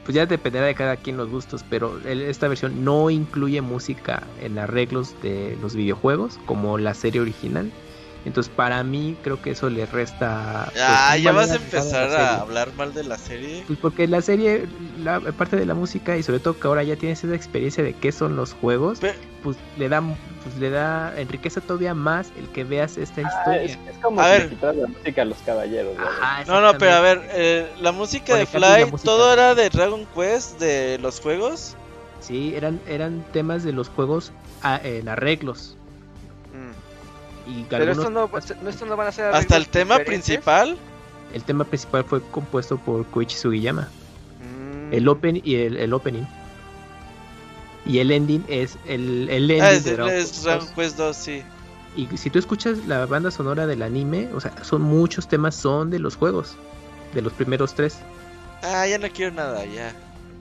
[0.04, 4.58] pues ya dependerá de cada quien los gustos, pero esta versión no incluye música en
[4.58, 7.72] arreglos de los videojuegos como la serie original.
[8.24, 10.64] Entonces, para mí, creo que eso le resta.
[10.72, 13.64] pues, Ah, ya vas a empezar a hablar mal de la serie.
[13.66, 14.66] Pues porque la serie,
[15.02, 17.92] la parte de la música y sobre todo que ahora ya tienes esa experiencia de
[17.92, 19.00] qué son los juegos,
[19.42, 20.00] pues le da,
[20.42, 23.62] pues le da, enriquece todavía más el que veas esta Ah, historia.
[23.62, 24.58] es, es como A si ver.
[24.62, 25.94] la música a los caballeros.
[25.98, 29.04] Ajá, No, no, pero a ver, eh, la música de Fly, música.
[29.04, 31.76] todo era de Dragon Quest, de los juegos.
[32.20, 35.76] Sí, eran, eran temas de los juegos ah, en arreglos.
[37.46, 37.98] Y Pero algunos-
[38.38, 40.76] estos no, estos no van a ser Hasta el tema principal.
[41.32, 43.88] el tema principal fue compuesto por Koichi Sugiyama.
[44.40, 44.92] Mm.
[44.94, 46.24] El open y el, el opening.
[47.86, 50.74] Y el ending es el, el ending Ah, es, de Dragon es Quest Dragon 2.
[50.74, 51.42] Quest 2, sí.
[51.96, 55.90] Y si tú escuchas la banda sonora del anime, o sea, son muchos temas son
[55.90, 56.56] de los juegos,
[57.14, 57.98] de los primeros tres.
[58.62, 59.92] Ah, ya no quiero nada, ya.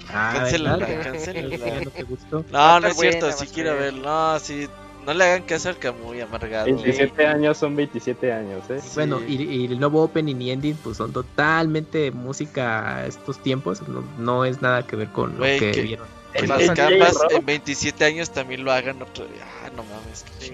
[0.09, 1.81] Ah, Cancélala, cancélala.
[1.83, 2.45] No te gustó.
[2.51, 4.03] No, es cierto, sí quiero verlo.
[4.03, 4.67] No, sí,
[5.05, 6.65] no le hagan caso al Camuy amargado.
[6.65, 8.79] 27 años son 27 años, eh.
[8.81, 8.89] Sí.
[8.95, 13.87] Bueno, y, y el nuevo opening y ending pues son totalmente música a estos tiempos,
[13.87, 16.07] no, no es nada que ver con Güey, lo que que- vieron.
[16.33, 17.31] Que las J-Rock.
[17.31, 19.43] en 27 años también lo hagan otro día.
[19.63, 20.25] Ah, no mames.
[20.39, 20.53] qué Sí.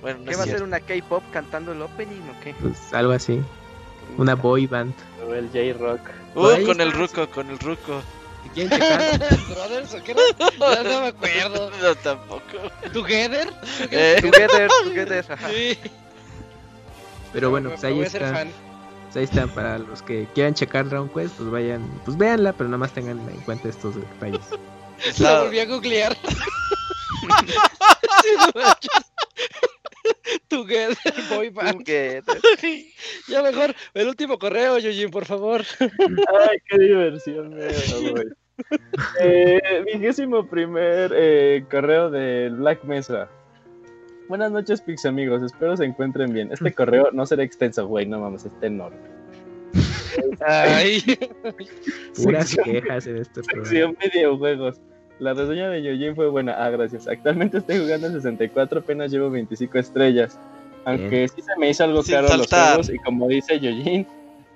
[0.00, 0.64] Bueno, no ¿Qué va a ser cierto.
[0.64, 2.54] una K-pop cantando el opening o qué?
[2.60, 3.40] Pues algo así,
[4.16, 4.94] una boy band.
[5.28, 6.00] O el J-Rock.
[6.36, 8.00] Uh, con el ruco, con el ruco.
[8.54, 9.18] Checar,
[9.50, 10.22] Brothers, ¿o qué era?
[10.58, 11.70] Ya no me acuerdo.
[11.82, 12.42] No, tampoco.
[12.92, 13.52] ¿Together?
[13.90, 15.48] Eh, Together, together, ajá.
[15.50, 15.78] Sí.
[17.32, 18.34] pero bueno, pues ahí voy a ser está.
[18.34, 18.50] fan.
[19.04, 22.68] Pues ahí están para los que quieran checar Dragon Quest, pues vayan, pues véanla, pero
[22.68, 24.40] nada más tengan en cuenta estos detalles.
[25.18, 26.16] La la- volví a googlear.
[30.48, 30.96] Together,
[31.30, 31.78] boy band.
[31.78, 32.38] Together.
[33.28, 35.62] Ya mejor, el último correo, Yujin, por favor.
[35.80, 38.26] Ay, qué diversión, güey.
[39.20, 43.28] Eh, vigésimo primer eh, correo del Black Mesa.
[44.28, 45.42] Buenas noches, Pix amigos.
[45.42, 46.50] Espero se encuentren bien.
[46.52, 48.06] Este correo no será extenso, güey.
[48.06, 48.98] No mames, está enorme.
[50.46, 51.02] Ay.
[52.16, 53.68] Puras quejas en este programa.
[53.68, 54.80] Sección videojuegos.
[55.18, 56.52] La reseña de Yojin fue buena.
[56.64, 57.08] Ah, gracias.
[57.08, 60.38] Actualmente estoy jugando en 64, apenas llevo 25 estrellas.
[60.84, 64.06] Aunque sí se me hizo algo Sin caro los juegos y como dice Yojin,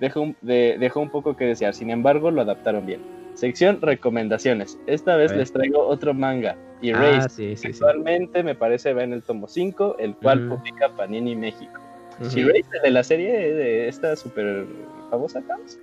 [0.00, 1.74] dejó un, de- dejó un poco que desear.
[1.74, 3.00] Sin embargo, lo adaptaron bien.
[3.34, 4.78] Sección recomendaciones.
[4.86, 7.30] Esta vez les traigo otro manga, Ah, Erased.
[7.30, 7.68] sí, sí, sí.
[7.68, 10.56] Actualmente me parece va en el tomo 5, el cual Ujú.
[10.58, 11.80] publica Panini México.
[12.20, 12.38] Ujú.
[12.38, 14.66] Erased de la serie de esta súper
[15.10, 15.78] famosa Caos.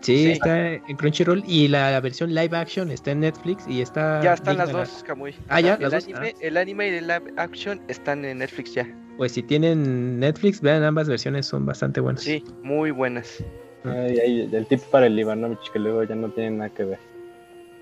[0.00, 0.30] Sí, Sí.
[0.32, 4.22] está en Crunchyroll y la versión live action está en Netflix y está.
[4.22, 5.34] Ya están las dos, Kamui.
[5.48, 6.04] Ah, ya, el, las dos.
[6.04, 8.86] anime, el anime y el live action están en Netflix ya.
[9.18, 12.22] Pues si tienen Netflix, vean ambas versiones, son bastante buenas.
[12.22, 13.44] Sí, muy buenas.
[13.84, 16.98] Ay, ay, el tip para el Ivanovich, que luego ya no tiene nada que ver.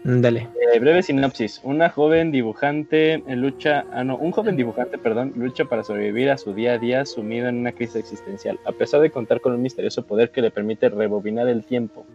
[0.05, 0.49] Mm, Dale.
[0.75, 1.61] Eh, breve sinopsis.
[1.65, 6.55] Una joven dibujante lucha, ah no, un joven dibujante, perdón, lucha para sobrevivir a su
[6.55, 10.05] día a día sumido en una crisis existencial, a pesar de contar con un misterioso
[10.07, 12.07] poder que le permite rebobinar el tiempo.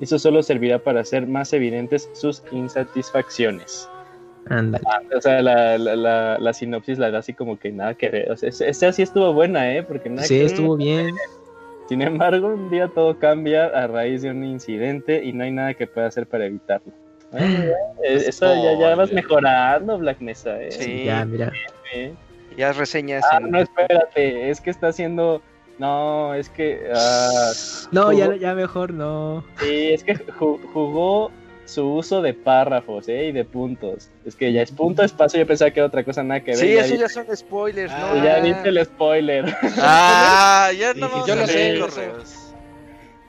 [0.00, 3.88] Eso solo servirá para hacer más evidentes sus insatisfacciones.
[4.46, 4.84] Ándale.
[5.16, 8.32] O sea, la, la, la, la sinopsis la da así como que nada que ver.
[8.32, 9.84] O sea, esa- sí estuvo buena, ¿eh?
[9.84, 11.14] Porque nada Sí, que estuvo bien.
[11.88, 15.74] Sin embargo, un día todo cambia a raíz de un incidente y no hay nada
[15.74, 16.92] que pueda hacer para evitarlo.
[17.34, 17.72] Eh,
[18.04, 20.70] eh, eso ya, ya vas mejorando, Black Mesa, ¿eh?
[20.72, 21.04] Sí.
[21.04, 21.52] Ya, mira.
[21.94, 22.12] Eh.
[22.56, 23.50] Ya reseñas Ah, en...
[23.50, 25.40] no, espérate, es que está haciendo...
[25.78, 26.90] No, es que...
[26.94, 27.50] ah,
[27.90, 29.42] No, ya, jugó- ya mejor no.
[29.60, 31.32] Sí, es que ju- jugó
[31.64, 33.26] su uso de párrafos, ¿eh?
[33.28, 34.10] Y de puntos.
[34.26, 36.58] Es que ya es punto, espacio, yo pensaba que era otra cosa, nada que ver.
[36.60, 38.22] Sí, eso ya son spoilers, Ah, ¿no?
[38.24, 39.56] ya viste el spoiler.
[39.78, 42.41] Ah, ya no sí, vamos yo a leer correos.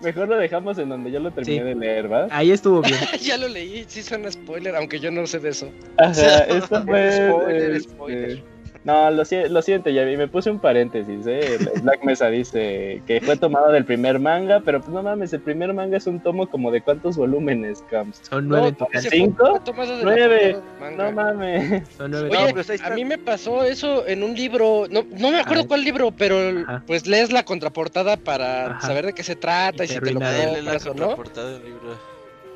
[0.03, 1.63] Mejor lo dejamos en donde yo lo terminé Sí.
[1.65, 2.27] de leer, ¿va?
[2.29, 2.95] Ahí estuvo bien.
[3.21, 5.71] ya lo leí, sí son spoiler, aunque yo no sé de eso.
[5.97, 6.11] Ajá,
[6.49, 7.11] esto fue.
[7.29, 8.43] Spoiler, este, spoiler.
[8.83, 11.57] No, lo, lo siento, ya vi, me puse un paréntesis, ¿eh?
[11.81, 15.73] Black Mesa dice que fue tomado del primer manga, pero pues no mames, el primer
[15.73, 18.21] manga es un tomo como de cuántos volúmenes, Camps.
[18.29, 19.61] Son nueve en No, ¿Cinco?
[19.65, 20.57] la Nueve.
[20.97, 21.87] No mames.
[21.97, 25.39] Son nueve Oye, No, a mí me pasó eso en un libro, no, no me
[25.39, 25.67] acuerdo ver.
[25.67, 26.35] cuál libro, pero
[26.67, 26.83] Ajá.
[26.85, 28.87] pues lees la contraportada para Ajá.
[28.87, 30.19] saber de qué se trata Y si te lo.
[30.19, 30.79] Dale la no.
[30.79, 32.12] contraportada del libro.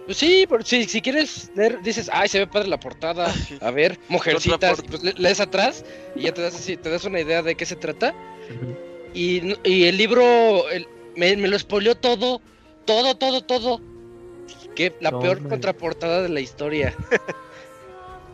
[0.08, 3.72] Pues sí, por- si, si quieres leer, dices, ay, se ve padre la portada, a
[3.72, 5.84] ver, mujercitas, pues le- lees atrás
[6.16, 8.16] y ya te das así, te das una idea de qué se trata.
[9.14, 12.42] Y, el libro el- me, me lo spoileó todo,
[12.86, 13.82] todo, todo, todo.
[14.76, 16.96] Que la No, peor contraportada de la historia.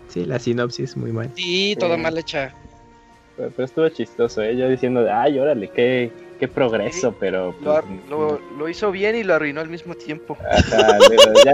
[0.10, 1.32] Sí, la sinopsis muy mal.
[1.35, 2.02] Sí, toda Sí.
[2.03, 2.53] mal hecha.
[3.35, 4.56] Pero, pero estuvo chistoso, ¿eh?
[4.56, 6.11] Yo diciendo, ay, órale, qué,
[6.44, 7.56] qué progreso, pero.
[7.62, 10.38] Lo, ar- pues, lo, lo hizo bien y lo arruinó al mismo tiempo.
[10.52, 11.52] Ajá, pero ya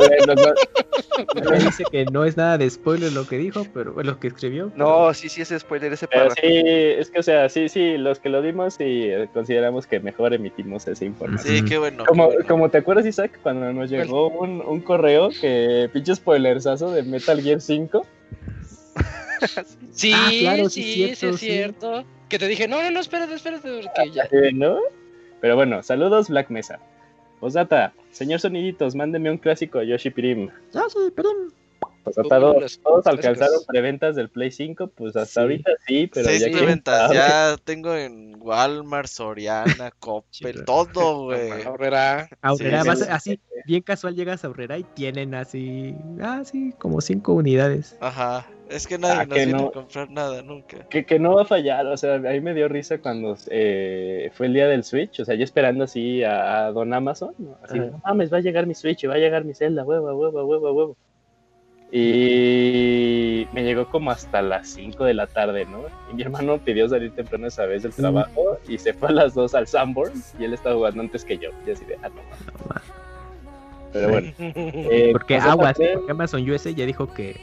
[1.50, 4.72] Me dice que no es nada de spoiler lo que dijo, pero lo que escribió.
[4.76, 6.36] No, sí, sí, ese spoiler, ese párrafo.
[6.42, 10.00] sí, es que, o sea, sí, sí, los que lo dimos y eh, consideramos que
[10.00, 11.58] mejor emitimos esa información.
[11.58, 12.06] Sí, qué bueno.
[12.06, 12.48] Como, qué bueno.
[12.48, 17.40] como te acuerdas, Isaac, cuando nos llegó un, un correo que pinche spoilersazo de Metal
[17.42, 18.06] Gear 5.
[19.92, 21.46] Sí, Ah, claro, sí, sí, sí, cierto, es sí.
[21.48, 22.06] cierto.
[22.30, 24.28] Que te dije, no, no, no, espérate, espérate, porque ya.
[24.54, 24.78] ¿no?
[25.42, 26.80] Pero bueno, saludos Black Mesa.
[27.40, 30.50] Osdata, señor Soniditos, mándeme un clásico a Yoshi Pirim.
[30.74, 31.00] Ya, sí,
[32.04, 32.22] pero.
[32.22, 35.40] Osdata 2, los todos alcanzaron preventas del Play 5, pues hasta Sí.
[35.42, 41.64] ahorita sí, pero Seis ya preventas, ya tengo en Walmart, Soriana, Coppel, pero- todo, güey.
[41.64, 43.06] Aurrera, Sí, vas sí.
[43.10, 47.98] así, bien casual llegas a Aurrera y tienen así, ah, sí, como cinco unidades.
[48.00, 49.68] Ajá, es que nadie Ah, nos que viene no.
[49.68, 50.88] a comprar nada nunca.
[50.90, 54.32] Que, que no va a fallar, o sea, a mí me dio risa cuando eh,
[54.34, 57.58] fue el día del Switch, o sea, yo esperando así a, a Don Amazon, ¿no?
[57.64, 60.14] así, no mames, va a llegar mi Switch y va a llegar mi Zelda, huevo,
[60.14, 60.98] huevo, huevo, huevo.
[61.92, 65.84] Y me llegó como hasta las 5 de la tarde, ¿no?
[66.12, 69.34] Y mi hermano pidió salir temprano esa vez del trabajo y se fue a las
[69.34, 71.50] 2 al Sanborn y él estaba jugando antes que yo.
[71.66, 72.46] Y así de, ah, no, mames.
[72.46, 72.82] No, ma.
[73.92, 74.32] Pero bueno.
[74.38, 77.36] eh, Porque pues, Aguas, aparte- porque Amazon USA ya dijo que.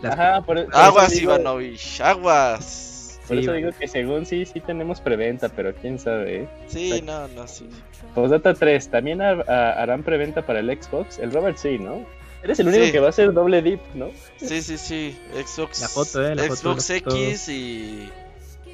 [0.00, 3.20] las- Ajá, por, por eso Aguas, digo- Ivanovich, aguas.
[3.28, 6.48] Por Sí, eso digo que según sí, sí tenemos preventa, pero quién sabe, ¿eh?
[6.66, 7.68] Sí, no, no, sí.
[8.14, 11.18] Postdata 3, también ha- ha- harán preventa para el Xbox.
[11.18, 12.04] El Robert sí, ¿no?
[12.44, 12.92] Eres el único Sí.
[12.92, 14.10] que va a hacer doble dip, ¿no?
[14.36, 15.18] Sí, sí, sí.
[15.34, 17.16] Xbox, La foto, eh, la foto, Xbox foto.
[17.16, 18.08] X y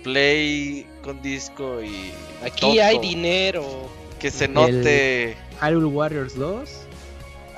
[0.03, 2.13] Play con disco y.
[2.45, 2.83] Aquí todo.
[2.85, 3.89] hay dinero.
[4.19, 5.37] Que se note.
[5.63, 6.69] Hyrule Warriors 2.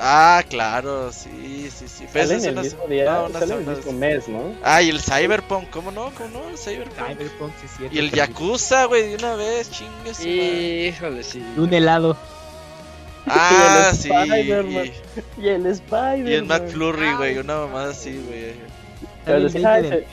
[0.05, 2.05] Ah, claro, sí, sí, sí.
[2.13, 4.55] Pero Sale en el mismo día, no, sale en el mismo mes, ¿no?
[4.65, 6.11] Ah, y el Cyberpunk, ¿cómo no?
[6.17, 6.49] ¿Cómo no?
[6.51, 7.09] El Cyberpunk.
[7.09, 7.95] Cyberpunk, sí, cierto.
[7.95, 8.11] Y el.
[8.11, 10.89] Yakuza, güey, de una vez, chingue su madre.
[10.89, 11.45] Híjole, sí.
[11.57, 12.17] Un helado.
[13.26, 14.09] Ah, el sí.
[15.39, 16.28] Y, Y el Spider.
[16.28, 18.55] y el McFlurry, güey, una mamada así, güey.
[19.26, 20.07] El 20 de-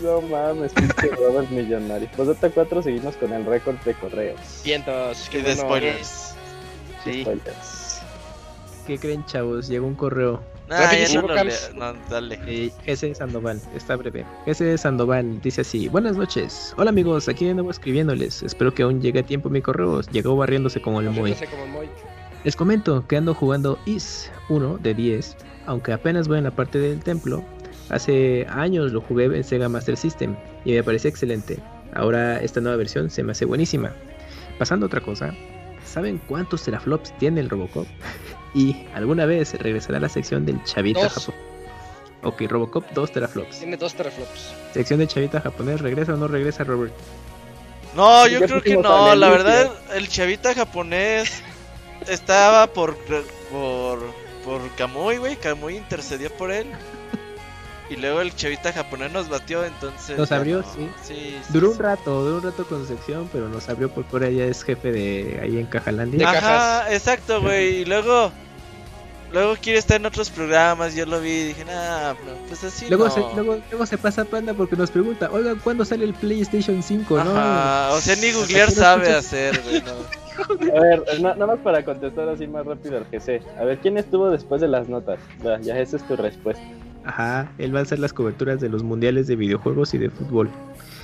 [0.00, 2.08] No mames, pinche Robert millonario.
[2.16, 4.40] Postdata 4, seguimos con el récord de correos.
[4.62, 5.28] Cientos.
[5.32, 6.34] Y de spoilers.
[7.04, 7.22] Sí.
[7.22, 8.00] Spoilers.
[8.86, 9.68] ¿Qué creen, chavos?
[9.68, 10.42] Llegó un correo.
[10.70, 11.34] Ah, ya no, lo
[11.74, 12.40] no, dale.
[12.46, 14.24] Eh, ese Sandoval, está breve.
[14.46, 16.72] Ese Sandoval dice así: Buenas noches.
[16.78, 18.42] Hola amigos, aquí de nuevo escribiéndoles.
[18.42, 20.00] Espero que aún llegue a tiempo mi correo.
[20.00, 21.36] Llegó barriéndose como el Moy.
[22.44, 25.36] Les comento que ando jugando Is 1 de 10,
[25.66, 27.44] aunque apenas voy en la parte del templo.
[27.90, 30.34] Hace años lo jugué en Sega Master System
[30.64, 31.58] y me pareció excelente.
[31.94, 33.92] Ahora esta nueva versión se me hace buenísima.
[34.58, 35.34] Pasando a otra cosa,
[35.84, 37.86] ¿saben cuántos teraflops tiene el Robocop?
[38.54, 41.12] y alguna vez regresará a la sección del chavita Dos.
[41.14, 41.40] japonés.
[42.22, 43.58] Ok, Robocop 2 teraflops.
[43.58, 44.54] Tiene dos teraflops.
[44.72, 46.94] Sección de chavita japonés, ¿regresa o no regresa Robert?
[47.94, 49.14] No, yo creo que no.
[49.14, 51.42] La verdad, el chavita japonés
[52.08, 52.96] estaba por
[53.50, 53.98] por
[54.44, 55.36] por Kamui, güey.
[55.36, 56.66] Kamui intercedió por él.
[57.90, 60.16] Y luego el chavita japonés nos batió, entonces.
[60.16, 60.64] Nos abrió, no.
[60.72, 60.88] sí.
[61.02, 61.82] Sí, sí, Duró un sí.
[61.82, 64.90] rato, duró un rato con su sección, pero nos abrió porque ahora ya es jefe
[64.90, 66.18] de ahí en Cajalandia.
[66.18, 66.92] De Ajá, cajas.
[66.94, 67.82] exacto, güey.
[67.82, 68.32] Y luego.
[69.34, 70.94] Luego quiere estar en otros programas.
[70.94, 73.10] Yo lo vi y dije, nah, no, pues así Luego, no.
[73.10, 77.18] se, luego, luego se pasa Panda porque nos pregunta, oigan, ¿cuándo sale el PlayStation 5?
[77.18, 77.96] Ajá, ¿no?
[77.96, 79.82] o sea, ni googlear sabe escuchas- hacer, güey.
[79.82, 80.24] no.
[80.76, 83.42] A ver, na- nada más para contestar así más rápido al GC.
[83.58, 85.18] A ver, ¿quién estuvo después de las notas?
[85.46, 86.62] Va, ya esa es tu respuesta.
[87.04, 90.48] Ajá, él va a hacer las coberturas de los mundiales de videojuegos y de fútbol.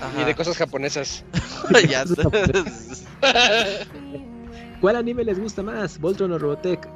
[0.00, 0.25] Y Ajá.
[0.25, 1.25] de cosas japonesas.
[1.89, 2.05] ya.
[4.81, 6.00] ¿Cuál anime les gusta más?
[6.00, 6.89] ¿Voltron o Robotech?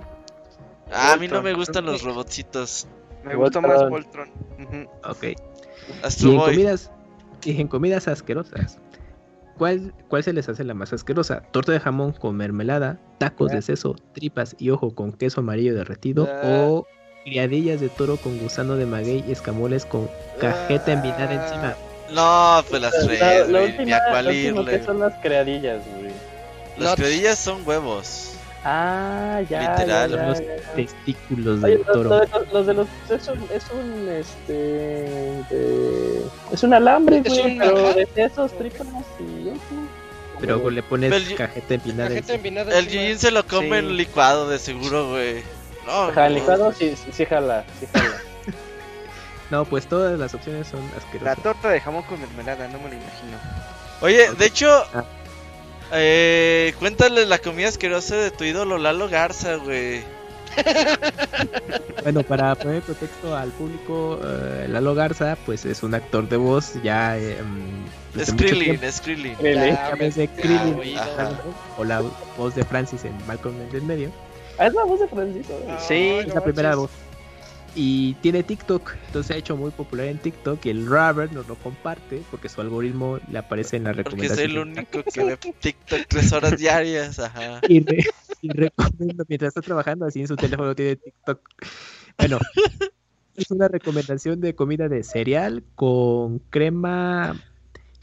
[0.92, 2.86] Ah, a mí no me gustan los robotcitos.
[3.24, 4.30] Me gustó más Voltron.
[4.58, 4.84] Voltron.
[4.84, 4.90] Ujú.
[5.10, 5.24] Ok.
[6.02, 6.50] Astro Y en Boy.
[6.52, 6.90] comidas,
[7.44, 8.78] y en comidas asquerosas.
[9.58, 11.42] ¿Cuál, ¿Cuál se les hace la más asquerosa?
[11.52, 16.28] ¿Torta de jamón con mermelada, tacos de seso, tripas y ojo con queso amarillo derretido
[16.28, 16.42] Ah.
[16.68, 16.86] o
[17.24, 21.44] criadillas de toro con gusano de maguey y escamoles con cajeta envinada Ah.
[21.44, 21.74] encima?
[22.12, 23.62] No, pues las La, tres, güey.
[23.72, 24.78] Ni última, a cuál irle.
[24.78, 26.10] que son las creadillas, güey.
[26.76, 26.94] Las Nuts.
[26.96, 28.33] credillas son huevos.
[28.64, 29.60] Ah, ya.
[29.76, 30.72] Literal, ya, ya, Los ya, ya.
[30.74, 32.08] testículos Oye, del los, toro.
[32.10, 34.52] los- los- los de los es un, es un este
[35.50, 38.86] de- es un alambre, Es güey, un- pero de sesos, tripas
[39.20, 39.60] y eso.
[40.40, 42.36] Pero le pones Pero cajeta empinada Cajeta encima.
[42.36, 42.88] envinada El.
[42.88, 43.74] Jin se lo come Sí.
[43.86, 45.42] en licuado, de seguro, güey.
[45.86, 46.34] No, Ajá, no.
[46.34, 48.08] licuado sí, sí, sí jala, sí jala.
[49.50, 51.38] No, pues todas las opciones son La asquerosas.
[51.42, 53.36] torta de jamón con mermelada, no me lo imagino.
[54.00, 55.04] Oye, de hecho, Ah.
[55.92, 60.02] Eh, cuéntale la comida asquerosa de tu ídolo Lalo Garza, güey.
[62.02, 66.74] Bueno, para poner contexto al público, eh, Lalo Garza, pues es un actor de voz
[66.82, 67.38] ya eh,
[69.98, 71.00] vez de ya, Krillin, oído.
[71.00, 71.32] Ajá.
[71.78, 72.02] o la
[72.36, 74.12] voz de Francis en Malcolm en el medio.
[74.58, 75.58] Ah, es la voz de Francisco.
[75.64, 75.76] güey.
[75.88, 76.90] Sí, Es la primera voz.
[77.76, 81.48] Y tiene TikTok, entonces se ha hecho muy popular en TikTok y el Robert nos
[81.48, 84.50] lo comparte porque su algoritmo le aparece en la Porque soy recomendación.
[84.50, 87.60] el único que ve TikTok tres horas diarias, ajá.
[87.68, 88.04] Y, re-
[88.42, 91.40] y recomiendo mientras está trabajando así en su teléfono tiene TikTok.
[92.18, 92.38] Bueno,
[93.36, 97.34] es una recomendación de comida de cereal con crema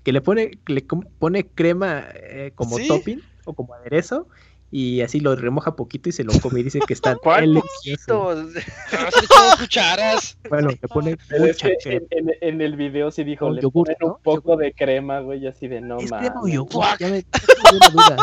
[0.04, 0.82] que le pone le
[1.20, 2.88] pone crema eh, como Sí.
[2.88, 4.28] topping o como aderezo
[4.72, 8.46] y así lo remoja poquito y se lo come y dice que está ¿Cuál delicioso.
[9.60, 10.38] cucharas.
[10.50, 13.98] Bueno, le pone es que en, en- en el video sí dijo, le yogur, ponen
[14.02, 14.08] ¿no?
[14.16, 16.32] un poco de crema, güey, así de no ¿Es mames.
[17.94, 18.18] duda.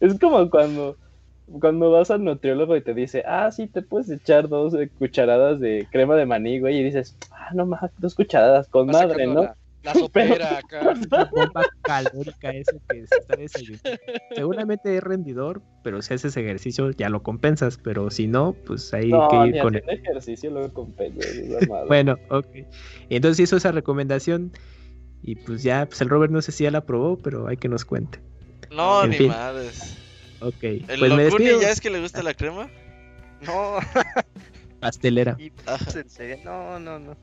[0.00, 0.96] Es como cuando,
[1.60, 5.60] cuando vas al nutriólogo y te dice, ah, sí, te puedes echar dos eh, cucharadas
[5.60, 9.54] de crema de maní, güey, y dices, ah, no más, dos cucharadas, con madre, ¿no?
[9.86, 10.80] La, sopera acá.
[11.10, 13.90] Una bomba calórica eso que se está desayunando.
[14.34, 19.08] Seguramente es rendidor, pero si haces ejercicio ya lo compensas, pero si no, pues hay
[19.10, 21.86] No, que ni ir con haciendo ejercicio luego compensa, es mamada.
[21.86, 22.46] Bueno, ok.
[23.08, 24.52] Entonces hizo esa recomendación
[25.22, 27.68] y pues ya, pues el Robert no sé si ya la probó, pero hay que
[27.68, 28.20] nos cuente.
[28.70, 29.28] No, En ni fin.
[29.28, 29.96] madres.
[30.40, 32.68] Ok, El pues me ya es que le gusta la crema.
[33.46, 33.78] No,
[34.80, 35.36] Pastelera.
[35.38, 35.98] y- Ajá.
[36.00, 37.16] en serio, no, no, no.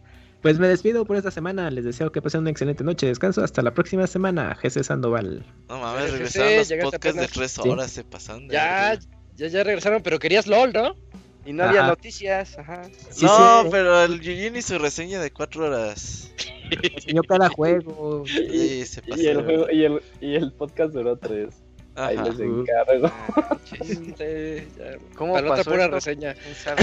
[0.44, 1.72] Pues me despido por esta semana.
[1.72, 3.44] Les deseo que pasen una excelente noche de descanso.
[3.44, 4.54] Hasta la próxima semana.
[4.62, 5.44] Jesse Sandoval.
[5.70, 7.62] No mames, regresaron los podcasts de tres Sí.
[7.70, 8.48] horas, se pasan.
[8.50, 9.00] de Ya,
[9.38, 10.96] ya, ya regresaron, pero querías LOL, ¿no?
[11.46, 11.90] Y no había Ajá.
[11.90, 12.84] noticias, ajá.
[13.10, 16.30] Sí, no, sí, pero el Yujin y su reseña de cuatro horas.
[16.72, 18.24] enseñó cada juego.
[18.28, 19.46] Sí, se y, el pasó.
[19.46, 21.63] juego- y, el, y el podcast duró tres.
[21.96, 22.30] Ahí Ajá.
[22.30, 23.12] les encargo.
[23.74, 24.98] Sí, ya.
[25.16, 25.96] ¿Cómo Para pasó pura esto?
[25.96, 26.36] reseña.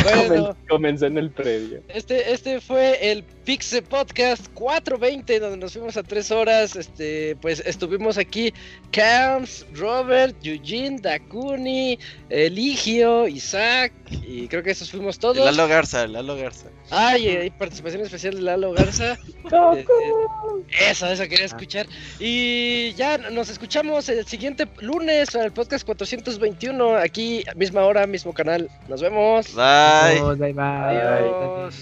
[0.03, 1.83] Bueno, Comenzó en el previo.
[1.89, 6.75] este, este fue el Pixe Podcast 420, donde nos fuimos a tres horas.
[6.77, 8.53] Este, pues estuvimos aquí
[8.91, 11.99] Camps, Robert, Eugene, Dakuni,
[12.29, 15.37] Eligio, Isaac, y creo que esos fuimos todos.
[15.39, 16.67] Lalo Garza, Lalo Garza.
[16.91, 19.17] Ay, hay participación especial de Lalo Garza.
[19.53, 19.85] Eh,
[20.91, 21.87] esa, esa quería escuchar.
[22.21, 25.00] Y ya nos escuchamos el siguiente lunes
[25.33, 26.97] para el podcast 421.
[26.97, 28.69] Aquí, misma hora, mismo canal.
[28.89, 29.55] Nos vemos.
[29.55, 30.19] Bye.
[30.19, 30.65] Adiós, bye, bye.
[30.65, 31.77] Adiós.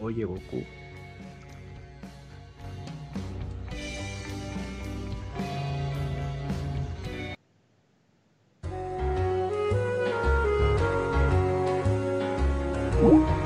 [0.00, 0.64] Oye, Goku.
[12.98, 13.45] El